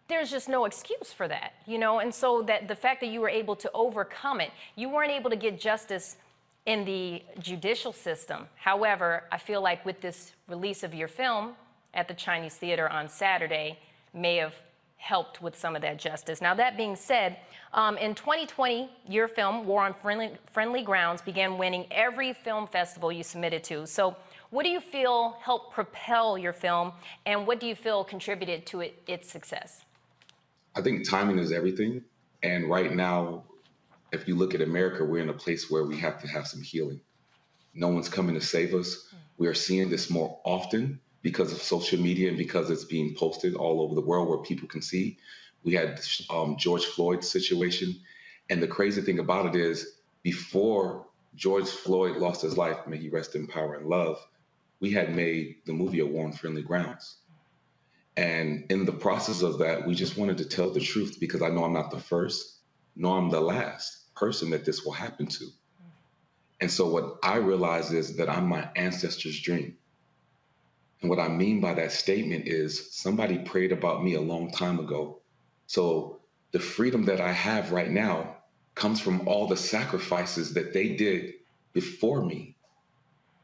there's 0.07 0.31
just 0.31 0.49
no 0.49 0.65
excuse 0.65 1.13
for 1.13 1.27
that, 1.27 1.53
you 1.65 1.77
know? 1.77 1.99
And 1.99 2.13
so 2.13 2.41
that 2.43 2.67
the 2.67 2.75
fact 2.75 3.01
that 3.01 3.07
you 3.07 3.21
were 3.21 3.29
able 3.29 3.55
to 3.57 3.69
overcome 3.73 4.41
it, 4.41 4.51
you 4.75 4.89
weren't 4.89 5.11
able 5.11 5.29
to 5.29 5.35
get 5.35 5.59
justice 5.59 6.17
in 6.65 6.85
the 6.85 7.21
judicial 7.39 7.93
system. 7.93 8.47
However, 8.55 9.23
I 9.31 9.37
feel 9.37 9.61
like 9.61 9.85
with 9.85 10.01
this 10.01 10.33
release 10.47 10.83
of 10.83 10.93
your 10.93 11.07
film 11.07 11.53
at 11.93 12.07
the 12.07 12.13
Chinese 12.13 12.55
Theater 12.55 12.89
on 12.89 13.07
Saturday 13.07 13.77
may 14.13 14.37
have 14.37 14.55
helped 14.97 15.41
with 15.41 15.55
some 15.55 15.75
of 15.75 15.83
that 15.83 15.99
justice. 15.99 16.41
Now, 16.41 16.55
that 16.55 16.77
being 16.77 16.95
said, 16.95 17.37
um, 17.73 17.97
in 17.97 18.15
2020, 18.15 18.89
your 19.07 19.27
film, 19.27 19.67
War 19.67 19.83
on 19.83 19.93
Friendly, 19.93 20.31
Friendly 20.51 20.81
Grounds, 20.81 21.21
began 21.21 21.59
winning 21.59 21.85
every 21.91 22.33
film 22.33 22.65
festival 22.65 23.11
you 23.11 23.21
submitted 23.21 23.63
to. 23.65 23.85
So, 23.85 24.15
what 24.49 24.63
do 24.63 24.69
you 24.69 24.79
feel 24.79 25.37
helped 25.41 25.73
propel 25.73 26.37
your 26.37 26.53
film, 26.53 26.93
and 27.25 27.47
what 27.47 27.59
do 27.59 27.67
you 27.67 27.75
feel 27.75 28.03
contributed 28.03 28.65
to 28.67 28.81
it, 28.81 29.01
its 29.07 29.29
success? 29.29 29.83
I 30.75 30.81
think 30.81 31.07
timing 31.09 31.39
is 31.39 31.51
everything. 31.51 32.03
And 32.43 32.69
right 32.69 32.93
now, 32.93 33.43
if 34.11 34.27
you 34.27 34.35
look 34.35 34.53
at 34.53 34.61
America, 34.61 35.03
we're 35.03 35.21
in 35.21 35.29
a 35.29 35.33
place 35.33 35.69
where 35.71 35.83
we 35.83 35.97
have 35.97 36.21
to 36.21 36.27
have 36.27 36.47
some 36.47 36.61
healing. 36.61 37.01
No 37.73 37.87
one's 37.87 38.09
coming 38.09 38.35
to 38.35 38.41
save 38.41 38.73
us. 38.73 39.13
We 39.37 39.47
are 39.47 39.53
seeing 39.53 39.89
this 39.89 40.09
more 40.09 40.39
often 40.43 40.99
because 41.21 41.51
of 41.51 41.61
social 41.61 41.99
media 41.99 42.29
and 42.29 42.37
because 42.37 42.69
it's 42.69 42.85
being 42.85 43.15
posted 43.15 43.55
all 43.55 43.81
over 43.81 43.95
the 43.95 44.01
world 44.01 44.29
where 44.29 44.37
people 44.37 44.67
can 44.67 44.81
see. 44.81 45.17
We 45.63 45.73
had 45.73 45.99
um, 46.29 46.55
George 46.57 46.85
Floyd's 46.85 47.27
situation. 47.27 47.95
And 48.49 48.61
the 48.61 48.67
crazy 48.67 49.01
thing 49.01 49.19
about 49.19 49.47
it 49.47 49.55
is, 49.59 49.97
before 50.21 51.07
George 51.35 51.67
Floyd 51.67 52.17
lost 52.17 52.41
his 52.43 52.57
life, 52.57 52.77
may 52.87 52.97
he 52.97 53.09
rest 53.09 53.35
in 53.35 53.47
power 53.47 53.75
and 53.75 53.87
love, 53.87 54.25
we 54.79 54.91
had 54.91 55.15
made 55.15 55.57
the 55.65 55.73
movie 55.73 55.99
A 55.99 56.05
War 56.05 56.25
on 56.25 56.33
Friendly 56.33 56.61
Grounds. 56.61 57.17
And 58.17 58.65
in 58.69 58.85
the 58.85 58.93
process 58.93 59.41
of 59.41 59.59
that, 59.59 59.85
we 59.85 59.95
just 59.95 60.17
wanted 60.17 60.37
to 60.37 60.45
tell 60.45 60.69
the 60.69 60.79
truth 60.79 61.17
because 61.19 61.41
I 61.41 61.49
know 61.49 61.63
I'm 61.63 61.73
not 61.73 61.91
the 61.91 61.99
first, 61.99 62.59
nor 62.95 63.17
I'm 63.17 63.29
the 63.29 63.41
last 63.41 64.13
person 64.15 64.51
that 64.51 64.65
this 64.65 64.85
will 64.85 64.93
happen 64.93 65.27
to. 65.27 65.45
And 66.61 66.71
so 66.71 66.87
what 66.87 67.17
I 67.21 67.37
realize 67.37 67.91
is 67.91 68.15
that 68.17 68.29
I'm 68.29 68.47
my 68.47 68.69
ancestors' 68.75 69.41
dream. 69.41 69.77
And 71.01 71.09
what 71.09 71.19
I 71.19 71.27
mean 71.27 71.59
by 71.59 71.73
that 71.73 71.91
statement 71.91 72.47
is 72.47 72.95
somebody 72.95 73.37
prayed 73.39 73.71
about 73.73 74.03
me 74.03 74.15
a 74.15 74.21
long 74.21 74.51
time 74.51 74.79
ago. 74.79 75.21
So 75.67 76.21
the 76.51 76.59
freedom 76.59 77.05
that 77.05 77.19
I 77.19 77.31
have 77.33 77.71
right 77.73 77.91
now 77.91 78.37
comes 78.75 79.01
from 79.01 79.27
all 79.27 79.47
the 79.47 79.57
sacrifices 79.57 80.53
that 80.53 80.73
they 80.73 80.95
did 80.95 81.33
before 81.73 82.25
me. 82.25 82.54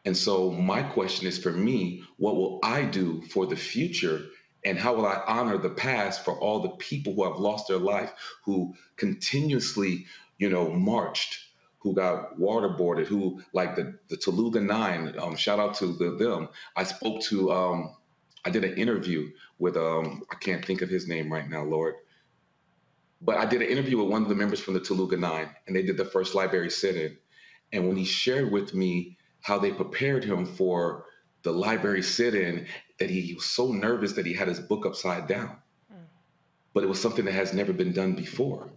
And 0.06 0.18
so 0.18 0.52
my 0.52 0.82
question 0.82 1.28
is 1.28 1.38
for 1.38 1.52
me, 1.52 2.04
what 2.18 2.36
will 2.36 2.60
I 2.64 2.84
do 2.84 3.22
for 3.24 3.46
the 3.46 3.56
future 3.56 4.26
and 4.64 4.78
how 4.78 4.94
will 4.96 5.06
I 5.06 5.22
honor 5.28 5.58
the 5.58 5.70
past 5.70 6.24
for 6.24 6.40
all 6.40 6.60
the 6.60 6.70
people 6.70 7.14
who 7.14 7.24
have 7.24 7.40
lost 7.40 7.68
their 7.68 7.78
life, 7.78 8.12
who 8.44 8.76
continuously, 8.96 10.06
you 10.38 10.50
know, 10.50 10.70
marched, 10.72 11.40
who 11.80 11.94
got 11.94 12.40
waterboarded, 12.40 13.06
who 13.06 13.42
like 13.54 13.76
the 13.76 13.98
the 14.10 14.18
Tougaloo 14.18 14.62
Nine. 14.62 15.16
Um, 15.20 15.36
shout 15.36 15.60
out 15.60 15.76
to 15.76 15.88
the, 15.88 16.12
them. 16.12 16.50
I 16.76 16.84
spoke 16.84 17.22
to 17.24 17.52
um, 17.52 17.96
I 18.46 18.50
did 18.50 18.64
an 18.64 18.76
interview 18.76 19.32
with 19.58 19.78
um 19.78 20.24
I 20.32 20.36
can't 20.36 20.66
think 20.66 20.82
of 20.82 20.90
his 20.90 21.08
name 21.08 21.32
right 21.32 21.50
now, 21.50 21.64
Lord. 21.64 21.96
But 23.24 23.38
I 23.38 23.46
did 23.46 23.62
an 23.62 23.68
interview 23.68 23.98
with 23.98 24.10
one 24.10 24.24
of 24.24 24.30
the 24.30 24.36
members 24.36 24.60
from 24.60 24.74
the 24.74 24.80
Tougaloo 24.80 25.18
Nine, 25.18 25.50
and 25.68 25.76
they 25.76 25.84
did 25.84 25.98
the 25.98 26.06
first 26.06 26.34
library 26.34 26.72
sit-in. 26.72 27.18
And 27.72 27.88
when 27.88 27.98
he 27.98 28.06
shared 28.06 28.52
with 28.52 28.74
me 28.74 29.18
how 29.42 29.60
they 29.60 29.72
prepared 29.72 30.24
him 30.24 30.46
for 30.46 31.06
the 31.44 31.52
library 31.52 32.04
sit-in, 32.04 32.68
that 33.00 33.10
he 33.10 33.34
was 33.34 33.46
so 33.46 33.72
nervous 33.72 34.14
that 34.14 34.26
he 34.26 34.34
had 34.34 34.48
his 34.48 34.60
book 34.60 34.86
upside 34.86 35.28
down. 35.28 35.58
Mm. 35.92 36.06
But 36.74 36.84
it 36.84 36.88
was 36.88 37.02
something 37.02 37.26
that 37.26 37.34
has 37.34 37.54
never 37.54 37.74
been 37.74 37.94
done 37.94 38.14
before. 38.14 38.70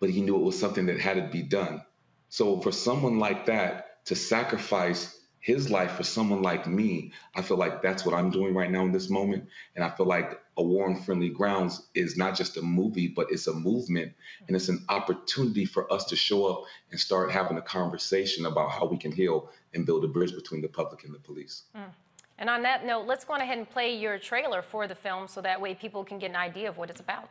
But 0.00 0.10
he 0.10 0.22
knew 0.22 0.36
it 0.36 0.44
was 0.44 0.58
something 0.58 0.86
that 0.86 1.00
had 1.00 1.16
to 1.16 1.28
be 1.30 1.42
done. 1.42 1.82
So 2.28 2.60
for 2.60 2.72
someone 2.72 3.18
like 3.18 3.46
that 3.46 4.04
to 4.06 4.14
sacrifice 4.14 5.18
his 5.46 5.70
life 5.70 5.92
for 5.92 6.02
someone 6.02 6.42
like 6.42 6.66
me, 6.66 7.12
I 7.36 7.40
feel 7.40 7.56
like 7.56 7.80
that's 7.80 8.04
what 8.04 8.16
I'm 8.16 8.30
doing 8.30 8.52
right 8.52 8.68
now 8.68 8.82
in 8.82 8.90
this 8.90 9.08
moment. 9.08 9.46
And 9.76 9.84
I 9.84 9.90
feel 9.90 10.04
like 10.06 10.40
A 10.56 10.62
War 10.62 10.88
on 10.88 11.00
Friendly 11.00 11.28
Grounds 11.28 11.86
is 11.94 12.16
not 12.16 12.34
just 12.34 12.56
a 12.56 12.62
movie, 12.62 13.06
but 13.06 13.28
it's 13.30 13.46
a 13.46 13.52
movement. 13.52 14.12
And 14.48 14.56
it's 14.56 14.68
an 14.68 14.84
opportunity 14.88 15.64
for 15.64 15.90
us 15.92 16.04
to 16.06 16.16
show 16.16 16.46
up 16.46 16.64
and 16.90 16.98
start 16.98 17.30
having 17.30 17.58
a 17.58 17.62
conversation 17.62 18.46
about 18.46 18.72
how 18.72 18.86
we 18.86 18.98
can 18.98 19.12
heal 19.12 19.48
and 19.72 19.86
build 19.86 20.04
a 20.04 20.08
bridge 20.08 20.34
between 20.34 20.62
the 20.62 20.68
public 20.68 21.04
and 21.04 21.14
the 21.14 21.20
police. 21.20 21.62
Mm. 21.76 21.92
And 22.38 22.50
on 22.50 22.62
that 22.62 22.84
note, 22.84 23.06
let's 23.06 23.24
go 23.24 23.34
on 23.34 23.40
ahead 23.40 23.56
and 23.56 23.70
play 23.70 23.94
your 23.96 24.18
trailer 24.18 24.62
for 24.62 24.88
the 24.88 24.96
film 24.96 25.28
so 25.28 25.40
that 25.42 25.60
way 25.60 25.74
people 25.76 26.02
can 26.02 26.18
get 26.18 26.30
an 26.30 26.36
idea 26.36 26.68
of 26.68 26.76
what 26.76 26.90
it's 26.90 27.00
about. 27.00 27.30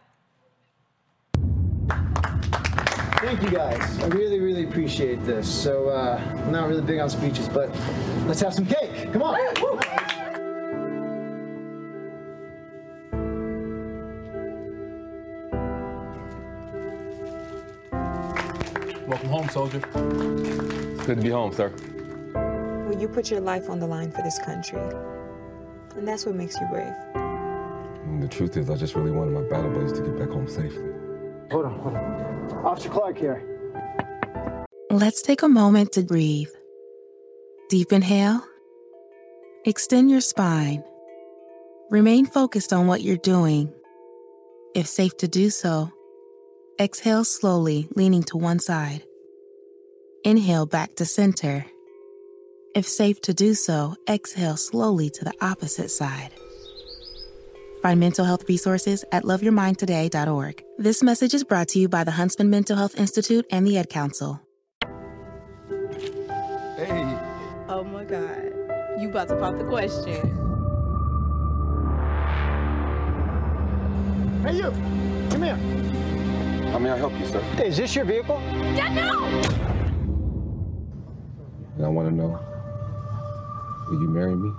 Thank 3.20 3.42
you 3.42 3.50
guys. 3.50 4.00
I 4.00 4.08
really, 4.08 4.40
really 4.40 4.64
appreciate 4.66 5.24
this. 5.26 5.48
So, 5.48 5.90
uh, 5.90 6.22
I'm 6.46 6.52
not 6.52 6.68
really 6.68 6.82
big 6.82 7.00
on 7.00 7.10
speeches, 7.10 7.48
but 7.48 7.70
let's 8.28 8.42
have 8.42 8.54
some 8.54 8.66
cake. 8.66 9.12
Come 9.14 9.24
on. 9.24 9.40
Welcome 19.08 19.30
home, 19.30 19.50
soldier. 19.50 19.80
Good 19.80 21.18
to 21.18 21.22
be 21.22 21.30
home, 21.30 21.54
sir. 21.54 21.72
Well, 22.34 23.00
you 23.00 23.08
put 23.08 23.32
your 23.32 23.40
life 23.40 23.70
on 23.70 23.80
the 23.80 23.88
line 23.88 24.12
for 24.12 24.24
this 24.24 24.40
country. 24.40 24.82
And 25.96 26.08
that's 26.08 26.26
what 26.26 26.36
makes 26.36 26.60
you 26.60 26.68
brave. 26.72 26.94
And 27.16 28.22
the 28.22 28.28
truth 28.28 28.58
is, 28.58 28.70
I 28.70 28.76
just 28.76 28.96
really 28.96 29.12
wanted 29.12 29.32
my 29.32 29.48
battle 29.50 29.72
buddies 29.72 29.94
to 29.94 30.02
get 30.02 30.18
back 30.18 30.30
home 30.30 30.48
safely. 30.48 30.95
Hold 31.52 31.66
on, 31.66 31.80
hold 31.80 31.96
on. 31.96 32.66
Officer 32.66 32.90
Clark 32.90 33.18
here. 33.18 33.44
Let's 34.90 35.22
take 35.22 35.44
a 35.44 35.50
moment 35.50 35.92
to 35.94 36.04
breathe. 36.04 36.50
Deep 37.70 37.92
inhale. 37.92 38.42
Extend 39.66 40.10
your 40.12 40.22
spine. 40.22 40.84
Remain 41.90 42.26
focused 42.26 42.72
on 42.72 42.88
what 42.88 43.02
you're 43.02 43.18
doing. 43.18 43.74
If 44.74 44.88
safe 44.88 45.18
to 45.18 45.28
do 45.28 45.50
so, 45.50 45.92
exhale 46.80 47.24
slowly, 47.24 47.88
leaning 47.96 48.24
to 48.24 48.38
one 48.38 48.60
side. 48.60 49.04
Inhale 50.24 50.66
back 50.66 50.96
to 50.96 51.06
center. 51.06 51.66
If 52.74 52.88
safe 52.88 53.22
to 53.22 53.34
do 53.34 53.54
so, 53.54 53.96
exhale 54.10 54.58
slowly 54.58 55.10
to 55.12 55.24
the 55.24 55.34
opposite 55.42 55.92
side. 55.92 56.32
Find 57.86 58.00
mental 58.00 58.26
health 58.26 58.50
resources 58.50 59.06
at 59.12 59.26
loveyourmindtoday.org. 59.26 60.64
This 60.80 61.04
message 61.04 61.36
is 61.36 61.44
brought 61.44 61.68
to 61.68 61.78
you 61.78 61.88
by 61.88 62.04
the 62.04 62.10
Huntsman 62.10 62.50
Mental 62.50 62.76
Health 62.76 62.98
Institute 62.98 63.46
and 63.52 63.68
the 63.68 63.78
Ad 63.78 63.92
Council. 63.92 64.42
Hey. 66.78 67.16
Oh 67.70 67.84
my 67.84 68.04
God. 68.04 68.42
You 69.00 69.10
about 69.10 69.28
to 69.28 69.36
pop 69.36 69.60
the 69.60 69.66
question. 69.66 70.16
Hey, 74.42 74.56
you. 74.56 74.72
Come 75.30 75.44
here. 75.44 75.56
How 76.72 76.80
may 76.80 76.90
I 76.90 76.98
help 76.98 77.14
you, 77.20 77.28
sir? 77.28 77.40
Hey, 77.54 77.68
is 77.68 77.78
this 77.78 77.96
your 77.96 78.06
vehicle? 78.06 78.42
Yeah, 78.74 78.92
no! 78.96 79.26
And 81.76 81.86
I 81.86 81.90
want 81.90 82.10
to 82.10 82.16
know, 82.16 82.40
will 83.90 84.02
you 84.02 84.08
marry 84.08 84.36
me? 84.36 84.52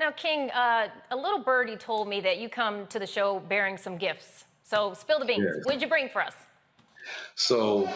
Now, 0.00 0.10
King, 0.12 0.50
uh, 0.52 0.88
a 1.10 1.16
little 1.16 1.40
birdie 1.40 1.76
told 1.76 2.08
me 2.08 2.22
that 2.22 2.38
you 2.38 2.48
come 2.48 2.86
to 2.86 2.98
the 2.98 3.06
show 3.06 3.38
bearing 3.38 3.76
some 3.76 3.98
gifts. 3.98 4.46
So 4.62 4.94
spill 4.94 5.18
the 5.18 5.26
beans. 5.26 5.44
Yes. 5.44 5.66
What'd 5.66 5.82
you 5.82 5.88
bring 5.88 6.08
for 6.08 6.22
us? 6.22 6.32
So, 7.34 7.86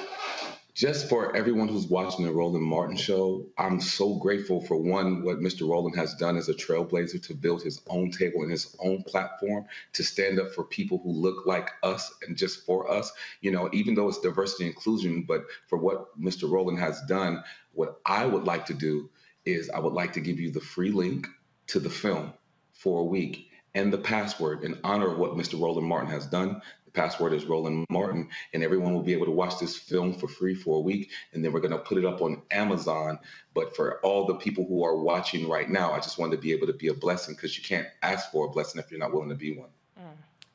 just 0.75 1.09
for 1.09 1.35
everyone 1.35 1.67
who's 1.67 1.87
watching 1.87 2.27
the 2.27 2.31
Roland 2.31 2.67
Martin 2.67 2.99
show, 2.99 3.47
I'm 3.57 3.81
so 3.81 4.17
grateful 4.17 4.61
for 4.61 4.77
one, 4.77 5.23
what 5.23 5.39
Mr. 5.39 5.67
Roland 5.67 5.97
has 5.97 6.13
done 6.17 6.37
as 6.37 6.51
a 6.51 6.53
trailblazer 6.53 7.23
to 7.23 7.33
build 7.33 7.63
his 7.63 7.81
own 7.89 8.11
table 8.11 8.43
and 8.43 8.51
his 8.51 8.77
own 8.85 9.03
platform 9.05 9.65
to 9.95 10.05
stand 10.05 10.39
up 10.39 10.53
for 10.53 10.65
people 10.65 11.01
who 11.03 11.11
look 11.11 11.47
like 11.47 11.71
us 11.83 12.13
and 12.27 12.37
just 12.37 12.67
for 12.67 12.91
us. 12.91 13.11
You 13.41 13.51
know, 13.51 13.71
even 13.73 13.95
though 13.95 14.09
it's 14.09 14.21
diversity 14.21 14.65
and 14.65 14.75
inclusion, 14.75 15.23
but 15.23 15.45
for 15.69 15.79
what 15.79 16.21
Mr. 16.21 16.51
Roland 16.51 16.81
has 16.81 17.01
done, 17.09 17.43
what 17.73 18.03
I 18.05 18.27
would 18.27 18.45
like 18.45 18.67
to 18.67 18.75
do 18.75 19.09
is 19.47 19.71
I 19.71 19.79
would 19.79 19.95
like 19.95 20.13
to 20.15 20.21
give 20.21 20.39
you 20.39 20.51
the 20.51 20.61
free 20.61 20.91
link 20.91 21.29
to 21.69 21.81
the 21.81 21.91
film 21.91 22.33
for 22.73 23.01
a 23.01 23.05
week 23.05 23.51
and 23.75 23.93
the 23.93 23.99
password 23.99 24.63
in 24.63 24.79
honor 24.85 25.11
of 25.11 25.19
what 25.19 25.33
Mr. 25.33 25.61
Roland 25.61 25.87
Martin 25.87 26.11
has 26.11 26.27
done. 26.27 26.61
The 26.85 26.91
password 26.93 27.33
is 27.33 27.45
Roland 27.45 27.87
Martin, 27.91 28.29
and 28.53 28.63
everyone 28.63 28.95
will 28.95 29.03
be 29.03 29.13
able 29.13 29.27
to 29.27 29.33
watch 29.33 29.59
this 29.59 29.77
film 29.77 30.15
for 30.15 30.29
free 30.29 30.55
for 30.55 30.79
a 30.79 30.81
week. 30.81 31.11
And 31.33 31.45
then 31.45 31.53
we're 31.53 31.61
going 31.61 31.73
to 31.73 31.79
put 31.79 31.99
it 31.99 32.05
up 32.05 32.23
on 32.23 32.43
Amazon. 32.51 33.19
But 33.53 33.75
for 33.75 34.01
all 34.01 34.27
the 34.27 34.37
people 34.37 34.65
who 34.67 34.85
are 34.85 34.97
watching 35.03 35.49
right 35.49 35.69
now, 35.69 35.93
I 35.93 35.99
just 35.99 36.19
wanted 36.19 36.37
to 36.37 36.43
be 36.43 36.53
able 36.53 36.69
to 36.69 36.73
be 36.73 36.89
a 36.89 36.95
blessing 36.95 37.35
because 37.35 37.57
you 37.59 37.65
can't 37.65 37.89
ask 38.03 38.31
for 38.31 38.47
a 38.47 38.51
blessing 38.51 38.81
if 38.81 38.91
you're 38.91 39.01
not 39.01 39.13
willing 39.13 39.31
to 39.31 39.35
be 39.35 39.57
one. 39.57 39.71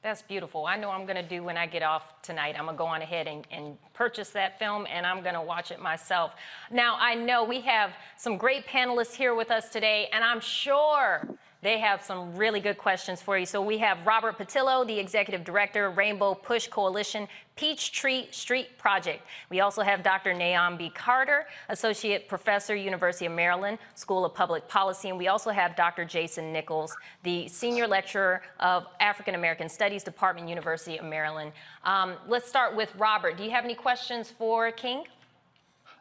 That's 0.02 0.22
beautiful. 0.22 0.66
I 0.66 0.78
know 0.78 0.92
I'm 0.92 1.06
going 1.06 1.18
to 1.18 1.28
do 1.28 1.44
when 1.44 1.58
I 1.58 1.66
get 1.66 1.84
off 1.84 2.22
tonight. 2.22 2.56
I'm 2.58 2.66
going 2.66 2.78
to 2.78 2.78
go 2.78 2.86
on 2.86 3.02
ahead 3.02 3.28
and, 3.28 3.46
and 3.52 3.78
purchase 3.94 4.30
that 4.30 4.58
film 4.58 4.88
and 4.90 5.06
I'm 5.06 5.22
going 5.22 5.34
to 5.34 5.42
watch 5.42 5.72
it 5.72 5.82
myself. 5.82 6.32
Now, 6.72 6.96
I 6.98 7.16
know 7.16 7.44
we 7.44 7.60
have 7.62 7.92
some 8.16 8.38
great 8.38 8.66
panelists 8.66 9.14
here 9.14 9.36
with 9.36 9.52
us 9.52 9.68
today, 9.70 10.08
and 10.14 10.24
I'm 10.24 10.40
sure 10.40 11.28
they 11.62 11.78
have 11.80 12.02
some 12.02 12.36
really 12.36 12.62
good 12.62 12.78
questions 12.78 13.22
for 13.22 13.38
you. 13.38 13.46
So 13.46 13.62
we 13.62 13.78
have 13.80 14.06
Robert 14.06 14.38
Patillo, 14.38 14.88
the 14.88 14.98
Executive 14.98 15.44
Director, 15.44 15.90
Rainbow 15.90 16.34
Push 16.34 16.70
Coalition, 16.70 17.28
Peachtree 17.58 18.28
Street 18.32 18.78
Project. 18.78 19.26
We 19.50 19.60
also 19.60 19.82
have 19.82 20.02
Dr. 20.02 20.34
Niambi. 20.34 20.94
Carter, 20.96 21.48
Associate 21.68 22.28
Professor, 22.30 22.76
University 22.76 23.26
of 23.26 23.34
Maryland, 23.34 23.78
School 23.96 24.24
of 24.24 24.34
Public 24.34 24.68
Policy. 24.70 25.10
And 25.10 25.18
we 25.18 25.28
also 25.28 25.50
have 25.50 25.76
Dr. 25.76 26.06
Jason 26.06 26.54
Nichols, 26.54 26.96
the 27.24 27.50
Senior 27.50 27.88
Lecturer 27.88 28.42
of 28.62 28.88
African 29.02 29.36
American 29.36 29.68
Studies, 29.68 30.04
Department, 30.04 30.48
University 30.48 30.98
of 30.98 31.06
Maryland. 31.06 31.52
Um, 31.84 32.16
let's 32.28 32.48
start 32.48 32.74
with 32.74 32.96
Robert. 32.96 33.36
Do 33.36 33.44
you 33.44 33.52
have 33.52 33.66
any 33.66 33.76
questions 33.76 34.30
for 34.30 34.72
King? 34.72 35.04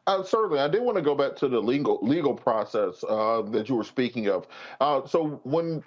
Uh, 0.09 0.24
certainly, 0.24 0.59
I 0.59 0.68
did 0.68 0.82
want 0.82 0.97
to 0.97 1.02
go 1.02 1.14
back 1.14 1.36
to 1.36 1.48
the 1.48 1.60
legal 1.60 2.01
legal 2.02 2.35
process 2.35 3.05
uh, 3.05 3.43
that 3.51 3.68
you 3.68 3.76
were 3.76 3.85
speaking 3.85 4.28
of. 4.28 4.48
Uh, 4.80 5.06
so, 5.06 5.40
when 5.44 5.85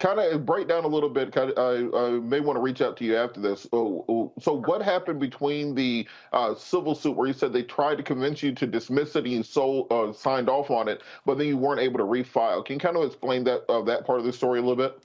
kind 0.00 0.18
of 0.18 0.44
break 0.44 0.66
down 0.66 0.84
a 0.84 0.88
little 0.88 1.08
bit, 1.08 1.32
kind 1.32 1.52
of, 1.52 1.58
I, 1.58 1.96
I 1.96 2.10
may 2.18 2.40
want 2.40 2.56
to 2.56 2.60
reach 2.60 2.82
out 2.82 2.96
to 2.98 3.04
you 3.04 3.16
after 3.16 3.40
this. 3.40 3.68
So, 3.70 4.34
so 4.40 4.54
what 4.54 4.82
happened 4.82 5.20
between 5.20 5.76
the 5.76 6.08
uh, 6.32 6.56
civil 6.56 6.96
suit 6.96 7.16
where 7.16 7.28
you 7.28 7.32
said 7.32 7.52
they 7.52 7.62
tried 7.62 7.98
to 7.98 8.02
convince 8.02 8.42
you 8.42 8.52
to 8.52 8.66
dismiss 8.66 9.14
it 9.14 9.24
and 9.24 9.32
you 9.32 9.42
so, 9.44 9.86
uh, 9.92 10.12
signed 10.12 10.48
off 10.48 10.70
on 10.72 10.88
it, 10.88 11.02
but 11.24 11.38
then 11.38 11.46
you 11.46 11.56
weren't 11.56 11.80
able 11.80 11.98
to 11.98 12.06
refile? 12.06 12.64
Can 12.64 12.74
you 12.74 12.80
kind 12.80 12.96
of 12.96 13.04
explain 13.04 13.44
that 13.44 13.62
uh, 13.70 13.82
that 13.82 14.06
part 14.06 14.18
of 14.18 14.26
the 14.26 14.32
story 14.32 14.58
a 14.58 14.62
little 14.62 14.76
bit? 14.76 15.00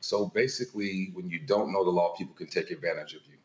So 0.00 0.26
basically, 0.34 1.10
when 1.12 1.30
you 1.30 1.40
don't 1.40 1.72
know 1.72 1.84
the 1.84 1.90
law, 1.90 2.14
people 2.16 2.34
can 2.34 2.48
take 2.48 2.70
advantage 2.70 3.14
of 3.14 3.22
you. 3.28 3.37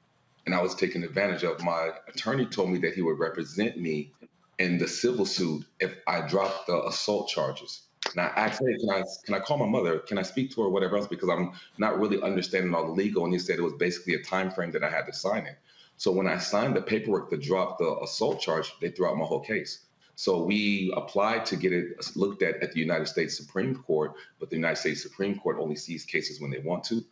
And 0.46 0.54
I 0.54 0.62
was 0.62 0.76
taken 0.76 1.04
advantage 1.04 1.44
of. 1.44 1.64
My 1.64 1.92
attorney 2.08 2.46
told 2.46 2.70
me 2.70 2.80
that 2.80 2.94
he 2.94 3.02
would 3.02 3.20
represent 3.20 3.78
me 3.78 4.12
in 4.60 4.78
the 4.78 4.88
civil 4.88 5.26
suit 5.26 5.66
if 5.80 5.96
I 6.08 6.28
dropped 6.28 6.68
the 6.68 6.86
assault 6.86 7.30
charges. 7.30 7.84
And 8.12 8.20
I 8.22 8.26
asked, 8.36 8.62
hey, 8.66 8.78
can 8.78 8.90
I 8.90 9.04
can 9.26 9.34
I 9.36 9.40
call 9.40 9.58
my 9.58 9.66
mother? 9.66 10.00
Can 10.00 10.18
I 10.18 10.24
speak 10.24 10.52
to 10.52 10.62
her, 10.62 10.68
or 10.68 10.70
whatever 10.70 10.98
else? 10.98 11.08
Because 11.08 11.30
I'm 11.30 11.54
not 11.78 12.00
really 12.00 12.22
understanding 12.22 12.76
all 12.76 12.86
the 12.86 12.92
legal. 12.92 13.24
And 13.24 13.34
he 13.34 13.40
said 13.40 13.58
it 13.58 13.64
was 13.64 13.74
basically 13.74 14.16
a 14.16 14.24
time 14.24 14.52
frame 14.52 14.72
that 14.72 14.84
I 14.84 14.90
had 14.90 15.06
to 15.06 15.14
sign 15.14 15.46
it. 15.46 15.58
So 15.98 16.12
when 16.12 16.28
I 16.28 16.38
signed 16.38 16.76
the 16.76 16.82
paperwork 16.82 17.30
to 17.30 17.38
drop 17.38 17.78
the 17.78 17.98
assault 18.04 18.42
charge, 18.42 18.74
they 18.82 18.90
threw 18.90 19.08
out 19.08 19.18
my 19.18 19.26
whole 19.26 19.40
case. 19.40 19.86
So 20.16 20.44
we 20.44 20.94
applied 20.96 21.46
to 21.48 21.56
get 21.56 21.74
it 21.74 22.16
looked 22.16 22.44
at 22.44 22.62
at 22.62 22.74
the 22.74 22.80
United 22.80 23.08
States 23.08 23.36
Supreme 23.36 23.76
Court, 23.76 24.14
but 24.40 24.50
the 24.50 24.56
United 24.56 24.76
States 24.76 25.02
Supreme 25.02 25.40
Court 25.40 25.58
only 25.60 25.76
sees 25.76 26.06
cases 26.06 26.40
when 26.40 26.52
they 26.52 26.60
want 26.60 26.84
to. 26.86 27.04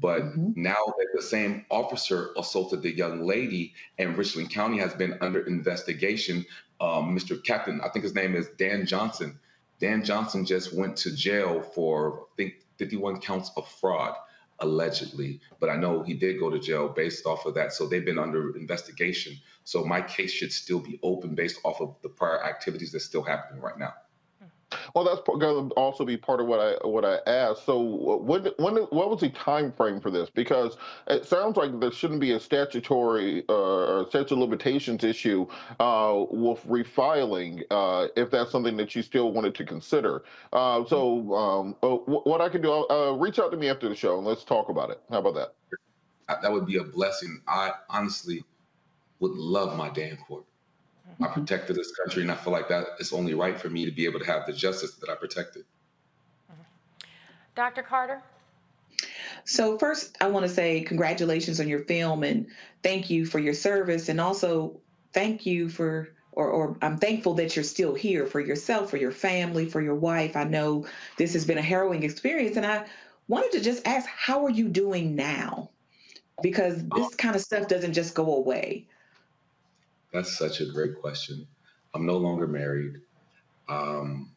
But 0.00 0.36
now 0.56 0.94
that 0.98 1.08
the 1.14 1.22
same 1.22 1.64
officer 1.70 2.30
assaulted 2.36 2.82
the 2.82 2.94
young 2.96 3.26
lady, 3.26 3.74
and 3.98 4.16
Richland 4.16 4.50
County 4.50 4.78
has 4.78 4.94
been 4.94 5.18
under 5.20 5.40
investigation, 5.46 6.46
um, 6.80 7.16
Mr. 7.16 7.42
Captain, 7.42 7.80
I 7.82 7.88
think 7.88 8.04
his 8.04 8.14
name 8.14 8.36
is 8.36 8.48
Dan 8.58 8.86
Johnson. 8.86 9.38
Dan 9.80 10.04
Johnson 10.04 10.44
just 10.44 10.72
went 10.74 10.96
to 10.98 11.14
jail 11.14 11.62
for 11.62 12.26
I 12.32 12.36
think 12.36 12.54
51 12.78 13.20
counts 13.20 13.50
of 13.56 13.66
fraud. 13.68 14.14
allegedly, 14.60 15.40
but 15.60 15.70
I 15.70 15.76
know 15.76 16.02
he 16.02 16.14
did 16.14 16.40
go 16.40 16.50
to 16.50 16.58
jail 16.58 16.88
based 16.88 17.26
off 17.26 17.46
of 17.46 17.54
that. 17.54 17.72
So 17.72 17.86
they've 17.86 18.04
been 18.04 18.18
under 18.18 18.56
investigation. 18.56 19.36
So 19.64 19.84
my 19.84 20.02
case 20.02 20.32
should 20.32 20.52
still 20.52 20.80
be 20.80 20.98
open 21.02 21.34
based 21.34 21.60
off 21.64 21.80
of 21.80 21.94
the 22.02 22.08
prior 22.08 22.44
activities 22.44 22.92
that's 22.92 23.04
still 23.04 23.22
happening 23.22 23.62
right 23.62 23.78
now. 23.78 23.94
Well, 24.94 25.04
that's 25.04 25.20
going 25.26 25.68
to 25.70 25.74
also 25.74 26.04
be 26.04 26.16
part 26.16 26.40
of 26.40 26.46
what 26.46 26.60
I 26.60 26.86
what 26.86 27.04
I 27.04 27.18
asked. 27.26 27.64
So, 27.64 27.80
when 27.80 28.46
when 28.58 28.76
what 28.76 29.10
was 29.10 29.20
the 29.20 29.30
time 29.30 29.72
frame 29.72 30.00
for 30.00 30.10
this? 30.10 30.28
Because 30.30 30.76
it 31.06 31.24
sounds 31.24 31.56
like 31.56 31.78
there 31.80 31.90
shouldn't 31.90 32.20
be 32.20 32.32
a 32.32 32.40
statutory 32.40 33.44
uh, 33.48 33.52
or 33.52 34.06
statute 34.08 34.32
of 34.32 34.38
limitations 34.38 35.04
issue 35.04 35.46
uh, 35.80 36.24
with 36.30 36.62
refiling 36.66 37.62
uh, 37.70 38.08
if 38.16 38.30
that's 38.30 38.50
something 38.50 38.76
that 38.76 38.94
you 38.94 39.02
still 39.02 39.32
wanted 39.32 39.54
to 39.54 39.64
consider. 39.64 40.22
Uh, 40.52 40.84
so, 40.84 41.34
um, 41.34 41.76
uh, 41.82 41.96
what 41.96 42.40
I 42.40 42.48
can 42.48 42.60
do, 42.60 42.86
uh, 42.88 43.12
reach 43.12 43.38
out 43.38 43.50
to 43.50 43.56
me 43.56 43.68
after 43.68 43.88
the 43.88 43.94
show 43.94 44.18
and 44.18 44.26
let's 44.26 44.44
talk 44.44 44.68
about 44.68 44.90
it. 44.90 45.00
How 45.10 45.18
about 45.18 45.34
that? 45.34 45.54
That 46.42 46.52
would 46.52 46.66
be 46.66 46.76
a 46.76 46.84
blessing. 46.84 47.40
I 47.48 47.72
honestly 47.88 48.44
would 49.20 49.32
love 49.32 49.76
my 49.76 49.88
day 49.88 50.10
in 50.10 50.16
court. 50.18 50.44
I 51.20 51.26
protected 51.28 51.76
this 51.76 51.92
country, 51.96 52.22
and 52.22 52.30
I 52.30 52.36
feel 52.36 52.52
like 52.52 52.68
that 52.68 52.86
it's 52.98 53.12
only 53.12 53.34
right 53.34 53.58
for 53.58 53.68
me 53.68 53.84
to 53.84 53.90
be 53.90 54.04
able 54.04 54.20
to 54.20 54.26
have 54.26 54.46
the 54.46 54.52
justice 54.52 54.94
that 54.96 55.10
I 55.10 55.14
protected. 55.14 55.64
Dr. 57.54 57.82
Carter? 57.82 58.22
So, 59.44 59.78
first, 59.78 60.16
I 60.20 60.28
want 60.28 60.46
to 60.46 60.48
say 60.48 60.82
congratulations 60.82 61.58
on 61.58 61.68
your 61.68 61.80
film 61.80 62.22
and 62.22 62.46
thank 62.82 63.10
you 63.10 63.26
for 63.26 63.38
your 63.38 63.54
service. 63.54 64.08
And 64.08 64.20
also, 64.20 64.80
thank 65.12 65.44
you 65.44 65.68
for, 65.68 66.10
or, 66.32 66.50
or, 66.50 66.76
I'm 66.82 66.98
thankful 66.98 67.34
that 67.34 67.56
you're 67.56 67.64
still 67.64 67.94
here 67.94 68.26
for 68.26 68.38
yourself, 68.38 68.90
for 68.90 68.96
your 68.96 69.10
family, 69.10 69.66
for 69.68 69.80
your 69.80 69.96
wife. 69.96 70.36
I 70.36 70.44
know 70.44 70.86
this 71.16 71.32
has 71.32 71.44
been 71.44 71.58
a 71.58 71.62
harrowing 71.62 72.04
experience. 72.04 72.56
And 72.56 72.66
I 72.66 72.86
wanted 73.26 73.52
to 73.52 73.60
just 73.60 73.86
ask, 73.86 74.06
how 74.08 74.44
are 74.44 74.50
you 74.50 74.68
doing 74.68 75.16
now? 75.16 75.70
Because 76.42 76.76
this 76.76 77.06
uh, 77.06 77.16
kind 77.16 77.34
of 77.34 77.42
stuff 77.42 77.66
doesn't 77.66 77.94
just 77.94 78.14
go 78.14 78.36
away. 78.36 78.86
That's 80.12 80.36
such 80.36 80.60
a 80.60 80.66
great 80.66 81.00
question. 81.00 81.46
I'm 81.94 82.06
no 82.06 82.16
longer 82.16 82.46
married. 82.46 83.00
Um, 83.68 84.32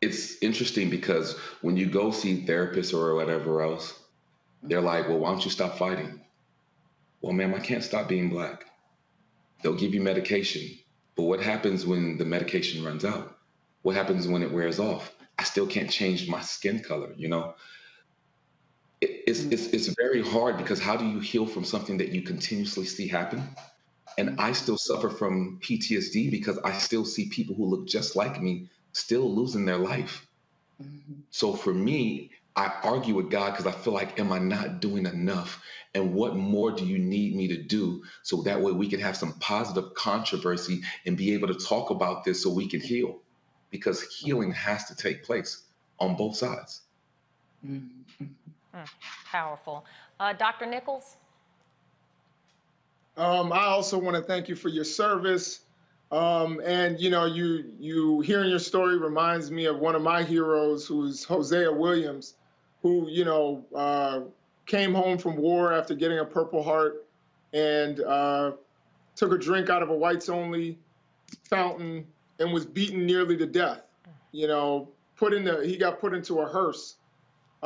it's 0.00 0.42
interesting 0.42 0.90
because 0.90 1.36
when 1.62 1.76
you 1.76 1.86
go 1.86 2.10
see 2.10 2.44
therapists 2.46 2.94
or 2.94 3.14
whatever 3.14 3.62
else, 3.62 3.98
they're 4.62 4.80
like, 4.80 5.08
well, 5.08 5.18
why 5.18 5.30
don't 5.30 5.44
you 5.44 5.50
stop 5.50 5.78
fighting? 5.78 6.20
Well, 7.20 7.32
ma'am, 7.32 7.54
I 7.54 7.60
can't 7.60 7.84
stop 7.84 8.08
being 8.08 8.30
black. 8.30 8.64
They'll 9.62 9.74
give 9.74 9.94
you 9.94 10.00
medication. 10.00 10.78
But 11.16 11.24
what 11.24 11.40
happens 11.40 11.86
when 11.86 12.18
the 12.18 12.24
medication 12.24 12.84
runs 12.84 13.04
out? 13.04 13.36
What 13.82 13.96
happens 13.96 14.28
when 14.28 14.42
it 14.42 14.52
wears 14.52 14.78
off? 14.78 15.12
I 15.38 15.44
still 15.44 15.66
can't 15.66 15.90
change 15.90 16.28
my 16.28 16.40
skin 16.40 16.80
color, 16.80 17.12
you 17.16 17.28
know? 17.28 17.54
It's, 19.26 19.40
it's 19.44 19.66
it's 19.68 19.88
very 19.98 20.22
hard 20.22 20.56
because 20.56 20.80
how 20.80 20.96
do 20.96 21.06
you 21.06 21.20
heal 21.20 21.46
from 21.46 21.64
something 21.64 21.98
that 21.98 22.10
you 22.10 22.22
continuously 22.22 22.84
see 22.84 23.08
happen? 23.08 23.42
And 24.18 24.40
I 24.40 24.52
still 24.52 24.78
suffer 24.78 25.10
from 25.10 25.58
PTSD 25.62 26.30
because 26.30 26.58
I 26.58 26.72
still 26.72 27.04
see 27.04 27.28
people 27.28 27.54
who 27.54 27.66
look 27.66 27.86
just 27.86 28.16
like 28.16 28.40
me 28.40 28.68
still 28.92 29.34
losing 29.34 29.66
their 29.66 29.76
life. 29.76 30.26
Mm-hmm. 30.82 31.20
So 31.30 31.52
for 31.52 31.74
me, 31.74 32.30
I 32.54 32.72
argue 32.82 33.14
with 33.14 33.30
God 33.30 33.50
because 33.50 33.66
I 33.66 33.72
feel 33.72 33.92
like, 33.92 34.18
am 34.18 34.32
I 34.32 34.38
not 34.38 34.80
doing 34.80 35.04
enough? 35.04 35.62
And 35.94 36.14
what 36.14 36.34
more 36.34 36.72
do 36.72 36.84
you 36.84 36.98
need 36.98 37.36
me 37.36 37.48
to 37.48 37.62
do 37.62 38.02
so 38.22 38.42
that 38.42 38.60
way 38.60 38.72
we 38.72 38.88
can 38.88 39.00
have 39.00 39.16
some 39.16 39.34
positive 39.34 39.94
controversy 39.94 40.82
and 41.04 41.16
be 41.16 41.34
able 41.34 41.48
to 41.48 41.54
talk 41.54 41.90
about 41.90 42.24
this 42.24 42.42
so 42.42 42.50
we 42.50 42.68
can 42.68 42.80
heal? 42.80 43.18
Because 43.70 44.02
healing 44.02 44.52
has 44.52 44.86
to 44.86 44.96
take 44.96 45.24
place 45.24 45.64
on 45.98 46.16
both 46.16 46.36
sides. 46.36 46.82
Mm-hmm. 47.64 48.02
Mm, 48.76 48.88
powerful. 49.30 49.84
Uh, 50.20 50.32
Dr. 50.32 50.66
Nichols? 50.66 51.16
Um, 53.16 53.52
I 53.52 53.64
also 53.64 53.98
want 53.98 54.16
to 54.16 54.22
thank 54.22 54.48
you 54.48 54.54
for 54.54 54.68
your 54.68 54.84
service. 54.84 55.60
Um, 56.12 56.60
and 56.64 57.00
you 57.00 57.10
know, 57.10 57.24
you 57.24 57.72
you 57.80 58.20
hearing 58.20 58.50
your 58.50 58.58
story 58.58 58.98
reminds 58.98 59.50
me 59.50 59.64
of 59.64 59.78
one 59.78 59.94
of 59.94 60.02
my 60.02 60.22
heroes, 60.22 60.86
who's 60.86 61.24
Hosea 61.24 61.72
Williams, 61.72 62.34
who 62.82 63.08
you 63.08 63.24
know 63.24 63.64
uh, 63.74 64.20
came 64.66 64.94
home 64.94 65.18
from 65.18 65.36
war 65.36 65.72
after 65.72 65.94
getting 65.94 66.18
a 66.18 66.24
Purple 66.24 66.62
Heart 66.62 67.06
and 67.52 68.00
uh, 68.00 68.52
took 69.16 69.32
a 69.32 69.38
drink 69.38 69.70
out 69.70 69.82
of 69.82 69.88
a 69.88 69.96
whites 69.96 70.28
only 70.28 70.78
fountain 71.44 72.06
and 72.38 72.52
was 72.52 72.66
beaten 72.66 73.04
nearly 73.06 73.36
to 73.38 73.46
death. 73.46 73.82
You 74.30 74.46
know, 74.46 74.88
put 75.16 75.32
in 75.32 75.42
the 75.44 75.66
he 75.66 75.76
got 75.76 75.98
put 75.98 76.14
into 76.14 76.40
a 76.40 76.46
hearse 76.46 76.96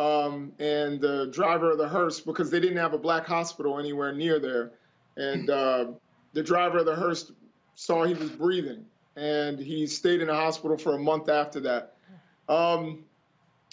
um, 0.00 0.52
and 0.58 0.98
the 0.98 1.26
driver 1.30 1.70
of 1.70 1.78
the 1.78 1.88
hearse 1.88 2.20
because 2.20 2.50
they 2.50 2.58
didn't 2.58 2.78
have 2.78 2.94
a 2.94 2.98
black 2.98 3.26
hospital 3.26 3.78
anywhere 3.78 4.14
near 4.14 4.38
there. 4.38 4.72
And 5.16 5.50
uh, 5.50 5.86
the 6.32 6.42
driver 6.42 6.78
of 6.78 6.86
the 6.86 6.94
hearse 6.94 7.32
saw 7.74 8.04
he 8.04 8.14
was 8.14 8.30
breathing, 8.30 8.86
and 9.16 9.58
he 9.58 9.86
stayed 9.86 10.22
in 10.22 10.28
the 10.28 10.34
hospital 10.34 10.78
for 10.78 10.94
a 10.94 10.98
month 10.98 11.28
after 11.28 11.60
that. 11.60 11.96
Um, 12.48 13.04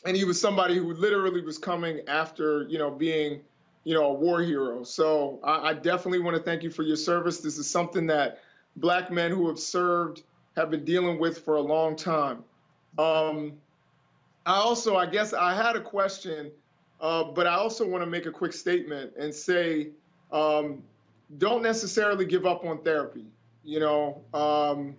and 0.06 0.18
he 0.18 0.26
was 0.26 0.40
somebody 0.40 0.78
who 0.78 0.94
literally 0.94 1.42
was 1.42 1.58
coming 1.58 2.02
after, 2.08 2.64
you 2.64 2.78
know, 2.78 2.92
being, 2.92 3.42
you 3.86 3.94
know, 3.94 4.08
a 4.08 4.14
war 4.14 4.42
hero. 4.42 4.84
So 4.84 5.40
I, 5.44 5.70
I 5.70 5.74
definitely 5.74 6.20
want 6.20 6.36
to 6.36 6.44
thank 6.44 6.62
you 6.62 6.70
for 6.70 6.84
your 6.84 6.98
service. 6.98 7.40
This 7.40 7.58
is 7.58 7.70
something 7.70 8.06
that 8.08 8.40
black 8.76 9.12
men 9.12 9.32
who 9.32 9.48
have 9.48 9.60
served 9.60 10.24
have 10.58 10.70
been 10.70 10.84
dealing 10.84 11.20
with 11.20 11.40
for 11.40 11.56
a 11.56 11.62
long 11.62 11.96
time. 11.96 12.44
Um, 12.98 13.54
I 14.48 14.56
also, 14.56 14.96
I 14.96 15.06
guess 15.06 15.34
I 15.34 15.54
had 15.54 15.76
a 15.76 15.82
question, 15.82 16.52
uh, 17.02 17.26
but 17.26 17.46
I 17.46 17.56
also 17.56 17.86
want 17.86 18.02
to 18.02 18.10
make 18.10 18.26
a 18.28 18.32
quick 18.32 18.54
statement 18.54 19.12
and 19.20 19.36
say, 19.36 19.90
um, 20.32 20.82
don't 21.38 21.62
necessarily 21.62 22.26
give 22.26 22.46
up 22.46 22.64
on 22.64 22.82
therapy. 22.82 23.26
You 23.66 23.82
know, 23.82 24.22
um, 24.34 24.96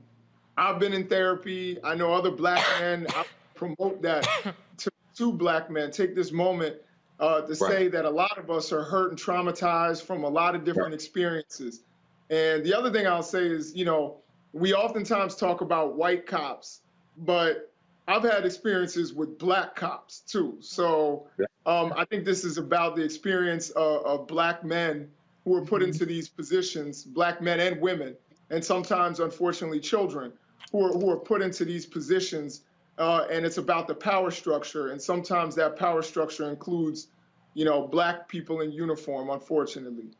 I've 0.58 0.78
been 0.78 0.92
in 0.92 1.08
therapy. 1.08 1.78
I 1.82 1.94
know 1.94 2.12
other 2.12 2.30
black 2.30 2.62
men. 2.80 3.06
I 3.16 3.24
promote 3.54 4.02
that 4.02 4.28
to, 4.76 4.90
to 5.16 5.32
black 5.32 5.70
men. 5.70 5.92
Take 5.92 6.14
this 6.14 6.30
moment 6.30 6.76
uh, 7.18 7.40
to 7.40 7.46
right. 7.46 7.56
say 7.56 7.88
that 7.88 8.04
a 8.04 8.10
lot 8.10 8.36
of 8.36 8.50
us 8.50 8.70
are 8.70 8.84
hurt 8.84 9.12
and 9.12 9.18
traumatized 9.18 10.02
from 10.02 10.24
a 10.24 10.28
lot 10.28 10.56
of 10.56 10.62
different 10.62 10.90
right. 10.90 10.94
experiences. 10.94 11.80
And 12.28 12.62
the 12.62 12.76
other 12.76 12.92
thing 12.92 13.06
I'll 13.06 13.22
say 13.22 13.46
is, 13.46 13.74
you 13.74 13.86
know, 13.86 14.18
we 14.52 14.74
oftentimes 14.74 15.36
talk 15.36 15.62
about 15.62 15.96
white 15.96 16.26
cops, 16.26 16.82
but 17.16 17.72
I've 18.08 18.22
had 18.22 18.46
experiences 18.46 19.12
with 19.12 19.38
black 19.38 19.76
cops 19.76 20.20
too. 20.20 20.56
So 20.60 21.26
um, 21.66 21.92
I 21.94 22.06
think 22.06 22.24
this 22.24 22.42
is 22.42 22.56
about 22.56 22.96
the 22.96 23.02
experience 23.02 23.68
of, 23.70 24.04
of 24.06 24.26
black 24.26 24.64
men 24.64 25.10
who 25.44 25.54
are 25.54 25.64
put 25.64 25.82
mm-hmm. 25.82 25.92
into 25.92 26.06
these 26.06 26.28
positions, 26.28 27.04
black 27.04 27.42
men 27.42 27.60
and 27.60 27.80
women, 27.80 28.16
and 28.48 28.64
sometimes, 28.64 29.20
unfortunately, 29.20 29.78
children 29.78 30.32
who 30.72 30.86
are, 30.86 30.92
who 30.92 31.10
are 31.10 31.18
put 31.18 31.42
into 31.42 31.66
these 31.66 31.84
positions. 31.84 32.62
Uh, 32.96 33.26
and 33.30 33.44
it's 33.46 33.58
about 33.58 33.86
the 33.86 33.94
power 33.94 34.30
structure. 34.30 34.88
And 34.88 35.00
sometimes 35.00 35.54
that 35.54 35.76
power 35.76 36.02
structure 36.02 36.48
includes, 36.48 37.08
you 37.54 37.64
know, 37.64 37.86
black 37.86 38.26
people 38.26 38.62
in 38.62 38.72
uniform, 38.72 39.30
unfortunately. 39.30 40.10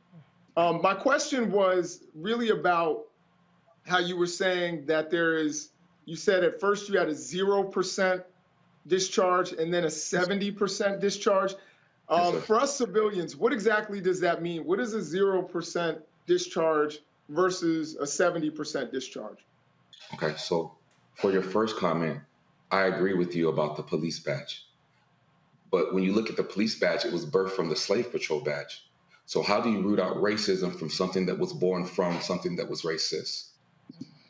Um, 0.57 0.81
my 0.83 0.95
question 0.95 1.51
was 1.51 2.05
really 2.15 2.51
about 2.51 3.07
how 3.85 3.99
you 3.99 4.17
were 4.17 4.27
saying 4.27 4.87
that 4.87 5.11
there 5.11 5.39
is 5.39 5.71
you 6.09 6.17
said 6.17 6.43
at 6.43 6.59
first 6.59 6.89
you 6.89 6.99
had 6.99 7.09
a 7.09 7.15
0% 7.15 8.25
discharge 8.87 9.53
and 9.53 9.73
then 9.73 9.85
a 9.85 9.89
70% 9.89 11.01
discharge. 11.01 11.55
Um, 12.09 12.35
yes, 12.35 12.45
for 12.45 12.59
us 12.59 12.75
civilians, 12.75 13.37
what 13.37 13.53
exactly 13.53 14.01
does 14.01 14.19
that 14.21 14.41
mean? 14.41 14.65
What 14.65 14.81
is 14.81 14.95
a 14.95 15.01
0% 15.01 16.01
discharge 16.27 17.01
versus 17.29 17.97
a 17.97 18.05
70% 18.05 18.91
discharge? 18.91 19.45
Okay, 20.15 20.35
so 20.39 20.73
for 21.15 21.31
your 21.31 21.43
first 21.43 21.77
comment, 21.77 22.21
I 22.71 22.85
agree 22.85 23.13
with 23.13 23.37
you 23.37 23.51
about 23.51 23.77
the 23.77 23.83
police 23.83 24.19
badge. 24.19 24.65
But 25.71 25.93
when 25.93 26.05
you 26.05 26.15
look 26.15 26.31
at 26.31 26.39
the 26.39 26.43
police 26.43 26.79
badge, 26.79 27.05
it 27.05 27.13
was 27.13 27.27
birthed 27.27 27.51
from 27.51 27.69
the 27.69 27.77
slave 27.77 28.11
patrol 28.11 28.41
badge. 28.41 28.83
So 29.27 29.43
how 29.43 29.61
do 29.61 29.71
you 29.71 29.83
root 29.83 30.01
out 30.01 30.17
racism 30.17 30.75
from 30.79 30.89
something 30.89 31.27
that 31.27 31.39
was 31.39 31.53
born 31.53 31.85
from 31.85 32.19
something 32.23 32.57
that 32.57 32.71
was 32.71 32.81
racist? 32.81 33.48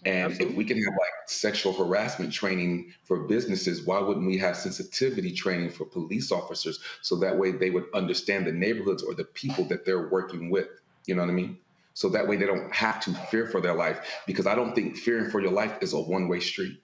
And 0.04 0.32
Absolutely. 0.32 0.52
if 0.52 0.56
we 0.56 0.64
can 0.64 0.82
have 0.82 0.92
like 0.92 1.10
sexual 1.26 1.72
harassment 1.72 2.32
training 2.32 2.92
for 3.02 3.24
businesses, 3.26 3.84
why 3.84 3.98
wouldn't 4.00 4.26
we 4.26 4.38
have 4.38 4.56
sensitivity 4.56 5.32
training 5.32 5.70
for 5.70 5.84
police 5.84 6.30
officers 6.30 6.78
so 7.02 7.16
that 7.16 7.36
way 7.36 7.50
they 7.50 7.70
would 7.70 7.86
understand 7.94 8.46
the 8.46 8.52
neighborhoods 8.52 9.02
or 9.02 9.14
the 9.14 9.24
people 9.24 9.64
that 9.64 9.84
they're 9.84 10.08
working 10.08 10.50
with? 10.50 10.68
You 11.06 11.16
know 11.16 11.22
what 11.22 11.30
I 11.30 11.34
mean? 11.34 11.58
So 11.94 12.08
that 12.10 12.28
way 12.28 12.36
they 12.36 12.46
don't 12.46 12.72
have 12.72 13.00
to 13.00 13.12
fear 13.12 13.48
for 13.48 13.60
their 13.60 13.74
life 13.74 14.22
because 14.24 14.46
I 14.46 14.54
don't 14.54 14.72
think 14.72 14.96
fearing 14.96 15.30
for 15.30 15.40
your 15.40 15.50
life 15.50 15.78
is 15.80 15.92
a 15.92 16.00
one 16.00 16.28
way 16.28 16.38
street 16.38 16.80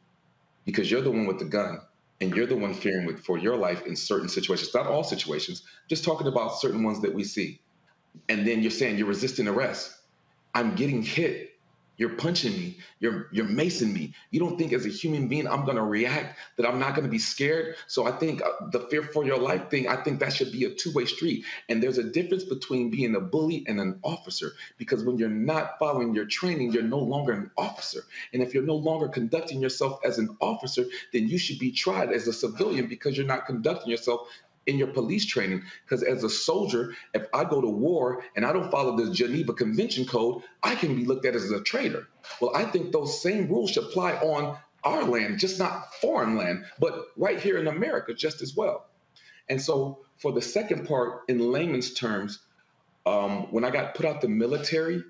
because 0.64 0.90
you're 0.90 1.02
the 1.02 1.10
one 1.10 1.26
with 1.26 1.38
the 1.38 1.44
gun 1.44 1.80
and 2.20 2.34
you're 2.34 2.46
the 2.46 2.56
one 2.56 2.74
fearing 2.74 3.06
with, 3.06 3.20
for 3.24 3.38
your 3.38 3.56
life 3.56 3.86
in 3.86 3.94
certain 3.94 4.28
situations, 4.28 4.74
not 4.74 4.88
all 4.88 5.04
situations, 5.04 5.62
just 5.88 6.04
talking 6.04 6.26
about 6.26 6.58
certain 6.58 6.82
ones 6.82 7.00
that 7.02 7.14
we 7.14 7.22
see. 7.22 7.60
And 8.28 8.46
then 8.46 8.60
you're 8.60 8.72
saying 8.72 8.98
you're 8.98 9.06
resisting 9.06 9.46
arrest. 9.46 9.96
I'm 10.52 10.74
getting 10.74 11.02
hit 11.02 11.53
You're 11.96 12.16
punching 12.16 12.52
me. 12.52 12.78
You're 12.98 13.28
you're 13.30 13.46
macing 13.46 13.92
me. 13.92 14.14
You 14.30 14.40
don't 14.40 14.58
think 14.58 14.72
as 14.72 14.84
a 14.84 14.88
human 14.88 15.28
being 15.28 15.46
I'm 15.46 15.64
going 15.64 15.76
to 15.76 15.82
react 15.82 16.38
that 16.56 16.66
I'm 16.66 16.78
not 16.80 16.94
going 16.94 17.04
to 17.04 17.10
be 17.10 17.18
scared. 17.18 17.76
So 17.86 18.06
I 18.06 18.12
think 18.12 18.42
uh, 18.42 18.68
the 18.72 18.80
fear 18.80 19.02
for 19.02 19.24
your 19.24 19.38
life 19.38 19.70
thing. 19.70 19.86
I 19.86 19.96
think 19.96 20.18
that 20.20 20.32
should 20.32 20.50
be 20.50 20.64
a 20.64 20.70
two-way 20.70 21.04
street. 21.04 21.44
And 21.68 21.82
there's 21.82 21.98
a 21.98 22.04
difference 22.04 22.44
between 22.44 22.90
being 22.90 23.14
a 23.14 23.20
bully 23.20 23.64
and 23.68 23.80
an 23.80 24.00
officer 24.02 24.52
because 24.76 25.04
when 25.04 25.18
you're 25.18 25.28
not 25.28 25.78
following 25.78 26.14
your 26.14 26.26
training, 26.26 26.72
you're 26.72 26.82
no 26.82 26.98
longer 26.98 27.32
an 27.32 27.50
officer. 27.56 28.02
And 28.32 28.42
if 28.42 28.54
you're 28.54 28.64
no 28.64 28.76
longer 28.76 29.08
conducting 29.08 29.60
yourself 29.60 30.00
as 30.04 30.18
an 30.18 30.36
officer, 30.40 30.84
then 31.12 31.28
you 31.28 31.38
should 31.38 31.60
be 31.60 31.70
tried 31.70 32.12
as 32.12 32.26
a 32.26 32.32
civilian 32.32 32.88
because 32.88 33.16
you're 33.16 33.26
not 33.26 33.46
conducting 33.46 33.90
yourself 33.90 34.28
in 34.66 34.78
your 34.78 34.88
police 34.88 35.26
training. 35.26 35.62
Because 35.84 36.02
as 36.02 36.24
a 36.24 36.30
soldier, 36.30 36.94
if 37.14 37.26
I 37.34 37.44
go 37.44 37.60
to 37.60 37.68
war 37.68 38.22
and 38.36 38.44
I 38.44 38.52
don't 38.52 38.70
follow 38.70 38.96
the 38.96 39.12
Geneva 39.12 39.52
Convention 39.52 40.04
Code, 40.04 40.42
I 40.62 40.74
can 40.74 40.94
be 40.96 41.04
looked 41.04 41.26
at 41.26 41.34
as 41.34 41.50
a 41.50 41.60
traitor. 41.62 42.08
Well, 42.40 42.54
I 42.54 42.64
think 42.64 42.92
those 42.92 43.20
same 43.20 43.48
rules 43.48 43.70
should 43.70 43.84
apply 43.84 44.14
on 44.14 44.56
our 44.84 45.04
land, 45.04 45.38
just 45.38 45.58
not 45.58 45.94
foreign 45.94 46.36
land, 46.36 46.64
but 46.78 47.06
right 47.16 47.40
here 47.40 47.58
in 47.58 47.66
America 47.66 48.14
just 48.14 48.42
as 48.42 48.54
well. 48.54 48.86
And 49.48 49.60
so, 49.60 50.00
for 50.18 50.32
the 50.32 50.40
second 50.42 50.86
part, 50.86 51.22
in 51.28 51.38
layman's 51.38 51.92
terms, 51.92 52.40
um, 53.06 53.52
when 53.52 53.64
I 53.64 53.70
got 53.70 53.94
put 53.94 54.06
out 54.06 54.20
the 54.20 54.28
military, 54.28 55.02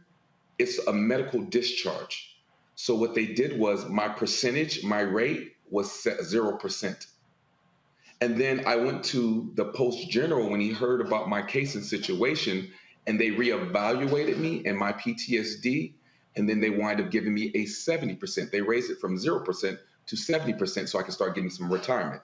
it's 0.58 0.78
a 0.86 0.92
medical 0.92 1.42
discharge. 1.42 2.36
So 2.74 2.94
what 2.94 3.14
they 3.14 3.26
did 3.26 3.58
was 3.58 3.88
my 3.88 4.08
percentage, 4.08 4.82
my 4.82 5.00
rate 5.00 5.52
was 5.70 5.90
set 5.90 6.22
zero 6.24 6.56
percent. 6.56 7.06
And 8.24 8.38
then 8.38 8.66
I 8.66 8.76
went 8.76 9.04
to 9.12 9.52
the 9.54 9.66
post 9.66 10.08
general 10.08 10.48
when 10.48 10.58
he 10.58 10.72
heard 10.72 11.02
about 11.02 11.28
my 11.28 11.42
case 11.42 11.74
and 11.74 11.84
situation, 11.84 12.70
and 13.06 13.20
they 13.20 13.28
reevaluated 13.28 14.38
me 14.38 14.62
and 14.64 14.78
my 14.78 14.94
PTSD. 14.94 15.92
And 16.34 16.48
then 16.48 16.58
they 16.58 16.70
wind 16.70 17.02
up 17.02 17.10
giving 17.10 17.34
me 17.34 17.50
a 17.54 17.66
70%. 17.66 18.50
They 18.50 18.62
raised 18.62 18.90
it 18.90 18.98
from 18.98 19.18
0% 19.18 19.78
to 20.06 20.16
70% 20.16 20.88
so 20.88 20.98
I 20.98 21.02
could 21.02 21.12
start 21.12 21.34
getting 21.34 21.50
some 21.50 21.70
retirement. 21.70 22.22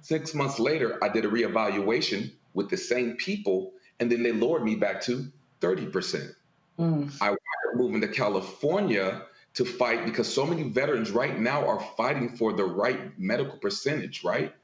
Six 0.00 0.32
months 0.32 0.60
later, 0.60 1.02
I 1.02 1.08
did 1.08 1.24
a 1.24 1.28
reevaluation 1.28 2.30
with 2.54 2.70
the 2.70 2.76
same 2.76 3.16
people, 3.16 3.72
and 3.98 4.12
then 4.12 4.22
they 4.22 4.30
lowered 4.30 4.62
me 4.62 4.76
back 4.76 5.00
to 5.02 5.26
30%. 5.60 6.36
Mm. 6.78 7.12
I 7.20 7.30
wound 7.30 7.38
up 7.68 7.74
moving 7.74 8.00
to 8.00 8.08
California 8.08 9.22
to 9.54 9.64
fight 9.64 10.04
because 10.04 10.32
so 10.32 10.46
many 10.46 10.62
veterans 10.62 11.10
right 11.10 11.36
now 11.36 11.66
are 11.66 11.80
fighting 11.96 12.36
for 12.36 12.52
the 12.52 12.64
right 12.64 13.18
medical 13.18 13.58
percentage, 13.58 14.22
right? 14.22 14.54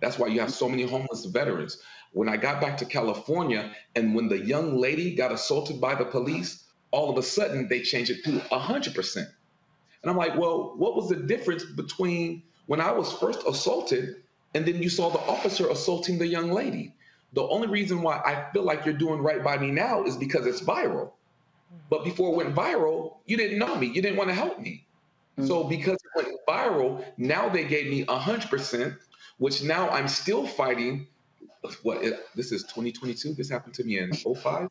That's 0.00 0.18
why 0.18 0.28
you 0.28 0.40
have 0.40 0.52
so 0.52 0.68
many 0.68 0.84
homeless 0.84 1.24
veterans. 1.24 1.78
When 2.12 2.28
I 2.28 2.36
got 2.36 2.60
back 2.60 2.76
to 2.78 2.84
California 2.84 3.72
and 3.94 4.14
when 4.14 4.28
the 4.28 4.38
young 4.38 4.78
lady 4.78 5.14
got 5.14 5.32
assaulted 5.32 5.80
by 5.80 5.94
the 5.94 6.04
police, 6.04 6.64
all 6.90 7.10
of 7.10 7.18
a 7.18 7.22
sudden 7.22 7.68
they 7.68 7.82
changed 7.82 8.10
it 8.10 8.24
to 8.24 8.38
100%. 8.38 9.16
And 9.16 10.10
I'm 10.10 10.16
like, 10.16 10.36
well, 10.36 10.74
what 10.76 10.94
was 10.94 11.08
the 11.08 11.16
difference 11.16 11.64
between 11.64 12.42
when 12.66 12.80
I 12.80 12.92
was 12.92 13.12
first 13.12 13.40
assaulted 13.46 14.16
and 14.54 14.64
then 14.64 14.82
you 14.82 14.88
saw 14.88 15.10
the 15.10 15.18
officer 15.20 15.68
assaulting 15.68 16.18
the 16.18 16.26
young 16.26 16.50
lady? 16.52 16.94
The 17.32 17.42
only 17.42 17.68
reason 17.68 18.02
why 18.02 18.18
I 18.18 18.50
feel 18.52 18.62
like 18.62 18.84
you're 18.84 18.94
doing 18.94 19.20
right 19.20 19.42
by 19.42 19.58
me 19.58 19.70
now 19.70 20.04
is 20.04 20.16
because 20.16 20.46
it's 20.46 20.60
viral. 20.60 21.10
But 21.90 22.04
before 22.04 22.32
it 22.32 22.36
went 22.36 22.54
viral, 22.54 23.16
you 23.26 23.36
didn't 23.36 23.58
know 23.58 23.76
me. 23.76 23.88
You 23.88 24.00
didn't 24.00 24.16
want 24.16 24.30
to 24.30 24.34
help 24.34 24.58
me. 24.60 24.86
Mm-hmm. 25.38 25.46
So 25.46 25.64
because 25.64 25.96
it 25.96 26.10
went 26.16 26.38
viral, 26.48 27.04
now 27.18 27.48
they 27.48 27.64
gave 27.64 27.90
me 27.90 28.04
100% 28.04 28.96
which 29.38 29.62
now 29.62 29.88
I'm 29.90 30.08
still 30.08 30.46
fighting. 30.46 31.06
What 31.82 32.02
this 32.34 32.52
is 32.52 32.62
2022. 32.62 33.34
This 33.34 33.50
happened 33.50 33.74
to 33.74 33.84
me 33.84 33.98
in 33.98 34.12
05. 34.12 34.68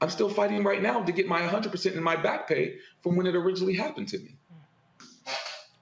I'm 0.00 0.10
still 0.10 0.28
fighting 0.28 0.62
right 0.62 0.80
now 0.80 1.02
to 1.02 1.12
get 1.12 1.26
my 1.26 1.42
100% 1.42 1.94
in 1.94 2.02
my 2.02 2.16
back 2.16 2.48
pay 2.48 2.76
from 3.02 3.16
when 3.16 3.26
it 3.26 3.34
originally 3.34 3.74
happened 3.74 4.08
to 4.08 4.18
me. 4.18 4.36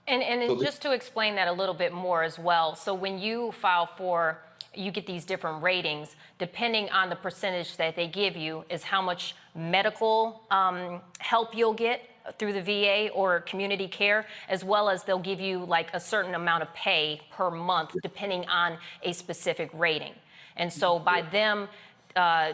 And, 0.09 0.23
and 0.23 0.49
so 0.49 0.63
just 0.63 0.83
to 0.83 0.93
explain 0.93 1.35
that 1.35 1.49
a 1.49 1.53
little 1.53 1.75
bit 1.75 1.93
more 1.93 2.23
as 2.23 2.39
well. 2.39 2.75
So 2.75 2.95
when 2.95 3.19
you 3.19 3.53
file 3.53 3.87
for, 3.87 4.43
you 4.75 4.91
get 4.91 5.07
these 5.07 5.25
different 5.25 5.63
ratings, 5.63 6.17
depending 6.39 6.89
on 6.91 7.11
the 7.11 7.17
percentage 7.17 7.77
that 7.77 7.97
they 7.97 8.07
give 8.07 8.37
you, 8.37 8.65
is 8.71 8.83
how 8.83 9.03
much 9.03 9.35
medical 9.55 10.43
um, 10.51 11.01
help 11.19 11.57
you'll 11.57 11.75
get 11.75 12.03
through 12.39 12.53
the 12.53 12.63
VA 12.63 13.09
or 13.15 13.41
community 13.41 13.89
care, 13.89 14.27
as 14.49 14.65
well 14.65 14.89
as 14.89 15.05
they'll 15.05 15.19
give 15.19 15.41
you 15.41 15.65
like 15.65 15.93
a 15.95 16.01
certain 16.01 16.35
amount 16.35 16.63
of 16.63 16.73
pay 16.75 17.21
per 17.31 17.51
month 17.51 17.97
depending 18.03 18.45
on 18.47 18.79
a 19.03 19.13
specific 19.13 19.71
rating. 19.73 20.13
And 20.57 20.73
so 20.73 20.99
by 20.99 21.23
them 21.23 21.69
uh, 22.15 22.53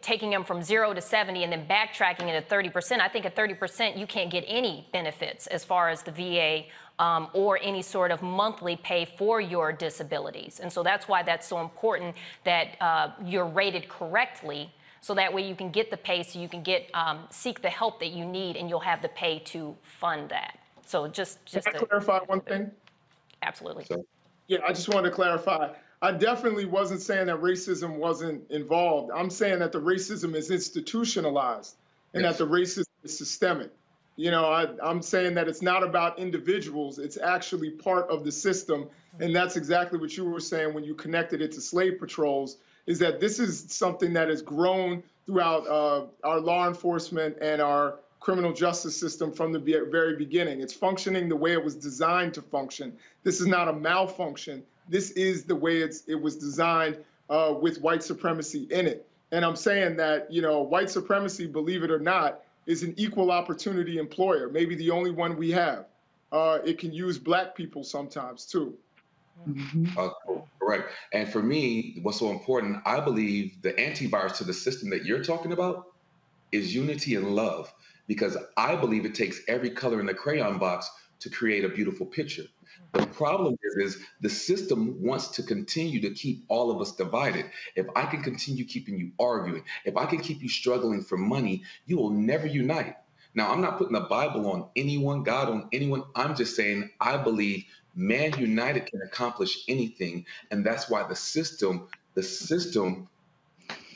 taking 0.00 0.30
them 0.30 0.44
from 0.44 0.62
zero 0.62 0.94
to 0.94 1.00
70 1.00 1.44
and 1.44 1.52
then 1.52 1.66
backtracking 1.66 2.28
it 2.28 2.34
at 2.34 2.48
30%, 2.48 3.00
I 3.00 3.08
think 3.08 3.26
at 3.26 3.36
30% 3.36 3.98
you 3.98 4.06
can't 4.06 4.30
get 4.30 4.44
any 4.46 4.88
benefits 4.92 5.46
as 5.48 5.64
far 5.64 5.90
as 5.90 6.02
the 6.02 6.10
VA 6.10 6.64
um, 6.98 7.28
or 7.32 7.58
any 7.62 7.82
sort 7.82 8.10
of 8.10 8.22
monthly 8.22 8.76
pay 8.76 9.04
for 9.04 9.40
your 9.40 9.72
disabilities. 9.72 10.60
And 10.60 10.72
so 10.72 10.82
that's 10.82 11.08
why 11.08 11.22
that's 11.22 11.46
so 11.46 11.60
important 11.60 12.14
that 12.44 12.76
uh, 12.80 13.10
you're 13.24 13.46
rated 13.46 13.88
correctly 13.88 14.70
so 15.04 15.12
that 15.12 15.34
way 15.34 15.46
you 15.46 15.54
can 15.54 15.68
get 15.68 15.90
the 15.90 15.98
pay 15.98 16.22
so 16.22 16.38
you 16.38 16.48
can 16.48 16.62
get 16.62 16.88
um, 16.94 17.26
seek 17.28 17.60
the 17.60 17.68
help 17.68 18.00
that 18.00 18.12
you 18.12 18.24
need 18.24 18.56
and 18.56 18.70
you'll 18.70 18.80
have 18.80 19.02
the 19.02 19.10
pay 19.10 19.38
to 19.40 19.76
fund 19.82 20.30
that. 20.30 20.58
So 20.86 21.08
just 21.08 21.44
just 21.44 21.66
can 21.66 21.76
I 21.76 21.78
clarify 21.78 22.20
one 22.20 22.40
thing? 22.40 22.70
Absolutely. 23.42 23.84
Yeah 24.46 24.60
i 24.66 24.72
just 24.72 24.88
wanted 24.88 25.10
to 25.10 25.14
clarify. 25.14 25.74
I 26.00 26.12
definitely 26.12 26.64
wasn't 26.64 27.02
saying 27.02 27.26
that 27.26 27.42
racism 27.42 27.96
wasn't 27.96 28.50
involved. 28.50 29.10
I'm 29.14 29.28
saying 29.28 29.58
that 29.58 29.72
the 29.72 29.80
racism 29.80 30.34
is 30.34 30.50
institutionalized 30.50 31.76
and 32.14 32.22
yes. 32.22 32.38
that 32.38 32.44
the 32.44 32.50
racism 32.50 32.88
is 33.02 33.18
systemic. 33.18 33.72
You 34.16 34.30
know 34.30 34.46
I, 34.46 34.68
i'm 34.82 35.02
saying 35.02 35.34
that 35.34 35.48
it's 35.48 35.60
not 35.60 35.82
about 35.82 36.18
individuals 36.18 36.98
it's 36.98 37.18
actually 37.18 37.70
part 37.70 38.08
of 38.08 38.24
the 38.24 38.32
system 38.32 38.88
and 39.20 39.36
that's 39.36 39.56
exactly 39.56 39.98
what 39.98 40.16
you 40.16 40.24
were 40.24 40.40
saying 40.40 40.72
when 40.72 40.84
you 40.84 40.94
connected 40.94 41.42
it 41.42 41.52
to 41.52 41.60
slave 41.60 41.98
patrols 41.98 42.58
is 42.86 42.98
that 42.98 43.20
this 43.20 43.38
is 43.38 43.66
something 43.68 44.12
that 44.12 44.28
has 44.28 44.42
grown 44.42 45.02
throughout 45.26 45.66
uh, 45.66 46.04
our 46.22 46.40
law 46.40 46.68
enforcement 46.68 47.36
and 47.40 47.62
our 47.62 47.96
criminal 48.20 48.52
justice 48.52 48.98
system 48.98 49.32
from 49.32 49.52
the 49.52 49.58
very 49.58 50.16
beginning. 50.16 50.60
It's 50.60 50.72
functioning 50.72 51.28
the 51.28 51.36
way 51.36 51.52
it 51.52 51.62
was 51.62 51.74
designed 51.74 52.34
to 52.34 52.42
function. 52.42 52.96
This 53.22 53.40
is 53.40 53.46
not 53.46 53.68
a 53.68 53.72
malfunction. 53.72 54.62
This 54.88 55.10
is 55.12 55.44
the 55.44 55.54
way 55.54 55.78
it 55.80 56.20
was 56.20 56.36
designed 56.36 56.98
uh, 57.28 57.54
with 57.60 57.80
white 57.80 58.02
supremacy 58.02 58.66
in 58.70 58.86
it. 58.86 59.06
And 59.30 59.44
I'm 59.44 59.56
saying 59.56 59.96
that, 59.96 60.30
you 60.32 60.42
know, 60.42 60.62
white 60.62 60.90
supremacy, 60.90 61.46
believe 61.46 61.82
it 61.82 61.90
or 61.90 61.98
not, 61.98 62.40
is 62.66 62.82
an 62.82 62.94
equal 62.96 63.30
opportunity 63.30 63.98
employer, 63.98 64.48
maybe 64.48 64.74
the 64.74 64.90
only 64.90 65.10
one 65.10 65.36
we 65.36 65.50
have. 65.50 65.86
Uh, 66.32 66.58
it 66.64 66.78
can 66.78 66.92
use 66.92 67.18
black 67.18 67.54
people 67.54 67.84
sometimes 67.84 68.46
too. 68.46 68.74
Mm-hmm. 69.48 69.98
Uh, 69.98 70.10
correct. 70.60 70.90
And 71.12 71.28
for 71.28 71.42
me, 71.42 71.98
what's 72.02 72.18
so 72.18 72.30
important, 72.30 72.82
I 72.86 73.00
believe 73.00 73.60
the 73.62 73.72
antivirus 73.72 74.38
to 74.38 74.44
the 74.44 74.54
system 74.54 74.90
that 74.90 75.04
you're 75.04 75.22
talking 75.22 75.52
about 75.52 75.86
is 76.52 76.74
unity 76.74 77.14
and 77.16 77.34
love, 77.34 77.72
because 78.06 78.36
I 78.56 78.76
believe 78.76 79.04
it 79.04 79.14
takes 79.14 79.40
every 79.48 79.70
color 79.70 80.00
in 80.00 80.06
the 80.06 80.14
crayon 80.14 80.58
box 80.58 80.90
to 81.20 81.30
create 81.30 81.64
a 81.64 81.68
beautiful 81.68 82.06
picture. 82.06 82.44
The 82.92 83.06
problem 83.06 83.56
is, 83.62 83.94
is 83.94 84.02
the 84.20 84.30
system 84.30 85.02
wants 85.02 85.28
to 85.28 85.42
continue 85.42 86.00
to 86.02 86.10
keep 86.10 86.44
all 86.48 86.70
of 86.70 86.80
us 86.80 86.92
divided. 86.92 87.46
If 87.74 87.86
I 87.96 88.06
can 88.06 88.22
continue 88.22 88.64
keeping 88.64 88.96
you 88.96 89.12
arguing, 89.18 89.64
if 89.84 89.96
I 89.96 90.06
can 90.06 90.20
keep 90.20 90.42
you 90.42 90.48
struggling 90.48 91.02
for 91.02 91.16
money, 91.16 91.64
you 91.86 91.96
will 91.96 92.10
never 92.10 92.46
unite. 92.46 92.96
Now, 93.34 93.50
I'm 93.50 93.60
not 93.60 93.78
putting 93.78 93.94
the 93.94 94.00
Bible 94.00 94.48
on 94.50 94.68
anyone, 94.76 95.24
God 95.24 95.48
on 95.48 95.68
anyone. 95.72 96.04
I'm 96.14 96.36
just 96.36 96.54
saying 96.54 96.90
I 97.00 97.16
believe 97.16 97.64
man 97.94 98.32
united 98.38 98.86
can 98.86 99.00
accomplish 99.02 99.64
anything 99.68 100.24
and 100.50 100.64
that's 100.64 100.90
why 100.90 101.06
the 101.06 101.14
system 101.14 101.88
the 102.14 102.22
system 102.22 103.08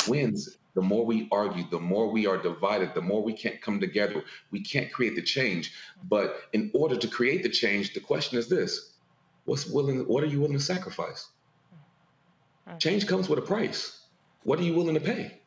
wins. 0.08 0.56
The 0.74 0.82
more 0.82 1.04
we 1.04 1.28
argue 1.32 1.64
the 1.70 1.80
more 1.80 2.10
we 2.10 2.26
are 2.26 2.40
divided 2.40 2.94
the 2.94 3.00
more 3.00 3.22
we 3.22 3.32
can't 3.32 3.60
come 3.60 3.80
together. 3.80 4.22
We 4.50 4.60
can't 4.60 4.92
create 4.92 5.16
the 5.16 5.22
change. 5.22 5.72
But 6.08 6.36
in 6.52 6.70
order 6.74 6.96
to 6.96 7.08
create 7.08 7.42
the 7.42 7.48
change 7.48 7.94
the 7.94 8.00
question 8.00 8.38
is 8.38 8.48
this. 8.48 8.94
What's 9.44 9.66
willing 9.66 10.00
what 10.06 10.22
are 10.22 10.26
you 10.26 10.40
willing 10.40 10.56
to 10.58 10.62
sacrifice? 10.62 11.28
Mm-hmm. 12.68 12.78
Change 12.78 13.06
comes 13.06 13.28
with 13.28 13.38
a 13.38 13.42
price. 13.42 14.04
What 14.44 14.58
are 14.60 14.62
you 14.62 14.74
willing 14.74 14.94
to 14.94 15.00
pay? 15.00 15.40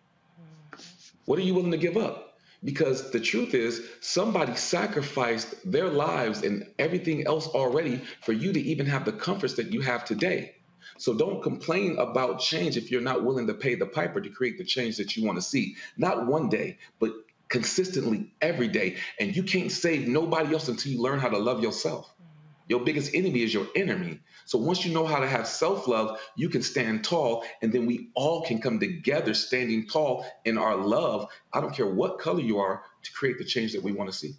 What 1.25 1.39
are 1.39 1.43
you 1.43 1.53
willing 1.53 1.71
to 1.71 1.77
give 1.77 1.97
up 1.97 2.30
because 2.63 3.11
the 3.11 3.19
truth 3.19 3.53
is 3.53 3.87
somebody 4.01 4.55
sacrificed 4.55 5.55
their 5.69 5.87
lives 5.89 6.43
and 6.43 6.67
everything 6.79 7.25
else 7.25 7.47
already 7.47 8.01
for 8.21 8.33
you 8.33 8.53
to 8.53 8.59
even 8.59 8.85
have 8.85 9.05
the 9.05 9.11
comforts 9.11 9.55
that 9.55 9.71
you 9.71 9.81
have 9.81 10.05
today. 10.05 10.55
So 10.97 11.13
don't 11.13 11.41
complain 11.41 11.97
about 11.97 12.39
change 12.39 12.77
if 12.77 12.91
you're 12.91 13.01
not 13.01 13.23
willing 13.23 13.47
to 13.47 13.53
pay 13.53 13.75
the 13.75 13.87
piper 13.87 14.21
to 14.21 14.29
create 14.29 14.57
the 14.57 14.63
change 14.63 14.97
that 14.97 15.15
you 15.17 15.25
want 15.25 15.37
to 15.37 15.41
see. 15.41 15.75
Not 15.97 16.27
one 16.27 16.49
day, 16.49 16.77
but 16.99 17.11
consistently 17.49 18.31
every 18.41 18.67
day. 18.67 18.97
And 19.19 19.35
you 19.35 19.43
can't 19.43 19.71
save 19.71 20.07
nobody 20.07 20.53
else 20.53 20.67
until 20.67 20.91
you 20.91 21.01
learn 21.01 21.19
how 21.19 21.29
to 21.29 21.39
love 21.39 21.63
yourself. 21.63 22.10
Your 22.71 22.79
biggest 22.79 23.13
enemy 23.13 23.43
is 23.43 23.53
your 23.53 23.67
enemy. 23.75 24.21
So 24.45 24.57
once 24.57 24.85
you 24.85 24.93
know 24.93 25.05
how 25.05 25.19
to 25.19 25.27
have 25.27 25.45
self 25.45 25.89
love, 25.89 26.21
you 26.37 26.47
can 26.47 26.61
stand 26.61 27.03
tall, 27.03 27.43
and 27.61 27.69
then 27.69 27.85
we 27.85 28.11
all 28.15 28.45
can 28.45 28.61
come 28.61 28.79
together 28.79 29.33
standing 29.33 29.87
tall 29.87 30.25
in 30.45 30.57
our 30.57 30.77
love. 30.77 31.27
I 31.51 31.59
don't 31.59 31.75
care 31.75 31.87
what 31.87 32.17
color 32.17 32.39
you 32.39 32.59
are 32.59 32.83
to 33.03 33.11
create 33.11 33.37
the 33.37 33.43
change 33.43 33.73
that 33.73 33.83
we 33.83 33.91
want 33.91 34.09
to 34.09 34.17
see. 34.17 34.35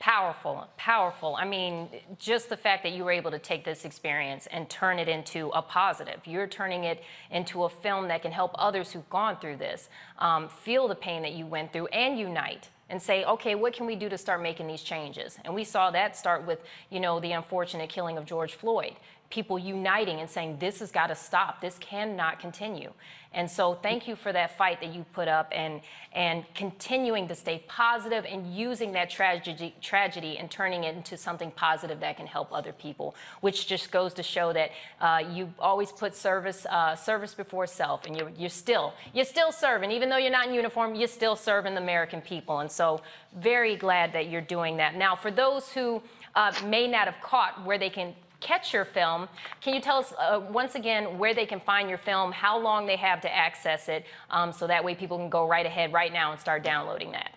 Powerful, 0.00 0.66
powerful. 0.76 1.36
I 1.36 1.44
mean, 1.44 1.88
just 2.18 2.48
the 2.48 2.56
fact 2.56 2.82
that 2.82 2.92
you 2.92 3.04
were 3.04 3.12
able 3.12 3.30
to 3.30 3.38
take 3.38 3.64
this 3.64 3.84
experience 3.84 4.48
and 4.48 4.68
turn 4.68 4.98
it 4.98 5.08
into 5.08 5.50
a 5.50 5.62
positive. 5.62 6.20
You're 6.24 6.48
turning 6.48 6.82
it 6.84 7.04
into 7.30 7.62
a 7.64 7.68
film 7.68 8.08
that 8.08 8.22
can 8.22 8.32
help 8.32 8.50
others 8.56 8.90
who've 8.90 9.08
gone 9.10 9.38
through 9.38 9.58
this 9.58 9.88
um, 10.18 10.48
feel 10.48 10.88
the 10.88 10.96
pain 10.96 11.22
that 11.22 11.34
you 11.34 11.46
went 11.46 11.72
through 11.72 11.86
and 11.86 12.18
unite 12.18 12.68
and 12.88 13.02
say, 13.02 13.24
okay, 13.24 13.54
what 13.54 13.72
can 13.72 13.86
we 13.86 13.96
do 13.96 14.08
to 14.08 14.16
start 14.16 14.42
making 14.42 14.66
these 14.66 14.82
changes? 14.82 15.38
And 15.44 15.54
we 15.54 15.64
saw 15.64 15.90
that 15.90 16.16
start 16.16 16.46
with, 16.46 16.60
you 16.90 17.00
know, 17.00 17.18
the 17.18 17.32
unfortunate 17.32 17.88
killing 17.88 18.16
of 18.16 18.24
George 18.24 18.54
Floyd 18.54 18.94
people 19.30 19.58
uniting 19.58 20.20
and 20.20 20.30
saying, 20.30 20.58
this 20.58 20.78
has 20.80 20.92
got 20.92 21.08
to 21.08 21.14
stop. 21.14 21.60
This 21.60 21.78
cannot 21.78 22.38
continue. 22.38 22.92
And 23.32 23.50
so 23.50 23.74
thank 23.74 24.08
you 24.08 24.16
for 24.16 24.32
that 24.32 24.56
fight 24.56 24.80
that 24.80 24.94
you 24.94 25.04
put 25.12 25.28
up 25.28 25.52
and, 25.54 25.82
and 26.12 26.44
continuing 26.54 27.28
to 27.28 27.34
stay 27.34 27.62
positive 27.68 28.24
and 28.24 28.54
using 28.54 28.92
that 28.92 29.10
tragedy, 29.10 29.74
tragedy 29.82 30.38
and 30.38 30.50
turning 30.50 30.84
it 30.84 30.96
into 30.96 31.18
something 31.18 31.50
positive 31.50 32.00
that 32.00 32.16
can 32.16 32.26
help 32.26 32.50
other 32.50 32.72
people, 32.72 33.14
which 33.42 33.66
just 33.66 33.90
goes 33.90 34.14
to 34.14 34.22
show 34.22 34.54
that 34.54 34.70
uh, 35.02 35.22
you 35.30 35.52
always 35.58 35.92
put 35.92 36.16
service, 36.16 36.64
uh, 36.70 36.96
service 36.96 37.34
before 37.34 37.66
self 37.66 38.06
and 38.06 38.16
you're, 38.16 38.30
you're 38.38 38.48
still, 38.48 38.94
you're 39.12 39.24
still 39.26 39.52
serving. 39.52 39.90
Even 39.90 40.08
though 40.08 40.16
you're 40.16 40.30
not 40.30 40.48
in 40.48 40.54
uniform, 40.54 40.94
you're 40.94 41.06
still 41.06 41.36
serving 41.36 41.74
the 41.74 41.82
American 41.82 42.22
people. 42.22 42.60
And 42.60 42.70
so 42.70 43.02
very 43.36 43.76
glad 43.76 44.14
that 44.14 44.30
you're 44.30 44.40
doing 44.40 44.78
that. 44.78 44.96
Now, 44.96 45.14
for 45.14 45.30
those 45.30 45.70
who 45.70 46.00
uh, 46.34 46.52
may 46.64 46.86
not 46.86 47.04
have 47.06 47.20
caught 47.20 47.64
where 47.66 47.76
they 47.76 47.90
can 47.90 48.14
catch 48.40 48.72
your 48.72 48.84
film. 48.84 49.28
Can 49.60 49.74
you 49.74 49.80
tell 49.80 49.98
us 49.98 50.12
uh, 50.18 50.40
once 50.50 50.74
again 50.74 51.18
where 51.18 51.34
they 51.34 51.46
can 51.46 51.60
find 51.60 51.88
your 51.88 51.98
film, 51.98 52.32
how 52.32 52.58
long 52.58 52.86
they 52.86 52.96
have 52.96 53.20
to 53.22 53.34
access 53.34 53.88
it, 53.88 54.04
um, 54.30 54.52
so 54.52 54.66
that 54.66 54.84
way 54.84 54.94
people 54.94 55.18
can 55.18 55.30
go 55.30 55.46
right 55.48 55.66
ahead 55.66 55.92
right 55.92 56.12
now 56.12 56.32
and 56.32 56.40
start 56.40 56.64
downloading 56.64 57.12
that? 57.12 57.35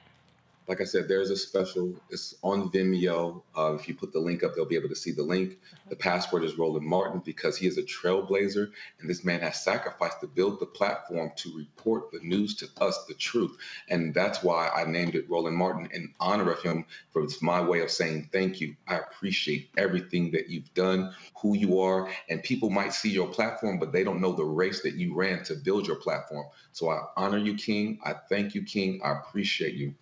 Like 0.69 0.81
I 0.81 0.85
said, 0.85 1.09
there's 1.09 1.31
a 1.31 1.37
special. 1.37 1.95
It's 2.09 2.35
on 2.43 2.71
Vimeo. 2.71 3.43
Uh, 3.57 3.75
if 3.75 3.89
you 3.89 3.95
put 3.95 4.13
the 4.13 4.21
link 4.21 4.43
up, 4.45 4.55
they'll 4.55 4.65
be 4.65 4.77
able 4.77 4.89
to 4.91 4.95
see 4.97 5.11
the 5.11 5.23
link. 5.23 5.59
The 5.89 5.97
password 5.97 6.45
is 6.45 6.57
Roland 6.57 6.87
Martin 6.87 7.21
because 7.25 7.57
he 7.57 7.67
is 7.67 7.77
a 7.79 7.83
trailblazer, 7.83 8.69
and 9.01 9.11
this 9.11 9.25
man 9.25 9.41
has 9.41 9.63
sacrificed 9.63 10.21
to 10.21 10.27
build 10.27 10.61
the 10.61 10.67
platform 10.67 11.33
to 11.37 11.57
report 11.57 12.11
the 12.13 12.21
news 12.23 12.55
to 12.57 12.69
us, 12.81 13.05
the 13.09 13.15
truth. 13.15 13.57
And 13.89 14.15
that's 14.15 14.43
why 14.43 14.69
I 14.69 14.85
named 14.85 15.15
it 15.15 15.29
Roland 15.29 15.57
Martin 15.57 15.89
in 15.93 16.15
honor 16.21 16.51
of 16.51 16.63
him. 16.63 16.85
For 17.11 17.23
it's 17.25 17.43
my 17.43 17.61
way 17.61 17.81
of 17.81 17.91
saying 17.91 18.31
thank 18.33 18.61
you. 18.61 18.77
I 18.87 18.99
appreciate 18.99 19.71
everything 19.77 20.31
that 20.31 20.49
you've 20.49 20.73
done, 20.75 21.13
who 21.41 21.57
you 21.57 21.81
are, 21.81 22.09
and 22.29 22.43
people 22.43 22.71
might 22.71 22.93
see 22.93 23.11
your 23.11 23.29
platform, 23.29 23.79
but 23.79 23.93
they 23.93 24.05
don't 24.05 24.21
know 24.21 24.33
the 24.33 24.45
race 24.45 24.83
that 24.83 24.95
you 24.95 25.15
ran 25.15 25.43
to 25.45 25.55
build 25.55 25.87
your 25.87 25.97
platform. 25.97 26.47
So 26.73 26.89
I 26.89 27.01
honor 27.17 27.39
you, 27.39 27.55
King. 27.57 27.99
I 28.05 28.15
thank 28.29 28.55
you, 28.55 28.63
King. 28.63 29.01
I 29.05 29.11
appreciate 29.19 29.75
you. 29.75 29.95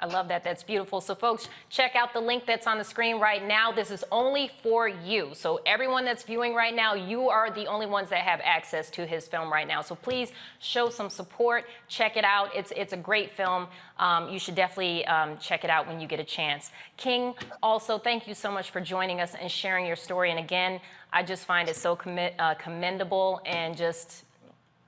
I 0.00 0.06
love 0.06 0.28
that. 0.28 0.42
That's 0.42 0.62
beautiful. 0.62 1.00
So, 1.00 1.14
folks, 1.14 1.48
check 1.70 1.94
out 1.94 2.12
the 2.12 2.20
link 2.20 2.44
that's 2.46 2.66
on 2.66 2.78
the 2.78 2.84
screen 2.84 3.20
right 3.20 3.46
now. 3.46 3.70
This 3.70 3.90
is 3.90 4.04
only 4.10 4.50
for 4.62 4.88
you. 4.88 5.30
So, 5.34 5.60
everyone 5.66 6.04
that's 6.04 6.24
viewing 6.24 6.54
right 6.54 6.74
now, 6.74 6.94
you 6.94 7.28
are 7.28 7.50
the 7.50 7.66
only 7.66 7.86
ones 7.86 8.10
that 8.10 8.20
have 8.20 8.40
access 8.42 8.90
to 8.90 9.06
his 9.06 9.28
film 9.28 9.52
right 9.52 9.66
now. 9.66 9.80
So, 9.80 9.94
please 9.94 10.32
show 10.58 10.88
some 10.88 11.08
support. 11.08 11.66
Check 11.88 12.16
it 12.16 12.24
out. 12.24 12.50
It's 12.54 12.72
it's 12.76 12.92
a 12.92 12.96
great 12.96 13.30
film. 13.30 13.68
Um, 13.98 14.28
you 14.28 14.38
should 14.38 14.54
definitely 14.54 15.04
um, 15.06 15.38
check 15.38 15.62
it 15.62 15.70
out 15.70 15.86
when 15.86 16.00
you 16.00 16.08
get 16.08 16.18
a 16.18 16.24
chance. 16.24 16.70
King, 16.96 17.34
also, 17.62 17.98
thank 17.98 18.26
you 18.26 18.34
so 18.34 18.50
much 18.50 18.70
for 18.70 18.80
joining 18.80 19.20
us 19.20 19.34
and 19.40 19.50
sharing 19.50 19.86
your 19.86 19.96
story. 19.96 20.30
And 20.30 20.38
again, 20.38 20.80
I 21.12 21.22
just 21.22 21.44
find 21.44 21.68
it 21.68 21.76
so 21.76 21.94
commit, 21.94 22.34
uh, 22.38 22.54
commendable 22.54 23.40
and 23.44 23.76
just 23.76 24.24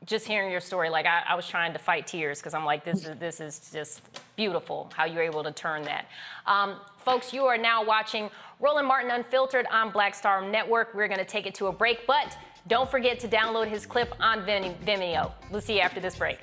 just 0.04 0.26
hearing 0.26 0.50
your 0.50 0.60
story, 0.60 0.90
like 0.90 1.06
I, 1.06 1.22
I 1.28 1.34
was 1.34 1.46
trying 1.46 1.72
to 1.72 1.78
fight 1.78 2.06
tears 2.06 2.38
because 2.38 2.54
I'm 2.54 2.64
like, 2.64 2.84
this 2.84 3.06
is 3.06 3.18
this 3.18 3.40
is 3.40 3.70
just 3.72 4.02
beautiful 4.36 4.90
how 4.94 5.04
you're 5.04 5.22
able 5.22 5.42
to 5.44 5.52
turn 5.52 5.82
that. 5.84 6.06
Um, 6.46 6.76
folks, 6.98 7.32
you 7.32 7.44
are 7.44 7.58
now 7.58 7.84
watching 7.84 8.30
Roland 8.60 8.86
Martin 8.86 9.10
Unfiltered 9.10 9.66
on 9.70 9.90
Black 9.90 10.14
Star 10.14 10.46
Network. 10.46 10.94
We're 10.94 11.08
going 11.08 11.18
to 11.18 11.24
take 11.24 11.46
it 11.46 11.54
to 11.56 11.66
a 11.66 11.72
break, 11.72 12.06
but 12.06 12.36
don't 12.68 12.90
forget 12.90 13.18
to 13.20 13.28
download 13.28 13.68
his 13.68 13.86
clip 13.86 14.14
on 14.20 14.44
Vimeo. 14.46 15.32
We'll 15.50 15.60
see 15.60 15.76
you 15.76 15.80
after 15.80 16.00
this 16.00 16.16
break. 16.16 16.38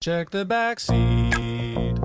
Check 0.00 0.30
the 0.30 0.44
back 0.44 0.78
seat. 0.78 1.96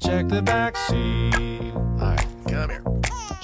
Check 0.00 0.28
the 0.28 0.42
back 0.42 0.76
seat. 0.76 1.72
All 1.74 1.98
right, 1.98 2.26
come 2.48 2.70
here. 2.70 2.93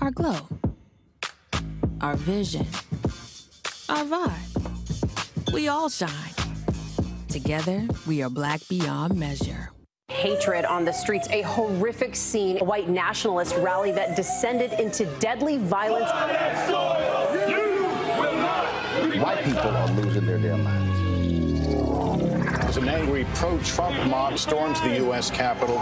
our 0.00 0.10
glow, 0.10 0.48
our 2.00 2.16
vision, 2.16 2.66
our 3.88 4.04
vibe. 4.04 5.52
We 5.52 5.68
all 5.68 5.88
shine. 5.88 6.10
Together, 7.28 7.86
we 8.06 8.22
are 8.22 8.30
black 8.30 8.60
beyond 8.68 9.14
measure. 9.16 9.70
Hatred 10.08 10.64
on 10.64 10.84
the 10.84 10.92
streets, 10.92 11.28
a 11.30 11.42
horrific 11.42 12.16
scene, 12.16 12.58
a 12.60 12.64
white 12.64 12.88
nationalist 12.88 13.54
rally 13.56 13.92
that 13.92 14.16
descended 14.16 14.72
into 14.80 15.04
deadly 15.18 15.58
violence. 15.58 16.10
White 19.22 19.44
people 19.44 19.60
are 19.60 19.88
losing 19.88 20.09
angry 22.90 23.24
pro-Trump 23.34 23.94
mob 24.10 24.36
storms 24.36 24.80
the 24.80 24.96
U.S. 24.96 25.30
Capitol, 25.30 25.76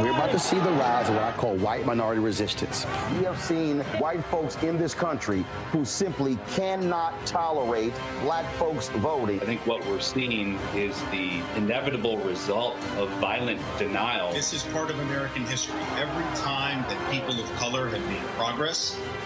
we're 0.00 0.10
about 0.12 0.30
to 0.30 0.38
see 0.38 0.58
the 0.60 0.70
rise 0.72 1.10
of 1.10 1.14
what 1.14 1.24
I 1.24 1.32
call 1.32 1.56
white 1.56 1.84
minority 1.84 2.22
resistance. 2.22 2.86
We 3.18 3.24
have 3.24 3.38
seen 3.38 3.80
white 4.00 4.24
folks 4.24 4.56
in 4.62 4.78
this 4.78 4.94
country 4.94 5.44
who 5.72 5.84
simply 5.84 6.38
cannot 6.50 7.14
tolerate 7.26 7.92
black 8.22 8.50
folks 8.54 8.88
voting. 8.88 9.42
I 9.42 9.44
think 9.44 9.66
what 9.66 9.86
we're 9.86 10.00
seeing 10.00 10.58
is 10.74 10.98
the 11.10 11.42
inevitable 11.56 12.16
result 12.18 12.76
of 12.96 13.10
violent 13.20 13.60
denial. 13.78 14.32
This 14.32 14.54
is 14.54 14.62
part 14.64 14.90
of 14.90 14.98
American 15.00 15.44
history. 15.44 15.78
Every 15.96 16.24
time 16.40 16.82
that 16.88 17.12
people 17.12 17.38
of 17.38 17.52
color 17.56 17.88
have 17.90 18.06
made 18.08 18.22
progress, 18.38 18.98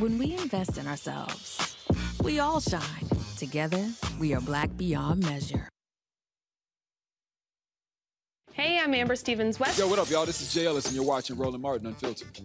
When 0.00 0.16
we 0.16 0.32
invest 0.32 0.78
in 0.78 0.86
ourselves, 0.86 1.76
we 2.22 2.40
all 2.40 2.58
shine. 2.58 2.80
Together, 3.36 3.86
we 4.18 4.32
are 4.32 4.40
black 4.40 4.74
beyond 4.78 5.22
measure. 5.22 5.68
Hey, 8.54 8.80
I'm 8.82 8.94
Amber 8.94 9.14
Stevens 9.14 9.60
West. 9.60 9.78
Yo, 9.78 9.86
what 9.88 9.98
up, 9.98 10.08
y'all? 10.08 10.24
This 10.24 10.40
is 10.40 10.54
Jay 10.54 10.64
Ellis, 10.64 10.86
and 10.86 10.94
you're 10.94 11.04
watching 11.04 11.36
Roland 11.36 11.62
Martin 11.62 11.86
Unfiltered. 11.88 12.40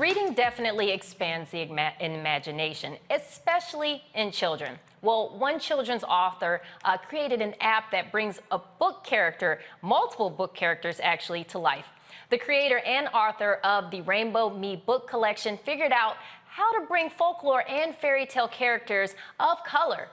Reading 0.00 0.32
definitely 0.32 0.92
expands 0.92 1.50
the 1.50 1.60
imagination, 2.00 2.96
especially 3.10 4.02
in 4.14 4.30
children. 4.30 4.78
Well, 5.02 5.36
one 5.36 5.58
children's 5.58 6.04
author 6.04 6.62
uh, 6.86 6.96
created 6.96 7.42
an 7.42 7.54
app 7.60 7.90
that 7.90 8.10
brings 8.10 8.40
a 8.50 8.58
book 8.78 9.04
character, 9.04 9.60
multiple 9.82 10.30
book 10.30 10.54
characters 10.54 11.00
actually, 11.02 11.44
to 11.44 11.58
life. 11.58 11.84
The 12.30 12.38
creator 12.38 12.78
and 12.78 13.08
author 13.08 13.60
of 13.62 13.90
the 13.90 14.00
Rainbow 14.00 14.48
Me 14.48 14.82
book 14.86 15.06
collection 15.06 15.58
figured 15.66 15.92
out 15.92 16.16
how 16.46 16.80
to 16.80 16.86
bring 16.86 17.10
folklore 17.10 17.68
and 17.68 17.94
fairy 17.94 18.24
tale 18.24 18.48
characters 18.48 19.14
of 19.38 19.62
color 19.64 20.08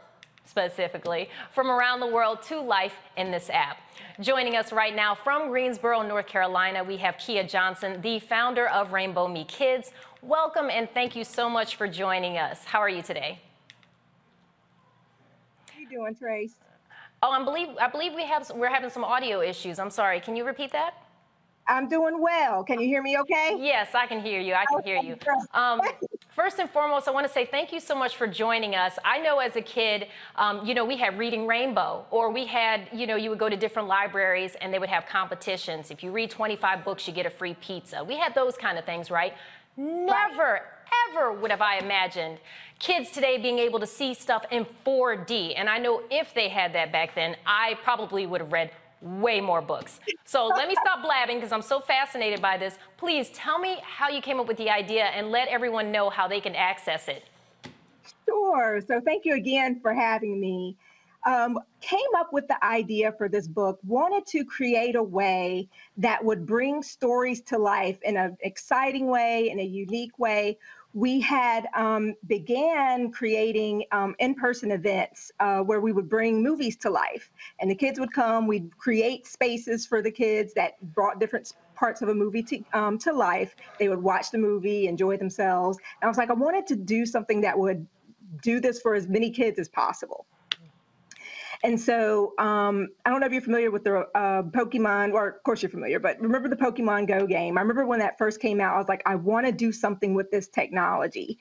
specifically, 0.47 1.30
from 1.53 1.69
around 1.69 1.99
the 1.99 2.07
world 2.07 2.41
to 2.41 2.59
life 2.59 2.95
in 3.18 3.31
this 3.31 3.49
app. 3.49 3.77
Joining 4.19 4.56
us 4.56 4.73
right 4.73 4.95
now 4.95 5.14
from 5.14 5.49
Greensboro, 5.49 6.02
North 6.02 6.26
Carolina, 6.26 6.84
we 6.84 6.98
have 6.98 7.19
Kia 7.19 7.44
Johnson, 7.44 8.02
the 8.02 8.18
founder 8.18 8.68
of 8.69 8.91
Rainbow 8.91 9.27
Me 9.27 9.45
Kids. 9.45 9.91
Welcome 10.23 10.72
and 10.72 10.89
thank 10.91 11.15
you 11.15 11.23
so 11.23 11.48
much 11.48 11.76
for 11.76 11.88
joining 11.88 12.39
us. 12.39 12.64
How 12.64 12.80
are 12.80 12.89
you 12.89 13.03
today? 13.03 13.39
How 15.72 15.80
you 15.80 15.88
doing, 15.88 16.15
Trace? 16.15 16.56
Oh, 17.22 17.30
I 17.30 17.44
believe 17.44 17.69
I 17.80 17.88
believe 17.89 18.15
we 18.15 18.26
have 18.26 18.49
we're 18.56 18.73
having 18.73 18.89
some 18.89 19.03
audio 19.03 19.39
issues. 19.41 19.77
I'm 19.77 19.91
sorry. 19.91 20.19
Can 20.19 20.35
you 20.35 20.45
repeat 20.45 20.72
that? 20.72 20.95
I'm 21.68 21.88
doing 21.88 22.19
well. 22.19 22.64
Can 22.64 22.80
you 22.80 22.88
hear 22.88 23.03
me 23.03 23.19
okay? 23.19 23.56
Yes, 23.60 23.94
I 23.94 24.07
can 24.07 24.19
hear 24.19 24.39
you. 24.39 24.56
I 24.56 24.65
can 24.65 24.81
hear 24.84 24.98
you. 24.98 25.15
Um, 25.53 25.80
first 26.38 26.59
and 26.59 26.69
foremost, 26.69 27.07
I 27.07 27.11
want 27.11 27.26
to 27.26 27.34
say 27.34 27.45
thank 27.45 27.73
you 27.73 27.80
so 27.80 27.95
much 27.95 28.15
for 28.15 28.27
joining 28.27 28.76
us. 28.76 28.99
I 29.03 29.18
know 29.18 29.39
as 29.39 29.55
a 29.55 29.61
kid, 29.61 30.07
um, 30.35 30.64
you 30.64 30.76
know, 30.76 30.85
we 30.85 30.95
had 30.95 31.18
Reading 31.18 31.47
Rainbow, 31.47 32.05
or 32.11 32.31
we 32.31 32.45
had, 32.45 32.88
you 32.93 33.07
know, 33.07 33.15
you 33.15 33.31
would 33.31 33.39
go 33.39 33.49
to 33.49 33.57
different 33.57 33.88
libraries 33.88 34.55
and 34.61 34.72
they 34.72 34.77
would 34.77 34.88
have 34.88 35.07
competitions. 35.07 35.89
If 35.89 36.03
you 36.03 36.11
read 36.11 36.30
25 36.30 36.85
books, 36.85 37.07
you 37.07 37.14
get 37.14 37.26
a 37.26 37.31
free 37.31 37.55
pizza. 37.55 38.03
We 38.03 38.18
had 38.18 38.35
those 38.35 38.55
kind 38.55 38.77
of 38.77 38.85
things, 38.85 39.09
right? 39.09 39.34
Never, 39.77 40.61
ever 41.09 41.34
would 41.34 41.49
have 41.49 41.61
I 41.61 41.80
imagined 41.80 42.38
kids 42.77 43.09
today 43.09 43.39
being 43.39 43.57
able 43.57 43.80
to 43.80 43.88
see 43.88 44.14
stuff 44.14 44.45
in 44.51 44.68
4D. 44.85 45.53
And 45.57 45.68
I 45.68 45.80
know 45.80 46.03
if 46.11 46.35
they 46.35 46.49
had 46.49 46.72
that 46.73 46.91
back 46.91 47.15
then, 47.15 47.35
I 47.47 47.80
probably 47.84 48.27
would 48.27 48.41
have 48.41 48.51
read 48.51 48.69
way 49.02 49.40
more 49.40 49.61
books. 49.61 49.99
So 50.26 50.48
let 50.48 50.68
me 50.68 50.76
stop 50.82 51.03
blabbing 51.03 51.38
because 51.38 51.52
I'm 51.52 51.61
so 51.61 51.80
fascinated 51.80 52.41
by 52.41 52.57
this. 52.57 52.78
Please 52.98 53.30
tell 53.30 53.60
me 53.60 53.78
how 53.84 54.10
you 54.10 54.22
came 54.22 54.40
up 54.40 54.48
with 54.48 54.57
the 54.57 54.69
idea 54.69 55.06
and 55.06 55.32
let 55.32 55.48
everyone 55.49 55.91
know 55.91 56.10
how 56.10 56.28
they 56.28 56.41
can 56.41 56.56
access 56.56 57.07
it. 57.07 57.26
Sure. 58.26 58.82
So 58.86 58.99
thank 58.99 59.26
you 59.26 59.36
again 59.36 59.80
for 59.82 59.94
having 59.94 60.40
me. 60.40 60.76
Um, 61.26 61.60
came 61.82 61.99
up 62.18 62.32
with 62.32 62.48
the 62.48 62.64
idea 62.64 63.11
for 63.18 63.28
this 63.28 63.48
book, 63.48 63.80
wanted 63.86 64.26
to 64.28 64.45
create 64.45 64.95
a 64.95 65.03
way 65.03 65.68
that 65.98 66.24
would 66.24 66.45
bring 66.45 66.82
stories 66.82 67.41
to 67.41 67.57
life 67.57 67.98
in 68.03 68.15
an 68.15 68.38
exciting 68.41 69.07
way, 69.07 69.49
in 69.49 69.60
a 69.60 69.64
unique 69.64 70.18
way, 70.18 70.57
we 70.93 71.19
had 71.19 71.68
um, 71.76 72.15
began 72.27 73.11
creating 73.11 73.85
um, 73.91 74.15
in-person 74.19 74.72
events 74.72 75.31
uh, 75.39 75.59
where 75.59 75.81
we 75.81 75.91
would 75.91 76.09
bring 76.09 76.41
movies 76.41 76.76
to 76.77 76.89
life. 76.89 77.30
And 77.59 77.69
the 77.69 77.76
kids 77.76 77.99
would 77.99 78.14
come 78.14 78.47
we'd 78.47 78.76
create 78.77 79.27
spaces 79.27 79.85
for 79.85 80.01
the 80.01 80.11
kids 80.11 80.53
that 80.55 80.73
brought 80.93 81.19
different 81.19 81.53
parts 81.76 82.01
of 82.01 82.09
a 82.09 82.15
movie 82.15 82.43
to, 82.43 82.64
um, 82.73 82.97
to 82.99 83.14
life. 83.14 83.55
They 83.80 83.89
would 83.89 84.01
watch 84.01 84.31
the 84.31 84.38
movie 84.39 84.88
enjoy 84.88 85.18
themselves. 85.18 85.77
And 86.01 86.07
i 86.07 86.09
was 86.09 86.18
like 86.18 86.30
i 86.30 86.34
wanted 86.34 86.65
to 86.68 86.76
do 86.76 87.05
something 87.05 87.41
that 87.41 87.57
would 87.57 87.85
do 88.41 88.59
this 88.59 88.81
for 88.81 88.95
as 88.95 89.07
many 89.07 89.30
kids 89.30 89.59
as 89.59 89.69
possible 89.69 90.26
and 91.63 91.79
so 91.79 92.34
um, 92.38 92.89
I 93.05 93.09
don't 93.09 93.19
know 93.19 93.25
if 93.25 93.34
you're 93.34 93.41
familiar 93.41 93.71
with 93.71 93.84
the 93.84 94.07
uh, 94.15 94.43
Pokemon, 94.43 95.13
or 95.13 95.29
of 95.29 95.43
course 95.43 95.61
you're 95.61 95.71
familiar, 95.71 95.99
but 95.99 96.19
remember 96.19 96.49
the 96.49 96.55
Pokemon 96.55 97.07
Go 97.07 97.25
game? 97.25 97.57
I 97.57 97.61
remember 97.61 97.85
when 97.85 97.99
that 97.99 98.17
first 98.17 98.39
came 98.39 98.61
out, 98.61 98.75
I 98.75 98.77
was 98.77 98.88
like, 98.88 99.01
I 99.05 99.15
want 99.15 99.45
to 99.45 99.51
do 99.51 99.71
something 99.71 100.13
with 100.13 100.29
this 100.31 100.47
technology. 100.47 101.39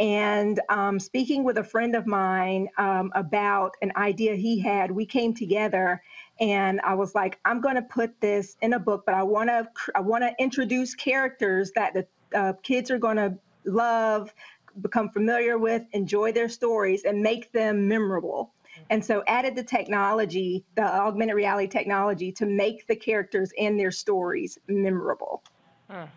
And 0.00 0.60
um, 0.68 0.98
speaking 0.98 1.44
with 1.44 1.58
a 1.58 1.64
friend 1.64 1.94
of 1.94 2.06
mine 2.06 2.68
um, 2.78 3.12
about 3.14 3.76
an 3.80 3.92
idea 3.96 4.34
he 4.34 4.58
had, 4.58 4.90
we 4.90 5.06
came 5.06 5.34
together 5.34 6.02
and 6.40 6.80
I 6.80 6.94
was 6.94 7.14
like, 7.14 7.38
I'm 7.44 7.60
going 7.60 7.76
to 7.76 7.82
put 7.82 8.20
this 8.20 8.56
in 8.60 8.72
a 8.72 8.78
book, 8.78 9.04
but 9.06 9.14
I 9.14 9.22
want 9.22 9.50
to 9.50 9.68
I 9.94 10.00
want 10.00 10.24
to 10.24 10.34
introduce 10.38 10.94
characters 10.94 11.70
that 11.76 11.94
the 11.94 12.06
uh, 12.36 12.54
kids 12.62 12.90
are 12.90 12.98
going 12.98 13.16
to 13.16 13.38
love, 13.64 14.34
become 14.80 15.10
familiar 15.10 15.58
with, 15.58 15.82
enjoy 15.92 16.32
their 16.32 16.48
stories, 16.48 17.04
and 17.04 17.22
make 17.22 17.52
them 17.52 17.86
memorable 17.86 18.53
and 18.90 19.04
so 19.04 19.22
added 19.26 19.56
the 19.56 19.62
technology, 19.62 20.64
the 20.74 20.82
augmented 20.82 21.36
reality 21.36 21.68
technology, 21.68 22.32
to 22.32 22.46
make 22.46 22.86
the 22.86 22.96
characters 22.96 23.52
and 23.58 23.78
their 23.78 23.90
stories 23.90 24.58
memorable. 24.68 25.42
Mm. 25.90 26.08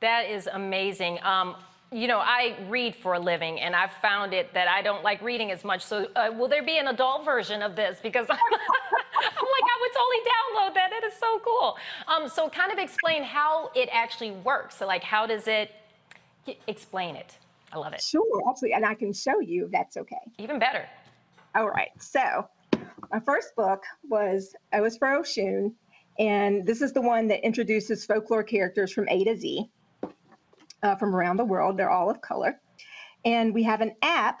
That 0.00 0.30
is 0.30 0.48
amazing. 0.52 1.22
Um, 1.22 1.56
you 1.92 2.06
know, 2.06 2.18
I 2.18 2.56
read 2.68 2.94
for 2.94 3.14
a 3.14 3.18
living, 3.18 3.60
and 3.60 3.74
I've 3.74 3.92
found 3.92 4.32
it 4.32 4.54
that 4.54 4.68
I 4.68 4.80
don't 4.80 5.02
like 5.02 5.20
reading 5.22 5.50
as 5.50 5.64
much. 5.64 5.84
So, 5.84 6.06
uh, 6.14 6.30
will 6.36 6.48
there 6.48 6.62
be 6.62 6.78
an 6.78 6.88
adult 6.88 7.24
version 7.24 7.62
of 7.62 7.74
this? 7.74 7.98
Because 8.00 8.26
I'm, 8.30 8.36
I'm, 8.38 9.20
like, 9.20 9.64
I 9.64 9.78
would 9.80 9.92
totally 9.92 10.70
download 10.70 10.74
that. 10.74 10.90
That 10.90 11.04
is 11.04 11.14
so 11.14 11.40
cool. 11.44 11.76
Um, 12.06 12.28
so, 12.28 12.48
kind 12.48 12.72
of 12.72 12.78
explain 12.78 13.24
how 13.24 13.70
it 13.74 13.88
actually 13.92 14.30
works. 14.30 14.76
So, 14.76 14.86
like, 14.86 15.02
how 15.02 15.26
does 15.26 15.48
it 15.48 15.72
explain 16.68 17.16
it? 17.16 17.36
I 17.72 17.78
love 17.78 17.92
it. 17.92 18.00
Sure, 18.00 18.24
absolutely, 18.48 18.74
and 18.74 18.86
I 18.86 18.94
can 18.94 19.12
show 19.12 19.40
you. 19.40 19.66
If 19.66 19.72
that's 19.72 19.96
okay. 19.96 20.16
Even 20.38 20.60
better. 20.60 20.86
All 21.54 21.68
right. 21.68 21.90
So 21.98 22.48
my 23.10 23.18
first 23.20 23.56
book 23.56 23.82
was 24.08 24.54
O 24.72 24.84
is 24.84 24.96
for 24.96 25.08
Oshun, 25.08 25.72
and 26.18 26.64
this 26.64 26.80
is 26.80 26.92
the 26.92 27.00
one 27.00 27.26
that 27.28 27.44
introduces 27.44 28.04
folklore 28.04 28.44
characters 28.44 28.92
from 28.92 29.08
A 29.08 29.24
to 29.24 29.36
Z 29.36 29.68
uh, 30.82 30.94
from 30.94 31.14
around 31.14 31.38
the 31.38 31.44
world. 31.44 31.76
They're 31.76 31.90
all 31.90 32.08
of 32.08 32.20
color. 32.20 32.60
And 33.24 33.52
we 33.52 33.64
have 33.64 33.80
an 33.80 33.96
app, 34.00 34.40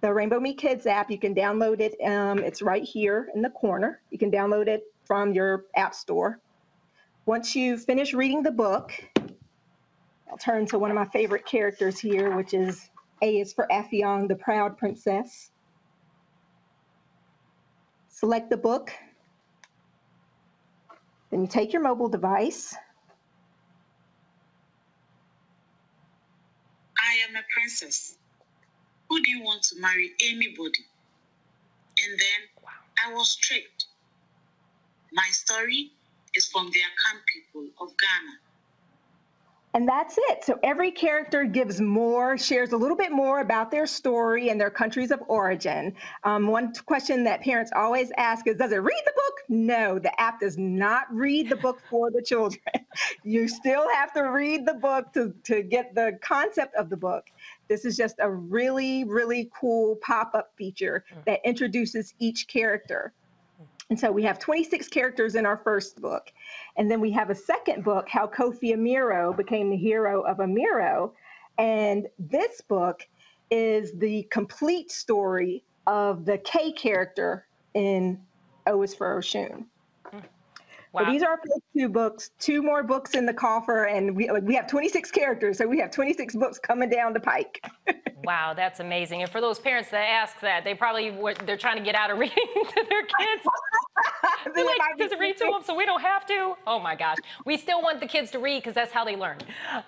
the 0.00 0.12
Rainbow 0.12 0.40
Me 0.40 0.54
Kids 0.54 0.86
app. 0.86 1.10
You 1.10 1.18
can 1.18 1.34
download 1.34 1.80
it. 1.80 1.94
Um, 2.04 2.40
it's 2.40 2.60
right 2.60 2.82
here 2.82 3.28
in 3.34 3.40
the 3.42 3.50
corner. 3.50 4.00
You 4.10 4.18
can 4.18 4.32
download 4.32 4.66
it 4.66 4.82
from 5.04 5.32
your 5.32 5.66
app 5.76 5.94
store. 5.94 6.40
Once 7.24 7.54
you 7.54 7.78
finish 7.78 8.14
reading 8.14 8.42
the 8.42 8.50
book, 8.50 8.92
I'll 10.28 10.38
turn 10.38 10.66
to 10.66 10.78
one 10.78 10.90
of 10.90 10.96
my 10.96 11.06
favorite 11.06 11.46
characters 11.46 12.00
here, 12.00 12.36
which 12.36 12.52
is 12.52 12.90
A 13.22 13.38
is 13.38 13.52
for 13.52 13.68
Effiong, 13.70 14.26
the 14.26 14.34
proud 14.34 14.76
princess. 14.76 15.50
Select 18.20 18.50
the 18.50 18.56
book. 18.58 18.92
Then 21.30 21.40
you 21.40 21.46
take 21.46 21.72
your 21.72 21.80
mobile 21.80 22.10
device. 22.10 22.74
I 26.98 27.14
am 27.26 27.34
a 27.34 27.40
princess. 27.54 28.18
Who 29.08 29.22
do 29.22 29.30
you 29.30 29.42
want 29.42 29.62
to 29.72 29.80
marry? 29.80 30.12
Anybody. 30.22 30.84
And 32.04 32.20
then 32.20 32.66
I 33.06 33.14
was 33.14 33.36
tricked. 33.36 33.86
My 35.14 35.28
story 35.30 35.90
is 36.34 36.46
from 36.46 36.66
the 36.72 36.80
Akan 36.80 37.20
people 37.32 37.68
of 37.80 37.88
Ghana. 37.96 38.49
And 39.72 39.88
that's 39.88 40.18
it. 40.18 40.44
So 40.44 40.58
every 40.64 40.90
character 40.90 41.44
gives 41.44 41.80
more, 41.80 42.36
shares 42.36 42.72
a 42.72 42.76
little 42.76 42.96
bit 42.96 43.12
more 43.12 43.40
about 43.40 43.70
their 43.70 43.86
story 43.86 44.48
and 44.48 44.60
their 44.60 44.70
countries 44.70 45.12
of 45.12 45.22
origin. 45.28 45.94
Um, 46.24 46.48
one 46.48 46.72
question 46.86 47.22
that 47.24 47.40
parents 47.40 47.70
always 47.76 48.10
ask 48.16 48.48
is 48.48 48.56
Does 48.56 48.72
it 48.72 48.78
read 48.78 49.02
the 49.04 49.12
book? 49.14 49.34
No, 49.48 49.98
the 49.98 50.18
app 50.20 50.40
does 50.40 50.58
not 50.58 51.04
read 51.12 51.48
the 51.48 51.56
book 51.56 51.80
for 51.88 52.10
the 52.10 52.22
children. 52.22 52.62
you 53.22 53.46
still 53.46 53.88
have 53.90 54.12
to 54.14 54.22
read 54.22 54.66
the 54.66 54.74
book 54.74 55.12
to, 55.12 55.34
to 55.44 55.62
get 55.62 55.94
the 55.94 56.18
concept 56.20 56.74
of 56.74 56.90
the 56.90 56.96
book. 56.96 57.26
This 57.68 57.84
is 57.84 57.96
just 57.96 58.16
a 58.18 58.30
really, 58.30 59.04
really 59.04 59.50
cool 59.58 59.96
pop 60.02 60.32
up 60.34 60.50
feature 60.56 61.04
that 61.26 61.40
introduces 61.44 62.12
each 62.18 62.48
character. 62.48 63.12
And 63.90 63.98
so 63.98 64.12
we 64.12 64.22
have 64.22 64.38
26 64.38 64.86
characters 64.88 65.34
in 65.34 65.44
our 65.44 65.56
first 65.58 66.00
book. 66.00 66.32
And 66.76 66.88
then 66.88 67.00
we 67.00 67.10
have 67.10 67.28
a 67.28 67.34
second 67.34 67.84
book, 67.84 68.08
How 68.08 68.26
Kofi 68.26 68.72
Amiro 68.72 69.32
Became 69.32 69.68
the 69.68 69.76
Hero 69.76 70.22
of 70.22 70.38
Amiro. 70.38 71.12
And 71.58 72.06
this 72.18 72.60
book 72.60 73.06
is 73.50 73.92
the 73.98 74.22
complete 74.30 74.92
story 74.92 75.64
of 75.88 76.24
the 76.24 76.38
K 76.38 76.70
character 76.70 77.46
in 77.74 78.20
O 78.66 78.82
is 78.82 78.94
for 78.94 79.18
Oshun. 79.18 79.66
Wow. 80.92 81.04
So 81.04 81.12
these 81.12 81.22
are 81.22 81.30
our 81.30 81.36
first 81.38 81.62
two 81.76 81.88
books, 81.88 82.30
two 82.40 82.62
more 82.62 82.82
books 82.82 83.14
in 83.14 83.24
the 83.24 83.34
coffer, 83.34 83.84
and 83.84 84.16
we, 84.16 84.28
we 84.42 84.54
have 84.56 84.66
26 84.66 85.10
characters, 85.12 85.58
so 85.58 85.66
we 85.66 85.78
have 85.78 85.92
26 85.92 86.34
books 86.34 86.58
coming 86.58 86.90
down 86.90 87.12
the 87.12 87.20
pike. 87.20 87.64
wow, 88.24 88.54
that's 88.54 88.80
amazing. 88.80 89.22
And 89.22 89.30
for 89.30 89.40
those 89.40 89.58
parents 89.58 89.90
that 89.90 90.06
ask 90.08 90.40
that, 90.40 90.64
they 90.64 90.74
probably 90.74 91.10
they're 91.44 91.56
trying 91.56 91.76
to 91.78 91.84
get 91.84 91.94
out 91.94 92.10
of 92.10 92.18
reading 92.24 92.36
to 92.54 92.86
their 92.88 93.02
kids. 93.02 93.44
they're 94.54 94.64
like, 94.64 94.98
does 94.98 95.12
it 95.12 95.18
read 95.18 95.36
to 95.38 95.44
them 95.44 95.62
so 95.64 95.74
we 95.74 95.84
don't 95.84 96.02
have 96.02 96.26
to? 96.26 96.54
Oh 96.66 96.78
my 96.78 96.94
gosh. 96.94 97.16
We 97.44 97.56
still 97.56 97.82
want 97.82 98.00
the 98.00 98.06
kids 98.06 98.30
to 98.32 98.38
read 98.38 98.62
because 98.62 98.74
that's 98.74 98.92
how 98.92 99.04
they 99.04 99.16
learn. 99.16 99.38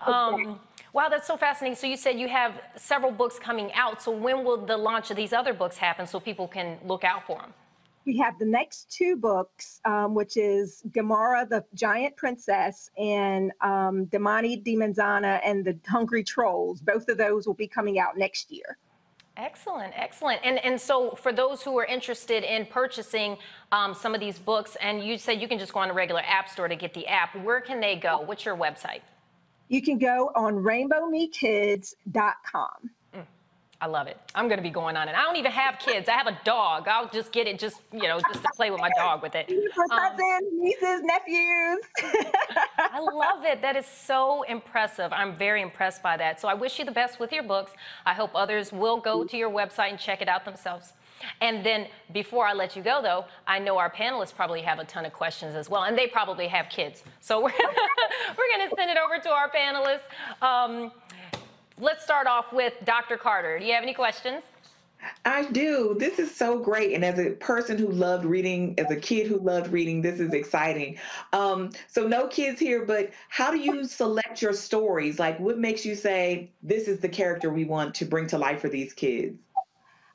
Um, 0.07 0.61
Wow, 0.93 1.09
that's 1.09 1.27
so 1.27 1.39
fascinating. 1.39 1.77
So 1.77 1.87
you 1.87 1.97
said 1.97 2.19
you 2.19 2.29
have 2.29 2.61
several 2.77 3.13
books 3.13 3.39
coming 3.39 3.73
out. 3.73 4.03
So 4.03 4.11
when 4.11 4.45
will 4.45 4.59
the 4.59 4.77
launch 4.77 5.11
of 5.11 5.17
these 5.17 5.33
other 5.33 5.55
books 5.55 5.79
happen 5.79 6.07
so 6.07 6.21
people 6.21 6.47
can 6.47 6.79
look 6.85 7.03
out 7.03 7.27
for 7.27 7.39
them? 7.39 7.55
We 8.05 8.17
have 8.19 8.39
the 8.39 8.45
next 8.45 8.91
two 8.91 9.17
books, 9.17 9.81
um, 9.85 10.15
which 10.15 10.37
is 10.37 10.83
Gamara, 10.91 11.49
the 11.49 11.65
Giant 11.75 12.17
Princess, 12.17 12.91
and 12.99 13.53
um, 13.61 14.07
Damani 14.07 14.63
Di 14.63 14.77
Manzana 14.77 15.41
and 15.45 15.65
the 15.65 15.79
Hungry 15.87 16.25
Trolls. 16.25 16.81
Both 16.81 17.09
of 17.09 17.19
those 17.19 17.47
will 17.47 17.55
be 17.55 17.69
coming 17.69 17.99
out 17.99 18.17
next 18.17 18.51
year. 18.51 18.79
Excellent, 19.37 19.93
excellent. 19.97 20.41
And 20.45 20.63
and 20.63 20.79
so 20.79 21.13
for 21.13 21.33
those 21.33 21.63
who 21.63 21.79
are 21.79 21.87
interested 21.87 22.45
in 22.45 22.67
purchasing 22.67 23.39
um, 23.71 23.95
some 23.95 24.15
of 24.15 24.21
these 24.21 24.39
books, 24.39 24.77
and 24.81 25.03
you 25.03 25.17
said 25.17 25.41
you 25.41 25.49
can 25.49 25.59
just 25.59 25.73
go 25.73 25.81
on 25.81 25.89
a 25.89 25.95
regular 25.95 26.21
app 26.27 26.51
store 26.51 26.69
to 26.69 26.77
get 26.77 26.93
the 26.93 27.07
app. 27.07 27.35
Where 27.37 27.63
can 27.63 27.81
they 27.81 27.97
go? 27.97 28.21
What's 28.21 28.45
your 28.45 28.57
website? 28.57 29.01
You 29.69 29.81
can 29.81 29.99
go 29.99 30.31
on 30.35 30.57
rainbowmekids.com. 30.57 32.91
I 33.83 33.87
love 33.87 34.07
it. 34.07 34.17
I'm 34.37 34.47
going 34.47 34.59
to 34.59 34.63
be 34.63 34.71
going 34.71 34.97
on 34.97 35.09
it. 35.09 35.17
I 35.17 35.23
don't 35.23 35.35
even 35.35 35.51
have 35.51 35.81
kids. 35.81 36.09
I 36.09 36.13
have 36.13 36.29
a 36.29 36.39
dog. 36.45 36.87
I'll 36.87 37.09
just 37.09 37.33
get 37.33 37.49
it, 37.49 37.59
just 37.59 37.81
you 37.93 38.03
know, 38.03 38.21
just 38.33 38.45
to 38.45 38.49
play 38.55 38.71
with 38.71 38.79
my 38.79 38.91
dog 38.97 39.23
with 39.23 39.35
it. 39.35 39.49
Cousins, 39.75 39.91
um, 39.91 40.19
nieces, 40.53 41.01
nephews. 41.03 41.81
I 42.79 43.01
love 43.01 43.45
it. 43.45 43.61
That 43.61 43.75
is 43.75 43.85
so 43.85 44.43
impressive. 44.43 45.13
I'm 45.13 45.35
very 45.35 45.63
impressed 45.63 46.01
by 46.01 46.17
that. 46.17 46.41
So 46.41 46.47
I 46.47 46.55
wish 46.55 46.79
you 46.79 46.85
the 46.85 46.93
best 46.93 47.19
with 47.19 47.33
your 47.33 47.43
books. 47.43 47.73
I 48.07 48.15
hope 48.15 48.31
others 48.37 48.71
will 48.71 48.99
go 49.01 49.25
to 49.25 49.37
your 49.37 49.51
website 49.51 49.91
and 49.91 49.99
check 49.99 50.23
it 50.23 50.29
out 50.29 50.45
themselves. 50.45 50.93
And 51.41 51.67
then 51.67 51.89
before 52.13 52.47
I 52.47 52.53
let 52.53 52.77
you 52.77 52.83
go, 52.83 53.03
though, 53.03 53.25
I 53.49 53.59
know 53.59 53.79
our 53.79 53.91
panelists 53.91 54.35
probably 54.35 54.63
have 54.63 54.79
a 54.79 54.85
ton 54.85 55.05
of 55.05 55.13
questions 55.13 55.57
as 55.57 55.69
well, 55.69 55.85
and 55.85 55.99
they 55.99 56.07
probably 56.07 56.47
have 56.47 56.69
kids. 56.69 57.03
So 57.21 57.41
we're, 57.41 57.51
we're 58.39 58.57
going 58.57 58.69
to 58.69 58.77
send 58.77 58.91
it 58.91 58.97
over 58.97 59.19
to 59.19 59.31
our 59.31 59.51
panelists. 59.51 60.03
Um, 60.41 60.93
let's 61.83 62.05
start 62.05 62.29
off 62.29 62.53
with 62.53 62.73
Dr. 62.85 63.17
Carter. 63.17 63.59
Do 63.59 63.65
you 63.65 63.73
have 63.73 63.83
any 63.83 63.93
questions? 63.93 64.43
I 65.25 65.51
do. 65.51 65.97
This 65.99 66.21
is 66.21 66.33
so 66.33 66.61
great. 66.61 66.95
And 66.95 67.05
as 67.05 67.19
a 67.19 67.31
person 67.31 67.77
who 67.77 67.89
loved 67.89 68.25
reading, 68.25 68.77
as 68.79 68.89
a 68.89 68.97
kid 68.97 69.27
who 69.27 69.37
loved 69.39 69.73
reading, 69.73 70.01
this 70.01 70.21
is 70.21 70.33
exciting. 70.33 70.97
Um, 71.33 71.71
so, 71.89 72.07
no 72.07 72.29
kids 72.29 72.61
here, 72.61 72.87
but 72.87 73.11
how 73.29 73.51
do 73.51 73.59
you 73.59 73.85
select 73.85 74.41
your 74.41 74.53
stories? 74.53 75.19
Like, 75.19 75.41
what 75.41 75.59
makes 75.59 75.85
you 75.85 75.97
say, 75.97 76.53
this 76.63 76.87
is 76.87 77.01
the 77.01 77.09
character 77.09 77.51
we 77.51 77.65
want 77.65 77.97
to 77.97 78.05
bring 78.05 78.29
to 78.29 78.39
life 78.39 78.61
for 78.61 78.69
these 78.69 78.93
kids? 78.93 79.37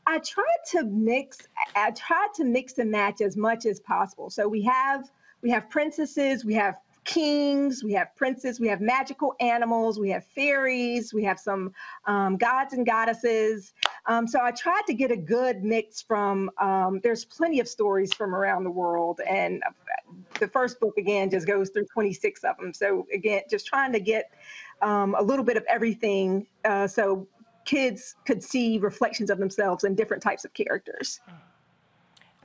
I 0.06 0.20
try 0.20 0.56
to 0.72 0.86
mix, 0.86 1.40
I 1.76 1.92
try 1.92 2.30
to 2.36 2.46
mix 2.46 2.78
and 2.78 2.90
match 2.90 3.20
as 3.20 3.36
much 3.36 3.66
as 3.66 3.82
possible. 3.82 4.30
So, 4.30 4.48
we 4.48 4.62
have 4.62 5.10
we 5.42 5.50
have 5.50 5.70
princesses, 5.70 6.46
we 6.46 6.54
have 6.54 6.78
kings, 7.08 7.84
we 7.84 7.94
have 7.94 8.14
princes, 8.16 8.60
we 8.60 8.68
have 8.68 8.82
magical 8.82 9.34
animals, 9.40 9.98
we 9.98 10.10
have 10.10 10.26
fairies, 10.26 11.14
we 11.14 11.24
have 11.24 11.40
some 11.40 11.74
um, 12.06 12.36
gods 12.36 12.74
and 12.74 12.86
goddesses. 12.86 13.74
Um, 14.06 14.28
so 14.28 14.40
I 14.44 14.52
tried 14.52 14.84
to 14.88 14.94
get 14.94 15.10
a 15.10 15.16
good 15.18 15.64
mix 15.64 16.02
from, 16.02 16.52
um, 16.60 17.00
there's 17.02 17.24
plenty 17.26 17.60
of 17.62 17.68
stories 17.68 18.14
from 18.14 18.36
around 18.36 18.66
the 18.66 18.72
world. 18.72 19.22
And 19.28 19.64
the 20.40 20.50
first 20.50 20.80
book, 20.82 20.98
again, 20.98 21.30
just 21.30 21.48
goes 21.48 21.70
through 21.70 21.86
26 21.86 22.44
of 22.44 22.58
them. 22.58 22.74
So 22.74 23.08
again, 23.14 23.44
just 23.50 23.66
trying 23.66 23.94
to 23.94 24.02
get 24.02 24.30
um, 24.82 25.16
a 25.18 25.24
little 25.24 25.46
bit 25.46 25.56
of 25.56 25.64
everything 25.70 26.46
uh, 26.66 26.88
so 26.88 27.26
kids 27.64 28.16
could 28.26 28.44
see 28.44 28.80
reflections 28.80 29.30
of 29.30 29.38
themselves 29.38 29.86
in 29.86 29.96
different 29.96 30.22
types 30.22 30.44
of 30.44 30.54
characters. 30.54 31.22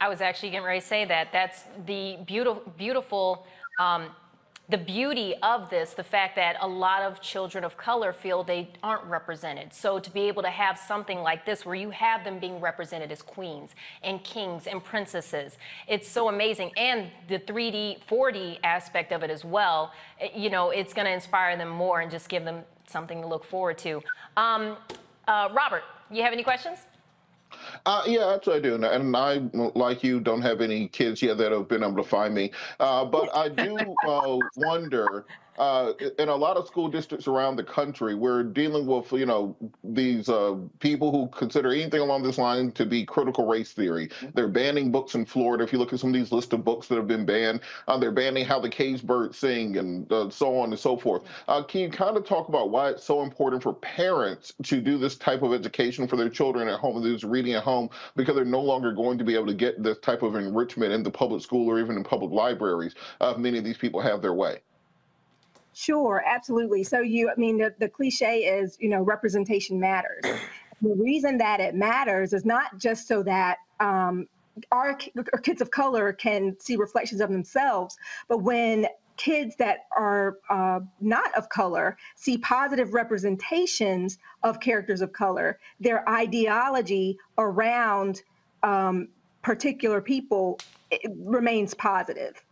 I 0.01 0.09
was 0.09 0.21
actually 0.21 0.51
getting 0.51 0.67
ready 0.67 0.81
to 0.81 0.87
say 0.87 1.05
that. 1.05 1.33
That's 1.33 1.65
the 1.87 2.19
beautiful, 2.27 2.73
beautiful 2.77 3.47
um, 3.81 4.11
the 4.69 4.79
beauty 4.79 5.35
of 5.43 5.69
this, 5.71 5.93
the 5.93 6.05
fact 6.05 6.37
that 6.37 6.57
a 6.61 6.67
lot 6.67 7.03
of 7.03 7.21
children 7.21 7.65
of 7.65 7.77
color 7.77 8.13
feel 8.13 8.45
they 8.45 8.71
aren't 8.83 9.05
represented. 9.05 9.73
So 9.75 9.99
to 9.99 10.11
be 10.11 10.23
able 10.23 10.43
to 10.43 10.51
have 10.51 10.79
something 10.79 11.19
like 11.19 11.45
this 11.45 11.67
where 11.67 11.75
you 11.75 11.91
have 11.91 12.25
them 12.25 12.39
being 12.39 12.61
represented 12.61 13.11
as 13.11 13.23
queens 13.23 13.71
and 14.03 14.23
kings 14.23 14.67
and 14.67 14.83
princesses, 14.83 15.59
it's 15.89 16.09
so 16.09 16.29
amazing. 16.29 16.71
And 16.77 17.11
the 17.29 17.41
3D, 17.41 18.05
4D 18.09 18.61
aspect 18.63 19.13
of 19.13 19.23
it 19.23 19.31
as 19.31 19.45
well, 19.45 19.93
eh, 20.21 20.29
you 20.35 20.49
know, 20.49 20.71
it's 20.71 20.95
going 20.95 21.07
to 21.07 21.13
inspire 21.13 21.57
them 21.57 21.69
more 21.69 22.01
and 22.01 22.11
just 22.11 22.29
give 22.29 22.45
them 22.45 22.63
something 22.87 23.21
to 23.21 23.27
look 23.27 23.45
forward 23.45 23.79
to. 23.79 24.01
Um, 24.37 24.77
uh, 25.27 25.49
Robert, 25.53 25.83
you 26.11 26.23
have 26.23 26.33
any 26.33 26.45
questions? 26.45 26.79
Uh, 27.87 28.03
yeah, 28.07 28.27
that's 28.27 28.47
what 28.47 28.57
I 28.57 28.61
do. 28.61 28.75
And 28.75 29.17
I, 29.17 29.43
like 29.75 30.03
you, 30.03 30.21
don't 30.21 30.43
have 30.43 30.61
any 30.61 30.89
kids 30.89 31.23
yet 31.23 31.39
that 31.39 31.53
have 31.53 31.69
been 31.69 31.83
able 31.83 31.97
to 31.97 32.09
find 32.09 32.35
me. 32.35 32.53
Uh, 32.81 33.05
but 33.05 33.35
I 33.35 33.49
do 33.49 33.77
uh, 34.07 34.39
wonder 34.57 35.25
uh, 35.59 35.93
in 36.19 36.29
a 36.29 36.35
lot 36.35 36.57
of 36.57 36.67
school 36.67 36.89
districts 36.89 37.29
around 37.29 37.57
the 37.57 37.65
country, 37.65 38.15
we're 38.15 38.43
dealing 38.43 38.87
with, 38.87 39.13
you 39.13 39.27
know, 39.27 39.55
these 39.85 40.29
uh, 40.29 40.57
people 40.81 41.11
who 41.11 41.29
consider 41.29 41.73
anything 41.73 42.01
along 42.01 42.23
this 42.23 42.39
line 42.39 42.73
to 42.73 42.87
be 42.87 43.05
critical 43.05 43.47
race 43.47 43.73
theory. 43.73 44.09
They're 44.35 44.49
banning 44.49 44.91
books 44.91 45.15
in 45.15 45.27
Florida. 45.27 45.65
If 45.65 45.73
you 45.73 45.79
look 45.79 45.93
at 45.93 46.01
some 46.01 46.11
of 46.11 46.15
these 46.15 46.33
lists 46.33 46.53
of 46.53 46.65
books 46.65 46.89
that 46.89 46.97
have 46.97 47.07
been 47.07 47.27
banned, 47.27 47.61
uh, 47.87 47.99
they're 47.99 48.13
banning 48.13 48.45
how 48.45 48.61
the 48.61 48.69
cage 48.69 49.03
birds 49.03 49.39
sing 49.39 49.77
and 49.77 50.11
uh, 50.11 50.31
so 50.31 50.57
on 50.59 50.71
and 50.71 50.79
so 50.79 50.97
forth. 50.97 51.23
Uh, 51.49 51.63
can 51.63 51.83
you 51.83 51.91
kind 51.91 52.17
of 52.17 52.25
talk 52.25 52.49
about 52.49 52.71
why 52.71 52.89
it's 52.89 53.05
so 53.05 53.23
important 53.23 53.63
for 53.63 53.75
parents 53.75 54.55
to 54.63 54.81
do 54.81 54.97
this 54.97 55.17
type 55.17 55.43
of 55.43 55.53
education 55.53 56.09
for 56.09 56.17
their 56.17 56.31
children 56.31 56.67
at 56.69 56.81
home, 56.81 57.03
this 57.03 57.25
reading 57.25 57.53
at 57.55 57.63
home, 57.63 57.91
because 58.17 58.35
they're 58.35 58.45
no 58.45 58.61
longer 58.61 58.93
going 58.93 59.19
to 59.19 59.25
be 59.25 59.35
able 59.35 59.47
to 59.47 59.55
get 59.55 59.83
this 59.83 59.99
type 59.99 60.23
of 60.23 60.35
enrichment 60.35 60.93
in 60.93 61.03
the 61.03 61.11
public 61.11 61.43
school 61.43 61.69
or 61.69 61.79
even 61.79 61.97
in 61.97 62.05
public 62.05 62.31
libraries? 62.31 62.95
Uh, 63.21 63.35
many 63.37 63.59
of 63.59 63.65
these 63.65 63.79
people 63.79 64.01
have 64.01 64.23
their 64.23 64.35
way. 64.35 64.61
Sure, 65.75 66.23
absolutely. 66.27 66.85
So 66.85 67.01
you, 67.01 67.31
I 67.31 67.39
mean, 67.39 67.59
the, 67.59 67.75
the 67.79 67.89
cliche 67.89 68.41
is, 68.41 68.77
you 68.81 68.89
know, 68.89 69.03
representation 69.03 69.81
matters. 69.81 70.23
the 70.83 70.95
reason 70.97 71.39
that 71.39 71.61
it 71.61 71.75
matters 71.75 72.33
is 72.33 72.45
not 72.45 72.79
just 72.79 73.09
so 73.09 73.23
that 73.23 73.59
um, 73.81 74.27
our, 74.71 74.99
our 75.33 75.41
kids 75.41 75.63
of 75.63 75.71
color 75.71 76.13
can 76.13 76.57
see 76.61 76.77
reflections 76.77 77.21
of 77.21 77.31
themselves, 77.31 77.97
but 78.29 78.43
when 78.43 78.87
kids 79.17 79.57
that 79.57 79.81
are 79.97 80.39
uh, 80.51 80.81
not 81.01 81.35
of 81.37 81.49
color 81.49 81.97
see 82.17 82.39
positive 82.39 82.95
representations 82.95 84.19
of 84.43 84.61
characters 84.61 85.01
of 85.01 85.13
color, 85.13 85.59
their 85.81 86.09
ideology 86.09 87.19
around 87.39 88.23
um, 88.63 89.09
particular 89.43 90.01
people 90.01 90.59
remains 91.17 91.75
positive. 91.75 92.43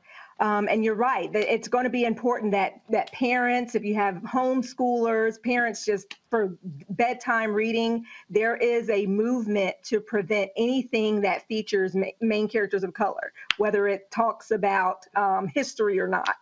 Um, 0.40 0.68
and 0.70 0.82
you're 0.82 0.94
right 0.94 1.30
that 1.34 1.52
it's 1.52 1.68
going 1.68 1.84
to 1.84 1.90
be 1.90 2.04
important 2.04 2.52
that 2.52 2.80
that 2.88 3.12
parents, 3.12 3.74
if 3.74 3.84
you 3.84 3.94
have 3.94 4.14
homeschoolers, 4.16 5.40
parents 5.42 5.84
just 5.84 6.14
for 6.30 6.56
bedtime 6.88 7.52
reading, 7.52 8.06
there 8.30 8.56
is 8.56 8.88
a 8.88 9.04
movement 9.04 9.76
to 9.84 10.00
prevent 10.00 10.50
anything 10.56 11.20
that 11.20 11.46
features 11.46 11.94
ma- 11.94 12.06
main 12.22 12.48
characters 12.48 12.84
of 12.84 12.94
color, 12.94 13.34
whether 13.58 13.86
it 13.86 14.10
talks 14.10 14.50
about 14.50 15.06
um, 15.14 15.46
history 15.46 16.00
or 16.00 16.08
not. 16.08 16.36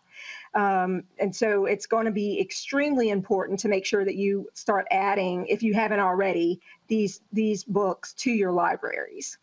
Um, 0.55 1.03
and 1.19 1.35
so 1.35 1.67
it's 1.67 1.87
going 1.87 2.07
to 2.07 2.13
be 2.13 2.41
extremely 2.41 3.11
important 3.11 3.59
to 3.61 3.69
make 3.69 3.85
sure 3.85 4.05
that 4.05 4.15
you 4.15 4.49
start 4.55 4.87
adding, 4.93 5.47
if 5.49 5.63
you 5.63 5.75
haven't 5.75 6.01
already, 6.01 6.61
these 6.87 7.21
these 7.33 7.65
books 7.65 8.13
to 8.15 8.31
your 8.31 8.53
libraries. 8.53 9.39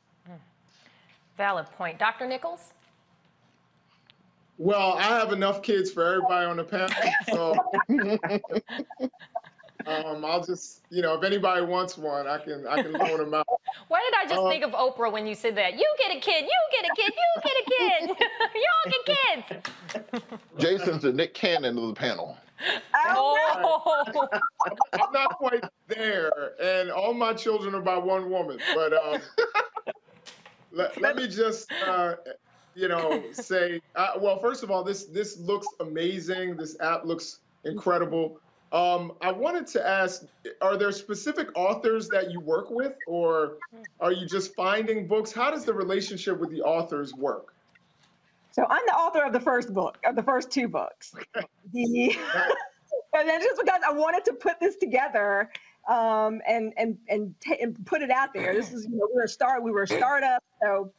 Valid 1.37 1.65
point, 1.77 1.99
Dr. 1.99 2.25
Nichols. 2.25 2.71
Well, 4.57 4.93
I 4.93 5.03
have 5.03 5.33
enough 5.33 5.61
kids 5.61 5.91
for 5.91 6.05
everybody 6.05 6.45
on 6.45 6.57
the 6.57 6.63
panel, 6.63 6.89
so 7.29 7.55
um, 9.85 10.23
I'll 10.23 10.43
just, 10.43 10.81
you 10.89 11.01
know, 11.01 11.17
if 11.17 11.23
anybody 11.25 11.65
wants 11.65 11.97
one, 11.97 12.25
I 12.25 12.37
can, 12.37 12.65
I 12.65 12.81
can 12.81 12.93
loan 12.93 13.17
them 13.17 13.33
out. 13.33 13.45
Why 13.89 13.99
did 14.09 14.17
I 14.17 14.29
just 14.29 14.41
um, 14.41 14.49
think 14.49 14.63
of 14.63 14.71
Oprah 14.71 15.11
when 15.11 15.27
you 15.27 15.35
said 15.35 15.57
that? 15.57 15.73
You 15.73 15.95
get 15.99 16.15
a 16.15 16.19
kid, 16.21 16.45
you 16.45 16.57
get 16.71 16.89
a 16.89 16.95
kid, 16.95 17.13
you 17.15 17.41
get 17.43 17.51
a 17.51 17.65
kid, 17.69 18.27
you 18.55 18.67
all 18.75 18.91
get 18.91 19.05
kids. 19.51 20.39
Jason's 20.57 21.01
the 21.01 21.11
Nick 21.11 21.33
Cannon 21.33 21.77
of 21.77 21.87
the 21.87 21.93
panel. 21.93 22.37
Oh. 22.95 24.07
I'm 24.93 25.11
not 25.11 25.37
quite 25.37 25.65
there, 25.87 26.31
and 26.61 26.89
all 26.89 27.13
my 27.13 27.33
children 27.33 27.75
are 27.75 27.81
by 27.81 27.97
one 27.97 28.29
woman. 28.29 28.59
But 28.73 28.93
um, 28.93 29.21
let, 30.71 31.01
let 31.01 31.17
me 31.17 31.27
just 31.27 31.69
uh, 31.85 32.15
you 32.75 32.87
know, 32.87 33.23
say, 33.31 33.81
uh, 33.95 34.11
well, 34.19 34.39
first 34.39 34.63
of 34.63 34.69
all, 34.69 34.83
this 34.83 35.05
this 35.05 35.39
looks 35.39 35.67
amazing. 35.79 36.57
This 36.57 36.79
app 36.81 37.05
looks 37.05 37.39
incredible. 37.63 38.39
Um, 38.71 39.13
I 39.21 39.31
wanted 39.31 39.67
to 39.67 39.87
ask, 39.87 40.25
are 40.61 40.75
there 40.75 40.91
specific 40.91 41.47
authors 41.55 42.09
that 42.09 42.31
you 42.31 42.41
work 42.41 42.69
with, 42.69 42.93
or 43.07 43.57
are 44.01 44.11
you 44.11 44.27
just 44.27 44.53
finding 44.55 45.07
books? 45.07 45.31
How 45.31 45.49
does 45.49 45.63
the 45.63 45.73
relationship 45.73 46.39
with 46.39 46.49
the 46.49 46.61
authors 46.61 47.13
work? 47.13 47.53
So 48.51 48.65
I'm 48.69 48.81
the 48.85 48.93
author 48.93 49.23
of 49.23 49.33
the 49.33 49.39
first 49.39 49.73
book, 49.73 49.97
of 50.05 50.15
the 50.15 50.23
first 50.23 50.51
two 50.51 50.67
books. 50.67 51.13
The, 51.73 52.17
and 53.13 53.29
then 53.29 53.41
just 53.41 53.59
because 53.61 53.81
I 53.87 53.91
wanted 53.93 54.25
to 54.25 54.33
put 54.33 54.59
this 54.59 54.75
together 54.75 55.51
um, 55.87 56.41
and 56.47 56.73
and 56.77 56.97
and, 57.07 57.35
and 57.61 57.85
put 57.85 58.01
it 58.01 58.11
out 58.11 58.33
there. 58.33 58.53
This 58.53 58.73
is 58.73 58.85
you 58.85 58.97
know, 58.97 59.07
we 59.13 59.15
were 59.15 59.23
a 59.23 59.29
start, 59.29 59.63
we 59.63 59.71
were 59.71 59.83
a 59.83 59.87
startup, 59.87 60.43
so 60.61 60.91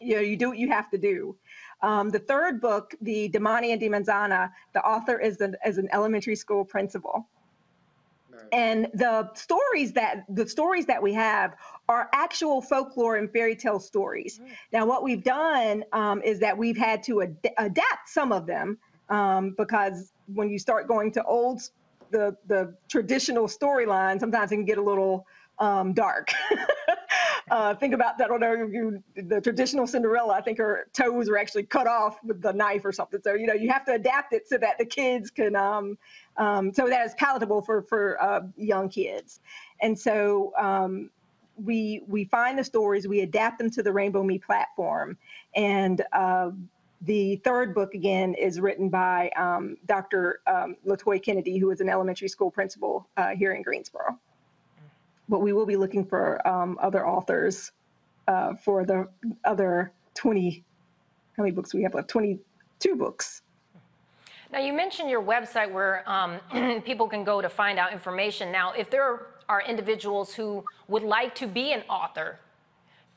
you 0.00 0.16
know, 0.16 0.20
you 0.20 0.36
do 0.36 0.48
what 0.48 0.58
you 0.58 0.68
have 0.68 0.90
to 0.90 0.98
do. 0.98 1.36
Um, 1.82 2.10
the 2.10 2.18
third 2.18 2.60
book, 2.60 2.94
the 3.00 3.28
Demani 3.28 3.72
and 3.72 3.80
Dimanzana, 3.80 4.50
the 4.74 4.80
author 4.80 5.18
is, 5.18 5.36
the, 5.38 5.56
is 5.64 5.78
an 5.78 5.88
elementary 5.92 6.36
school 6.36 6.64
principal. 6.64 7.28
And 8.52 8.88
the 8.94 9.30
stories 9.34 9.92
that 9.92 10.24
the 10.28 10.48
stories 10.48 10.86
that 10.86 11.02
we 11.02 11.12
have 11.14 11.54
are 11.88 12.08
actual 12.12 12.62
folklore 12.62 13.16
and 13.16 13.30
fairy 13.30 13.56
tale 13.56 13.80
stories. 13.80 14.40
Now, 14.72 14.86
what 14.86 15.02
we've 15.02 15.22
done 15.22 15.84
um, 15.92 16.22
is 16.22 16.38
that 16.40 16.56
we've 16.56 16.76
had 16.76 17.02
to 17.04 17.22
ad- 17.22 17.36
adapt 17.58 18.08
some 18.08 18.32
of 18.32 18.46
them 18.46 18.78
um, 19.08 19.54
because 19.56 20.12
when 20.32 20.50
you 20.50 20.58
start 20.58 20.88
going 20.88 21.12
to 21.12 21.24
old, 21.24 21.62
the 22.10 22.36
the 22.46 22.74
traditional 22.88 23.46
storyline, 23.46 24.18
sometimes 24.18 24.52
it 24.52 24.56
can 24.56 24.64
get 24.64 24.78
a 24.78 24.82
little 24.82 25.26
um, 25.58 25.92
dark. 25.92 26.30
uh, 27.50 27.74
think 27.74 27.94
about 27.94 28.18
that. 28.18 28.24
I 28.24 28.28
don't 28.28 28.40
know 28.40 28.52
you, 28.52 29.02
the 29.14 29.40
traditional 29.40 29.86
Cinderella, 29.86 30.34
I 30.34 30.40
think 30.40 30.58
her 30.58 30.88
toes 30.92 31.28
were 31.28 31.38
actually 31.38 31.64
cut 31.64 31.86
off 31.86 32.18
with 32.24 32.42
the 32.42 32.52
knife 32.52 32.84
or 32.84 32.92
something. 32.92 33.20
So, 33.22 33.34
you 33.34 33.46
know, 33.46 33.54
you 33.54 33.70
have 33.70 33.84
to 33.86 33.92
adapt 33.94 34.32
it 34.32 34.48
so 34.48 34.58
that 34.58 34.78
the 34.78 34.84
kids 34.84 35.30
can, 35.30 35.56
um, 35.56 35.98
um, 36.36 36.72
so 36.72 36.88
that 36.88 37.06
is 37.06 37.14
palatable 37.14 37.62
for, 37.62 37.82
for 37.82 38.22
uh, 38.22 38.40
young 38.56 38.88
kids. 38.88 39.40
And 39.80 39.98
so, 39.98 40.52
um, 40.58 41.10
we 41.64 42.04
we 42.06 42.24
find 42.24 42.56
the 42.56 42.62
stories, 42.62 43.08
we 43.08 43.22
adapt 43.22 43.58
them 43.58 43.68
to 43.70 43.82
the 43.82 43.92
Rainbow 43.92 44.22
Me 44.22 44.38
platform, 44.38 45.18
and 45.56 46.04
uh, 46.12 46.50
the 47.02 47.36
third 47.44 47.74
book 47.74 47.94
again 47.94 48.34
is 48.34 48.60
written 48.60 48.88
by 48.88 49.30
um, 49.30 49.76
Dr. 49.86 50.40
Um, 50.46 50.76
Latoya 50.86 51.20
Kennedy, 51.20 51.58
who 51.58 51.70
is 51.72 51.80
an 51.80 51.88
elementary 51.88 52.28
school 52.28 52.50
principal 52.50 53.08
uh, 53.16 53.30
here 53.30 53.54
in 53.54 53.62
Greensboro 53.62 54.18
but 55.28 55.40
we 55.40 55.52
will 55.52 55.66
be 55.66 55.76
looking 55.76 56.04
for 56.04 56.46
um, 56.46 56.78
other 56.80 57.06
authors 57.06 57.72
uh, 58.26 58.54
for 58.54 58.84
the 58.84 59.08
other 59.44 59.92
20, 60.14 60.64
how 61.36 61.42
many 61.42 61.52
books 61.52 61.74
we 61.74 61.82
have 61.82 61.94
left? 61.94 62.08
22 62.08 62.96
books. 62.96 63.42
Now, 64.50 64.60
you 64.60 64.72
mentioned 64.72 65.10
your 65.10 65.22
website 65.22 65.70
where 65.70 66.08
um, 66.08 66.40
people 66.82 67.06
can 67.06 67.22
go 67.24 67.42
to 67.42 67.48
find 67.48 67.78
out 67.78 67.92
information. 67.92 68.50
Now, 68.50 68.72
if 68.72 68.90
there 68.90 69.26
are 69.48 69.62
individuals 69.62 70.34
who 70.34 70.64
would 70.88 71.02
like 71.02 71.34
to 71.36 71.46
be 71.46 71.72
an 71.72 71.82
author, 71.88 72.38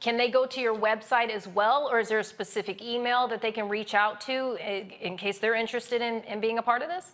can 0.02 0.18
they 0.18 0.30
go 0.30 0.46
to 0.46 0.60
your 0.60 0.76
website 0.76 1.30
as 1.30 1.48
well, 1.48 1.88
or 1.90 2.00
is 2.00 2.10
there 2.10 2.20
a 2.20 2.24
specific 2.24 2.82
email 2.82 3.28
that 3.28 3.42
they 3.42 3.52
can 3.52 3.70
reach 3.70 3.94
out 3.94 4.20
to 4.22 4.56
in, 4.56 4.90
in 5.00 5.18
case 5.18 5.38
they're 5.38 5.56
interested 5.56 6.02
in, 6.02 6.24
in 6.24 6.42
being 6.42 6.58
a 6.58 6.62
part 6.62 6.82
of 6.82 6.90
this? 6.90 7.12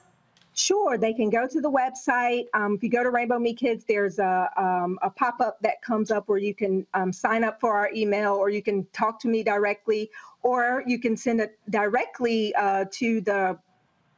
Sure, 0.57 0.97
they 0.97 1.13
can 1.13 1.29
go 1.29 1.47
to 1.47 1.61
the 1.61 1.69
website. 1.69 2.45
Um, 2.55 2.73
if 2.73 2.81
you 2.81 2.89
go 2.89 3.03
to 3.03 3.11
Rainbow 3.11 3.37
Me 3.37 3.53
Kids, 3.53 3.85
there's 3.87 4.17
a, 4.17 4.49
um, 4.57 4.97
a 5.03 5.09
pop 5.09 5.39
up 5.39 5.59
that 5.61 5.79
comes 5.83 6.09
up 6.09 6.27
where 6.27 6.39
you 6.39 6.55
can 6.55 6.83
um, 6.95 7.13
sign 7.13 7.43
up 7.43 7.61
for 7.61 7.77
our 7.77 7.91
email 7.93 8.33
or 8.33 8.49
you 8.49 8.63
can 8.63 8.83
talk 8.91 9.19
to 9.19 9.27
me 9.27 9.43
directly, 9.43 10.09
or 10.41 10.83
you 10.87 10.99
can 10.99 11.15
send 11.15 11.41
it 11.41 11.59
directly 11.69 12.55
uh, 12.55 12.85
to 12.93 13.21
the 13.21 13.55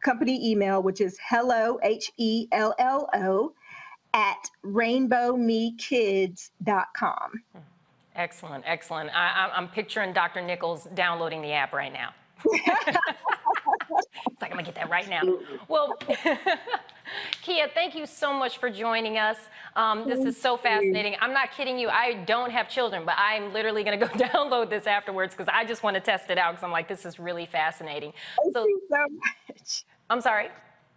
company 0.02 0.50
email, 0.50 0.82
which 0.82 1.02
is 1.02 1.20
hello, 1.30 1.78
H 1.84 2.14
E 2.16 2.48
L 2.54 2.74
L 2.80 3.10
O, 3.16 3.52
at 4.14 4.50
rainbowmekids.com. 4.64 7.44
Excellent, 8.16 8.64
excellent. 8.66 9.10
I, 9.14 9.52
I'm 9.54 9.68
picturing 9.68 10.14
Dr. 10.14 10.42
Nichols 10.42 10.88
downloading 10.94 11.42
the 11.42 11.52
app 11.52 11.74
right 11.74 11.92
now. 11.92 12.14
it's 14.28 14.42
like, 14.42 14.52
I'm 14.52 14.58
gonna 14.58 14.66
get 14.66 14.76
that 14.76 14.90
right 14.90 15.10
now. 15.10 15.22
Well, 15.68 15.98
Kia, 17.42 17.68
thank 17.74 17.96
you 17.96 18.06
so 18.06 18.34
much 18.34 18.58
for 18.58 18.70
joining 18.70 19.18
us. 19.18 19.38
Um, 19.76 20.08
this 20.08 20.26
is 20.26 20.40
so 20.40 20.58
fascinating. 20.58 21.16
I'm 21.22 21.34
not 21.34 21.52
kidding 21.52 21.78
you. 21.80 21.90
I 21.90 22.14
don't 22.26 22.52
have 22.52 22.70
children, 22.70 23.04
but 23.06 23.16
I'm 23.18 23.54
literally 23.54 23.84
gonna 23.84 23.98
go 23.98 24.08
download 24.08 24.70
this 24.70 24.88
afterwards 24.88 25.34
because 25.34 25.52
I 25.52 25.66
just 25.66 25.84
want 25.84 25.96
to 25.96 26.02
test 26.02 26.30
it 26.30 26.38
out 26.38 26.52
because 26.52 26.64
I'm 26.64 26.72
like, 26.72 26.88
this 26.88 27.06
is 27.06 27.20
really 27.20 27.46
fascinating. 27.46 28.14
Thank 28.44 28.56
so, 28.56 28.66
you 28.66 28.82
so 28.90 28.98
much. 29.48 29.84
I'm 30.10 30.22
sorry. 30.22 30.50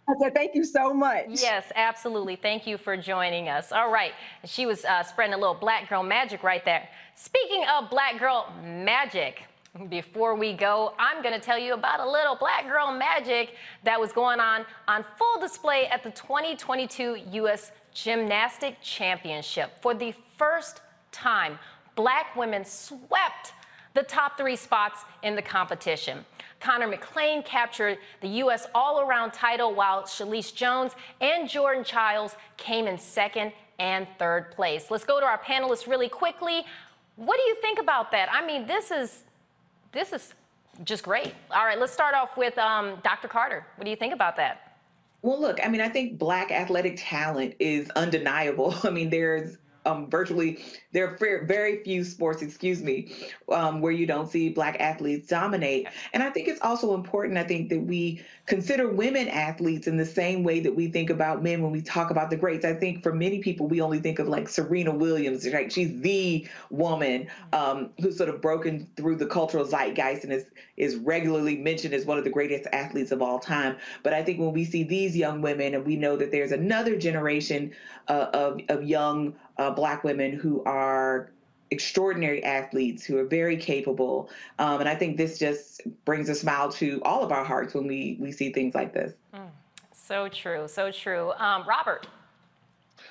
I 0.07 0.13
said, 0.21 0.33
thank 0.35 0.53
you 0.53 0.65
so 0.65 0.93
much. 0.93 1.25
Yes, 1.29 1.71
absolutely. 1.75 2.35
Thank 2.35 2.67
you 2.67 2.77
for 2.77 2.97
joining 2.97 3.47
us. 3.47 3.71
All 3.71 3.89
right. 3.89 4.11
She 4.43 4.65
was 4.65 4.83
uh, 4.83 5.01
spreading 5.01 5.33
a 5.33 5.37
little 5.37 5.55
black 5.55 5.87
girl 5.87 6.03
magic 6.03 6.43
right 6.43 6.63
there. 6.65 6.89
Speaking 7.15 7.63
of 7.73 7.89
black 7.89 8.19
girl 8.19 8.51
magic, 8.61 9.43
before 9.89 10.35
we 10.35 10.53
go, 10.53 10.93
I'm 10.99 11.23
going 11.23 11.33
to 11.33 11.43
tell 11.43 11.57
you 11.57 11.73
about 11.73 11.99
a 11.99 12.09
little 12.09 12.35
black 12.35 12.67
girl 12.67 12.91
magic 12.91 13.55
that 13.83 13.99
was 13.99 14.11
going 14.11 14.39
on 14.39 14.65
on 14.87 15.03
full 15.17 15.41
display 15.41 15.87
at 15.87 16.03
the 16.03 16.11
2022 16.11 17.17
U.S. 17.31 17.71
Gymnastic 17.93 18.79
Championship. 18.81 19.71
For 19.81 19.95
the 19.95 20.13
first 20.37 20.81
time, 21.11 21.57
black 21.95 22.35
women 22.35 22.63
swept 22.63 23.53
the 23.95 24.03
top 24.03 24.37
three 24.37 24.55
spots 24.55 25.05
in 25.23 25.35
the 25.35 25.41
competition. 25.41 26.23
Konnor 26.59 26.87
McClain 26.87 27.43
captured 27.43 27.97
the 28.21 28.27
U.S. 28.27 28.67
all-around 28.75 29.33
title 29.33 29.73
while 29.73 30.03
Shilese 30.03 30.53
Jones 30.53 30.93
and 31.19 31.49
Jordan 31.49 31.83
Chiles 31.83 32.35
came 32.57 32.87
in 32.87 32.97
second 32.97 33.51
and 33.79 34.07
third 34.19 34.51
place. 34.51 34.91
Let's 34.91 35.03
go 35.03 35.19
to 35.19 35.25
our 35.25 35.39
panelists 35.39 35.87
really 35.87 36.09
quickly. 36.09 36.63
What 37.15 37.37
do 37.37 37.43
you 37.43 37.55
think 37.61 37.79
about 37.79 38.11
that? 38.11 38.29
I 38.31 38.45
mean, 38.45 38.65
this 38.65 38.91
is 38.91 39.23
this 39.93 40.11
is 40.11 40.33
just 40.83 41.03
great. 41.03 41.33
All 41.51 41.65
right, 41.65 41.79
let's 41.79 41.93
start 41.93 42.15
off 42.15 42.35
with 42.35 42.57
um, 42.57 42.97
Dr. 43.03 43.27
Carter. 43.27 43.65
What 43.75 43.85
do 43.85 43.91
you 43.91 43.95
think 43.95 44.13
about 44.13 44.35
that? 44.37 44.77
Well, 45.21 45.39
look, 45.39 45.63
I 45.63 45.69
mean, 45.69 45.79
I 45.79 45.87
think 45.87 46.19
Black 46.19 46.51
athletic 46.51 46.95
talent 46.97 47.55
is 47.59 47.89
undeniable. 47.91 48.75
I 48.83 48.89
mean, 48.89 49.09
there's 49.09 49.57
um, 49.85 50.09
virtually 50.09 50.59
there 50.93 51.07
are 51.07 51.45
very 51.45 51.83
few 51.83 52.03
sports, 52.03 52.41
excuse 52.41 52.81
me, 52.81 53.15
um, 53.51 53.81
where 53.81 53.91
you 53.91 54.05
don't 54.05 54.29
see 54.29 54.49
black 54.49 54.79
athletes 54.79 55.27
dominate. 55.27 55.87
And 56.13 56.21
I 56.21 56.29
think 56.29 56.47
it's 56.47 56.61
also 56.61 56.93
important. 56.93 57.37
I 57.37 57.43
think 57.43 57.69
that 57.69 57.81
we 57.81 58.21
consider 58.45 58.87
women 58.89 59.27
athletes 59.27 59.87
in 59.87 59.97
the 59.97 60.05
same 60.05 60.43
way 60.43 60.59
that 60.59 60.75
we 60.75 60.91
think 60.91 61.09
about 61.09 61.41
men 61.41 61.63
when 61.63 61.71
we 61.71 61.81
talk 61.81 62.11
about 62.11 62.29
the 62.29 62.35
greats. 62.35 62.63
I 62.63 62.75
think 62.75 63.01
for 63.01 63.13
many 63.13 63.39
people, 63.39 63.67
we 63.67 63.81
only 63.81 63.99
think 63.99 64.19
of 64.19 64.27
like 64.27 64.49
Serena 64.49 64.91
Williams, 64.91 65.51
right? 65.51 65.71
She's 65.71 65.99
the 66.01 66.47
woman 66.69 67.27
um, 67.53 67.89
who's 67.99 68.17
sort 68.17 68.29
of 68.29 68.39
broken 68.39 68.87
through 68.95 69.15
the 69.15 69.25
cultural 69.25 69.65
zeitgeist 69.65 70.23
and 70.23 70.33
is 70.33 70.45
is 70.75 70.95
regularly 70.95 71.57
mentioned 71.57 71.93
as 71.93 72.05
one 72.05 72.17
of 72.17 72.23
the 72.23 72.29
greatest 72.29 72.67
athletes 72.73 73.11
of 73.11 73.21
all 73.21 73.39
time. 73.39 73.77
But 74.01 74.13
I 74.13 74.23
think 74.23 74.39
when 74.39 74.53
we 74.53 74.65
see 74.65 74.83
these 74.83 75.15
young 75.15 75.41
women, 75.41 75.75
and 75.75 75.85
we 75.85 75.95
know 75.95 76.17
that 76.17 76.31
there's 76.31 76.51
another 76.51 76.97
generation 76.97 77.73
uh, 78.07 78.27
of 78.33 78.61
of 78.69 78.83
young 78.83 79.35
uh, 79.57 79.71
black 79.71 80.03
women 80.03 80.33
who 80.33 80.63
are 80.63 81.31
extraordinary 81.71 82.43
athletes 82.43 83.03
who 83.03 83.17
are 83.17 83.25
very 83.25 83.57
capable. 83.57 84.29
Um, 84.59 84.79
and 84.79 84.87
I 84.87 84.95
think 84.95 85.17
this 85.17 85.39
just 85.39 85.81
brings 86.05 86.29
a 86.29 86.35
smile 86.35 86.71
to 86.73 87.01
all 87.03 87.23
of 87.23 87.31
our 87.31 87.43
hearts 87.43 87.73
when 87.73 87.87
we, 87.87 88.17
we 88.19 88.31
see 88.31 88.53
things 88.53 88.75
like 88.75 88.93
this. 88.93 89.13
Mm, 89.33 89.49
so 89.91 90.29
true, 90.29 90.67
so 90.67 90.91
true. 90.91 91.33
Um, 91.33 91.65
Robert. 91.67 92.07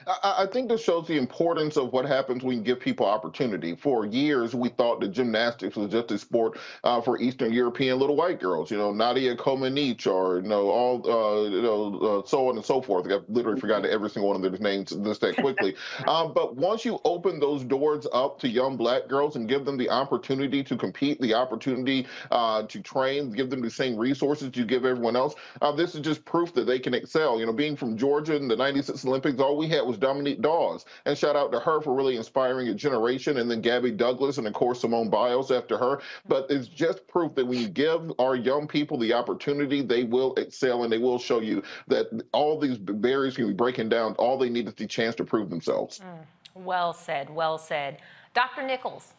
I, 0.06 0.44
I, 0.44 0.46
think 0.46 0.68
this 0.68 0.82
shows 0.82 1.06
the 1.06 1.16
importance 1.16 1.76
of 1.76 1.92
what 1.92 2.04
happens 2.04 2.42
when 2.42 2.58
you 2.58 2.62
give 2.62 2.80
people 2.80 3.06
opportunity. 3.06 3.74
For 3.76 4.06
years, 4.06 4.54
we 4.54 4.68
thought 4.68 5.00
that 5.00 5.08
gymnastics 5.08 5.76
was 5.76 5.90
just 5.90 6.10
a 6.10 6.18
sport 6.18 6.58
uh, 6.84 7.00
for 7.00 7.20
Eastern 7.20 7.52
European 7.52 7.98
little 7.98 8.16
white 8.16 8.40
girls. 8.40 8.70
You 8.70 8.78
know, 8.78 8.92
Nadia 8.92 9.36
Comaneci 9.36 10.06
or 10.06 10.40
you 10.40 10.48
know 10.48 10.68
all 10.68 11.10
uh, 11.10 11.48
you 11.48 11.62
know 11.62 12.22
uh, 12.22 12.26
so 12.26 12.48
on 12.48 12.56
and 12.56 12.64
so 12.64 12.80
forth. 12.80 13.10
I've 13.10 13.24
literally 13.28 13.60
forgotten 13.60 13.90
every 13.90 14.10
single 14.10 14.28
one 14.28 14.42
of 14.42 14.50
their 14.50 14.60
names 14.60 14.90
this 14.90 15.18
that 15.18 15.36
quickly. 15.36 15.74
um, 16.06 16.32
but 16.34 16.56
once 16.56 16.84
you 16.84 17.00
open 17.04 17.40
those 17.40 17.64
doors 17.64 18.06
up 18.12 18.38
to 18.40 18.48
young 18.48 18.76
black 18.76 19.08
girls 19.08 19.36
and 19.36 19.48
give 19.48 19.64
them 19.64 19.76
the 19.76 19.90
opportunity 19.90 20.62
to 20.64 20.76
compete, 20.76 21.20
the 21.20 21.34
opportunity 21.34 22.06
uh, 22.30 22.62
to 22.64 22.80
train, 22.80 23.30
give 23.32 23.50
them 23.50 23.60
the 23.60 23.70
same 23.70 23.96
resources 23.96 24.50
you 24.54 24.64
give 24.64 24.84
everyone 24.84 25.16
else, 25.16 25.34
uh, 25.60 25.72
this 25.72 25.94
is 25.94 26.00
just 26.00 26.24
proof 26.24 26.52
that 26.54 26.64
they 26.64 26.78
can 26.78 26.94
excel. 26.94 27.38
You 27.38 27.46
know, 27.46 27.52
being 27.52 27.76
from 27.76 27.96
Georgia 27.96 28.36
in 28.36 28.48
the 28.48 28.56
'96 28.56 29.04
Olympics, 29.04 29.40
all 29.40 29.56
we 29.56 29.68
had 29.68 29.82
was 29.82 29.91
was 29.92 29.98
Dominique 29.98 30.40
Dawes. 30.40 30.84
And 31.04 31.16
shout 31.16 31.36
out 31.36 31.52
to 31.52 31.60
her 31.60 31.80
for 31.80 31.94
really 31.94 32.16
inspiring 32.16 32.68
a 32.68 32.74
generation. 32.74 33.36
And 33.36 33.50
then 33.50 33.60
Gabby 33.60 33.90
Douglas 33.90 34.38
and, 34.38 34.46
of 34.46 34.54
course, 34.54 34.80
Simone 34.80 35.10
Biles 35.10 35.50
after 35.50 35.76
her. 35.78 36.00
But 36.26 36.46
it's 36.50 36.66
just 36.66 37.06
proof 37.06 37.34
that 37.34 37.46
when 37.46 37.58
you 37.58 37.68
give 37.68 38.12
our 38.18 38.34
young 38.34 38.66
people 38.66 38.98
the 38.98 39.12
opportunity, 39.12 39.82
they 39.82 40.04
will 40.04 40.34
excel 40.36 40.84
and 40.84 40.92
they 40.92 40.98
will 40.98 41.18
show 41.18 41.40
you 41.40 41.62
that 41.88 42.06
all 42.32 42.58
these 42.58 42.78
barriers 42.78 43.36
can 43.36 43.46
be 43.46 43.52
breaking 43.52 43.90
down. 43.90 44.14
All 44.14 44.38
they 44.38 44.48
need 44.48 44.66
is 44.66 44.74
the 44.74 44.86
chance 44.86 45.14
to 45.16 45.24
prove 45.24 45.50
themselves. 45.50 46.00
Mm, 46.00 46.64
well 46.64 46.92
said. 46.92 47.28
Well 47.30 47.58
said. 47.58 47.98
Dr. 48.34 48.62
Nichols. 48.66 49.12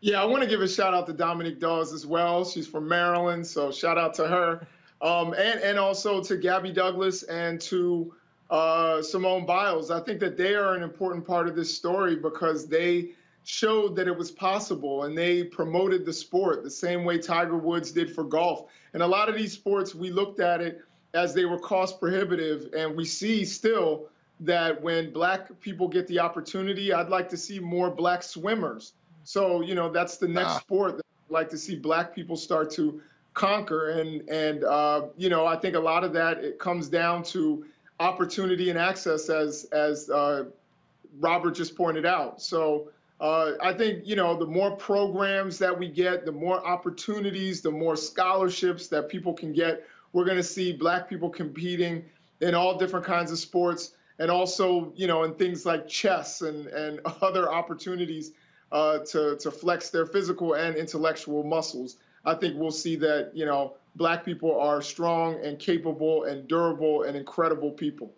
Yeah, 0.00 0.20
I 0.20 0.26
want 0.26 0.42
to 0.42 0.48
give 0.48 0.60
a 0.60 0.68
shout 0.68 0.92
out 0.92 1.06
to 1.06 1.14
Dominique 1.14 1.60
Dawes 1.60 1.94
as 1.94 2.06
well. 2.06 2.44
She's 2.44 2.66
from 2.66 2.86
Maryland, 2.86 3.46
so 3.46 3.72
shout 3.72 3.96
out 3.96 4.12
to 4.14 4.28
her. 4.28 4.66
Um, 5.00 5.32
and, 5.32 5.60
and 5.60 5.78
also 5.78 6.22
to 6.22 6.36
Gabby 6.36 6.72
Douglas 6.72 7.22
and 7.22 7.60
to 7.62 8.14
uh, 8.54 9.02
Simone 9.02 9.44
Biles. 9.44 9.90
I 9.90 9.98
think 9.98 10.20
that 10.20 10.36
they 10.36 10.54
are 10.54 10.74
an 10.74 10.84
important 10.84 11.26
part 11.26 11.48
of 11.48 11.56
this 11.56 11.76
story 11.76 12.14
because 12.14 12.68
they 12.68 13.10
showed 13.42 13.96
that 13.96 14.06
it 14.06 14.16
was 14.16 14.30
possible 14.30 15.02
and 15.02 15.18
they 15.18 15.42
promoted 15.42 16.06
the 16.06 16.12
sport 16.12 16.62
the 16.62 16.70
same 16.70 17.04
way 17.04 17.18
Tiger 17.18 17.58
Woods 17.58 17.90
did 17.90 18.14
for 18.14 18.22
golf. 18.22 18.70
And 18.92 19.02
a 19.02 19.06
lot 19.06 19.28
of 19.28 19.34
these 19.34 19.52
sports, 19.52 19.92
we 19.92 20.10
looked 20.10 20.38
at 20.38 20.60
it 20.60 20.82
as 21.14 21.34
they 21.34 21.46
were 21.46 21.58
cost 21.58 21.98
prohibitive, 21.98 22.72
and 22.76 22.96
we 22.96 23.04
see 23.04 23.44
still 23.44 24.06
that 24.40 24.80
when 24.80 25.12
black 25.12 25.60
people 25.60 25.88
get 25.88 26.06
the 26.06 26.20
opportunity, 26.20 26.92
I'd 26.92 27.08
like 27.08 27.28
to 27.30 27.36
see 27.36 27.58
more 27.58 27.90
black 27.90 28.22
swimmers. 28.22 28.92
So, 29.24 29.62
you 29.62 29.74
know, 29.74 29.90
that's 29.90 30.16
the 30.16 30.28
next 30.28 30.50
ah. 30.50 30.58
sport 30.60 30.96
that 30.98 31.06
I'd 31.28 31.32
like 31.32 31.48
to 31.50 31.58
see 31.58 31.74
black 31.74 32.14
people 32.14 32.36
start 32.36 32.70
to 32.72 33.00
conquer. 33.32 33.90
And, 33.90 34.28
and 34.28 34.62
uh, 34.62 35.06
you 35.16 35.28
know, 35.28 35.44
I 35.44 35.56
think 35.56 35.74
a 35.74 35.80
lot 35.80 36.04
of 36.04 36.12
that, 36.12 36.38
it 36.38 36.60
comes 36.60 36.88
down 36.88 37.24
to 37.24 37.64
opportunity 38.04 38.70
and 38.70 38.78
access, 38.78 39.28
as 39.28 39.64
as 39.72 40.10
uh, 40.10 40.44
Robert 41.20 41.54
just 41.54 41.76
pointed 41.76 42.06
out. 42.06 42.42
So 42.42 42.88
uh, 43.20 43.52
I 43.60 43.72
think 43.72 44.06
you 44.06 44.16
know 44.16 44.36
the 44.36 44.46
more 44.46 44.72
programs 44.76 45.58
that 45.58 45.76
we 45.76 45.88
get, 45.88 46.24
the 46.24 46.32
more 46.32 46.64
opportunities, 46.66 47.62
the 47.62 47.70
more 47.70 47.96
scholarships 47.96 48.88
that 48.88 49.08
people 49.08 49.32
can 49.32 49.52
get. 49.52 49.84
We're 50.12 50.24
going 50.24 50.36
to 50.36 50.50
see 50.56 50.72
Black 50.72 51.08
people 51.08 51.28
competing 51.28 52.04
in 52.40 52.54
all 52.54 52.78
different 52.78 53.06
kinds 53.06 53.32
of 53.32 53.38
sports. 53.38 53.92
and 54.20 54.30
also, 54.30 54.92
you 54.94 55.08
know, 55.08 55.24
in 55.24 55.34
things 55.34 55.66
like 55.66 55.88
chess 55.88 56.42
and, 56.42 56.68
and 56.68 57.00
other 57.22 57.52
opportunities 57.52 58.30
uh, 58.70 58.98
to, 59.10 59.36
to 59.36 59.50
flex 59.50 59.90
their 59.90 60.06
physical 60.06 60.54
and 60.54 60.76
intellectual 60.76 61.42
muscles. 61.42 61.96
I 62.24 62.34
think 62.34 62.56
we'll 62.56 62.70
see 62.70 62.96
that, 62.96 63.32
you 63.34 63.44
know, 63.44 63.74
black 63.96 64.24
people 64.24 64.58
are 64.58 64.82
strong 64.82 65.44
and 65.44 65.58
capable 65.58 66.24
and 66.24 66.48
durable 66.48 67.04
and 67.04 67.16
incredible 67.16 67.70
people. 67.70 68.12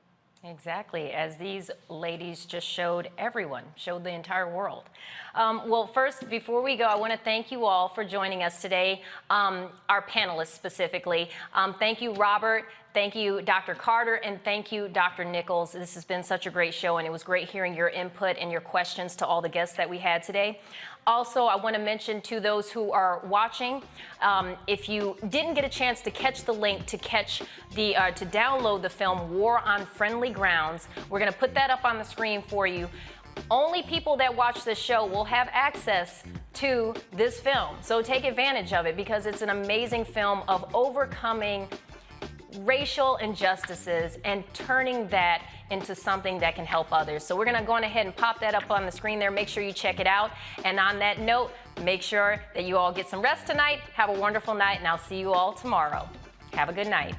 Exactly, 0.44 1.10
as 1.10 1.36
these 1.36 1.72
ladies 1.88 2.44
just 2.46 2.66
showed 2.66 3.08
everyone, 3.18 3.64
showed 3.74 4.04
the 4.04 4.12
entire 4.12 4.48
world. 4.48 4.84
Um, 5.34 5.68
well, 5.68 5.88
first, 5.88 6.28
before 6.30 6.62
we 6.62 6.76
go, 6.76 6.84
I 6.84 6.94
want 6.94 7.12
to 7.12 7.18
thank 7.18 7.50
you 7.50 7.64
all 7.64 7.88
for 7.88 8.04
joining 8.04 8.44
us 8.44 8.62
today, 8.62 9.02
um, 9.28 9.70
our 9.88 10.02
panelists 10.02 10.54
specifically. 10.54 11.30
Um, 11.52 11.74
thank 11.80 12.00
you, 12.00 12.12
Robert. 12.14 12.66
Thank 12.94 13.16
you, 13.16 13.42
Dr. 13.42 13.74
Carter, 13.74 14.14
and 14.14 14.42
thank 14.44 14.70
you, 14.70 14.88
Dr. 14.88 15.24
Nichols. 15.24 15.72
This 15.72 15.94
has 15.94 16.04
been 16.04 16.22
such 16.22 16.46
a 16.46 16.50
great 16.50 16.72
show, 16.72 16.98
and 16.98 17.06
it 17.06 17.10
was 17.10 17.24
great 17.24 17.48
hearing 17.50 17.74
your 17.74 17.88
input 17.88 18.36
and 18.38 18.50
your 18.50 18.62
questions 18.62 19.16
to 19.16 19.26
all 19.26 19.42
the 19.42 19.48
guests 19.48 19.76
that 19.76 19.90
we 19.90 19.98
had 19.98 20.22
today. 20.22 20.60
Also, 21.06 21.44
I 21.44 21.54
want 21.54 21.76
to 21.76 21.80
mention 21.80 22.20
to 22.22 22.40
those 22.40 22.68
who 22.68 22.90
are 22.90 23.20
watching, 23.26 23.80
um, 24.22 24.56
if 24.66 24.88
you 24.88 25.16
didn't 25.28 25.54
get 25.54 25.64
a 25.64 25.68
chance 25.68 26.00
to 26.02 26.10
catch 26.10 26.42
the 26.42 26.52
link 26.52 26.84
to 26.86 26.98
catch 26.98 27.42
the 27.76 27.94
uh, 27.94 28.10
to 28.10 28.26
download 28.26 28.82
the 28.82 28.90
film 28.90 29.32
War 29.32 29.60
on 29.60 29.86
Friendly 29.86 30.30
Grounds, 30.30 30.88
we're 31.08 31.20
going 31.20 31.30
to 31.30 31.38
put 31.38 31.54
that 31.54 31.70
up 31.70 31.84
on 31.84 31.98
the 31.98 32.04
screen 32.04 32.42
for 32.42 32.66
you. 32.66 32.88
Only 33.52 33.84
people 33.84 34.16
that 34.16 34.34
watch 34.34 34.64
this 34.64 34.78
show 34.78 35.06
will 35.06 35.24
have 35.24 35.48
access 35.52 36.24
to 36.54 36.92
this 37.12 37.38
film. 37.38 37.76
So 37.82 38.02
take 38.02 38.24
advantage 38.24 38.72
of 38.72 38.86
it 38.86 38.96
because 38.96 39.26
it's 39.26 39.42
an 39.42 39.50
amazing 39.50 40.04
film 40.04 40.42
of 40.48 40.74
overcoming 40.74 41.68
racial 42.60 43.16
injustices 43.16 44.18
and 44.24 44.42
turning 44.54 45.06
that 45.08 45.42
into 45.70 45.94
something 45.94 46.38
that 46.38 46.54
can 46.54 46.64
help 46.64 46.88
others. 46.92 47.24
So 47.24 47.36
we're 47.36 47.44
to 47.56 47.62
go 47.62 47.72
on 47.72 47.84
ahead 47.84 48.06
and 48.06 48.14
pop 48.14 48.40
that 48.40 48.54
up 48.54 48.70
on 48.70 48.86
the 48.86 48.92
screen 48.92 49.18
there. 49.18 49.30
Make 49.30 49.48
sure 49.48 49.62
you 49.62 49.72
check 49.72 50.00
it 50.00 50.06
out. 50.06 50.30
And 50.64 50.78
on 50.78 50.98
that 51.00 51.18
note, 51.20 51.52
make 51.82 52.02
sure 52.02 52.40
that 52.54 52.64
you 52.64 52.76
all 52.76 52.92
get 52.92 53.08
some 53.08 53.20
rest 53.20 53.46
tonight. 53.46 53.80
Have 53.94 54.10
a 54.10 54.18
wonderful 54.18 54.54
night, 54.54 54.78
and 54.78 54.86
I'll 54.86 54.98
see 54.98 55.18
you 55.18 55.32
all 55.32 55.52
tomorrow. 55.52 56.08
Have 56.52 56.68
a 56.68 56.72
good 56.72 56.88
night. 56.88 57.14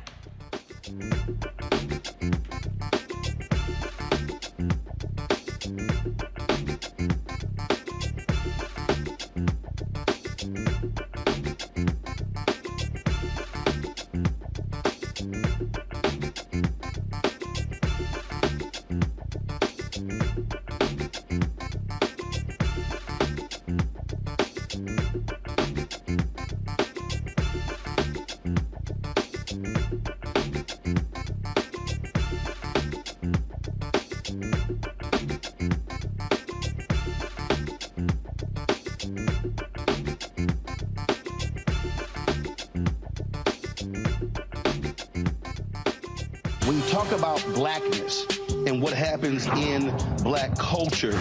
What 49.46 49.58
happens 49.58 49.94
in 49.94 50.24
black 50.24 50.58
culture, 50.58 51.14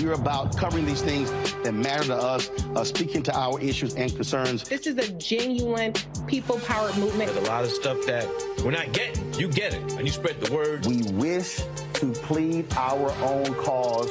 we're 0.00 0.12
about 0.12 0.56
covering 0.56 0.84
these 0.84 1.02
things 1.02 1.30
that 1.62 1.72
matter 1.72 2.04
to 2.04 2.16
us, 2.16 2.50
uh, 2.74 2.84
speaking 2.84 3.22
to 3.24 3.38
our 3.38 3.60
issues 3.60 3.94
and 3.94 4.14
concerns. 4.14 4.68
This 4.68 4.86
is 4.86 4.96
a 4.96 5.12
genuine 5.12 5.92
people 6.26 6.58
powered 6.60 6.96
movement. 6.96 7.32
There's 7.32 7.46
a 7.46 7.50
lot 7.50 7.64
of 7.64 7.70
stuff 7.70 8.04
that 8.06 8.26
we're 8.64 8.70
not 8.70 8.92
getting. 8.92 9.32
You 9.34 9.48
get 9.48 9.74
it, 9.74 9.92
and 9.92 10.06
you 10.06 10.12
spread 10.12 10.40
the 10.40 10.52
word. 10.52 10.86
We 10.86 11.02
wish 11.12 11.60
to 11.94 12.12
plead 12.12 12.72
our 12.74 13.10
own 13.22 13.54
cause 13.54 14.10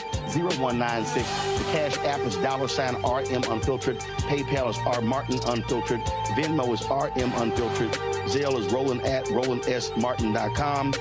0196. 0.33 1.27
The 1.57 1.63
Cash 1.71 1.97
App 1.99 2.19
is 2.21 2.35
dollar 2.37 2.67
sign 2.67 2.95
RM 2.95 3.43
Unfiltered. 3.51 3.99
PayPal 4.27 4.69
is 4.69 4.77
R 4.85 5.01
Martin 5.01 5.39
Unfiltered. 5.47 6.01
Venmo 6.35 6.73
is 6.73 6.81
RM 6.83 7.31
Unfiltered. 7.41 7.91
Zelle 8.27 8.59
is 8.59 8.71
Roland 8.71 9.01
at 9.01 9.25
RolandSMartin.com. 9.25 10.93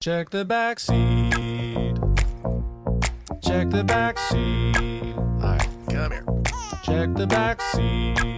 Check 0.00 0.30
the 0.30 0.44
back 0.44 0.80
seat. 0.80 1.98
Check 3.42 3.70
the 3.70 3.84
back 3.84 4.18
seat. 4.18 5.14
All 5.16 5.38
right, 5.40 5.68
come 5.90 6.12
here. 6.12 6.24
Check 6.82 7.14
the 7.14 7.26
back 7.26 7.60
seat. 7.60 8.37